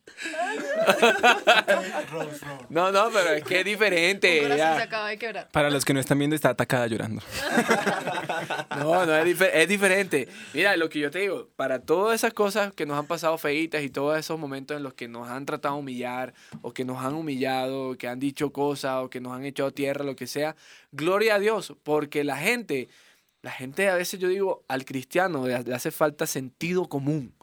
no, 2.68 2.92
no, 2.92 3.10
pero 3.10 3.30
es 3.30 3.44
que 3.44 3.60
es 3.60 3.64
diferente. 3.64 4.46
Se 4.46 4.62
acaba 4.62 5.08
de 5.08 5.18
quebrar. 5.18 5.48
Para 5.50 5.70
los 5.70 5.84
que 5.84 5.94
no 5.94 6.00
están 6.00 6.18
viendo, 6.18 6.36
está 6.36 6.50
atacada 6.50 6.86
llorando. 6.86 7.22
no, 8.78 9.06
no, 9.06 9.16
es, 9.16 9.40
es, 9.40 9.68
diferente. 9.68 10.28
Mira, 10.54 10.76
lo 10.76 10.88
que 10.88 11.00
yo 11.00 11.10
te 11.10 11.20
digo, 11.20 11.48
para 11.56 11.80
todas 11.80 12.14
esas 12.14 12.32
cosas 12.32 12.72
que 12.72 12.86
nos 12.86 12.98
han 12.98 13.06
pasado 13.06 13.36
feitas 13.38 13.82
y 13.82 13.90
todos 13.90 14.18
esos 14.18 14.38
momentos 14.38 14.76
en 14.76 14.82
los 14.82 14.94
que 14.94 15.08
nos 15.08 15.28
han 15.28 15.46
tratado 15.46 15.74
de 15.74 15.80
humillar, 15.80 16.34
o 16.62 16.72
que 16.72 16.84
nos 16.84 17.04
han 17.04 17.14
humillado, 17.14 17.90
o 17.90 17.96
que 17.96 18.08
han 18.08 18.20
dicho 18.20 18.52
cosas, 18.52 19.02
o 19.02 19.10
que 19.10 19.20
nos 19.20 19.32
han 19.32 19.44
echado 19.44 19.72
tierra, 19.72 20.04
lo 20.04 20.16
que 20.16 20.26
sea, 20.26 20.54
gloria 20.92 21.36
a 21.36 21.38
Dios, 21.38 21.74
porque 21.82 22.24
la 22.24 22.36
gente 22.36 22.88
la 23.42 23.50
gente 23.50 23.88
a 23.88 23.94
veces 23.94 24.20
yo 24.20 24.28
digo, 24.28 24.64
al 24.68 24.84
cristiano 24.84 25.46
le 25.46 25.74
hace 25.74 25.90
falta 25.90 26.26
sentido 26.26 26.88
común. 26.88 27.34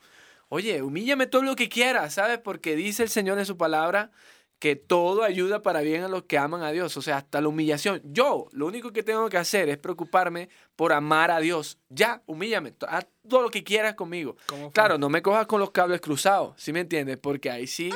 Oye, 0.50 0.82
humíllame 0.82 1.28
todo 1.28 1.44
lo 1.44 1.56
que 1.56 1.70
quieras, 1.70 2.14
¿sabes? 2.14 2.40
Porque 2.40 2.76
dice 2.76 3.04
el 3.04 3.10
Señor 3.10 3.40
en 3.40 3.46
su 3.46 3.58
palabra 3.58 4.12
que 4.60 4.76
todo 4.76 5.24
ayuda 5.24 5.62
para 5.62 5.82
bien 5.82 6.04
a 6.04 6.08
los 6.08 6.24
que 6.24 6.38
aman 6.38 6.64
a 6.64 6.72
Dios, 6.72 6.98
o 6.98 7.02
sea, 7.02 7.18
hasta 7.18 7.42
la 7.42 7.48
humillación. 7.48 8.02
Yo 8.04 8.48
lo 8.52 8.66
único 8.66 8.92
que 8.92 9.04
tengo 9.04 9.30
que 9.30 9.38
hacer 9.38 9.70
es 9.70 9.78
preocuparme 9.78 10.50
por 10.76 10.94
amar 10.94 11.30
a 11.30 11.40
Dios. 11.40 11.78
Ya, 11.90 12.24
humíllame, 12.26 12.74
haz 12.88 13.06
todo 13.28 13.44
lo 13.44 13.52
que 13.52 13.64
quieras 13.64 13.94
conmigo. 13.94 14.36
Claro, 14.74 14.98
no 14.98 15.10
me 15.10 15.22
cojas 15.22 15.46
con 15.46 15.60
los 15.60 15.72
cables 15.72 16.02
cruzados, 16.02 16.56
¿sí 16.58 16.74
me 16.74 16.80
entiendes? 16.80 17.18
Porque 17.18 17.52
ahí 17.52 17.68
sí... 17.68 17.92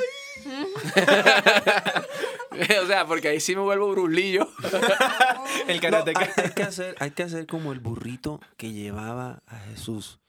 o 2.83 2.87
sea, 2.87 3.05
porque 3.07 3.29
ahí 3.29 3.39
sí 3.39 3.55
me 3.55 3.61
vuelvo 3.61 3.91
brulillo. 3.91 4.47
el 5.67 5.83
hay, 5.83 6.51
que 6.55 6.63
hacer, 6.63 6.95
hay 6.99 7.11
que 7.11 7.23
hacer 7.23 7.47
como 7.47 7.73
el 7.73 7.79
burrito 7.79 8.39
que 8.57 8.71
llevaba 8.71 9.41
a 9.47 9.57
Jesús. 9.57 10.20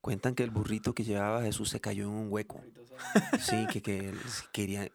Cuentan 0.00 0.34
que 0.34 0.42
el 0.42 0.50
burrito 0.50 0.94
que 0.94 1.04
llevaba 1.04 1.42
Jesús 1.42 1.68
se 1.68 1.80
cayó 1.80 2.04
en 2.04 2.10
un 2.10 2.32
hueco. 2.32 2.62
Sí, 3.40 3.66
que, 3.70 3.82
que 3.82 4.14
querían, 4.52 4.90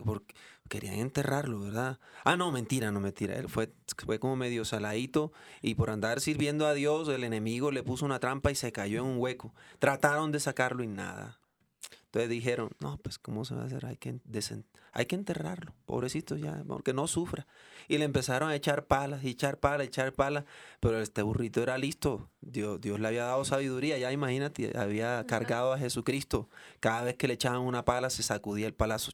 querían 0.67 0.95
enterrarlo, 0.95 1.59
¿verdad? 1.59 1.99
Ah, 2.23 2.35
no, 2.35 2.51
mentira, 2.51 2.91
no, 2.91 2.99
mentira. 2.99 3.35
Él 3.35 3.49
fue, 3.49 3.71
fue 4.05 4.19
como 4.19 4.35
medio 4.35 4.65
saladito 4.65 5.31
y 5.61 5.75
por 5.75 5.89
andar 5.89 6.21
sirviendo 6.21 6.65
a 6.67 6.73
Dios, 6.73 7.07
el 7.09 7.23
enemigo 7.23 7.71
le 7.71 7.83
puso 7.83 8.05
una 8.05 8.19
trampa 8.19 8.51
y 8.51 8.55
se 8.55 8.71
cayó 8.71 8.99
en 8.99 9.05
un 9.05 9.17
hueco. 9.17 9.53
Trataron 9.79 10.31
de 10.31 10.39
sacarlo 10.39 10.83
y 10.83 10.87
nada. 10.87 11.39
Entonces 12.15 12.29
dijeron, 12.29 12.69
no, 12.79 12.97
pues 12.99 13.19
¿cómo 13.19 13.43
se 13.43 13.55
va 13.55 13.63
a 13.63 13.65
hacer? 13.65 13.85
Hay 13.85 13.97
que, 13.97 14.17
hay 14.93 15.05
que 15.05 15.15
enterrarlo, 15.15 15.73
pobrecito 15.85 16.37
ya, 16.37 16.63
porque 16.65 16.93
no 16.93 17.07
sufra. 17.07 17.45
Y 17.89 17.97
le 17.97 18.05
empezaron 18.05 18.49
a 18.49 18.55
echar 18.55 18.85
palas, 18.85 19.21
y 19.25 19.31
echar 19.31 19.59
palas, 19.59 19.87
echar 19.87 20.13
palas, 20.13 20.45
pero 20.79 21.01
este 21.01 21.23
burrito 21.23 21.61
era 21.61 21.77
listo. 21.77 22.29
Dios, 22.39 22.79
Dios 22.79 23.01
le 23.01 23.09
había 23.09 23.25
dado 23.25 23.43
sabiduría, 23.43 23.97
ya 23.97 24.13
imagínate, 24.13 24.79
había 24.79 25.25
cargado 25.27 25.73
a 25.73 25.77
Jesucristo. 25.77 26.47
Cada 26.79 27.03
vez 27.03 27.17
que 27.17 27.27
le 27.27 27.33
echaban 27.33 27.59
una 27.59 27.83
pala, 27.83 28.09
se 28.09 28.23
sacudía 28.23 28.67
el 28.67 28.73
palazo. 28.73 29.11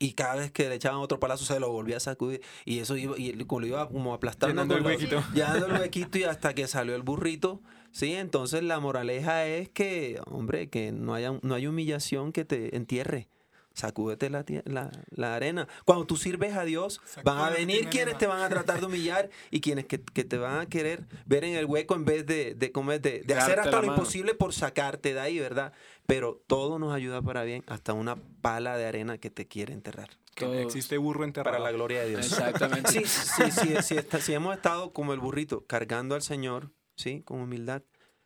Y 0.00 0.14
cada 0.14 0.34
vez 0.34 0.50
que 0.50 0.68
le 0.68 0.74
echaban 0.74 0.98
otro 0.98 1.20
palazo, 1.20 1.44
se 1.44 1.60
lo 1.60 1.70
volvía 1.70 1.98
a 1.98 2.00
sacudir. 2.00 2.42
Y 2.64 2.80
eso 2.80 2.96
iba, 2.96 3.16
y 3.16 3.34
lo 3.34 3.66
iba 3.66 3.88
como 3.88 4.14
aplastando. 4.14 4.62
el 4.62 4.84
huequito. 4.84 5.22
Llenando 5.32 5.66
el 5.66 5.72
huequito 5.74 6.18
y 6.18 6.24
hasta 6.24 6.54
que 6.54 6.66
salió 6.66 6.96
el 6.96 7.02
burrito 7.02 7.62
Sí, 7.92 8.14
entonces 8.14 8.62
la 8.62 8.80
moraleja 8.80 9.46
es 9.46 9.68
que, 9.68 10.20
hombre, 10.26 10.68
que 10.68 10.92
no 10.92 11.14
haya, 11.14 11.32
no 11.42 11.54
hay 11.54 11.66
humillación 11.66 12.32
que 12.32 12.44
te 12.44 12.76
entierre. 12.76 13.28
Sacúdete 13.74 14.28
la, 14.28 14.44
la, 14.64 14.90
la, 15.10 15.36
arena. 15.36 15.68
Cuando 15.84 16.04
tú 16.04 16.16
sirves 16.16 16.56
a 16.56 16.64
Dios, 16.64 17.00
van 17.22 17.38
a 17.38 17.50
venir 17.50 17.88
quienes 17.88 18.18
te 18.18 18.26
van 18.26 18.42
a 18.42 18.48
tratar 18.48 18.80
de 18.80 18.86
humillar 18.86 19.30
y 19.52 19.60
quienes 19.60 19.86
que, 19.86 20.02
que, 20.02 20.24
te 20.24 20.36
van 20.36 20.58
a 20.58 20.66
querer 20.66 21.04
ver 21.26 21.44
en 21.44 21.54
el 21.54 21.64
hueco 21.64 21.94
en 21.94 22.04
vez 22.04 22.26
de, 22.26 22.56
de, 22.56 22.72
comer, 22.72 23.00
de, 23.00 23.20
de 23.20 23.34
hacer 23.34 23.60
hasta 23.60 23.80
lo 23.80 23.86
imposible 23.86 24.34
por 24.34 24.52
sacarte 24.52 25.14
de 25.14 25.20
ahí, 25.20 25.38
¿verdad? 25.38 25.72
Pero 26.06 26.42
todo 26.48 26.80
nos 26.80 26.92
ayuda 26.92 27.22
para 27.22 27.44
bien, 27.44 27.62
hasta 27.68 27.92
una 27.92 28.16
pala 28.42 28.76
de 28.76 28.84
arena 28.86 29.18
que 29.18 29.30
te 29.30 29.46
quiere 29.46 29.74
enterrar. 29.74 30.10
Que 30.34 30.62
existe 30.62 30.98
burro 30.98 31.22
enterrado. 31.22 31.56
Para 31.56 31.64
la 31.64 31.72
gloria 31.72 32.00
de 32.00 32.08
Dios. 32.10 32.26
Exactamente. 32.26 32.90
Sí, 32.92 33.04
sí, 33.06 33.50
sí, 33.52 33.74
sí, 33.82 33.94
está- 33.96 34.20
si 34.20 34.34
hemos 34.34 34.56
estado 34.56 34.92
como 34.92 35.12
el 35.12 35.20
burrito 35.20 35.66
cargando 35.66 36.16
al 36.16 36.22
Señor, 36.22 36.70
¿sí? 36.98 37.22
Con 37.22 37.40
humildad, 37.40 37.82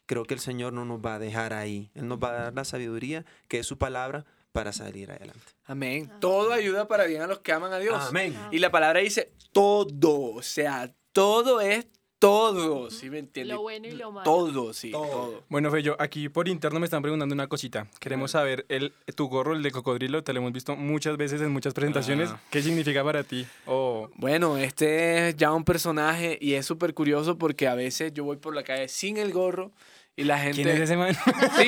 creo 0.07 0.25
que 0.25 0.35
el 0.35 0.41
Señor 0.41 0.73
no 0.73 0.85
nos 0.85 1.01
va 1.01 1.14
a 1.14 1.18
dejar 1.18 1.53
ahí. 1.53 1.91
Él 1.95 2.09
nos 2.09 2.18
va 2.18 2.31
a 2.31 2.43
dar 2.45 2.55
la 2.55 2.64
sabiduría, 2.64 3.25
que 3.49 3.61
es 3.61 3.66
su 3.66 3.79
palabra, 3.79 4.25
para 4.53 4.73
salir 4.73 5.11
adelante. 5.11 5.41
Amén. 5.64 6.11
Todo 6.20 6.53
ayuda 6.53 6.89
para 6.89 7.05
bien 7.05 7.23
a 7.23 7.27
los 7.27 7.41
que 7.41 7.53
aman 7.53 7.73
a 7.73 7.79
Dios. 7.79 8.03
Amén. 8.09 8.37
Y 8.51 8.59
la 8.59 8.70
palabra 8.70 9.01
dice 9.01 9.33
todo, 9.53 10.35
o 10.35 10.43
sea, 10.43 10.95
todo 11.12 11.61
es 11.61 11.87
todo, 12.23 12.89
¿sí 12.89 13.11
me 13.11 13.18
entiendes? 13.18 13.57
Lo 13.57 13.62
bueno 13.62 13.89
y 13.89 13.91
lo 13.91 14.12
malo. 14.12 14.23
Todo, 14.23 14.73
sí, 14.73 14.93
todo. 14.93 15.43
Bueno, 15.49 15.73
Fello, 15.73 15.97
aquí 15.99 16.29
por 16.29 16.47
interno 16.47 16.79
me 16.79 16.85
están 16.85 17.03
preguntando 17.03 17.35
una 17.35 17.49
cosita. 17.49 17.89
Queremos 17.99 18.31
saber, 18.31 18.64
el, 18.68 18.93
tu 19.16 19.27
gorro, 19.27 19.55
el 19.55 19.62
de 19.64 19.73
cocodrilo, 19.73 20.23
te 20.23 20.33
lo 20.33 20.39
hemos 20.39 20.53
visto 20.53 20.77
muchas 20.77 21.16
veces 21.16 21.41
en 21.41 21.51
muchas 21.51 21.75
presentaciones. 21.75 22.31
Ah. 22.31 22.41
¿Qué 22.49 22.62
significa 22.62 23.03
para 23.03 23.25
ti? 23.25 23.45
O 23.66 24.09
Bueno, 24.14 24.57
este 24.57 25.31
es 25.31 25.37
ya 25.37 25.53
un 25.53 25.64
personaje 25.64 26.39
y 26.41 26.55
es 26.55 26.64
súper 26.64 26.95
curioso 26.95 27.39
porque 27.39 27.66
a 27.66 27.75
veces 27.75 28.12
yo 28.14 28.23
voy 28.23 28.37
por 28.37 28.55
la 28.55 28.62
calle 28.62 28.87
sin 28.87 29.16
el 29.16 29.33
gorro 29.33 29.73
y 30.14 30.23
la 30.23 30.39
gente... 30.39 30.62
¿Quién 30.62 30.77
es 30.77 30.81
ese 30.83 30.97
man? 30.97 31.16
Sí, 31.57 31.66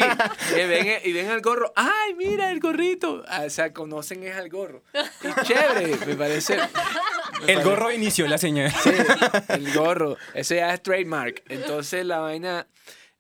y 0.52 0.54
ven, 0.68 0.86
y 1.04 1.12
ven 1.12 1.30
al 1.30 1.40
gorro, 1.40 1.72
¡ay, 1.74 2.14
mira 2.14 2.52
el 2.52 2.60
gorrito! 2.60 3.24
Ah, 3.26 3.42
O 3.44 3.50
sea, 3.50 3.72
conocen 3.72 4.22
es 4.22 4.36
al 4.36 4.50
gorro. 4.50 4.84
Y 4.94 5.46
chévere, 5.46 5.96
me 6.06 6.14
parece. 6.14 6.58
el 7.46 7.62
gorro 7.62 7.92
inició 7.92 8.26
la 8.28 8.38
señal. 8.38 8.70
Sí, 8.70 8.90
el 9.48 9.72
gorro. 9.74 10.16
Ese 10.34 10.56
ya 10.56 10.72
es 10.74 10.82
trademark. 10.82 11.42
Entonces 11.48 12.04
la 12.06 12.18
vaina 12.18 12.66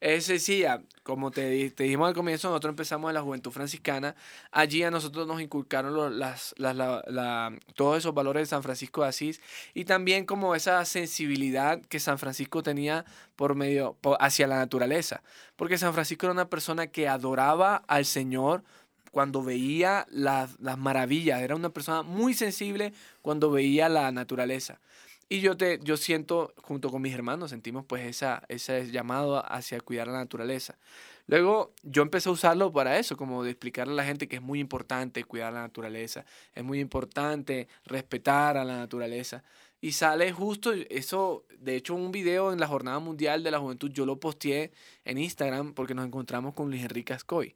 es 0.00 0.26
sencilla. 0.26 0.80
Como 1.02 1.30
te, 1.30 1.50
di- 1.50 1.68
te 1.70 1.84
dijimos 1.84 2.08
al 2.08 2.14
comienzo, 2.14 2.48
nosotros 2.48 2.70
empezamos 2.72 3.10
en 3.10 3.14
la 3.14 3.20
Juventud 3.20 3.50
Franciscana. 3.50 4.16
Allí 4.50 4.82
a 4.82 4.90
nosotros 4.90 5.26
nos 5.26 5.38
inculcaron 5.42 6.18
las, 6.18 6.54
las- 6.56 6.74
la- 6.76 7.02
la- 7.06 7.52
todos 7.74 7.98
esos 7.98 8.14
valores 8.14 8.42
de 8.42 8.46
San 8.46 8.62
Francisco 8.62 9.02
de 9.02 9.08
Asís 9.08 9.40
y 9.74 9.84
también 9.84 10.24
como 10.24 10.54
esa 10.54 10.82
sensibilidad 10.86 11.80
que 11.90 12.00
San 12.00 12.18
Francisco 12.18 12.62
tenía 12.62 13.04
por 13.36 13.54
medio 13.54 13.98
hacia 14.18 14.46
la 14.46 14.56
naturaleza. 14.56 15.22
Porque 15.56 15.76
San 15.76 15.92
Francisco 15.92 16.24
era 16.24 16.32
una 16.32 16.48
persona 16.48 16.86
que 16.86 17.06
adoraba 17.06 17.82
al 17.86 18.06
Señor 18.06 18.64
cuando 19.14 19.44
veía 19.44 20.08
las, 20.10 20.58
las 20.58 20.76
maravillas. 20.76 21.40
Era 21.40 21.54
una 21.54 21.70
persona 21.70 22.02
muy 22.02 22.34
sensible 22.34 22.92
cuando 23.22 23.48
veía 23.48 23.88
la 23.88 24.10
naturaleza. 24.10 24.80
Y 25.28 25.40
yo, 25.40 25.56
te, 25.56 25.78
yo 25.84 25.96
siento, 25.96 26.52
junto 26.56 26.90
con 26.90 27.00
mis 27.00 27.14
hermanos, 27.14 27.50
sentimos 27.50 27.84
pues 27.86 28.04
esa, 28.06 28.42
ese 28.48 28.90
llamado 28.90 29.40
hacia 29.50 29.80
cuidar 29.80 30.08
la 30.08 30.14
naturaleza. 30.18 30.76
Luego 31.28 31.72
yo 31.84 32.02
empecé 32.02 32.28
a 32.28 32.32
usarlo 32.32 32.72
para 32.72 32.98
eso, 32.98 33.16
como 33.16 33.44
de 33.44 33.52
explicarle 33.52 33.92
a 33.92 33.96
la 33.96 34.04
gente 34.04 34.26
que 34.26 34.36
es 34.36 34.42
muy 34.42 34.58
importante 34.58 35.22
cuidar 35.22 35.52
la 35.52 35.60
naturaleza, 35.60 36.24
es 36.52 36.64
muy 36.64 36.80
importante 36.80 37.68
respetar 37.84 38.56
a 38.56 38.64
la 38.64 38.76
naturaleza. 38.78 39.44
Y 39.80 39.92
sale 39.92 40.32
justo 40.32 40.72
eso, 40.72 41.44
de 41.60 41.76
hecho 41.76 41.94
un 41.94 42.10
video 42.10 42.52
en 42.52 42.58
la 42.58 42.66
Jornada 42.66 42.98
Mundial 42.98 43.44
de 43.44 43.52
la 43.52 43.60
Juventud, 43.60 43.92
yo 43.92 44.06
lo 44.06 44.18
posteé 44.18 44.72
en 45.04 45.18
Instagram 45.18 45.72
porque 45.72 45.94
nos 45.94 46.04
encontramos 46.04 46.54
con 46.54 46.68
Luis 46.68 46.82
Enrique 46.82 47.12
Ascoy. 47.12 47.54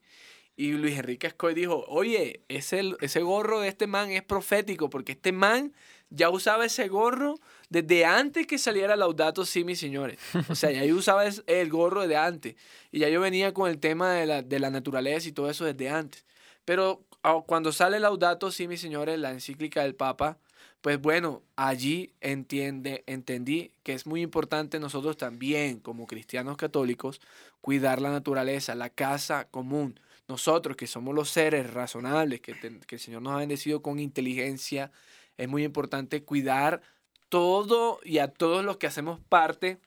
Y 0.60 0.72
Luis 0.72 0.98
Enrique 0.98 1.28
Ascoy 1.28 1.54
dijo, 1.54 1.84
oye, 1.86 2.42
ese, 2.48 2.82
ese 3.00 3.20
gorro 3.20 3.60
de 3.60 3.68
este 3.68 3.86
man 3.86 4.10
es 4.10 4.24
profético 4.24 4.90
porque 4.90 5.12
este 5.12 5.30
man 5.30 5.72
ya 6.10 6.30
usaba 6.30 6.64
ese 6.64 6.88
gorro 6.88 7.36
desde 7.68 8.04
antes 8.04 8.44
que 8.48 8.58
saliera 8.58 8.96
Laudato 8.96 9.46
Si, 9.46 9.62
mis 9.62 9.78
señores. 9.78 10.18
O 10.48 10.56
sea, 10.56 10.72
ya 10.72 10.84
yo 10.84 10.96
usaba 10.96 11.22
el 11.26 11.68
gorro 11.70 12.02
desde 12.02 12.16
antes. 12.16 12.56
Y 12.90 12.98
ya 12.98 13.08
yo 13.08 13.20
venía 13.20 13.54
con 13.54 13.70
el 13.70 13.78
tema 13.78 14.14
de 14.14 14.26
la, 14.26 14.42
de 14.42 14.58
la 14.58 14.70
naturaleza 14.70 15.28
y 15.28 15.32
todo 15.32 15.48
eso 15.48 15.64
desde 15.64 15.90
antes. 15.90 16.24
Pero 16.64 17.04
ah, 17.22 17.40
cuando 17.46 17.70
sale 17.70 18.00
Laudato 18.00 18.50
Si, 18.50 18.66
mis 18.66 18.80
señores, 18.80 19.16
la 19.20 19.30
encíclica 19.30 19.84
del 19.84 19.94
Papa, 19.94 20.38
pues 20.80 21.00
bueno, 21.00 21.44
allí 21.54 22.14
entiende, 22.20 23.04
entendí 23.06 23.70
que 23.84 23.92
es 23.92 24.06
muy 24.06 24.22
importante 24.22 24.80
nosotros 24.80 25.16
también, 25.16 25.78
como 25.78 26.08
cristianos 26.08 26.56
católicos, 26.56 27.20
cuidar 27.60 28.00
la 28.00 28.10
naturaleza, 28.10 28.74
la 28.74 28.90
casa 28.90 29.44
común. 29.52 30.00
Nosotros 30.28 30.76
que 30.76 30.86
somos 30.86 31.14
los 31.14 31.30
seres 31.30 31.72
razonables, 31.72 32.40
que, 32.40 32.52
el 32.52 33.00
Señor 33.00 33.22
nos 33.22 33.32
ha 33.32 33.38
bendecido 33.38 33.80
con 33.80 33.98
inteligencia, 33.98 34.92
es 35.38 35.48
muy 35.48 35.64
importante 35.64 36.22
cuidar 36.22 36.82
todo 37.30 37.98
y 38.04 38.18
a 38.18 38.28
todos 38.28 38.62
los 38.64 38.76
que 38.76 38.86
hacemos 38.86 39.20
parte 39.28 39.78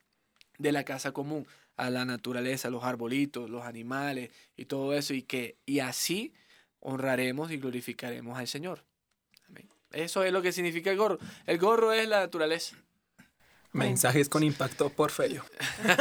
de 0.58 0.72
la 0.72 0.84
casa 0.84 1.12
común, 1.12 1.46
a 1.78 1.92
la 1.92 2.06
naturaleza, 2.06 2.72
los 2.72 2.84
arbolitos, 2.84 3.50
los 3.50 3.64
animales 3.64 4.32
y 4.58 4.66
todo 4.66 4.94
eso, 4.94 5.14
y 5.14 5.22
que 5.22 5.58
y 5.66 5.80
así 5.80 6.34
honraremos 6.80 7.52
y 7.52 7.58
glorificaremos 7.58 8.38
al 8.38 8.48
Señor. 8.48 8.84
Eso 9.92 10.24
es 10.24 10.32
lo 10.32 10.42
que 10.42 10.52
significa 10.52 10.90
el 10.90 10.98
gorro. 10.98 11.20
El 11.46 11.58
gorro 11.58 11.92
es 11.92 12.08
la 12.08 12.20
naturaleza. 12.20 12.78
Mensajes 13.74 14.28
con 14.30 14.44
impacto 14.44 14.90
por 14.90 15.12
Fello. 15.12 15.44
Hay 15.84 15.98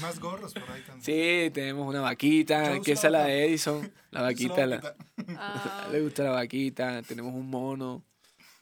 más 0.00 0.18
gorros 0.20 0.52
por 0.54 0.62
ahí 0.70 0.82
también. 0.82 1.02
Sí, 1.02 1.50
tenemos 1.52 1.86
una 1.88 2.00
vaquita, 2.00 2.80
que 2.80 2.92
esa 2.92 3.08
es 3.08 3.12
la 3.12 3.24
de 3.24 3.44
Edison. 3.46 3.92
La 4.10 4.22
vaquita, 4.22 4.66
la- 4.66 4.94
le 5.92 6.00
gusta 6.00 6.22
la 6.24 6.30
vaquita, 6.30 7.02
tenemos 7.02 7.34
un 7.34 7.48
mono. 7.50 8.02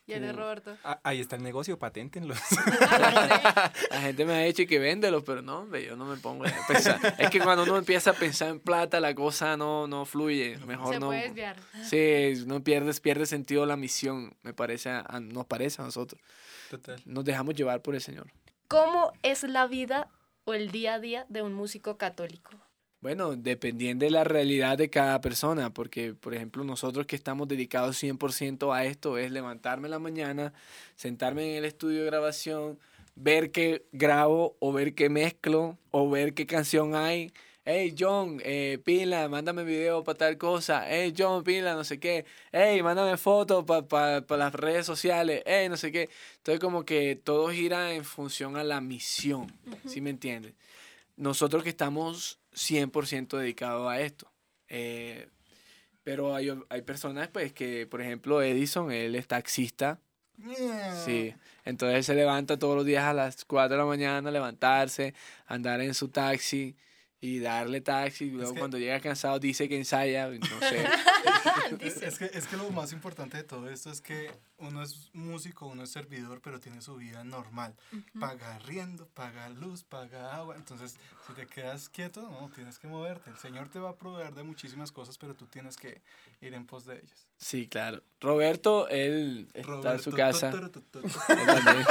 ¿Y 0.07 0.15
el 0.15 0.23
de 0.23 0.33
Roberto? 0.33 0.77
Ah, 0.83 0.99
ahí 1.05 1.21
está 1.21 1.37
el 1.37 1.43
negocio, 1.45 1.79
paténtenlo. 1.79 2.35
La 3.91 4.01
gente 4.01 4.25
me 4.25 4.33
ha 4.35 4.39
dicho 4.41 4.65
que 4.67 4.79
véndelos, 4.79 5.23
pero 5.25 5.43
no, 5.43 5.61
hombre, 5.61 5.85
yo 5.85 5.97
no 5.97 6.05
me 6.07 6.17
pongo 6.17 6.45
a 6.45 6.51
pensar. 6.67 6.99
Es 7.19 7.31
que 7.31 7.41
cuando 7.41 7.63
uno 7.65 7.77
empieza 7.77 8.11
a 8.11 8.15
pensar 8.15 8.49
en 8.49 8.61
plata, 8.61 8.99
la 9.01 9.15
cosa 9.15 9.57
no, 9.57 9.87
no 9.87 10.05
fluye. 10.05 10.59
Mejor 10.67 10.95
Se 10.95 11.01
no. 11.01 11.07
puede 11.07 11.23
desviar. 11.23 11.57
Sí, 11.85 12.45
no 12.47 12.63
pierdes, 12.65 13.01
pierde 13.01 13.27
sentido 13.27 13.65
la 13.65 13.77
misión, 13.77 14.35
me 14.43 14.53
parece, 14.53 14.91
a- 14.91 15.05
a- 15.09 15.21
nos 15.21 15.47
parece 15.47 15.81
a 15.83 15.85
nosotros. 15.85 16.21
Total. 16.71 17.01
Nos 17.05 17.25
dejamos 17.25 17.55
llevar 17.55 17.81
por 17.83 17.95
el 17.95 18.01
Señor. 18.01 18.27
¿Cómo 18.69 19.13
es 19.23 19.43
la 19.45 19.67
vida 19.67 20.09
o 20.45 20.55
el 20.55 20.71
día 20.73 20.95
a 20.95 20.99
día 20.99 21.27
de 21.29 21.43
un 21.43 21.55
músico 21.55 21.97
católico? 21.97 22.51
Bueno, 23.03 23.35
dependiendo 23.35 24.05
de 24.05 24.13
la 24.13 24.23
realidad 24.23 24.79
de 24.79 24.89
cada 24.89 25.21
persona, 25.21 25.75
porque, 25.75 26.15
por 26.15 26.35
ejemplo, 26.35 26.63
nosotros 26.63 27.05
que 27.05 27.17
estamos 27.17 27.49
dedicados 27.49 28.01
100% 28.01 28.73
a 28.73 28.85
esto, 28.85 29.19
es 29.19 29.33
levantarme 29.33 29.89
en 29.89 29.91
la 29.91 29.99
mañana, 29.99 30.53
sentarme 30.95 31.51
en 31.51 31.57
el 31.57 31.65
estudio 31.65 32.01
de 32.01 32.07
grabación, 32.07 32.79
ver 33.17 33.51
qué 33.51 33.85
grabo 33.91 34.57
o 34.61 34.73
ver 34.73 34.95
qué 34.95 35.09
mezclo 35.09 35.79
o 35.91 36.09
ver 36.09 36.33
qué 36.33 36.47
canción 36.47 36.95
hay. 36.95 37.33
Hey, 37.65 37.93
John, 37.99 38.41
eh, 38.45 38.79
pila, 38.85 39.29
mándame 39.29 39.65
video 39.65 40.05
para 40.05 40.19
tal 40.19 40.39
cosa. 40.39 40.85
Hey, 40.89 41.13
John, 41.17 41.43
pila, 41.43 41.75
no 41.75 41.83
sé 41.83 41.99
qué. 41.99 42.25
Hey, 42.53 42.85
mándame 42.85 43.17
fotos 43.17 43.65
para 43.65 44.25
las 44.29 44.55
redes 44.55 44.87
sociales. 44.87 45.43
Hey, 45.45 45.69
no 45.69 45.77
sé 45.77 45.91
qué. 45.91 46.09
Entonces, 46.37 46.61
como 46.61 46.85
que 46.85 47.17
todo 47.17 47.51
gira 47.51 47.95
en 47.95 48.05
función 48.05 48.57
a 48.57 48.63
la 48.63 48.81
misión. 48.81 49.53
¿Sí 49.87 50.01
me 50.01 50.11
entiendes? 50.11 50.55
nosotros 51.17 51.63
que 51.63 51.69
estamos 51.69 52.39
100% 52.55 53.37
dedicados 53.39 53.91
a 53.91 54.01
esto. 54.01 54.31
Eh, 54.69 55.29
pero 56.05 56.35
hay, 56.35 56.53
hay 56.69 56.83
personas, 56.83 57.29
pues, 57.29 57.53
que, 57.53 57.87
por 57.87 58.01
ejemplo, 58.01 58.43
Edison, 58.43 58.91
él 58.91 59.15
es 59.15 59.27
taxista. 59.29 60.01
Sí. 61.05 61.35
Entonces 61.65 61.99
él 61.99 62.05
se 62.05 62.15
levanta 62.15 62.59
todos 62.59 62.75
los 62.75 62.85
días 62.85 63.05
a 63.05 63.13
las 63.13 63.45
4 63.45 63.77
de 63.77 63.79
la 63.79 63.87
mañana, 63.87 64.31
levantarse, 64.31 65.15
andar 65.47 65.81
en 65.81 65.95
su 65.95 66.09
taxi 66.09 66.75
y 67.21 67.39
darle 67.39 67.81
taxi. 67.81 68.31
Luego 68.31 68.53
que- 68.55 68.59
cuando 68.59 68.79
llega 68.79 68.99
cansado 68.99 69.39
dice 69.39 69.69
que 69.69 69.77
ensaya, 69.77 70.29
no 70.29 70.41
sé. 70.61 70.85
Es 71.81 72.19
que, 72.19 72.31
es 72.33 72.47
que 72.47 72.57
lo 72.57 72.71
más 72.71 72.93
importante 72.93 73.37
de 73.37 73.45
todo 73.45 73.69
esto 73.71 73.91
es 73.91 74.01
que 74.01 74.31
uno 74.63 74.83
es 74.83 75.11
músico, 75.13 75.67
uno 75.67 75.83
es 75.83 75.91
servidor, 75.91 76.41
pero 76.43 76.61
tiene 76.61 76.81
su 76.81 76.97
vida 76.97 77.25
normal. 77.25 77.75
Paga 78.19 78.59
riendo, 78.61 79.07
paga 79.09 79.49
luz, 79.49 79.83
paga 79.85 80.35
agua. 80.37 80.57
Entonces, 80.57 80.97
si 81.27 81.33
te 81.35 81.47
quedas 81.47 81.89
quieto, 81.89 82.23
no, 82.23 82.49
tienes 82.55 82.79
que 82.79 82.87
moverte. 82.87 83.31
El 83.31 83.37
Señor 83.37 83.69
te 83.69 83.79
va 83.79 83.91
a 83.91 83.97
proveer 83.97 84.35
de 84.35 84.43
muchísimas 84.45 84.93
cosas, 84.93 85.19
pero 85.19 85.35
tú 85.35 85.47
tienes 85.47 85.77
que 85.77 86.01
ir 86.41 86.55
en 86.55 86.65
pos 86.67 86.87
de 86.87 86.97
ellas. 86.97 87.27
Sí, 87.37 87.67
claro. 87.69 88.03
Roberto, 88.21 88.89
él 88.89 89.49
está 89.53 89.95
en 89.95 90.03
su 90.03 90.13
casa. 90.13 90.51
tu, 90.51 90.69
tu, 90.71 90.81
tu. 90.81 90.99
Él. 91.01 91.85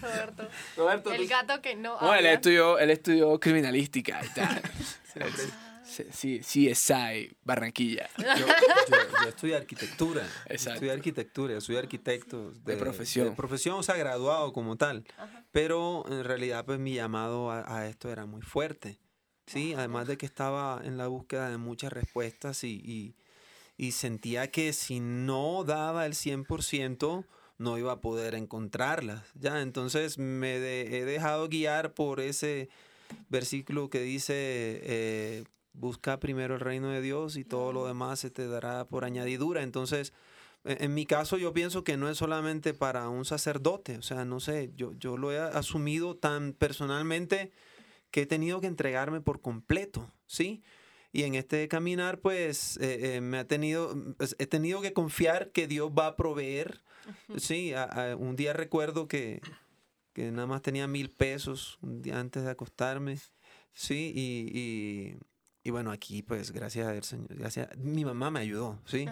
Roberto. 0.00 0.48
Roberto, 0.76 1.12
El 1.12 1.26
gato 1.28 1.62
que 1.62 1.74
no 1.76 2.00
No, 2.00 2.12
él 2.12 2.18
habla. 2.18 2.32
estudió, 2.32 2.78
él 2.78 2.90
estudió 2.90 3.40
criminalística 3.40 4.22
y 4.24 4.28
tal. 4.28 4.62
Sí, 5.86 6.40
sí, 6.42 6.72
CSI, 6.74 7.36
Barranquilla. 7.44 8.08
Yo, 8.18 8.24
yo- 8.46 9.22
yo 9.22 9.28
estudié 9.28 9.56
arquitectura. 9.56 10.22
Exacto. 10.46 10.74
Estudié 10.74 10.92
arquitectura, 10.92 11.54
yo 11.54 11.60
soy 11.60 11.76
arquitecto. 11.76 12.50
De 12.64 12.76
profesión. 12.76 13.28
De 13.28 13.36
profesión, 13.36 13.78
o 13.78 13.82
sea, 13.82 13.96
graduado 13.96 14.52
como 14.52 14.76
tal. 14.76 15.04
Pero 15.52 16.04
en 16.08 16.24
realidad, 16.24 16.64
pues 16.64 16.78
mi 16.78 16.94
llamado 16.94 17.50
a, 17.50 17.78
a 17.78 17.86
esto 17.88 18.10
era 18.10 18.26
muy 18.26 18.42
fuerte. 18.42 18.98
Sí, 19.46 19.74
además 19.74 20.08
de 20.08 20.16
que 20.18 20.26
estaba 20.26 20.80
en 20.84 20.96
la 20.98 21.06
búsqueda 21.06 21.48
de 21.50 21.56
muchas 21.56 21.92
respuestas 21.92 22.64
y, 22.64 22.80
y- 22.84 23.14
y 23.78 23.92
sentía 23.92 24.50
que 24.50 24.72
si 24.72 24.98
no 25.00 25.62
daba 25.62 26.04
el 26.06 26.14
100%, 26.14 27.26
no 27.58 27.78
iba 27.78 27.92
a 27.92 28.00
poder 28.00 28.34
encontrarlas. 28.34 29.22
Ya, 29.34 29.60
entonces 29.62 30.18
me 30.18 30.58
de- 30.58 30.98
he 30.98 31.04
dejado 31.04 31.48
guiar 31.48 31.94
por 31.94 32.20
ese 32.20 32.68
versículo 33.28 33.88
que 33.88 34.00
dice, 34.00 34.34
eh, 34.82 35.44
busca 35.76 36.18
primero 36.18 36.54
el 36.54 36.60
reino 36.60 36.90
de 36.90 37.00
Dios 37.00 37.36
y 37.36 37.44
todo 37.44 37.72
lo 37.72 37.86
demás 37.86 38.20
se 38.20 38.30
te 38.30 38.48
dará 38.48 38.86
por 38.86 39.04
añadidura. 39.04 39.62
Entonces, 39.62 40.12
e, 40.64 40.78
en 40.80 40.94
mi 40.94 41.06
caso 41.06 41.38
yo 41.38 41.52
pienso 41.52 41.84
que 41.84 41.96
no 41.96 42.08
es 42.08 42.18
solamente 42.18 42.74
para 42.74 43.08
un 43.08 43.24
sacerdote, 43.24 43.98
o 43.98 44.02
sea, 44.02 44.24
no 44.24 44.40
sé, 44.40 44.72
yo, 44.76 44.92
yo 44.94 45.16
lo 45.16 45.32
he 45.32 45.38
asumido 45.38 46.16
tan 46.16 46.52
personalmente 46.52 47.52
que 48.10 48.22
he 48.22 48.26
tenido 48.26 48.60
que 48.60 48.66
entregarme 48.66 49.20
por 49.20 49.40
completo, 49.40 50.10
¿sí? 50.26 50.62
Y 51.12 51.22
en 51.22 51.34
este 51.34 51.66
caminar, 51.68 52.20
pues, 52.20 52.76
eh, 52.78 53.16
eh, 53.16 53.20
me 53.20 53.38
ha 53.38 53.46
tenido, 53.46 53.94
pues, 54.18 54.36
he 54.38 54.46
tenido 54.46 54.80
que 54.80 54.92
confiar 54.92 55.50
que 55.50 55.66
Dios 55.66 55.90
va 55.90 56.08
a 56.08 56.16
proveer, 56.16 56.82
¿sí? 57.36 57.72
un 58.18 58.36
día 58.36 58.52
recuerdo 58.52 59.06
que, 59.06 59.40
que 60.12 60.30
nada 60.32 60.46
más 60.46 60.62
tenía 60.62 60.86
mil 60.86 61.10
pesos 61.10 61.78
un 61.82 62.02
día 62.02 62.18
antes 62.18 62.42
de 62.42 62.50
acostarme, 62.50 63.18
¿sí? 63.72 64.12
Y, 64.14 64.58
y, 64.58 65.18
bueno, 65.70 65.90
aquí, 65.90 66.22
pues, 66.22 66.50
gracias 66.52 66.86
al 66.86 67.02
Señor, 67.04 67.28
gracias, 67.30 67.76
mi 67.76 68.04
mamá 68.04 68.30
me 68.30 68.40
ayudó, 68.40 68.78
¿sí? 68.84 69.06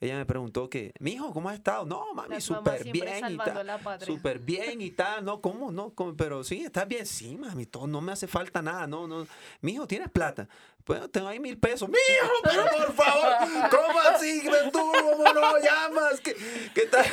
ella 0.00 0.16
me 0.16 0.24
preguntó 0.24 0.70
que, 0.70 0.94
mi 0.98 1.12
hijo, 1.12 1.30
¿cómo 1.34 1.50
has 1.50 1.56
estado? 1.56 1.84
No, 1.84 2.14
mami, 2.14 2.40
súper 2.40 2.84
bien 2.90 3.32
y 3.32 3.36
tal. 3.36 4.00
Súper 4.00 4.38
bien 4.38 4.80
y 4.80 4.90
tal. 4.92 5.26
No, 5.26 5.42
¿cómo? 5.42 5.70
No, 5.70 5.92
pero 6.16 6.42
sí, 6.42 6.62
estás 6.62 6.88
bien. 6.88 7.04
Sí, 7.04 7.36
mami, 7.36 7.66
todo, 7.66 7.86
no 7.86 8.00
me 8.00 8.12
hace 8.12 8.26
falta 8.26 8.62
nada. 8.62 8.86
No, 8.86 9.06
no. 9.06 9.26
Mi 9.60 9.72
hijo, 9.72 9.86
¿tienes 9.86 10.08
plata? 10.08 10.48
Pues 10.84 11.10
tengo 11.12 11.28
ahí 11.28 11.38
mil 11.38 11.58
pesos. 11.58 11.86
Mi 11.86 11.98
hijo, 11.98 12.32
pero 12.42 12.64
por 12.64 12.94
favor, 12.94 13.32
¿cómo 13.70 14.00
así? 14.00 14.42
¿Tú 14.72 14.78
cómo 14.78 15.34
no 15.34 15.58
llamas? 15.58 16.18
¿Qué, 16.22 16.34
qué 16.74 16.86
tal? 16.86 17.04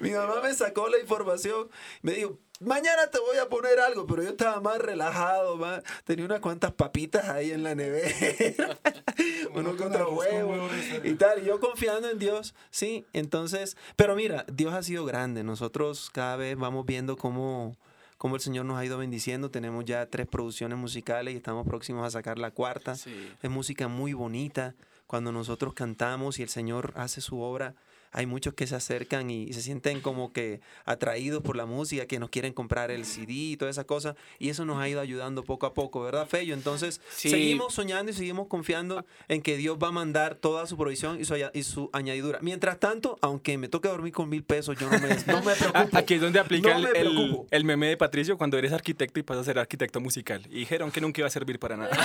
Mi 0.00 0.10
mamá 0.10 0.40
me 0.42 0.52
sacó 0.54 0.88
la 0.88 0.98
información. 0.98 1.68
Me 2.02 2.12
dijo, 2.12 2.38
mañana 2.60 3.08
te 3.10 3.18
voy 3.18 3.36
a 3.38 3.48
poner 3.48 3.78
algo, 3.80 4.06
pero 4.06 4.22
yo 4.22 4.30
estaba 4.30 4.60
más 4.60 4.78
relajado, 4.78 5.56
más, 5.56 5.82
tenía 6.04 6.24
unas 6.24 6.40
cuantas 6.40 6.72
papitas 6.72 7.28
ahí 7.28 7.50
en 7.50 7.62
la 7.62 7.74
nevera, 7.74 8.78
uno 9.54 9.76
contra 9.76 10.08
huevo 10.08 10.68
y 11.04 11.14
tal, 11.14 11.42
y 11.42 11.46
yo 11.46 11.60
confiando 11.60 12.10
en 12.10 12.18
Dios, 12.18 12.54
sí, 12.70 13.04
entonces, 13.12 13.76
pero 13.96 14.16
mira, 14.16 14.44
Dios 14.52 14.74
ha 14.74 14.82
sido 14.82 15.04
grande, 15.04 15.44
nosotros 15.44 16.10
cada 16.10 16.36
vez 16.36 16.56
vamos 16.56 16.86
viendo 16.86 17.16
cómo, 17.16 17.76
cómo 18.16 18.36
el 18.36 18.40
Señor 18.40 18.64
nos 18.64 18.78
ha 18.78 18.84
ido 18.84 18.98
bendiciendo, 18.98 19.50
tenemos 19.50 19.84
ya 19.84 20.06
tres 20.06 20.26
producciones 20.26 20.78
musicales 20.78 21.34
y 21.34 21.36
estamos 21.36 21.66
próximos 21.66 22.06
a 22.06 22.10
sacar 22.10 22.38
la 22.38 22.50
cuarta, 22.50 22.92
es 22.92 23.50
música 23.50 23.88
muy 23.88 24.12
bonita, 24.12 24.74
cuando 25.06 25.30
nosotros 25.30 25.74
cantamos 25.74 26.38
y 26.38 26.42
el 26.42 26.48
Señor 26.48 26.92
hace 26.96 27.20
su 27.20 27.40
obra, 27.40 27.74
hay 28.12 28.26
muchos 28.26 28.54
que 28.54 28.66
se 28.66 28.74
acercan 28.74 29.30
y, 29.30 29.52
se 29.52 29.62
sienten 29.62 30.00
como 30.00 30.32
que 30.32 30.60
atraídos 30.84 31.42
por 31.42 31.56
la 31.56 31.66
música, 31.66 32.06
que 32.06 32.18
nos 32.18 32.30
quieren 32.30 32.52
comprar 32.52 32.90
el 32.90 33.04
CD 33.04 33.32
y 33.32 33.56
toda 33.56 33.70
esa 33.70 33.84
cosa. 33.84 34.16
Y 34.38 34.48
eso 34.48 34.64
nos 34.64 34.78
ha 34.78 34.88
ido 34.88 35.00
ayudando 35.00 35.44
poco 35.44 35.66
a 35.66 35.74
poco, 35.74 36.00
¿verdad, 36.02 36.26
Fello? 36.26 36.54
Entonces, 36.54 37.00
seguimos 37.10 37.74
soñando 37.74 38.10
y 38.10 38.14
seguimos 38.14 38.48
confiando 38.48 39.04
en 39.28 39.42
que 39.42 39.56
Dios 39.56 39.78
va 39.82 39.88
a 39.88 39.92
mandar 39.92 40.36
toda 40.36 40.66
su 40.66 40.76
provisión 40.76 41.20
y 41.20 41.24
su, 41.24 41.36
y 41.52 41.62
su 41.62 41.90
añadidura. 41.92 42.38
Mientras 42.42 42.78
tanto, 42.80 43.18
aunque 43.20 43.58
me 43.58 43.68
toque 43.68 43.88
dormir 43.88 44.12
con 44.12 44.28
mil 44.28 44.42
pesos, 44.42 44.76
yo 44.78 44.90
no 44.90 44.98
me, 44.98 45.08
no 45.26 45.42
me 45.42 45.54
preocupo. 45.56 45.96
Aquí 45.96 46.14
es 46.14 46.20
donde 46.20 46.38
aplica 46.38 46.76
el, 46.76 47.46
el, 47.50 47.64
meme 47.64 47.88
de 47.88 47.96
Patricio 47.96 48.38
cuando 48.38 48.58
eres 48.58 48.72
arquitecto 48.72 49.20
y 49.20 49.22
pasas 49.22 49.42
a 49.42 49.44
ser 49.44 49.58
arquitecto 49.58 50.00
musical. 50.00 50.42
Y 50.50 50.60
dijeron 50.60 50.90
que 50.90 51.00
nunca 51.00 51.20
iba 51.20 51.28
a 51.28 51.30
servir 51.30 51.58
para 51.58 51.76
nada. 51.76 51.90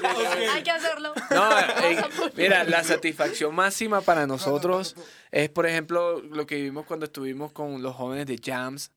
Hay 0.54 0.62
que 0.62 0.70
hacerlo. 0.70 1.12
No, 1.30 1.58
eh, 1.58 2.02
mira, 2.36 2.64
la 2.64 2.82
satisfacción 2.84 3.09
satisfacción 3.10 3.54
máxima 3.54 4.00
para 4.00 4.26
nosotros 4.26 4.94
es, 5.30 5.48
por 5.48 5.66
ejemplo, 5.66 6.20
lo 6.20 6.46
que 6.46 6.56
vivimos 6.56 6.86
cuando 6.86 7.06
estuvimos 7.06 7.52
con 7.52 7.82
los 7.82 7.94
jóvenes 7.94 8.26
de 8.26 8.38
Jams. 8.42 8.92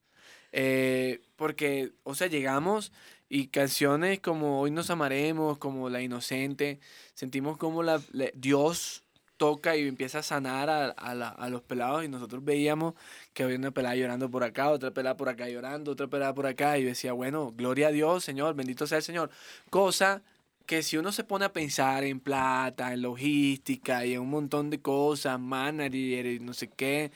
Eh, 0.52 1.22
porque, 1.36 1.94
o 2.04 2.14
sea, 2.14 2.28
llegamos 2.28 2.92
y 3.28 3.48
canciones 3.48 4.20
como 4.20 4.62
Hoy 4.62 4.70
nos 4.70 4.92
amaremos, 4.92 5.58
como 5.58 5.90
La 5.90 6.02
Inocente, 6.02 6.80
sentimos 7.16 7.58
como 7.58 7.82
la, 7.82 8.00
Dios 8.36 9.04
toca 9.38 9.76
y 9.76 9.88
empieza 9.88 10.20
a 10.20 10.24
sanar 10.24 10.70
a, 10.70 10.90
a, 10.92 11.50
los 11.50 11.64
pelados 11.64 12.06
y 12.06 12.08
nosotros 12.08 12.46
veíamos 12.46 12.94
que 13.34 13.44
había 13.44 13.58
una 13.58 13.72
pelada 13.72 13.96
llorando 13.96 14.30
por 14.30 14.44
acá, 14.44 14.70
otra 14.70 14.92
pelada 14.92 15.18
por 15.18 15.28
acá 15.28 15.50
llorando, 15.50 15.92
otra 15.92 16.08
pelada 16.08 16.36
por 16.36 16.46
acá 16.46 16.78
y 16.78 16.84
decía, 16.84 17.14
bueno, 17.14 17.52
gloria 17.52 17.88
a 17.88 17.92
Dios, 17.92 18.24
Señor, 18.24 18.54
bendito 18.54 18.86
sea 18.86 19.00
el 19.00 19.04
Señor. 19.04 19.32
Cosa 19.72 20.22
que 20.66 20.84
si 20.84 20.98
uno 20.98 21.12
se 21.12 21.24
pone 21.24 21.46
a 21.46 21.54
pensar 21.54 22.04
en 22.04 22.20
plata, 22.20 22.94
en 22.94 23.02
logística 23.02 24.06
y 24.06 24.14
en 24.14 24.22
un 24.22 24.30
montón 24.30 24.70
de 24.70 24.80
cosas, 24.82 25.40
manager 25.40 26.26
y 26.26 26.40
no 26.40 26.54
sé 26.54 26.70
qué, 26.70 27.12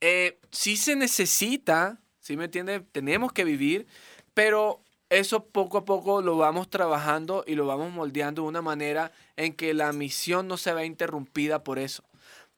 eh, 0.00 0.38
sí 0.50 0.76
se 0.76 0.96
necesita, 0.96 2.00
¿sí 2.20 2.36
me 2.36 2.44
entiende? 2.44 2.80
Tenemos 2.80 3.32
que 3.32 3.44
vivir, 3.44 3.86
pero 4.34 4.80
eso 5.10 5.44
poco 5.44 5.78
a 5.78 5.84
poco 5.84 6.22
lo 6.22 6.36
vamos 6.36 6.70
trabajando 6.70 7.44
y 7.46 7.54
lo 7.54 7.66
vamos 7.66 7.92
moldeando 7.92 8.42
de 8.42 8.48
una 8.48 8.62
manera 8.62 9.12
en 9.36 9.52
que 9.52 9.74
la 9.74 9.92
misión 9.92 10.48
no 10.48 10.56
se 10.56 10.72
vea 10.72 10.84
interrumpida 10.84 11.62
por 11.62 11.78
eso, 11.78 12.04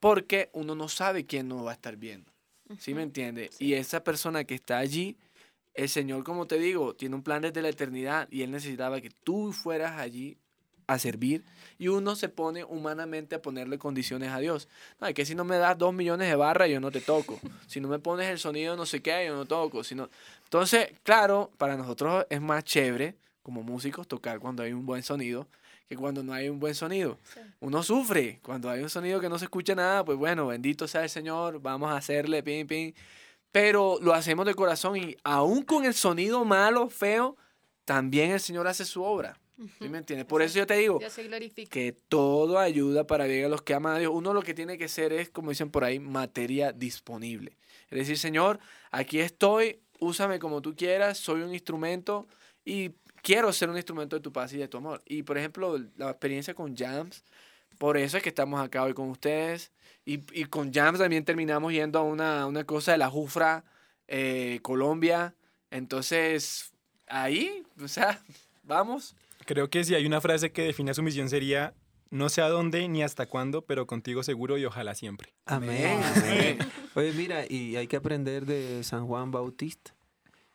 porque 0.00 0.50
uno 0.52 0.74
no 0.74 0.88
sabe 0.88 1.26
quién 1.26 1.48
nos 1.48 1.66
va 1.66 1.70
a 1.72 1.74
estar 1.74 1.96
viendo, 1.96 2.30
¿sí 2.78 2.94
me 2.94 3.02
entiende? 3.02 3.50
Y 3.58 3.74
esa 3.74 4.04
persona 4.04 4.44
que 4.44 4.54
está 4.54 4.78
allí 4.78 5.16
el 5.74 5.88
Señor, 5.88 6.24
como 6.24 6.46
te 6.46 6.58
digo, 6.58 6.94
tiene 6.94 7.16
un 7.16 7.22
plan 7.22 7.42
desde 7.42 7.62
la 7.62 7.68
eternidad 7.68 8.28
y 8.30 8.42
Él 8.42 8.50
necesitaba 8.50 9.00
que 9.00 9.10
tú 9.10 9.52
fueras 9.52 9.98
allí 9.98 10.38
a 10.86 10.98
servir 10.98 11.44
y 11.78 11.88
uno 11.88 12.14
se 12.14 12.28
pone 12.28 12.62
humanamente 12.64 13.34
a 13.34 13.42
ponerle 13.42 13.78
condiciones 13.78 14.30
a 14.30 14.38
Dios. 14.38 14.68
No, 15.00 15.06
es 15.06 15.14
que 15.14 15.24
si 15.24 15.34
no 15.34 15.44
me 15.44 15.56
das 15.56 15.76
dos 15.76 15.92
millones 15.92 16.28
de 16.28 16.36
barras, 16.36 16.68
yo 16.68 16.80
no 16.80 16.90
te 16.90 17.00
toco. 17.00 17.40
Si 17.66 17.80
no 17.80 17.88
me 17.88 17.98
pones 17.98 18.28
el 18.28 18.38
sonido 18.38 18.76
no 18.76 18.86
sé 18.86 19.02
qué, 19.02 19.26
yo 19.26 19.34
no 19.34 19.46
toco. 19.46 19.82
Si 19.82 19.96
Entonces, 20.44 20.92
claro, 21.02 21.50
para 21.58 21.76
nosotros 21.76 22.26
es 22.30 22.40
más 22.40 22.64
chévere 22.64 23.16
como 23.42 23.62
músicos 23.62 24.06
tocar 24.06 24.38
cuando 24.38 24.62
hay 24.62 24.72
un 24.72 24.86
buen 24.86 25.02
sonido 25.02 25.48
que 25.88 25.96
cuando 25.96 26.22
no 26.22 26.32
hay 26.32 26.48
un 26.48 26.60
buen 26.60 26.74
sonido. 26.74 27.18
Uno 27.60 27.82
sufre. 27.82 28.40
Cuando 28.42 28.70
hay 28.70 28.82
un 28.82 28.88
sonido 28.88 29.20
que 29.20 29.28
no 29.28 29.38
se 29.38 29.46
escucha 29.46 29.74
nada, 29.74 30.04
pues 30.04 30.16
bueno, 30.16 30.46
bendito 30.46 30.88
sea 30.88 31.02
el 31.02 31.10
Señor, 31.10 31.60
vamos 31.60 31.90
a 31.90 31.96
hacerle 31.96 32.42
pim, 32.42 32.66
pim 32.66 32.92
pero 33.54 33.98
lo 34.02 34.14
hacemos 34.14 34.46
de 34.46 34.54
corazón 34.54 34.96
y 34.96 35.16
aún 35.22 35.62
con 35.62 35.84
el 35.84 35.94
sonido 35.94 36.44
malo, 36.44 36.88
feo, 36.88 37.36
también 37.84 38.32
el 38.32 38.40
Señor 38.40 38.66
hace 38.66 38.84
su 38.84 39.04
obra. 39.04 39.38
¿Sí 39.78 39.88
me 39.88 39.98
entiendes? 39.98 40.26
Por 40.26 40.42
eso 40.42 40.58
yo 40.58 40.66
te 40.66 40.74
digo 40.74 40.98
que 41.70 41.92
todo 41.92 42.58
ayuda 42.58 43.06
para 43.06 43.28
llegar 43.28 43.46
a 43.46 43.50
los 43.50 43.62
que 43.62 43.72
aman 43.74 43.94
a 43.94 43.98
Dios. 44.00 44.10
Uno 44.12 44.34
lo 44.34 44.42
que 44.42 44.54
tiene 44.54 44.76
que 44.76 44.88
ser 44.88 45.12
es, 45.12 45.30
como 45.30 45.50
dicen 45.50 45.70
por 45.70 45.84
ahí, 45.84 46.00
materia 46.00 46.72
disponible. 46.72 47.56
Es 47.90 47.98
decir, 47.98 48.18
Señor, 48.18 48.58
aquí 48.90 49.20
estoy, 49.20 49.78
úsame 50.00 50.40
como 50.40 50.60
tú 50.60 50.74
quieras, 50.74 51.18
soy 51.18 51.42
un 51.42 51.54
instrumento 51.54 52.26
y 52.64 52.90
quiero 53.22 53.52
ser 53.52 53.70
un 53.70 53.76
instrumento 53.76 54.16
de 54.16 54.20
tu 54.20 54.32
paz 54.32 54.52
y 54.52 54.56
de 54.56 54.66
tu 54.66 54.78
amor. 54.78 55.00
Y 55.06 55.22
por 55.22 55.38
ejemplo, 55.38 55.78
la 55.94 56.10
experiencia 56.10 56.54
con 56.54 56.76
Jams, 56.76 57.22
por 57.78 57.98
eso 57.98 58.16
es 58.16 58.22
que 58.24 58.30
estamos 58.30 58.60
acá 58.60 58.82
hoy 58.82 58.94
con 58.94 59.10
ustedes. 59.10 59.70
Y, 60.04 60.20
y 60.32 60.44
con 60.44 60.72
Jams 60.72 60.98
también 60.98 61.24
terminamos 61.24 61.72
yendo 61.72 61.98
a 61.98 62.02
una, 62.02 62.46
una 62.46 62.64
cosa 62.64 62.92
de 62.92 62.98
la 62.98 63.08
Jufra, 63.08 63.64
eh, 64.06 64.58
Colombia. 64.62 65.34
Entonces, 65.70 66.72
ahí, 67.06 67.64
o 67.82 67.88
sea, 67.88 68.20
vamos. 68.62 69.14
Creo 69.46 69.68
que 69.70 69.84
si 69.84 69.94
hay 69.94 70.06
una 70.06 70.20
frase 70.20 70.52
que 70.52 70.62
define 70.62 70.94
su 70.94 71.02
misión 71.02 71.28
sería, 71.28 71.74
no 72.10 72.28
sé 72.28 72.42
a 72.42 72.48
dónde 72.48 72.86
ni 72.88 73.02
hasta 73.02 73.26
cuándo, 73.26 73.62
pero 73.62 73.86
contigo 73.86 74.22
seguro 74.22 74.56
y 74.58 74.64
ojalá 74.64 74.94
siempre. 74.94 75.34
Amén. 75.46 76.00
Oye, 76.94 77.12
mira, 77.12 77.44
y 77.48 77.76
hay 77.76 77.86
que 77.88 77.96
aprender 77.96 78.46
de 78.46 78.84
San 78.84 79.06
Juan 79.06 79.30
Bautista. 79.30 79.94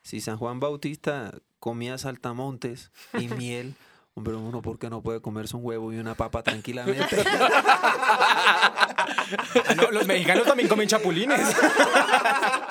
Si 0.01 0.21
San 0.21 0.37
Juan 0.37 0.59
Bautista 0.59 1.33
comía 1.59 1.97
saltamontes 1.97 2.91
y 3.13 3.27
miel, 3.27 3.75
Hombre, 4.19 4.35
uno, 4.35 4.61
¿por 4.61 4.77
qué 4.77 4.89
no 4.89 5.01
puede 5.01 5.21
comerse 5.21 5.55
un 5.55 5.63
huevo 5.63 5.93
y 5.93 5.97
una 5.97 6.13
papa 6.13 6.43
tranquilamente? 6.43 7.15
los 9.91 10.05
mexicanos 10.05 10.43
también 10.43 10.67
comen 10.67 10.89
chapulines. 10.89 11.39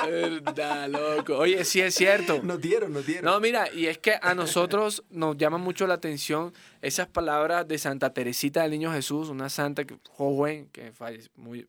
Verdad, 0.05 0.91
loco. 0.91 1.39
Oye, 1.39 1.65
sí 1.65 1.81
es 1.81 1.95
cierto. 1.95 2.43
Nos 2.43 2.61
dieron, 2.61 2.93
nos 2.93 3.07
dieron. 3.07 3.25
No, 3.25 3.41
mira, 3.41 3.73
y 3.73 3.87
es 3.87 3.97
que 3.97 4.19
a 4.21 4.35
nosotros 4.35 5.05
nos 5.09 5.39
llama 5.39 5.57
mucho 5.57 5.87
la 5.87 5.95
atención 5.95 6.53
esas 6.83 7.07
palabras 7.07 7.67
de 7.67 7.79
Santa 7.79 8.13
Teresita 8.13 8.61
del 8.61 8.73
Niño 8.73 8.93
Jesús, 8.93 9.31
una 9.31 9.49
santa 9.49 9.85
joven 10.11 10.69
que 10.71 10.93
muy, 11.35 11.67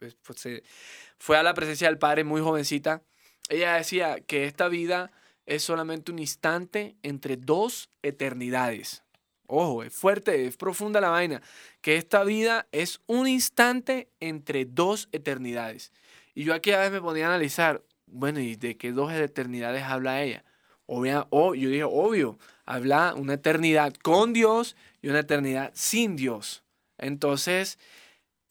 fue 1.20 1.38
a 1.38 1.44
la 1.44 1.54
presencia 1.54 1.88
del 1.88 1.98
Padre 1.98 2.26
muy 2.26 2.42
jovencita. 2.42 3.02
Ella 3.48 3.76
decía 3.76 4.20
que 4.20 4.44
esta 4.44 4.68
vida 4.68 5.14
es 5.46 5.64
solamente 5.64 6.12
un 6.12 6.20
instante 6.20 6.98
entre 7.02 7.38
dos 7.38 7.90
eternidades. 8.04 9.04
Ojo, 9.52 9.82
es 9.82 9.92
fuerte, 9.92 10.46
es 10.46 10.58
profunda 10.58 11.02
la 11.02 11.10
vaina. 11.10 11.42
Que 11.82 11.96
esta 11.96 12.24
vida 12.24 12.68
es 12.72 13.02
un 13.08 13.28
instante 13.28 14.08
entre 14.20 14.66
dos 14.66 15.10
eternidades. 15.12 15.92
Y 16.36 16.44
yo 16.44 16.54
aquí 16.54 16.72
a 16.72 16.78
veces 16.78 16.94
me 16.94 17.02
ponía 17.02 17.26
a 17.26 17.30
analizar, 17.30 17.84
bueno, 18.06 18.40
¿y 18.40 18.56
de 18.56 18.78
qué 18.78 18.92
dos 18.92 19.12
eternidades 19.12 19.84
habla 19.84 20.22
ella? 20.22 20.46
Obvia, 20.86 21.26
oh, 21.32 21.56
yo 21.56 21.70
dije, 21.70 21.84
obvio, 21.84 22.38
habla 22.64 23.16
una 23.16 23.34
eternidad 23.34 23.94
con 23.96 24.34
Dios 24.34 24.76
y 25.02 25.10
una 25.10 25.20
eternidad 25.20 25.72
sin 25.74 26.16
Dios. 26.16 26.64
Entonces, 27.00 27.80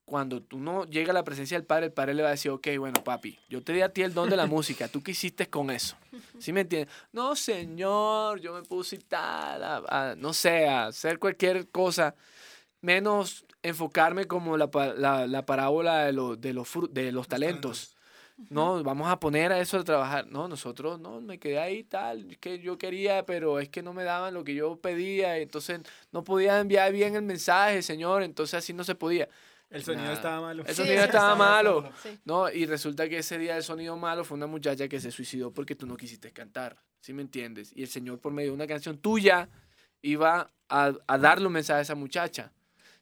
cuando 0.08 0.42
tú 0.42 0.58
no 0.58 0.84
llega 0.86 1.10
a 1.10 1.14
la 1.14 1.22
presencia 1.22 1.56
del 1.58 1.66
Padre, 1.66 1.86
el 1.86 1.92
Padre 1.92 2.14
le 2.14 2.22
va 2.22 2.28
a 2.28 2.32
decir, 2.32 2.50
ok, 2.50 2.66
bueno, 2.78 3.04
papi, 3.04 3.38
yo 3.48 3.62
te 3.62 3.72
di 3.74 3.82
a 3.82 3.90
ti 3.92 4.02
el 4.02 4.14
don 4.14 4.28
de 4.30 4.36
la 4.36 4.46
música, 4.56 4.88
¿tú 4.88 5.02
qué 5.02 5.10
hiciste 5.12 5.48
con 5.48 5.70
eso? 5.70 5.96
¿Sí 6.38 6.52
me 6.52 6.62
entiendes? 6.62 6.92
No, 7.12 7.36
señor, 7.36 8.40
yo 8.40 8.54
me 8.54 8.62
puse 8.62 8.96
tal, 8.98 9.62
a- 9.62 9.82
a- 9.88 10.14
no 10.16 10.32
sé, 10.32 10.66
a 10.66 10.86
hacer 10.86 11.18
cualquier 11.18 11.68
cosa, 11.68 12.14
menos 12.80 13.44
enfocarme 13.62 14.26
como 14.26 14.56
la, 14.56 14.70
la, 14.96 15.26
la 15.26 15.46
parábola 15.46 16.04
de, 16.04 16.12
los 16.12 16.40
de, 16.40 16.52
los 16.54 16.68
de 16.90 17.12
los 17.12 17.28
talentos. 17.28 17.94
No, 18.50 18.84
vamos 18.84 19.08
a 19.10 19.18
poner 19.18 19.50
a 19.50 19.58
eso 19.58 19.78
a 19.78 19.84
trabajar. 19.84 20.28
No, 20.28 20.46
nosotros, 20.46 21.00
no, 21.00 21.20
me 21.20 21.40
quedé 21.40 21.58
ahí 21.58 21.82
tal, 21.82 22.36
que 22.38 22.60
yo 22.60 22.78
quería, 22.78 23.26
pero 23.26 23.58
es 23.58 23.68
que 23.68 23.82
no 23.82 23.92
me 23.92 24.04
daban 24.04 24.32
lo 24.32 24.44
que 24.44 24.54
yo 24.54 24.76
pedía, 24.76 25.36
entonces 25.38 25.80
no 26.12 26.22
podía 26.22 26.60
enviar 26.60 26.92
bien 26.92 27.16
el 27.16 27.22
mensaje, 27.22 27.82
señor, 27.82 28.22
entonces 28.22 28.54
así 28.54 28.72
no 28.72 28.84
se 28.84 28.94
podía. 28.94 29.28
El 29.70 29.84
sonido 29.84 30.04
Nada. 30.04 30.14
estaba 30.14 30.40
malo. 30.40 30.64
El 30.66 30.74
sonido 30.74 30.94
sí, 30.96 31.04
estaba 31.04 31.32
estaba 31.32 31.34
malo. 31.34 31.92
Sí. 32.02 32.18
No, 32.24 32.50
y 32.50 32.64
resulta 32.66 33.08
que 33.08 33.18
ese 33.18 33.38
día 33.38 33.56
el 33.56 33.62
sonido 33.62 33.96
malo 33.96 34.24
fue 34.24 34.36
una 34.36 34.46
muchacha 34.46 34.88
que 34.88 35.00
se 35.00 35.10
suicidó 35.10 35.52
porque 35.52 35.74
tú 35.74 35.86
no 35.86 35.96
quisiste 35.96 36.32
cantar. 36.32 36.82
¿Sí 37.00 37.12
me 37.12 37.22
entiendes? 37.22 37.72
Y 37.74 37.82
el 37.82 37.88
Señor, 37.88 38.18
por 38.18 38.32
medio 38.32 38.50
de 38.50 38.54
una 38.54 38.66
canción 38.66 38.98
tuya, 38.98 39.48
iba 40.00 40.50
a, 40.68 40.92
a 41.06 41.18
darle 41.18 41.46
un 41.46 41.52
mensaje 41.52 41.80
a 41.80 41.82
esa 41.82 41.94
muchacha. 41.94 42.52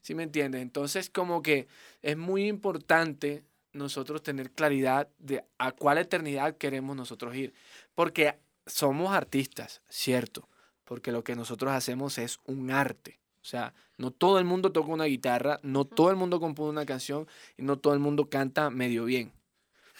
¿Sí 0.00 0.14
me 0.14 0.24
entiendes? 0.24 0.60
Entonces, 0.60 1.08
como 1.08 1.42
que 1.42 1.68
es 2.02 2.16
muy 2.16 2.46
importante 2.46 3.44
nosotros 3.72 4.22
tener 4.22 4.50
claridad 4.50 5.08
de 5.18 5.44
a 5.58 5.72
cuál 5.72 5.98
eternidad 5.98 6.56
queremos 6.56 6.96
nosotros 6.96 7.34
ir. 7.36 7.54
Porque 7.94 8.38
somos 8.66 9.14
artistas, 9.14 9.82
cierto. 9.88 10.48
Porque 10.84 11.12
lo 11.12 11.24
que 11.24 11.36
nosotros 11.36 11.72
hacemos 11.72 12.18
es 12.18 12.38
un 12.44 12.70
arte. 12.70 13.20
O 13.46 13.48
sea, 13.48 13.72
no 13.96 14.10
todo 14.10 14.40
el 14.40 14.44
mundo 14.44 14.72
toca 14.72 14.88
una 14.90 15.04
guitarra, 15.04 15.60
no 15.62 15.84
todo 15.84 16.10
el 16.10 16.16
mundo 16.16 16.40
compone 16.40 16.68
una 16.70 16.84
canción 16.84 17.28
y 17.56 17.62
no 17.62 17.78
todo 17.78 17.94
el 17.94 18.00
mundo 18.00 18.28
canta 18.28 18.70
medio 18.70 19.04
bien. 19.04 19.30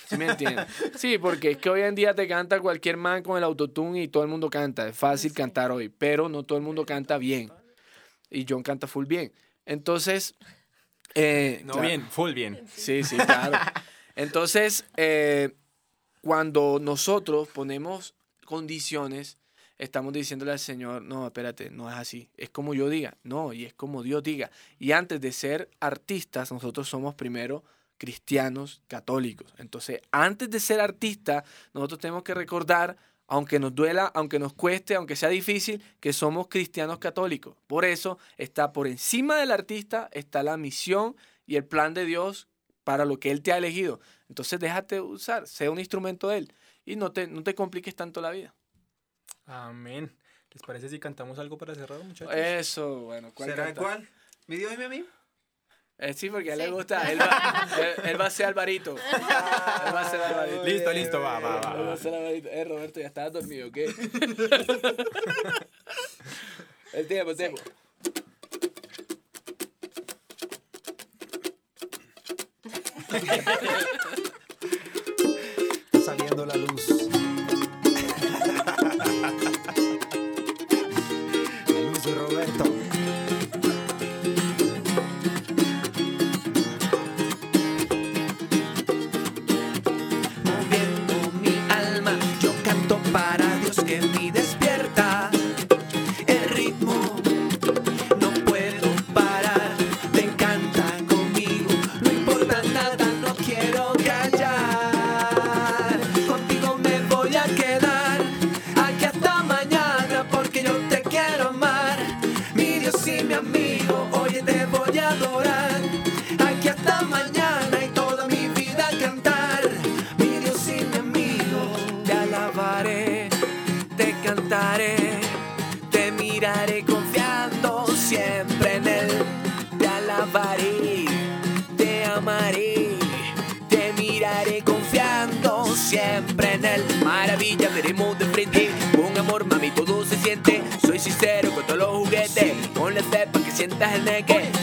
¿Sí 0.09 0.17
me 0.17 0.27
entiendes? 0.27 0.67
Sí, 0.97 1.17
porque 1.17 1.53
es 1.53 1.59
que 1.59 1.71
hoy 1.71 1.83
en 1.83 1.95
día 1.95 2.13
te 2.13 2.27
canta 2.27 2.59
cualquier 2.59 2.97
man 2.97 3.23
con 3.23 3.39
el 3.39 3.45
autotune 3.45 4.03
y 4.03 4.09
todo 4.09 4.25
el 4.25 4.29
mundo 4.29 4.51
canta. 4.51 4.89
Es 4.89 4.97
fácil 4.99 5.33
cantar 5.33 5.71
hoy, 5.71 5.89
pero 5.89 6.29
no 6.29 6.43
todo 6.43 6.59
el 6.59 6.65
mundo 6.65 6.85
canta 6.85 7.19
bien. 7.19 7.53
Y 8.31 8.45
John 8.49 8.65
canta 8.65 8.89
full 8.89 9.07
bien. 9.07 9.33
Entonces... 9.65 10.35
eh, 11.15 11.61
No 11.65 11.75
claro. 11.75 11.87
bien, 11.89 12.03
full 12.11 12.33
bien. 12.33 12.67
Sí, 12.75 13.05
sí, 13.05 13.15
claro. 13.17 13.57
Entonces, 14.17 14.85
eh, 14.97 15.55
cuando 16.21 16.79
nosotros 16.83 17.47
ponemos 17.55 18.13
condiciones, 18.45 19.39
estamos 19.79 20.13
diciéndole 20.13 20.53
al 20.53 20.59
Señor, 20.59 21.03
no, 21.03 21.27
espérate, 21.27 21.71
no 21.71 21.89
es 21.91 21.97
así. 21.97 22.29
Es 22.37 22.51
como 22.51 22.75
yo 22.75 22.89
diga, 22.89 23.17
no, 23.23 23.53
y 23.53 23.65
es 23.65 23.75
como 23.75 24.03
Dios 24.03 24.23
diga. 24.23 24.51
Y 24.79 24.93
antes 24.93 25.21
de 25.21 25.33
ser 25.33 25.71
artistas, 25.81 26.53
nosotros 26.53 26.89
somos 26.89 27.15
primero 27.15 27.65
cristianos 27.99 28.83
católicos. 28.89 29.53
Entonces, 29.59 30.01
antes 30.11 30.51
de 30.51 30.61
ser 30.61 30.81
artistas, 30.81 31.45
nosotros 31.73 32.01
tenemos 32.01 32.23
que 32.23 32.35
recordar, 32.35 32.97
aunque 33.27 33.59
nos 33.59 33.75
duela, 33.75 34.07
aunque 34.15 34.39
nos 34.39 34.53
cueste, 34.53 34.95
aunque 34.95 35.17
sea 35.17 35.29
difícil, 35.29 35.83
que 36.01 36.13
somos 36.13 36.49
cristianos 36.49 36.99
católicos. 36.99 37.57
Por 37.67 37.85
eso 37.85 38.19
está 38.37 38.73
por 38.73 38.87
encima 38.87 39.37
del 39.37 39.51
artista, 39.51 40.09
está 40.13 40.43
la 40.43 40.57
misión 40.57 41.17
y 41.47 41.57
el 41.57 41.65
plan 41.65 41.95
de 41.95 42.05
Dios 42.05 42.49
para 42.85 43.05
lo 43.05 43.19
que 43.19 43.31
Él 43.31 43.43
te 43.43 43.53
ha 43.53 43.59
elegido. 43.59 44.01
Entonces 44.29 44.61
déjate 44.61 45.01
usar, 45.01 45.47
sea 45.47 45.71
un 45.71 45.79
instrumento 45.79 46.29
de 46.29 46.39
Él 46.39 46.53
y 46.85 46.97
no 46.97 47.13
te, 47.13 47.27
no 47.27 47.43
te 47.43 47.55
compliques 47.55 47.97
tanto 47.97 48.21
la 48.21 48.31
vida. 48.31 48.55
Amén. 49.47 50.15
¿Les 50.53 50.63
parece 50.63 50.89
si 50.89 50.99
cantamos 50.99 51.39
algo 51.39 51.57
para 51.59 51.75
cerrar, 51.75 51.99
muchachos? 52.03 52.35
Eso, 52.35 53.01
bueno. 53.01 53.31
¿cuál 53.35 53.51
¿Será 53.51 53.65
canta? 53.67 53.81
cuál? 53.81 54.09
¿Mi 54.47 54.57
Dios 54.57 54.73
y 54.73 54.77
mi 54.77 54.85
amigo? 54.85 55.07
Eh, 55.99 56.13
sí, 56.13 56.29
porque 56.29 56.51
a 56.51 56.55
él 56.55 56.61
Sí. 56.61 56.67
le 56.67 56.73
gusta. 56.73 57.11
Él 57.11 57.19
va, 57.21 57.69
él, 57.81 57.95
él 58.11 58.21
va 58.21 58.27
a 58.27 58.31
ser 58.31 58.47
Alvarito. 58.47 58.97
Él 59.87 59.95
va 59.95 60.01
a 60.03 60.11
ser 60.11 60.21
Alvarito. 60.21 60.65
Listo, 60.65 60.93
listo, 60.93 61.21
va, 61.21 61.41
va, 61.41 61.61
va, 61.61 61.73
Él 61.73 61.81
va 61.81 61.87
va. 61.87 61.93
a 61.95 61.97
ser 61.97 62.13
Alvarito. 62.15 62.49
Eh, 62.51 62.65
Roberto, 62.65 63.01
ya 63.01 63.07
estabas 63.07 63.33
dormido, 63.33 63.73
¿qué? 63.73 63.85
el 66.93 67.07
tiempo, 67.07 67.31
el 67.31 67.37
tiempo. 67.37 67.63
Está 75.93 76.01
saliendo 76.05 76.47
la 76.47 76.55
luz. 76.57 77.09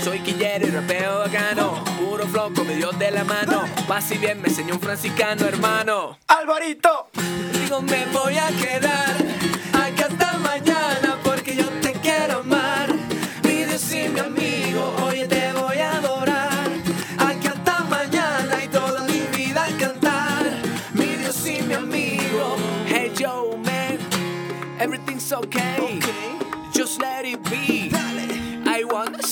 Soy 0.03 0.19
quillero 0.21 0.67
y 0.67 0.71
rapeo 0.71 1.19
bacano. 1.19 1.83
Puro 1.99 2.25
flow 2.25 2.51
con 2.51 2.67
mi 2.67 2.73
Dios 2.73 2.97
de 2.97 3.11
la 3.11 3.23
mano. 3.23 3.63
Paz 3.87 4.11
y 4.11 4.17
bien 4.17 4.41
me 4.41 4.47
enseñó 4.47 4.73
un 4.73 4.79
franciscano, 4.79 5.45
hermano. 5.45 6.17
¡Alvarito! 6.27 7.09
Digo, 7.53 7.81
me 7.83 8.05
voy 8.07 8.37
a 8.37 8.47
quedar 8.47 9.15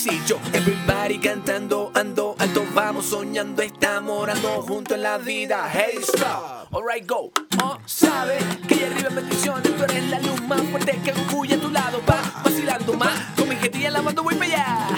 Everybody 0.04 1.20
cantando, 1.20 1.92
ando 1.94 2.34
alto, 2.40 2.66
vamos 2.74 3.06
soñando, 3.06 3.62
estamos 3.62 4.20
orando 4.20 4.60
junto 4.62 4.96
en 4.96 5.02
la 5.02 5.16
vida. 5.16 5.70
Hey, 5.72 5.98
stop. 6.02 6.66
Alright, 6.74 7.06
go. 7.06 7.30
Oh, 7.62 7.78
sabe 7.86 8.38
que 8.66 8.74
allá 8.74 8.86
arriba 8.88 9.08
en 9.10 9.14
bendiciones, 9.14 9.62
tú 9.62 9.84
eres 9.84 10.10
la 10.10 10.18
luz 10.18 10.42
más 10.42 10.60
fuerte 10.62 10.98
que 11.04 11.12
orgullo 11.12 11.54
a 11.54 11.58
tu 11.60 11.70
lado. 11.70 12.02
Va 12.10 12.42
vacilando 12.42 12.94
más, 12.94 13.16
con 13.36 13.48
mi 13.48 13.54
gente 13.54 13.88
la 13.90 14.02
mando 14.02 14.24
voy 14.24 14.34
para 14.34 14.46
allá. 14.46 14.88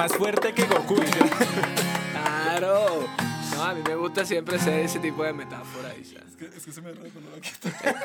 más 0.00 0.16
fuerte 0.16 0.54
que 0.54 0.64
Goku. 0.64 0.96
claro. 2.12 3.06
No, 3.52 3.62
a 3.62 3.74
mí 3.74 3.82
me 3.86 3.94
gusta 3.96 4.24
siempre 4.24 4.56
hacer 4.56 4.80
ese 4.80 4.98
tipo 4.98 5.22
de 5.22 5.34
metáforas. 5.34 5.94
Es 5.94 6.36
que, 6.36 6.46
es 6.46 6.64
que 6.64 6.72
se 6.72 6.80
me 6.80 6.92
recoló 6.92 7.28
aquí. 7.36 7.50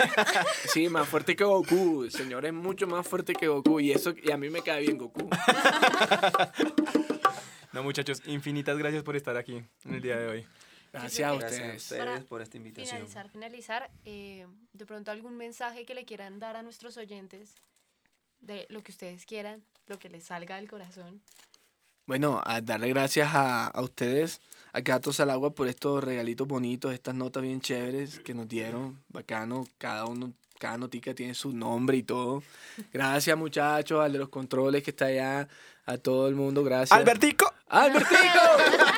sí, 0.73 0.89
más 0.89 1.07
fuerte 1.07 1.37
que 1.37 1.45
Goku. 1.45 2.09
Señor, 2.09 2.45
es 2.45 2.51
mucho 2.51 2.85
más 2.85 3.07
fuerte 3.07 3.33
que 3.33 3.47
Goku. 3.47 3.79
Y 3.79 3.93
eso, 3.93 4.13
y 4.21 4.29
a 4.29 4.35
mí 4.35 4.49
me 4.49 4.61
cae 4.61 4.81
bien 4.81 4.97
Goku. 4.97 5.29
no, 7.71 7.83
muchachos, 7.83 8.21
infinitas 8.25 8.77
gracias 8.77 9.03
por 9.03 9.15
estar 9.15 9.37
aquí 9.37 9.63
en 9.85 9.93
el 9.93 10.01
día 10.01 10.17
de 10.17 10.27
hoy. 10.27 10.47
Gracias 10.91 11.29
a 11.29 11.33
ustedes, 11.33 11.59
gracias 11.59 11.91
a 11.91 11.95
ustedes 11.95 12.23
por 12.25 12.41
esta 12.41 12.57
invitación. 12.57 12.97
Finalizar, 12.97 13.29
finalizar, 13.29 13.89
eh, 14.03 14.47
de 14.73 14.85
pronto 14.85 15.11
algún 15.11 15.37
mensaje 15.37 15.85
que 15.85 15.95
le 15.95 16.03
quieran 16.03 16.39
dar 16.39 16.57
a 16.57 16.61
nuestros 16.61 16.97
oyentes 16.97 17.55
de 18.41 18.65
lo 18.69 18.83
que 18.83 18.91
ustedes 18.91 19.25
quieran, 19.25 19.63
lo 19.87 19.97
que 19.97 20.09
les 20.09 20.25
salga 20.25 20.57
del 20.57 20.69
corazón. 20.69 21.21
Bueno, 22.07 22.39
a 22.45 22.61
darle 22.61 22.89
gracias 22.89 23.33
a, 23.33 23.65
a 23.65 23.81
ustedes, 23.81 24.39
a 24.73 24.81
Gatos 24.81 25.19
al 25.19 25.31
Agua, 25.31 25.55
por 25.55 25.67
estos 25.67 26.03
regalitos 26.03 26.47
bonitos, 26.47 26.93
estas 26.93 27.15
notas 27.15 27.41
bien 27.41 27.61
chéveres 27.61 28.19
que 28.19 28.35
nos 28.35 28.47
dieron. 28.47 29.01
Bacano, 29.09 29.65
cada 29.79 30.05
uno, 30.05 30.31
cada 30.59 30.77
notica 30.77 31.15
tiene 31.15 31.33
su 31.33 31.51
nombre 31.51 31.97
y 31.97 32.03
todo. 32.03 32.43
Gracias, 32.93 33.35
muchachos, 33.35 34.03
al 34.03 34.13
de 34.13 34.19
los 34.19 34.29
controles 34.29 34.83
que 34.83 34.91
está 34.91 35.05
allá, 35.05 35.47
a 35.87 35.97
todo 35.97 36.27
el 36.27 36.35
mundo, 36.35 36.63
gracias. 36.63 36.91
¡Albertico! 36.97 37.51
¡Albertico! 37.69 38.39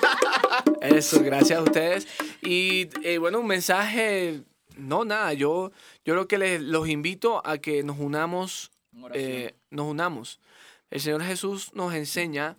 Eso, 0.82 1.24
gracias 1.24 1.60
a 1.60 1.64
ustedes. 1.64 2.08
Y 2.42 2.90
eh, 3.04 3.20
bueno, 3.20 3.40
un 3.40 3.48
mensaje, 3.48 4.44
no, 4.76 5.06
nada, 5.06 5.32
yo, 5.32 5.72
yo 6.04 6.14
creo 6.14 6.28
que 6.28 6.38
les, 6.38 6.62
los 6.62 6.90
invito 6.90 7.42
a 7.48 7.58
que 7.58 7.84
nos 7.84 8.00
unamos, 8.00 8.72
eh, 9.14 9.56
nos 9.70 9.88
unamos. 9.88 10.42
El 10.90 11.00
Señor 11.00 11.24
Jesús 11.24 11.72
nos 11.74 11.94
enseña 11.94 12.58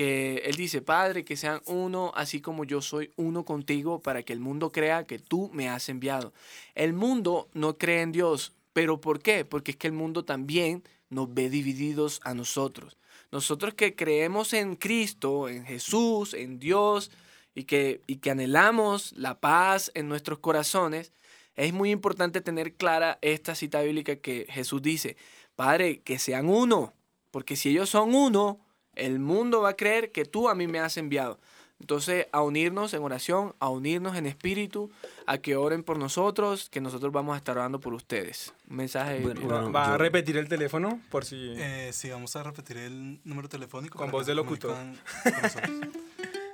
que 0.00 0.44
Él 0.46 0.56
dice, 0.56 0.80
Padre, 0.80 1.26
que 1.26 1.36
sean 1.36 1.60
uno, 1.66 2.10
así 2.14 2.40
como 2.40 2.64
yo 2.64 2.80
soy 2.80 3.12
uno 3.16 3.44
contigo, 3.44 4.00
para 4.00 4.22
que 4.22 4.32
el 4.32 4.40
mundo 4.40 4.72
crea 4.72 5.04
que 5.04 5.18
tú 5.18 5.50
me 5.52 5.68
has 5.68 5.90
enviado. 5.90 6.32
El 6.74 6.94
mundo 6.94 7.50
no 7.52 7.76
cree 7.76 8.00
en 8.00 8.10
Dios, 8.10 8.54
pero 8.72 8.98
¿por 9.02 9.20
qué? 9.20 9.44
Porque 9.44 9.72
es 9.72 9.76
que 9.76 9.88
el 9.88 9.92
mundo 9.92 10.24
también 10.24 10.82
nos 11.10 11.34
ve 11.34 11.50
divididos 11.50 12.22
a 12.24 12.32
nosotros. 12.32 12.96
Nosotros 13.30 13.74
que 13.74 13.94
creemos 13.94 14.54
en 14.54 14.74
Cristo, 14.74 15.50
en 15.50 15.66
Jesús, 15.66 16.32
en 16.32 16.58
Dios, 16.58 17.10
y 17.54 17.64
que, 17.64 18.00
y 18.06 18.16
que 18.16 18.30
anhelamos 18.30 19.12
la 19.12 19.38
paz 19.38 19.92
en 19.92 20.08
nuestros 20.08 20.38
corazones, 20.38 21.12
es 21.56 21.74
muy 21.74 21.90
importante 21.90 22.40
tener 22.40 22.72
clara 22.72 23.18
esta 23.20 23.54
cita 23.54 23.82
bíblica 23.82 24.16
que 24.16 24.46
Jesús 24.48 24.80
dice, 24.80 25.18
Padre, 25.56 26.00
que 26.00 26.18
sean 26.18 26.48
uno, 26.48 26.94
porque 27.30 27.54
si 27.54 27.68
ellos 27.68 27.90
son 27.90 28.14
uno, 28.14 28.60
el 29.00 29.18
mundo 29.18 29.62
va 29.62 29.70
a 29.70 29.76
creer 29.76 30.12
que 30.12 30.24
tú 30.24 30.48
a 30.48 30.54
mí 30.54 30.66
me 30.66 30.78
has 30.78 30.96
enviado. 30.96 31.38
Entonces, 31.80 32.26
a 32.30 32.42
unirnos 32.42 32.92
en 32.92 33.02
oración, 33.02 33.54
a 33.58 33.70
unirnos 33.70 34.14
en 34.16 34.26
espíritu, 34.26 34.90
a 35.26 35.38
que 35.38 35.56
oren 35.56 35.82
por 35.82 35.98
nosotros, 35.98 36.68
que 36.68 36.82
nosotros 36.82 37.10
vamos 37.10 37.34
a 37.34 37.38
estar 37.38 37.56
orando 37.56 37.80
por 37.80 37.94
ustedes. 37.94 38.52
Un 38.68 38.76
mensaje. 38.76 39.20
Bueno, 39.20 39.40
bueno. 39.40 39.72
¿Va 39.72 39.94
a 39.94 39.98
repetir 39.98 40.36
el 40.36 40.46
teléfono 40.46 41.00
por 41.10 41.24
si... 41.24 41.54
Eh, 41.56 41.90
sí, 41.94 42.10
vamos 42.10 42.36
a 42.36 42.42
repetir 42.42 42.76
el 42.76 43.18
número 43.24 43.48
telefónico. 43.48 43.98
Con 43.98 44.10
voz 44.10 44.26
de 44.26 44.34
locutor. 44.34 44.76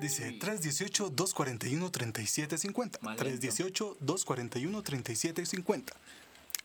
Dice 0.00 0.38
318-241-3750. 0.38 3.00
Más 3.00 3.20
lento. 3.20 3.46
318-241-3750. 3.48 5.92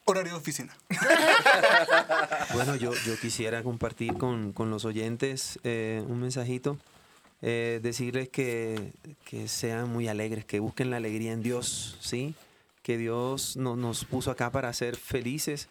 Horario 0.05 0.33
de 0.33 0.37
oficina. 0.39 0.75
Bueno, 2.53 2.75
yo, 2.75 2.91
yo 3.05 3.17
quisiera 3.19 3.63
compartir 3.63 4.13
con, 4.17 4.51
con 4.51 4.69
los 4.69 4.83
oyentes 4.85 5.57
eh, 5.63 6.03
un 6.07 6.19
mensajito, 6.19 6.77
eh, 7.41 7.79
decirles 7.81 8.29
que, 8.29 8.91
que 9.25 9.47
sean 9.47 9.89
muy 9.89 10.07
alegres, 10.07 10.43
que 10.45 10.59
busquen 10.59 10.89
la 10.89 10.97
alegría 10.97 11.31
en 11.31 11.41
Dios, 11.41 11.97
¿sí? 12.01 12.35
Que 12.83 12.97
Dios 12.97 13.55
no- 13.57 13.75
nos 13.75 14.03
puso 14.05 14.31
acá 14.31 14.51
para 14.51 14.71
ser 14.73 14.95
felices 14.97 15.69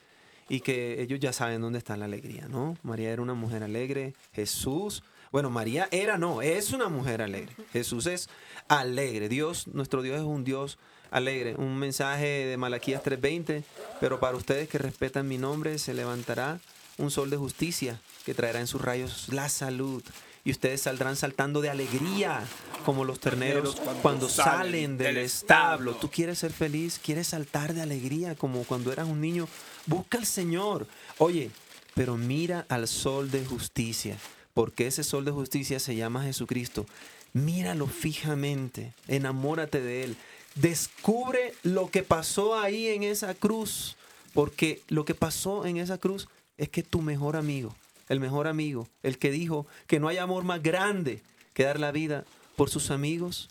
y 0.48 0.60
que 0.60 1.02
ellos 1.02 1.20
ya 1.20 1.32
saben 1.32 1.60
dónde 1.60 1.78
está 1.78 1.96
la 1.96 2.06
alegría, 2.06 2.48
¿no? 2.48 2.76
María 2.82 3.10
era 3.10 3.22
una 3.22 3.34
mujer 3.34 3.62
alegre, 3.62 4.14
Jesús, 4.32 5.02
bueno, 5.30 5.50
María 5.50 5.86
era, 5.92 6.18
no, 6.18 6.40
es 6.42 6.72
una 6.72 6.88
mujer 6.88 7.20
alegre, 7.22 7.54
Jesús 7.72 8.06
es 8.06 8.28
alegre, 8.68 9.28
Dios, 9.28 9.68
nuestro 9.68 10.02
Dios 10.02 10.16
es 10.16 10.24
un 10.24 10.44
Dios 10.44 10.78
alegre. 11.10 11.54
Un 11.56 11.76
mensaje 11.78 12.46
de 12.46 12.56
Malaquías 12.56 13.02
3:20, 13.02 13.64
pero 14.00 14.20
para 14.20 14.36
ustedes 14.36 14.68
que 14.68 14.78
respetan 14.78 15.28
mi 15.28 15.38
nombre 15.38 15.78
se 15.78 15.94
levantará 15.94 16.60
un 16.98 17.10
sol 17.10 17.30
de 17.30 17.36
justicia 17.36 18.00
que 18.24 18.34
traerá 18.34 18.60
en 18.60 18.66
sus 18.66 18.80
rayos 18.80 19.28
la 19.30 19.48
salud. 19.48 20.02
Y 20.42 20.52
ustedes 20.52 20.80
saldrán 20.82 21.16
saltando 21.16 21.60
de 21.60 21.68
alegría 21.68 22.42
como 22.86 23.04
los 23.04 23.20
terneros 23.20 23.76
cuando 24.00 24.28
salen 24.28 24.96
del 24.96 25.18
establo. 25.18 25.94
Tú 25.94 26.10
quieres 26.10 26.38
ser 26.38 26.52
feliz, 26.52 26.98
quieres 27.02 27.28
saltar 27.28 27.74
de 27.74 27.82
alegría 27.82 28.34
como 28.34 28.64
cuando 28.64 28.90
eras 28.90 29.06
un 29.06 29.20
niño. 29.20 29.48
Busca 29.84 30.16
al 30.16 30.24
Señor. 30.24 30.86
Oye, 31.18 31.50
pero 31.94 32.16
mira 32.16 32.64
al 32.70 32.88
sol 32.88 33.30
de 33.30 33.44
justicia, 33.44 34.16
porque 34.54 34.86
ese 34.86 35.04
sol 35.04 35.26
de 35.26 35.30
justicia 35.30 35.78
se 35.78 35.94
llama 35.94 36.24
Jesucristo. 36.24 36.86
Míralo 37.32 37.86
fijamente, 37.86 38.94
enamórate 39.08 39.80
de 39.80 40.04
Él. 40.04 40.16
Descubre 40.54 41.54
lo 41.62 41.90
que 41.90 42.02
pasó 42.02 42.58
ahí 42.58 42.88
en 42.88 43.02
esa 43.02 43.34
cruz, 43.34 43.96
porque 44.34 44.82
lo 44.88 45.04
que 45.04 45.14
pasó 45.14 45.64
en 45.64 45.76
esa 45.76 45.98
cruz 45.98 46.28
es 46.58 46.68
que 46.68 46.82
tu 46.82 47.02
mejor 47.02 47.36
amigo, 47.36 47.74
el 48.08 48.20
mejor 48.20 48.46
amigo, 48.46 48.88
el 49.02 49.18
que 49.18 49.30
dijo 49.30 49.66
que 49.86 50.00
no 50.00 50.08
hay 50.08 50.18
amor 50.18 50.44
más 50.44 50.62
grande 50.62 51.22
que 51.54 51.64
dar 51.64 51.78
la 51.78 51.92
vida 51.92 52.24
por 52.56 52.68
sus 52.68 52.90
amigos, 52.90 53.48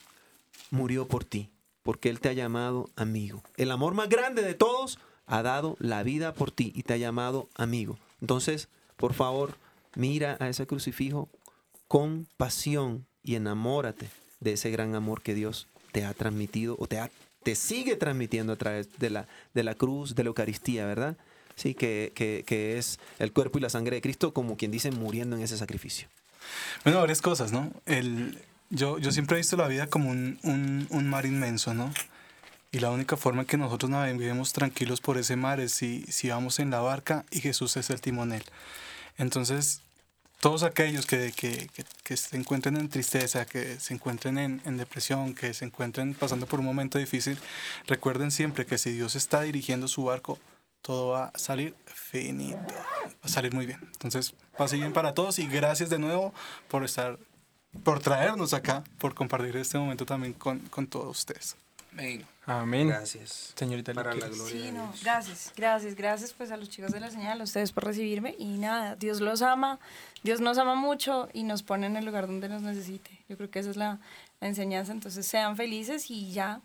murió 0.72 1.08
por 1.08 1.24
ti, 1.24 1.50
porque 1.84 2.10
Él 2.10 2.20
te 2.20 2.30
ha 2.30 2.34
llamado 2.34 2.90
amigo. 2.96 3.44
El 3.58 3.72
amor 3.72 3.94
más 3.94 4.10
grande 4.10 4.42
de 4.42 4.54
todos 4.54 5.00
ha 5.26 5.42
dado 5.42 5.78
la 5.80 6.04
vida 6.04 6.34
por 6.34 6.52
ti 6.52 6.72
y 6.76 6.84
te 6.84 6.94
ha 6.94 6.98
llamado 6.98 7.50
amigo. 7.56 7.98
Entonces, 8.22 8.68
por 8.98 9.14
favor, 9.14 9.56
mira 9.96 10.38
a 10.40 10.50
ese 10.50 10.68
crucifijo 10.68 11.30
con 11.88 12.28
pasión 12.38 13.06
y 13.24 13.36
enamórate 13.36 14.10
de 14.40 14.54
ese 14.54 14.70
gran 14.70 14.96
amor 14.96 15.22
que 15.22 15.34
Dios 15.34 15.68
te 15.92 16.06
ha 16.06 16.14
transmitido 16.14 16.76
o 16.80 16.88
te, 16.88 17.00
te 17.44 17.56
sigue 17.56 17.96
transmitiendo 17.96 18.54
a 18.54 18.56
través 18.56 18.88
de 19.00 19.10
la, 19.10 19.28
de 19.54 19.64
la 19.64 19.76
cruz, 19.76 20.16
de 20.16 20.24
la 20.24 20.28
Eucaristía, 20.30 20.86
¿verdad? 20.86 21.16
Sí, 21.56 21.74
que, 21.74 22.12
que- 22.16 22.44
que 22.48 22.78
es 22.78 23.00
el 23.20 23.34
cuerpo 23.34 23.58
y 23.58 23.62
la 23.62 23.70
sangre 23.70 23.96
de 23.98 24.02
Cristo, 24.02 24.34
como 24.34 24.56
quien 24.58 24.72
dice, 24.72 24.92
muriendo 24.92 25.36
en 25.36 25.42
ese 25.42 25.58
sacrificio. 25.58 26.08
Bueno, 26.84 27.00
varias 27.00 27.22
cosas, 27.22 27.52
¿no? 27.52 27.72
El, 27.86 28.38
yo, 28.70 28.98
yo 28.98 29.12
siempre 29.12 29.36
he 29.36 29.40
visto 29.40 29.58
la 29.58 29.68
vida 29.68 29.88
como 29.88 30.10
un, 30.10 30.40
un- 30.44 31.10
mar 31.10 31.26
inmenso, 31.26 31.74
¿no? 31.74 31.92
Y 32.72 32.80
la 32.80 32.92
única 32.92 33.18
forma 33.18 33.42
en 33.42 33.48
que 33.48 33.58
nosotros 33.58 33.90
naveguemos 33.90 34.54
tranquilos 34.54 35.02
por 35.02 35.18
ese 35.18 35.36
mar 35.36 35.60
es 35.60 35.74
si, 35.74 36.04
si 36.08 36.30
vamos 36.30 36.60
en 36.60 36.70
la 36.70 36.80
barca 36.80 37.26
y 37.32 37.42
Jesús 37.42 37.76
es 37.78 37.90
el 37.90 38.00
timonel. 38.00 38.44
Entonces, 39.18 39.82
todos 40.40 40.64
aquellos 40.64 41.06
que, 41.06 41.32
que- 41.36 41.68
que- 41.74 41.86
que 42.04 42.18
se 42.18 42.38
encuentren 42.38 42.78
en 42.78 42.90
tristeza, 42.90 43.46
que 43.46 43.80
se 43.80 43.94
encuentren 43.94 44.38
en, 44.38 44.62
en 44.66 44.78
depresión, 44.78 45.34
que 45.36 45.54
se 45.54 45.66
encuentren 45.66 46.14
pasando 46.14 46.46
por 46.46 46.60
un 46.60 46.66
momento 46.66 46.98
difícil, 46.98 47.38
recuerden 47.88 48.32
siempre 48.32 48.66
que 48.66 48.78
si 48.78 48.92
Dios 48.92 49.16
está 49.16 49.42
dirigiendo 49.42 49.88
su 49.88 50.04
barco, 50.06 50.40
todo 50.82 51.10
va 51.12 51.26
a 51.34 51.38
salir 51.38 51.76
finito, 51.86 52.58
va 52.58 53.12
a 53.24 53.28
salir 53.28 53.54
muy 53.54 53.66
bien. 53.66 53.80
Entonces, 53.94 54.34
pase 54.58 54.78
bien 54.78 54.94
para 54.94 55.14
todos 55.14 55.38
y 55.40 55.48
gracias 55.48 55.90
de 55.90 56.00
nuevo 56.00 56.34
por 56.70 56.84
estar, 56.86 57.20
por 57.84 58.00
traernos 58.00 58.54
acá, 58.54 58.84
por 58.98 59.14
compartir 59.14 59.58
este 59.58 59.78
momento 59.78 60.06
también 60.06 60.34
con, 60.34 60.60
con 60.70 60.88
todos 60.88 61.18
ustedes. 61.20 61.58
Amén. 61.92 62.26
Amén. 62.46 62.88
Gracias. 62.88 63.54
Señorita 63.56 63.94
Para 63.94 64.14
la 64.16 64.28
gloria 64.28 64.46
Sí, 64.46 64.58
de 64.60 64.72
no, 64.72 64.88
Dios. 64.88 65.04
gracias, 65.04 65.54
gracias, 65.56 65.96
gracias 65.96 66.34
pues 66.34 66.52
a 66.52 66.58
los 66.58 66.70
chicos 66.70 66.92
de 66.92 67.00
la 67.00 67.12
señal, 67.12 67.40
a 67.42 67.44
ustedes 67.44 67.72
por 67.72 67.84
recibirme 67.86 68.36
y 68.40 68.58
nada, 68.58 68.96
Dios 68.96 69.22
los 69.22 69.42
ama, 69.42 69.80
Dios 70.24 70.40
nos 70.42 70.58
ama 70.58 70.76
mucho 70.76 71.30
y 71.34 71.44
nos 71.44 71.62
pone 71.64 71.88
en 71.88 71.96
el 71.98 72.06
lugar 72.06 72.28
donde 72.28 72.48
nos 72.50 72.62
necesite. 72.62 73.24
Yo 73.28 73.38
creo 73.38 73.50
que 73.52 73.60
esa 73.60 73.70
es 73.72 73.78
la, 73.78 74.00
la 74.40 74.48
enseñanza, 74.48 74.92
entonces 74.92 75.26
sean 75.28 75.58
felices 75.58 76.10
y 76.10 76.32
ya, 76.32 76.62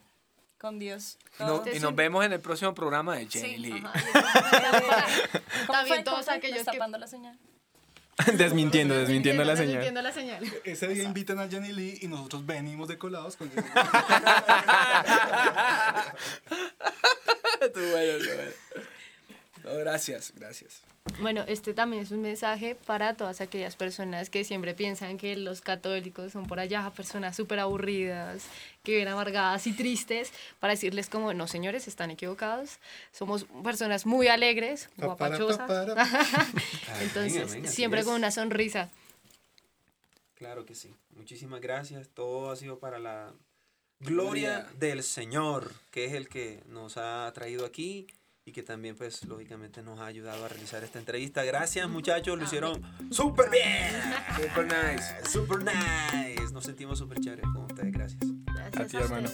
con 0.59 0.79
Dios. 0.79 1.19
Y, 1.39 1.43
no- 1.43 1.63
y 1.75 1.79
nos 1.81 1.95
vemos 1.95 2.25
en 2.25 2.33
el 2.33 2.41
próximo 2.41 2.75
programa 2.75 3.17
de 3.17 3.29
Sí, 3.31 3.41
Jenny 3.41 3.57
Lee. 3.59 3.83
ajá, 3.85 3.93
y 3.99 4.09
eso 4.09 4.19
es 4.19 4.33
para- 4.33 5.07
¿Cómo 5.67 5.73
También 5.73 5.97
fue? 5.97 6.05
todos 6.05 6.19
¿Cómo 6.19 6.25
fue? 6.25 6.35
aquellos 6.35 6.59
que- 6.59 6.65
Destapando 6.65 6.99
la 6.99 7.07
señal. 7.07 7.39
desmintiendo, 8.37 8.95
desmintiendo 8.95 9.45
la 9.45 9.57
señal. 9.57 9.81
Desmintiendo 9.81 10.03
la 10.03 10.13
señal. 10.13 10.45
Ese 10.65 10.89
día 10.89 11.05
invitan 11.05 11.39
a 11.39 11.49
Jenny 11.49 11.73
Lee 11.73 11.99
y 12.03 12.09
nosotros 12.09 12.45
venimos 12.47 12.89
de 12.89 12.99
colados 12.99 13.37
con 13.37 13.51
Tú 13.55 13.61
bueno, 17.81 18.19
tú 18.19 18.27
bueno. 18.27 18.53
No, 19.65 19.75
gracias, 19.77 20.33
gracias. 20.37 20.83
Bueno, 21.21 21.45
este 21.47 21.75
también 21.75 22.03
es 22.03 22.11
un 22.11 22.23
mensaje 22.23 22.75
para 22.75 23.15
todas 23.15 23.41
aquellas 23.41 23.77
personas 23.77 24.31
que 24.31 24.45
siempre 24.45 24.75
piensan 24.75 25.19
que 25.19 25.37
los 25.37 25.61
católicos 25.61 26.33
son 26.33 26.47
por 26.47 26.61
allá 26.61 26.91
personas 26.97 27.37
súper 27.37 27.61
aburridas, 27.61 28.45
que 28.83 28.93
viven 28.93 29.09
amargadas 29.09 29.67
y 29.67 29.73
tristes, 29.73 30.33
para 30.61 30.73
decirles 30.73 31.09
como, 31.11 31.35
no 31.35 31.47
señores, 31.47 31.89
están 31.89 32.11
equivocados, 32.11 32.79
somos 33.13 33.47
personas 33.63 34.07
muy 34.07 34.29
alegres, 34.29 34.89
guapachosas, 34.97 35.71
entonces 37.03 37.51
amén, 37.51 37.67
así 37.67 37.75
siempre 37.75 38.05
con 38.05 38.15
una 38.15 38.31
sonrisa. 38.31 38.91
Claro 40.35 40.65
que 40.65 40.75
sí. 40.75 40.95
Muchísimas 41.11 41.61
gracias. 41.61 42.09
Todo 42.09 42.51
ha 42.51 42.57
sido 42.57 42.79
para 42.79 42.99
la 42.99 43.33
Gloria 44.01 44.67
del 44.79 45.03
Señor, 45.03 45.73
que 45.91 46.05
es 46.05 46.13
el 46.13 46.29
que 46.29 46.63
nos 46.67 46.97
ha 46.97 47.31
traído 47.35 47.65
aquí 47.65 48.07
y 48.47 48.53
que 48.53 48.63
también, 48.63 48.95
pues, 48.95 49.25
lógicamente 49.25 49.83
nos 49.83 50.01
ha 50.01 50.07
ayudado 50.07 50.45
a 50.45 50.49
realizar 50.49 50.85
esta 50.85 50.99
entrevista. 50.99 51.45
Gracias, 51.45 51.89
muchachos, 51.89 52.39
lo 52.39 52.45
hicieron 52.45 52.83
súper 53.11 53.51
bien. 53.51 53.91
Super 54.37 54.67
nice. 54.67 55.31
Super 55.31 55.59
nice. 55.65 56.53
Nos 56.53 56.65
sentimos 56.65 56.99
súper 56.99 57.21
chéveres 57.21 57.47
con 57.55 57.65
ustedes. 57.65 57.93
Gracias. 57.93 58.21
Gracias 58.55 58.81
A 58.81 58.87
ti, 58.87 58.97
a 58.97 59.01
hermano. 59.01 59.31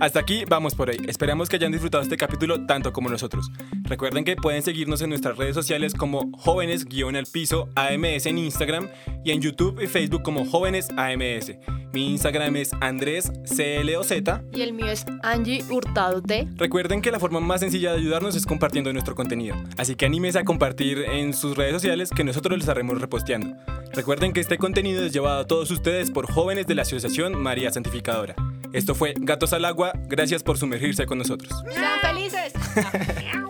Hasta 0.00 0.20
aquí 0.20 0.44
vamos 0.48 0.76
por 0.76 0.90
hoy. 0.90 0.98
Esperamos 1.08 1.48
que 1.48 1.56
hayan 1.56 1.72
disfrutado 1.72 2.02
este 2.02 2.16
capítulo 2.16 2.66
tanto 2.66 2.92
como 2.92 3.08
nosotros. 3.08 3.50
Recuerden 3.82 4.24
que 4.24 4.36
pueden 4.36 4.62
seguirnos 4.62 5.02
en 5.02 5.08
nuestras 5.10 5.36
redes 5.36 5.56
sociales 5.56 5.92
como 5.92 6.30
jóvenes 6.38 6.86
al 6.86 7.26
piso 7.26 7.68
AMS 7.74 8.26
en 8.26 8.38
Instagram 8.38 8.88
y 9.24 9.32
en 9.32 9.40
YouTube 9.40 9.82
y 9.82 9.88
Facebook 9.88 10.22
como 10.22 10.44
jóvenes 10.44 10.88
AMS. 10.96 11.52
Mi 11.92 12.12
Instagram 12.12 12.54
es 12.56 12.70
Andrés 12.80 13.32
CLOZ. 13.44 14.12
Y 14.52 14.62
el 14.62 14.72
mío 14.72 14.86
es 14.86 15.04
Angie 15.24 15.64
Hurtado 15.68 16.22
T. 16.22 16.46
Recuerden 16.54 17.02
que 17.02 17.10
la 17.10 17.18
forma 17.18 17.40
más 17.40 17.60
sencilla 17.60 17.90
de 17.90 17.98
ayudarnos 17.98 18.36
es 18.36 18.46
compartiendo 18.46 18.92
nuestro 18.92 19.16
contenido. 19.16 19.56
Así 19.78 19.96
que 19.96 20.06
anímense 20.06 20.38
a 20.38 20.44
compartir 20.44 20.98
en 21.10 21.34
sus 21.34 21.56
redes 21.56 21.72
sociales 21.72 22.10
que 22.10 22.22
nosotros 22.22 22.56
les 22.56 22.68
estaremos 22.68 23.00
reposteando. 23.00 23.56
Recuerden 23.94 24.32
que 24.32 24.40
este 24.40 24.58
contenido 24.58 25.04
es 25.04 25.12
llevado 25.12 25.40
a 25.40 25.46
todos 25.46 25.72
ustedes 25.72 26.12
por 26.12 26.30
jóvenes 26.30 26.68
de 26.68 26.76
la 26.76 26.82
Asociación 26.82 27.36
María 27.40 27.72
Santificadora. 27.72 28.36
Esto 28.72 28.94
fue 28.94 29.14
Gatos 29.16 29.52
al 29.52 29.64
Agua. 29.64 29.92
Gracias 30.08 30.42
por 30.42 30.58
sumergirse 30.58 31.06
con 31.06 31.18
nosotros. 31.18 31.50
¡Sean 31.70 32.00
felices! 32.00 32.52